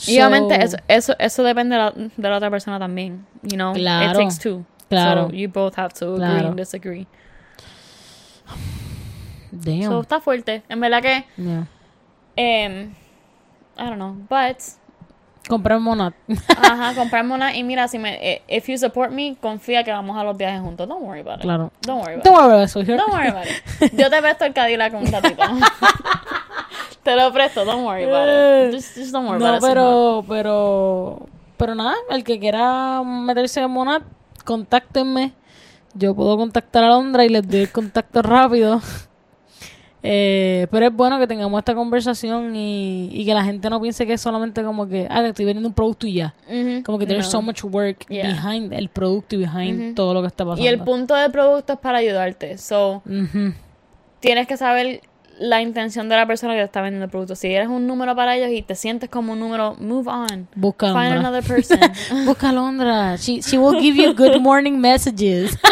Y 0.06 0.16
obviamente 0.20 0.54
So, 0.54 0.60
eso, 0.62 0.76
eso, 0.88 1.14
eso 1.18 1.42
depende 1.42 1.76
de 1.76 1.82
la, 1.82 1.90
de 2.16 2.28
la 2.30 2.36
otra 2.36 2.48
persona 2.50 2.78
también. 2.78 3.26
You 3.42 3.56
know, 3.56 3.72
Claro. 3.74 4.12
it 4.12 4.16
takes 4.28 4.38
two. 4.38 4.64
Claro. 4.88 5.28
So 5.30 5.34
you 5.34 5.48
both 5.50 5.74
have 5.76 5.92
to 5.94 6.14
agree 6.14 6.18
Claro. 6.24 6.48
and 6.48 6.56
disagree. 6.56 7.06
Damn. 9.64 9.82
So 9.90 10.00
está 10.00 10.20
fuerte. 10.20 10.62
En 10.68 10.80
verdad 10.80 11.02
que, 11.02 11.24
Yeah. 11.36 11.66
em, 12.36 12.90
I 13.78 13.84
don't 13.84 13.94
know, 13.96 14.14
but, 14.28 14.58
Comprar 15.48 15.80
monat. 15.80 16.14
ajá, 16.56 16.94
comprarme 16.96 17.34
una 17.34 17.56
y 17.56 17.64
mira, 17.64 17.88
si 17.88 17.98
me, 17.98 18.14
eh, 18.34 18.42
if 18.48 18.68
you 18.68 18.78
support 18.78 19.10
me, 19.10 19.36
confía 19.40 19.82
que 19.82 19.90
vamos 19.90 20.16
a 20.16 20.22
los 20.22 20.36
viajes 20.36 20.60
juntos. 20.60 20.86
Don't 20.88 21.02
worry 21.02 21.20
about 21.20 21.38
it. 21.38 21.42
claro. 21.42 21.72
Don't 21.82 22.00
worry 22.02 22.14
about 22.14 22.24
Don't 22.24 22.36
worry 22.36 22.52
about 22.54 22.76
it. 22.76 22.86
Don't 22.96 23.12
worry 23.12 23.28
about 23.28 23.46
it. 23.46 23.92
Yo 23.98 24.08
te 24.08 24.20
presto 24.22 24.44
el 24.44 24.52
Cadillac 24.54 24.94
un 24.94 25.10
ratito. 25.10 25.42
te 27.02 27.16
lo 27.16 27.32
presto, 27.32 27.64
don't 27.64 27.84
worry 27.84 28.04
about 28.04 28.28
it. 28.28 28.74
Just, 28.74 28.96
just 28.96 29.12
don't 29.12 29.26
worry 29.28 29.40
No, 29.40 29.46
about 29.48 29.62
it. 29.62 29.68
pero, 29.68 30.24
pero, 30.28 31.26
pero 31.56 31.74
nada, 31.74 31.94
el 32.10 32.22
que 32.22 32.38
quiera 32.38 33.02
meterse 33.04 33.60
en 33.60 33.70
Monat, 33.70 34.02
contáctenme. 34.44 35.32
Yo 35.94 36.14
puedo 36.14 36.36
contactar 36.36 36.84
a 36.84 36.88
Londra 36.88 37.24
y 37.24 37.28
les 37.28 37.46
doy 37.48 37.62
el 37.62 37.72
contacto 37.72 38.22
rápido. 38.22 38.80
Eh, 40.04 40.66
pero 40.70 40.86
es 40.86 40.92
bueno 40.92 41.18
que 41.20 41.26
tengamos 41.28 41.56
esta 41.60 41.74
conversación 41.76 42.56
y, 42.56 43.08
y 43.12 43.24
que 43.24 43.34
la 43.34 43.44
gente 43.44 43.70
no 43.70 43.80
piense 43.80 44.04
que 44.06 44.14
es 44.14 44.20
solamente 44.20 44.64
como 44.64 44.88
que, 44.88 45.06
ah, 45.08 45.24
estoy 45.26 45.44
vendiendo 45.44 45.68
un 45.68 45.74
producto 45.74 46.06
y 46.08 46.14
ya. 46.14 46.34
Ujú. 46.48 46.82
Como 46.84 46.98
que 46.98 47.06
there's 47.06 47.26
No. 47.26 47.30
so 47.30 47.42
much 47.42 47.62
work 47.62 48.06
Yeah. 48.08 48.26
behind 48.32 48.72
el 48.72 48.88
producto 48.88 49.36
y 49.36 49.38
behind 49.38 49.80
Ujú. 49.80 49.94
todo 49.94 50.14
lo 50.14 50.20
que 50.22 50.26
está 50.28 50.44
pasando. 50.44 50.64
Y 50.64 50.66
el 50.66 50.80
punto 50.80 51.14
del 51.14 51.30
producto 51.30 51.74
es 51.74 51.78
para 51.78 51.98
ayudarte. 51.98 52.58
So, 52.58 53.02
Ujú. 53.06 53.52
tienes 54.18 54.46
que 54.48 54.56
saber 54.56 55.02
la 55.38 55.62
intención 55.62 56.08
de 56.08 56.16
la 56.16 56.26
persona 56.26 56.52
que 56.54 56.58
te 56.60 56.64
está 56.66 56.82
vendiendo 56.82 57.04
el 57.04 57.10
producto. 57.10 57.34
Si 57.36 57.46
eres 57.48 57.68
un 57.68 57.86
número 57.86 58.14
para 58.16 58.36
ellos 58.36 58.50
y 58.50 58.62
te 58.62 58.74
sientes 58.74 59.08
como 59.08 59.32
un 59.34 59.40
número, 59.40 59.76
move 59.78 60.08
on. 60.10 60.48
Busca 60.56 60.90
a 60.90 60.92
Find 60.94 61.12
another 61.24 61.42
person. 61.44 61.78
Busca 62.26 62.50
a 62.50 62.52
Londra. 62.52 63.16
She, 63.16 63.40
she 63.40 63.56
will 63.56 63.80
give 63.80 63.96
you 64.00 64.14
good 64.14 64.40
morning 64.40 64.78
messages. 64.80 65.56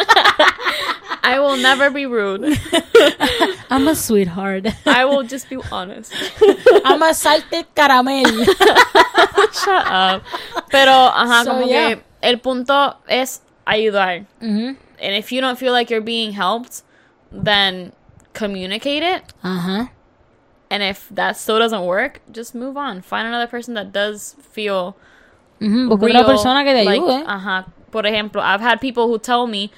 I 1.22 1.38
will 1.38 1.56
never 1.56 1.90
be 1.90 2.06
rude. 2.06 2.44
I'm 3.70 3.86
a 3.88 3.94
sweetheart. 3.94 4.66
I 4.86 5.04
will 5.04 5.22
just 5.22 5.48
be 5.48 5.58
honest. 5.70 6.12
I'm 6.84 7.02
a 7.02 7.14
salted 7.14 7.66
caramel. 7.74 8.24
Shut 9.52 9.86
up. 9.86 10.22
Pero, 10.70 10.92
ajá, 10.92 11.44
So, 11.44 11.50
como 11.52 11.66
yeah. 11.66 11.94
que 11.94 12.02
el 12.22 12.38
punto 12.38 12.96
es 13.08 13.40
ayudar. 13.66 14.26
Ujú. 14.40 14.76
And 15.02 15.14
if 15.14 15.32
you 15.32 15.40
don't 15.40 15.58
feel 15.58 15.72
like 15.72 15.90
you're 15.90 16.00
being 16.00 16.32
helped, 16.32 16.82
then 17.32 17.92
communicate 18.32 19.02
it. 19.02 19.22
Ajá. 19.42 19.90
And 20.70 20.82
if 20.82 21.08
that 21.10 21.36
still 21.36 21.58
doesn't 21.58 21.84
work, 21.84 22.20
just 22.30 22.54
move 22.54 22.76
on. 22.76 23.02
Find 23.02 23.26
another 23.26 23.46
person 23.48 23.74
that 23.74 23.92
does 23.92 24.36
feel 24.52 24.96
Ujú, 25.60 25.88
Busca 25.90 26.06
real, 26.06 26.16
otra 26.16 26.26
persona 26.26 26.64
que 26.64 26.72
te 26.72 26.84
like, 26.84 27.00
ayude. 27.02 27.26
Ajá. 27.26 27.66
Por 27.90 28.04
ejemplo, 28.06 28.40
I've 28.40 28.60
had 28.60 28.80
people 28.80 29.08
who 29.08 29.18
tell 29.18 29.46
me 29.46 29.70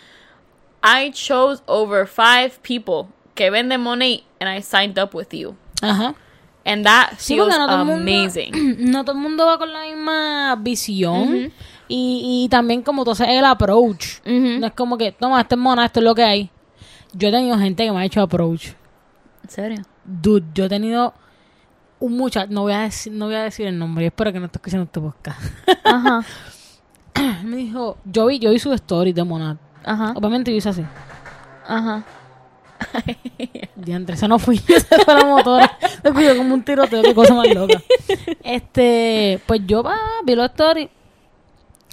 I 0.83 1.11
chose 1.13 1.63
over 1.67 2.07
five 2.07 2.61
people 2.63 3.09
que 3.35 3.51
venden 3.51 3.81
money 3.83 4.25
and 4.41 4.49
I 4.51 4.61
signed 4.63 4.99
up 4.99 5.15
with 5.15 5.33
you. 5.33 5.57
Ajá. 5.81 6.15
And 6.65 6.85
that 6.85 7.15
Sí, 7.19 7.35
feels 7.35 7.49
no 7.57 7.67
mundo- 7.85 7.95
amazing. 7.95 8.53
No 8.91 9.05
todo 9.05 9.17
el 9.17 9.23
mundo 9.23 9.47
va 9.47 9.59
con 9.59 9.73
la 9.73 9.83
misma 9.83 10.57
visión. 10.61 11.53
Y, 11.89 12.45
y 12.45 12.49
también 12.49 12.83
como 12.83 13.05
tú 13.05 13.11
haces 13.11 13.29
el 13.29 13.45
approach. 13.45 14.21
No 14.25 14.67
es 14.67 14.73
como 14.73 14.97
que, 14.97 15.13
toma, 15.13 15.41
esto 15.41 15.57
es 15.57 15.61
mona, 15.61 15.85
esto 15.85 16.01
es 16.01 16.05
lo 16.05 16.15
que 16.15 16.23
hay. 16.23 16.51
Yo 17.13 17.29
he 17.29 17.33
tenido 17.33 17.59
gente 17.59 17.85
que 17.85 17.93
me 17.93 17.99
ha 18.01 18.05
hecho 18.05 18.21
approach. 18.23 18.69
¿En 19.43 19.51
serio? 19.51 19.83
Dude, 20.05 20.47
yo 20.55 20.65
he 20.65 20.69
tenido 20.69 21.13
un 21.99 22.17
muchacho, 22.17 22.51
no 22.51 22.63
voy 22.63 22.73
a 22.73 22.81
decir, 22.83 23.13
no 23.13 23.27
voy 23.27 23.35
a 23.35 23.43
decir 23.43 23.67
el 23.67 23.79
nombre, 23.79 24.05
y 24.05 24.07
espero 24.07 24.33
que 24.33 24.39
no 24.41 24.47
esté 24.47 24.59
escuchando 24.59 24.85
este 24.85 25.01
podcast. 25.01 25.41
Ajá. 25.85 26.25
me 27.45 27.57
dijo, 27.57 27.99
yo 28.05 28.27
vi, 28.27 28.39
yo 28.39 28.51
vi 28.51 28.59
su 28.59 28.73
story 28.73 29.13
de 29.13 29.25
Monat. 29.25 29.59
Ajá. 29.85 30.13
Obviamente 30.17 30.51
yo 30.51 30.57
hice 30.57 30.69
así. 30.69 30.85
Ajá. 31.67 32.05
Diantre, 33.77 34.15
esa 34.15 34.29
no 34.29 34.39
fui 34.39 34.59
yo, 34.59 34.75
esa 34.77 34.99
fue 34.99 35.15
la 35.15 35.25
motora. 35.25 35.79
Me 36.03 36.11
escuchó 36.11 36.37
como 36.37 36.55
un 36.55 36.63
tiroteo, 36.63 37.03
qué 37.03 37.15
cosa 37.15 37.35
más 37.35 37.53
loca. 37.53 37.81
Este, 38.43 39.41
pues 39.47 39.61
yo 39.67 39.83
va, 39.83 39.97
vi 40.25 40.35
los 40.35 40.47
stories. 40.47 40.89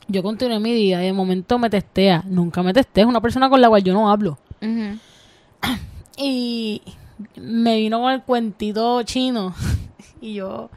Yo 0.07 0.23
continué 0.23 0.59
mi 0.59 0.73
día 0.73 1.01
y 1.03 1.05
de 1.05 1.13
momento 1.13 1.59
me 1.59 1.69
testea. 1.69 2.23
Nunca 2.25 2.63
me 2.63 2.73
testea, 2.73 3.03
es 3.03 3.07
una 3.09 3.21
persona 3.21 3.49
con 3.49 3.61
la 3.61 3.69
cual 3.69 3.83
yo 3.83 3.93
no 3.93 4.09
hablo. 4.09 4.39
Ujú. 4.61 4.97
Y 6.17 6.81
me 7.35 7.77
vino 7.77 7.99
con 8.01 8.11
el 8.11 8.23
cuentito 8.23 9.01
chino. 9.03 9.53
Y 10.21 10.33
yo 10.33 10.69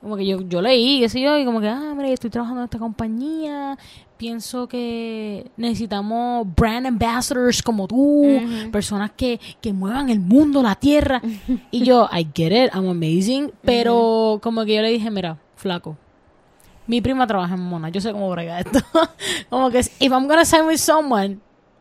como 0.00 0.16
que 0.16 0.26
yo, 0.26 0.40
yo 0.42 0.62
leí, 0.62 1.00
qué 1.00 1.08
sé 1.08 1.20
yo, 1.20 1.36
y 1.38 1.44
como 1.44 1.60
que, 1.60 1.68
ah, 1.68 1.92
mira, 1.94 2.08
estoy 2.08 2.30
trabajando 2.30 2.62
en 2.62 2.64
esta 2.64 2.78
compañía, 2.78 3.76
pienso 4.16 4.66
que 4.66 5.50
necesitamos 5.56 6.46
brand 6.56 6.86
ambassadors 6.86 7.62
como 7.62 7.86
tú, 7.86 8.40
personas 8.72 9.10
que, 9.16 9.38
que 9.60 9.72
muevan 9.72 10.08
el 10.08 10.20
mundo, 10.20 10.62
la 10.62 10.74
tierra. 10.74 11.20
y 11.70 11.84
yo, 11.84 12.08
I 12.12 12.26
get 12.34 12.52
it, 12.52 12.74
I'm 12.74 12.88
amazing, 12.88 13.52
pero 13.62 14.40
como 14.42 14.64
que 14.64 14.76
yo 14.76 14.82
le 14.82 14.90
dije, 14.90 15.10
mira, 15.10 15.38
flaco, 15.56 15.96
mi 16.86 17.00
prima 17.00 17.26
trabaja 17.26 17.54
en 17.54 17.60
Mona, 17.60 17.90
yo 17.90 18.00
sé 18.00 18.12
cómo 18.12 18.30
brega 18.30 18.60
esto. 18.60 18.80
como 19.50 19.70
que, 19.70 19.78
if 19.78 20.10
I'm 20.10 20.26
gonna 20.26 20.44
sign 20.44 20.66
with 20.66 20.78
someone, 20.78 21.38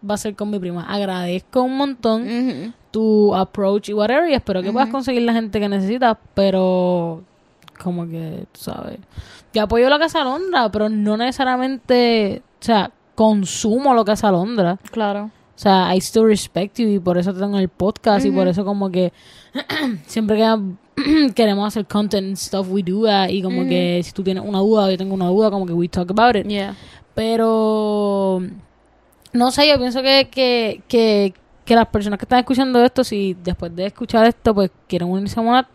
va 0.07 0.15
a 0.15 0.17
ser 0.17 0.35
con 0.35 0.49
mi 0.49 0.59
prima. 0.59 0.83
Agradezco 0.83 1.63
un 1.63 1.77
montón 1.77 2.73
tu 2.91 3.33
approach 3.35 3.89
y 3.89 3.93
whatever, 3.93 4.29
y 4.29 4.33
espero 4.33 4.61
que 4.61 4.71
puedas 4.71 4.89
conseguir 4.89 5.21
la 5.21 5.33
gente 5.33 5.59
que 5.59 5.69
necesitas, 5.69 6.17
pero 6.33 7.23
como 7.81 8.07
que, 8.07 8.45
sabes, 8.53 8.99
yo 9.53 9.63
apoyo 9.63 9.89
lo 9.89 9.97
que 9.97 10.05
hace 10.05 10.17
Alondra, 10.17 10.71
pero 10.71 10.89
no 10.89 11.17
necesariamente, 11.17 12.43
o 12.61 12.63
sea, 12.63 12.91
consumo 13.15 13.93
lo 13.93 14.05
que 14.05 14.11
hace 14.11 14.27
Alondra. 14.27 14.77
Claro. 14.91 15.25
O 15.25 15.61
sea, 15.61 15.93
I 15.93 15.97
still 15.97 16.23
respect 16.23 16.79
you 16.79 16.87
y 16.87 16.99
por 16.99 17.17
eso 17.17 17.33
te 17.33 17.39
tengo 17.39 17.57
en 17.57 17.63
el 17.63 17.69
podcast 17.69 18.25
y 18.25 18.31
por 18.31 18.47
eso 18.47 18.63
como 18.63 18.89
que 18.89 19.11
siempre 20.05 20.37
que 20.37 21.31
queremos 21.35 21.67
hacer 21.67 21.85
content 21.85 22.27
and 22.27 22.37
stuff 22.37 22.67
we 22.69 22.81
do 22.81 23.03
that, 23.03 23.29
y 23.29 23.41
como 23.41 23.65
que 23.67 24.01
si 24.03 24.11
tú 24.11 24.23
tienes 24.23 24.43
una 24.45 24.59
duda 24.59 24.85
o 24.85 24.89
yo 24.89 24.97
tengo 24.97 25.13
una 25.13 25.27
duda, 25.27 25.51
como 25.51 25.65
que 25.65 25.73
we 25.73 25.89
talk 25.89 26.09
about 26.11 26.35
it. 26.35 26.47
Yeah. 26.47 26.75
Pero 27.13 28.41
no 29.33 29.51
sé, 29.51 29.67
yo 29.67 29.77
pienso 29.77 30.01
que, 30.01 30.29
que, 30.31 30.81
que, 30.87 31.33
que 31.65 31.75
las 31.75 31.87
personas 31.87 32.17
que 32.17 32.25
están 32.25 32.39
escuchando 32.39 32.83
esto, 32.83 33.03
si 33.03 33.35
después 33.43 33.75
de 33.75 33.87
escuchar 33.87 34.25
esto, 34.25 34.53
pues 34.55 34.71
quieren 34.87 35.09
unirse 35.09 35.39
a 35.39 35.43
Monat, 35.43 35.67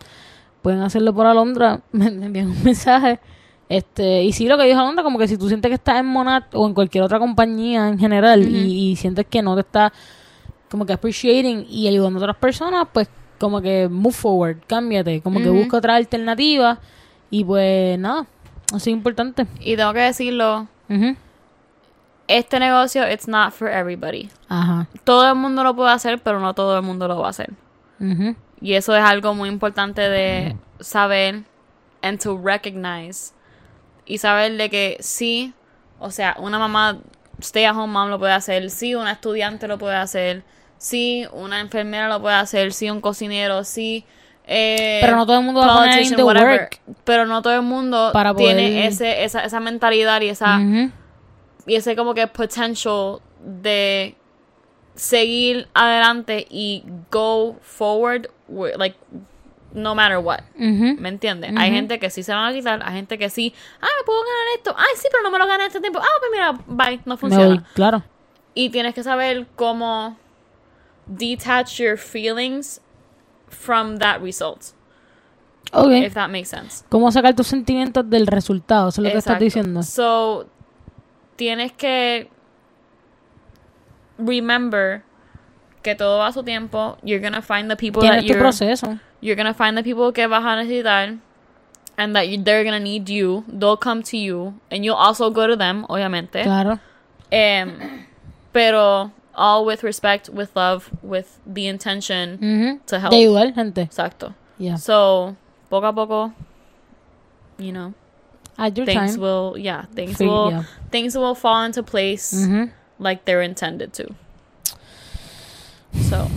pueden 0.64 0.80
hacerlo 0.80 1.14
por 1.14 1.26
Alondra, 1.26 1.82
me 1.92 2.06
envían 2.06 2.48
un 2.48 2.64
mensaje. 2.64 3.20
Este, 3.68 4.22
y 4.22 4.32
sí, 4.32 4.48
lo 4.48 4.56
que 4.56 4.64
dijo 4.64 4.80
Alondra, 4.80 5.04
como 5.04 5.18
que 5.18 5.28
si 5.28 5.36
tú 5.36 5.46
sientes 5.48 5.68
que 5.68 5.74
estás 5.74 6.00
en 6.00 6.06
Monat 6.06 6.54
o 6.54 6.66
en 6.66 6.72
cualquier 6.72 7.04
otra 7.04 7.18
compañía 7.18 7.88
en 7.88 7.98
general 7.98 8.42
y, 8.42 8.90
y 8.90 8.96
sientes 8.96 9.26
que 9.26 9.42
no 9.42 9.54
te 9.54 9.60
está 9.60 9.92
como 10.70 10.86
que 10.86 10.94
appreciating 10.94 11.66
y 11.68 11.86
ayudando 11.86 12.18
a 12.18 12.22
otras 12.22 12.36
personas, 12.36 12.88
pues 12.92 13.08
como 13.38 13.60
que 13.60 13.88
move 13.90 14.14
forward, 14.14 14.56
cámbiate, 14.66 15.20
como 15.20 15.38
que 15.38 15.50
busca 15.50 15.76
otra 15.76 15.96
alternativa 15.96 16.78
y 17.30 17.44
pues 17.44 17.98
nada, 17.98 18.26
eso 18.68 18.76
es 18.76 18.86
importante. 18.86 19.46
Y 19.60 19.76
tengo 19.76 19.92
que 19.92 20.00
decirlo, 20.00 20.66
este 22.26 22.58
negocio, 22.58 23.06
it's 23.10 23.28
not 23.28 23.52
for 23.52 23.68
everybody. 23.68 24.30
Ajá. 24.48 24.88
Todo 25.04 25.28
el 25.28 25.34
mundo 25.34 25.62
lo 25.62 25.76
puede 25.76 25.92
hacer, 25.92 26.20
pero 26.20 26.40
no 26.40 26.54
todo 26.54 26.76
el 26.76 26.82
mundo 26.82 27.06
lo 27.06 27.18
va 27.18 27.26
a 27.26 27.30
hacer. 27.30 27.52
Y 28.64 28.74
eso 28.74 28.96
es 28.96 29.04
algo 29.04 29.34
muy 29.34 29.48
importante 29.50 30.00
de 30.00 30.56
saber 30.80 31.42
and 32.02 32.18
to 32.20 32.40
recognize. 32.42 33.32
Y 34.06 34.18
saber 34.18 34.56
de 34.56 34.70
que 34.70 34.96
sí, 35.00 35.52
o 35.98 36.10
sea, 36.10 36.34
una 36.38 36.58
mamá 36.58 36.98
stay 37.40 37.64
at 37.64 37.74
home 37.76 37.92
mom 37.92 38.08
lo 38.08 38.18
puede 38.18 38.32
hacer, 38.32 38.70
sí, 38.70 38.94
una 38.94 39.12
estudiante 39.12 39.68
lo 39.68 39.76
puede 39.78 39.96
hacer, 39.96 40.42
sí, 40.78 41.26
una 41.32 41.60
enfermera 41.60 42.08
lo 42.08 42.20
puede 42.20 42.36
hacer, 42.36 42.72
sí, 42.72 42.88
un 42.90 43.00
cocinero, 43.02 43.64
sí. 43.64 44.04
eh, 44.46 45.00
Pero 45.02 45.16
no 45.16 45.26
todo 45.26 45.38
el 45.40 45.44
mundo 45.44 45.60
va 45.60 45.74
a 45.74 45.78
poner 45.80 46.02
in 46.02 46.16
the 46.16 46.22
whatever. 46.24 46.60
work. 46.60 46.80
Pero 47.04 47.26
no 47.26 47.42
todo 47.42 47.54
el 47.54 47.62
mundo 47.62 48.10
Para 48.14 48.34
tiene 48.34 48.68
poder- 48.68 48.84
ese, 48.86 49.24
esa, 49.24 49.44
esa 49.44 49.60
mentalidad 49.60 50.20
y 50.22 50.28
esa 50.30 50.56
Ujú. 50.58 50.90
y 51.66 51.74
ese 51.76 51.96
como 51.96 52.14
que 52.14 52.26
potential 52.28 53.18
de 53.44 54.14
seguir 54.94 55.68
adelante 55.74 56.46
y 56.50 56.84
go 57.10 57.56
forward 57.62 58.28
like 58.76 58.96
no 59.72 59.94
matter 59.94 60.18
what. 60.18 60.40
¿me 60.56 61.08
entiendes? 61.08 61.52
hay 61.56 61.70
gente 61.72 61.98
que 61.98 62.10
sí 62.10 62.22
se 62.22 62.32
van 62.32 62.52
a 62.52 62.52
quitar 62.54 62.80
hay 62.84 62.94
gente 62.94 63.18
que 63.18 63.28
sí 63.28 63.52
ah 63.80 63.86
me 63.98 64.04
puedo 64.04 64.20
ganar 64.20 64.56
esto 64.56 64.74
ay 64.76 64.94
sí 64.96 65.08
pero 65.10 65.22
no 65.24 65.30
me 65.30 65.38
lo 65.38 65.46
gané 65.46 65.66
este 65.66 65.80
tiempo 65.80 65.98
ah 66.00 66.06
pues 66.20 66.30
mira 66.32 66.52
bye 66.66 67.00
no 67.04 67.16
funciona 67.16 67.46
voy, 67.46 67.60
claro. 67.74 68.02
y 68.54 68.70
tienes 68.70 68.94
que 68.94 69.02
saber 69.02 69.46
cómo 69.56 70.16
detach 71.06 71.78
your 71.80 71.98
feelings 71.98 72.80
from 73.48 73.98
that 73.98 74.20
result 74.20 74.74
Ok. 75.72 75.90
if 75.90 76.14
that 76.14 76.28
makes 76.30 76.50
sense 76.50 76.84
¿Cómo 76.88 77.10
sacar 77.10 77.34
tus 77.34 77.48
sentimientos 77.48 78.08
del 78.08 78.28
resultado? 78.28 78.90
Eso 78.90 79.00
es 79.00 79.06
lo 79.06 79.10
que 79.12 79.18
estás 79.18 79.40
diciendo. 79.40 79.82
So, 79.82 80.46
tienes 81.34 81.72
que 81.72 82.28
remember 84.24 85.02
que 85.82 85.94
todo 85.94 86.18
va 86.18 86.28
a 86.28 86.32
su 86.32 86.42
tiempo. 86.42 86.96
You're 87.02 87.20
gonna 87.20 87.42
find 87.42 87.70
the 87.70 87.76
people 87.76 88.02
that 88.02 88.24
you're, 88.24 88.38
proceso. 88.40 88.98
you're 89.20 89.36
gonna 89.36 89.54
find 89.54 89.76
the 89.76 89.82
people 89.82 90.12
que 90.12 90.26
vas 90.28 90.42
a 90.44 90.56
necesitar 90.64 91.18
and 91.98 92.14
that 92.16 92.28
you, 92.28 92.42
they're 92.42 92.64
gonna 92.64 92.80
need 92.80 93.08
you. 93.08 93.44
They'll 93.48 93.76
come 93.76 94.02
to 94.04 94.16
you 94.16 94.54
and 94.70 94.84
you'll 94.84 94.96
also 94.96 95.30
go 95.30 95.46
to 95.46 95.56
them, 95.56 95.84
obviamente. 95.88 96.42
Claro. 96.42 96.78
Em, 97.30 98.06
pero 98.52 99.10
all 99.34 99.64
with 99.66 99.82
respect, 99.82 100.28
with 100.28 100.54
love, 100.56 100.90
with 101.02 101.38
the 101.46 101.66
intention 101.66 102.38
Ujú. 102.38 102.86
to 102.86 102.98
help. 103.00 103.10
De 103.10 103.16
ayudar, 103.26 103.54
gente. 103.54 103.82
Exacto. 103.82 104.34
Yeah. 104.58 104.76
So, 104.76 105.36
poco 105.68 105.86
a 105.88 105.92
poco, 105.92 106.32
you 107.58 107.72
know, 107.72 107.92
At 108.56 108.76
your 108.76 108.86
things 108.86 109.12
time. 109.14 109.20
will, 109.20 109.56
yeah, 109.58 109.84
things 109.94 110.16
Fig- 110.18 110.28
will, 110.28 110.50
yeah. 110.52 110.62
things 110.90 111.16
will 111.16 111.34
fall 111.34 111.62
into 111.64 111.82
place 111.82 112.32
Ujú. 112.46 112.70
Like 113.04 113.22
they're 113.24 113.42
intended 113.44 113.92
to. 113.92 114.06
So, 116.08 116.28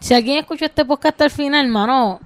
Si 0.00 0.14
alguien 0.14 0.38
escuchó 0.38 0.64
este 0.66 0.84
podcast 0.84 1.14
hasta 1.14 1.24
el 1.24 1.30
final, 1.30 1.64
hermano, 1.64 2.20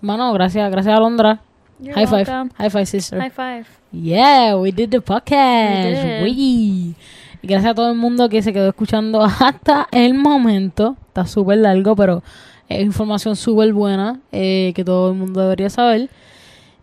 Mano, 0.00 0.32
gracias, 0.32 0.70
gracias 0.70 0.94
Alondra. 0.94 1.40
You're 1.80 1.94
High 1.94 2.06
five. 2.06 2.26
welcome. 2.28 2.50
High 2.58 2.70
five, 2.70 2.86
sister. 2.86 3.20
High 3.20 3.30
five. 3.30 3.66
Yeah, 3.92 4.56
we 4.56 4.72
did 4.72 4.90
the 4.90 5.00
podcast. 5.00 6.22
We 6.22 6.30
did. 6.34 6.94
Y 7.42 7.46
gracias 7.46 7.70
a 7.70 7.74
todo 7.74 7.90
el 7.90 7.96
mundo 7.96 8.28
que 8.28 8.42
se 8.42 8.52
quedó 8.52 8.68
escuchando 8.68 9.22
hasta 9.22 9.86
el 9.92 10.14
momento. 10.14 10.96
Está 11.08 11.26
súper 11.26 11.58
largo, 11.58 11.94
pero 11.94 12.22
es 12.68 12.82
información 12.84 13.36
súper 13.36 13.72
buena 13.72 14.20
eh, 14.32 14.72
que 14.74 14.84
todo 14.84 15.12
el 15.12 15.16
mundo 15.18 15.40
debería 15.40 15.70
saber. 15.70 16.10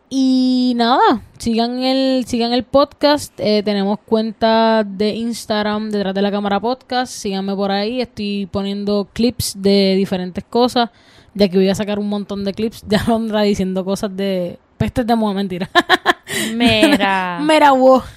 Y 0.10 0.74
nada, 0.78 1.24
sigan 1.40 1.80
el, 1.84 2.26
sigan 2.26 2.54
el 2.54 2.64
podcast. 2.64 3.34
eh, 3.40 3.64
tenemos 3.66 4.00
cuenta 4.06 4.84
de 4.86 5.10
Instagram 5.16 5.90
detrás 5.92 6.14
de 6.14 6.22
la 6.22 6.32
cámara 6.32 6.60
podcast. 6.60 7.12
Síganme 7.12 7.54
por 7.56 7.72
ahí. 7.72 8.00
Estoy 8.02 8.48
poniendo 8.50 9.10
clips 9.12 9.62
de 9.62 9.96
diferentes 9.98 10.44
cosas. 10.44 10.90
De 11.34 11.50
que 11.50 11.58
voy 11.58 11.68
a 11.68 11.76
sacar 11.76 12.00
un 12.00 12.08
montón 12.08 12.46
de 12.46 12.54
clips 12.54 12.84
de 12.88 12.96
Alondra 12.96 13.42
diciendo 13.42 13.84
cosas 13.84 14.16
de 14.16 14.58
pestes 14.78 15.06
de 15.06 15.16
mujer. 15.16 15.36
Mentira. 15.36 15.70
Mira. 16.56 17.40
Mira, 17.42 17.72
wow. 17.72 18.02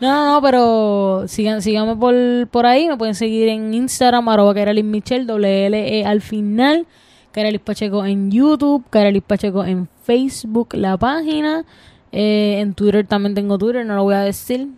No, 0.00 0.10
no, 0.10 0.32
no, 0.32 0.42
pero 0.42 1.28
sigan, 1.28 1.60
síganme 1.60 1.94
por, 1.94 2.14
por 2.48 2.64
ahí. 2.64 2.88
Me 2.88 2.96
pueden 2.96 3.14
seguir 3.14 3.48
en 3.48 3.74
Instagram, 3.74 4.26
arroba 4.30 4.54
Kairalis 4.54 4.84
Michelle, 4.84 5.26
doble 5.26 5.66
L 5.66 6.00
E 6.00 6.06
al 6.06 6.22
final. 6.22 6.86
Kairalis 7.32 7.60
Pacheco 7.60 8.06
en 8.06 8.30
YouTube, 8.30 8.82
Kairalis 8.88 9.22
Pacheco 9.22 9.62
en 9.62 9.88
Facebook, 10.04 10.68
la 10.72 10.96
página. 10.96 11.66
Eh, 12.12 12.56
en 12.60 12.72
Twitter 12.72 13.06
también 13.06 13.34
tengo 13.34 13.58
Twitter, 13.58 13.84
no 13.84 13.94
lo 13.94 14.04
voy 14.04 14.14
a 14.14 14.20
decir. 14.20 14.68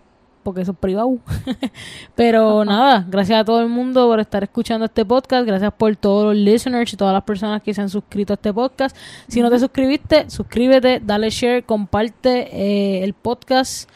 Porque 0.42 0.62
eso 0.62 0.72
es 0.72 0.78
privado. 0.78 1.18
Pero 2.14 2.64
nada, 2.64 3.04
gracias 3.08 3.40
a 3.40 3.44
todo 3.44 3.60
el 3.60 3.68
mundo 3.68 4.06
por 4.08 4.20
estar 4.20 4.42
escuchando 4.42 4.86
este 4.86 5.04
podcast. 5.04 5.46
Gracias 5.46 5.72
por 5.72 5.94
todos 5.96 6.26
los 6.26 6.36
listeners 6.36 6.92
y 6.92 6.96
todas 6.96 7.14
las 7.14 7.24
personas 7.24 7.62
que 7.62 7.72
se 7.72 7.80
han 7.80 7.88
suscrito 7.88 8.32
a 8.32 8.34
este 8.34 8.52
podcast. 8.52 8.96
Si 9.28 9.40
no 9.40 9.50
te 9.50 9.58
suscribiste, 9.58 10.28
suscríbete, 10.28 11.00
dale 11.04 11.30
share, 11.30 11.64
comparte 11.64 12.48
eh, 12.52 13.04
el 13.04 13.14
podcast. 13.14 13.88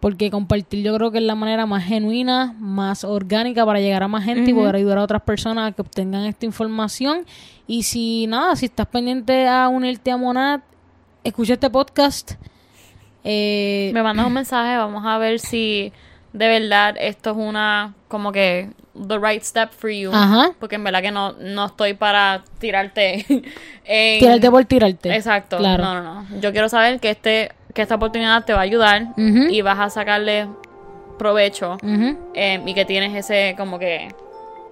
Porque 0.00 0.30
compartir 0.30 0.84
yo 0.84 0.94
creo 0.94 1.10
que 1.10 1.18
es 1.18 1.24
la 1.24 1.34
manera 1.34 1.64
más 1.64 1.82
genuina, 1.82 2.54
más 2.60 3.02
orgánica 3.02 3.64
para 3.64 3.80
llegar 3.80 4.02
a 4.02 4.08
más 4.08 4.24
gente 4.24 4.50
y 4.50 4.54
poder 4.54 4.76
ayudar 4.76 4.98
a 4.98 5.02
otras 5.02 5.22
personas 5.22 5.70
a 5.70 5.72
que 5.72 5.80
obtengan 5.80 6.26
esta 6.26 6.44
información. 6.44 7.24
Y 7.66 7.84
si 7.84 8.26
nada, 8.26 8.54
si 8.56 8.66
estás 8.66 8.86
pendiente 8.86 9.48
a 9.48 9.68
unirte 9.68 10.10
a 10.10 10.16
Monad, 10.18 10.60
escucha 11.24 11.54
este 11.54 11.70
podcast. 11.70 12.34
Eh, 13.28 13.90
Me 13.92 14.02
mandas 14.02 14.26
un 14.26 14.32
mensaje, 14.40 14.76
vamos 14.76 15.04
a 15.04 15.18
ver 15.18 15.40
si 15.40 15.92
de 16.32 16.48
verdad 16.48 16.94
esto 16.98 17.30
es 17.30 17.36
una 17.36 17.94
como 18.08 18.30
que 18.30 18.68
the 19.08 19.18
right 19.18 19.42
step 19.42 19.70
for 19.72 19.90
you. 19.90 20.10
Ajá. 20.14 20.52
Porque 20.60 20.76
en 20.76 20.84
verdad 20.84 21.02
que 21.02 21.10
no, 21.10 21.32
no 21.32 21.66
estoy 21.66 21.94
para 21.94 22.42
tirarte 22.58 23.24
en... 23.84 24.20
tirarte 24.20 24.50
por 24.50 24.64
tirarte. 24.64 25.14
Exacto. 25.14 25.58
Claro. 25.58 25.82
No, 25.84 26.02
no, 26.02 26.22
no. 26.22 26.40
Yo 26.40 26.52
quiero 26.52 26.68
saber 26.68 27.00
que 27.00 27.10
este 27.10 27.52
que 27.74 27.82
esta 27.82 27.96
oportunidad 27.96 28.44
te 28.44 28.54
va 28.54 28.60
a 28.60 28.62
ayudar 28.62 29.08
y 29.18 29.60
vas 29.60 29.78
a 29.78 29.90
sacarle 29.90 30.46
provecho 31.18 31.76
eh, 32.34 32.62
y 32.64 32.72
que 32.74 32.84
tienes 32.86 33.14
ese 33.14 33.54
como 33.58 33.78
que 33.78 34.08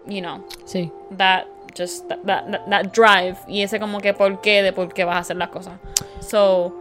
you 0.07 0.21
know 0.21 0.43
Sí. 0.65 0.91
that 1.19 1.45
just 1.77 2.09
that, 2.09 2.19
that- 2.25 2.65
that 2.71 2.85
drive 2.95 3.37
y 3.47 3.61
ese 3.63 3.79
como 3.79 4.01
que 4.01 4.15
por 4.15 4.41
qué 4.41 4.63
de 4.63 4.73
por 4.73 4.93
qué 4.95 5.05
vas 5.05 5.17
a 5.17 5.19
hacer 5.19 5.37
las 5.37 5.49
cosas 5.51 5.75
so 6.21 6.75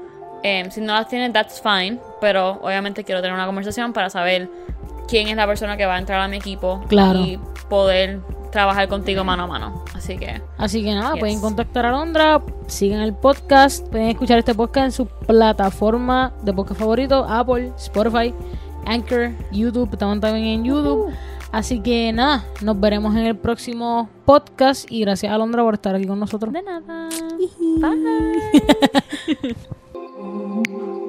em, 0.43 0.69
si 0.71 0.81
no 0.81 0.93
las 0.93 1.07
tienes 1.07 1.31
that's 1.33 1.61
fine 1.61 1.99
pero 2.21 2.59
obviamente 2.61 3.03
quiero 3.03 3.21
tener 3.21 3.33
una 3.33 3.45
conversación 3.45 3.93
para 3.93 4.09
saber 4.09 4.49
quién 5.07 5.27
es 5.29 5.35
la 5.35 5.47
persona 5.47 5.75
que 5.77 5.85
va 5.85 5.95
a 5.95 5.99
entrar 5.99 6.19
a 6.21 6.27
mi 6.27 6.37
equipo 6.37 6.83
Claro. 6.87 7.19
y 7.19 7.39
poder 7.69 8.19
trabajar 8.51 8.87
contigo 8.87 9.23
mano 9.23 9.43
a 9.43 9.47
mano 9.47 9.83
así 9.95 10.17
que 10.17 10.41
Así 10.57 10.83
que 10.83 10.93
nada, 10.93 11.13
Yes. 11.13 11.19
pueden 11.19 11.41
contactar 11.41 11.85
a 11.87 11.91
Londra, 11.91 12.41
sigan 12.67 13.01
el 13.01 13.13
podcast, 13.13 13.87
pueden 13.89 14.09
escuchar 14.09 14.37
este 14.37 14.53
podcast 14.53 14.85
en 14.85 14.91
su 14.91 15.05
plataforma 15.07 16.33
de 16.43 16.53
podcast 16.53 16.79
favorito, 16.79 17.25
Apple, 17.27 17.71
Spotify, 17.77 18.33
Anchor, 18.85 19.31
YouTube, 19.51 19.89
estamos 19.93 20.19
también 20.19 20.45
en 20.45 20.63
YouTube. 20.65 21.11
Así 21.51 21.79
que 21.81 22.11
nada, 22.13 22.43
nos 22.61 22.79
veremos 22.79 23.15
en 23.15 23.25
el 23.25 23.35
próximo 23.35 24.09
podcast 24.25 24.91
y 24.91 25.01
gracias 25.01 25.31
a 25.31 25.37
Londra 25.37 25.61
por 25.63 25.75
estar 25.75 25.95
aquí 25.95 26.05
con 26.07 26.19
nosotros. 26.19 26.51
de 26.53 26.61
nada 26.63 27.09
bye 27.79 28.99
home. 30.71 31.02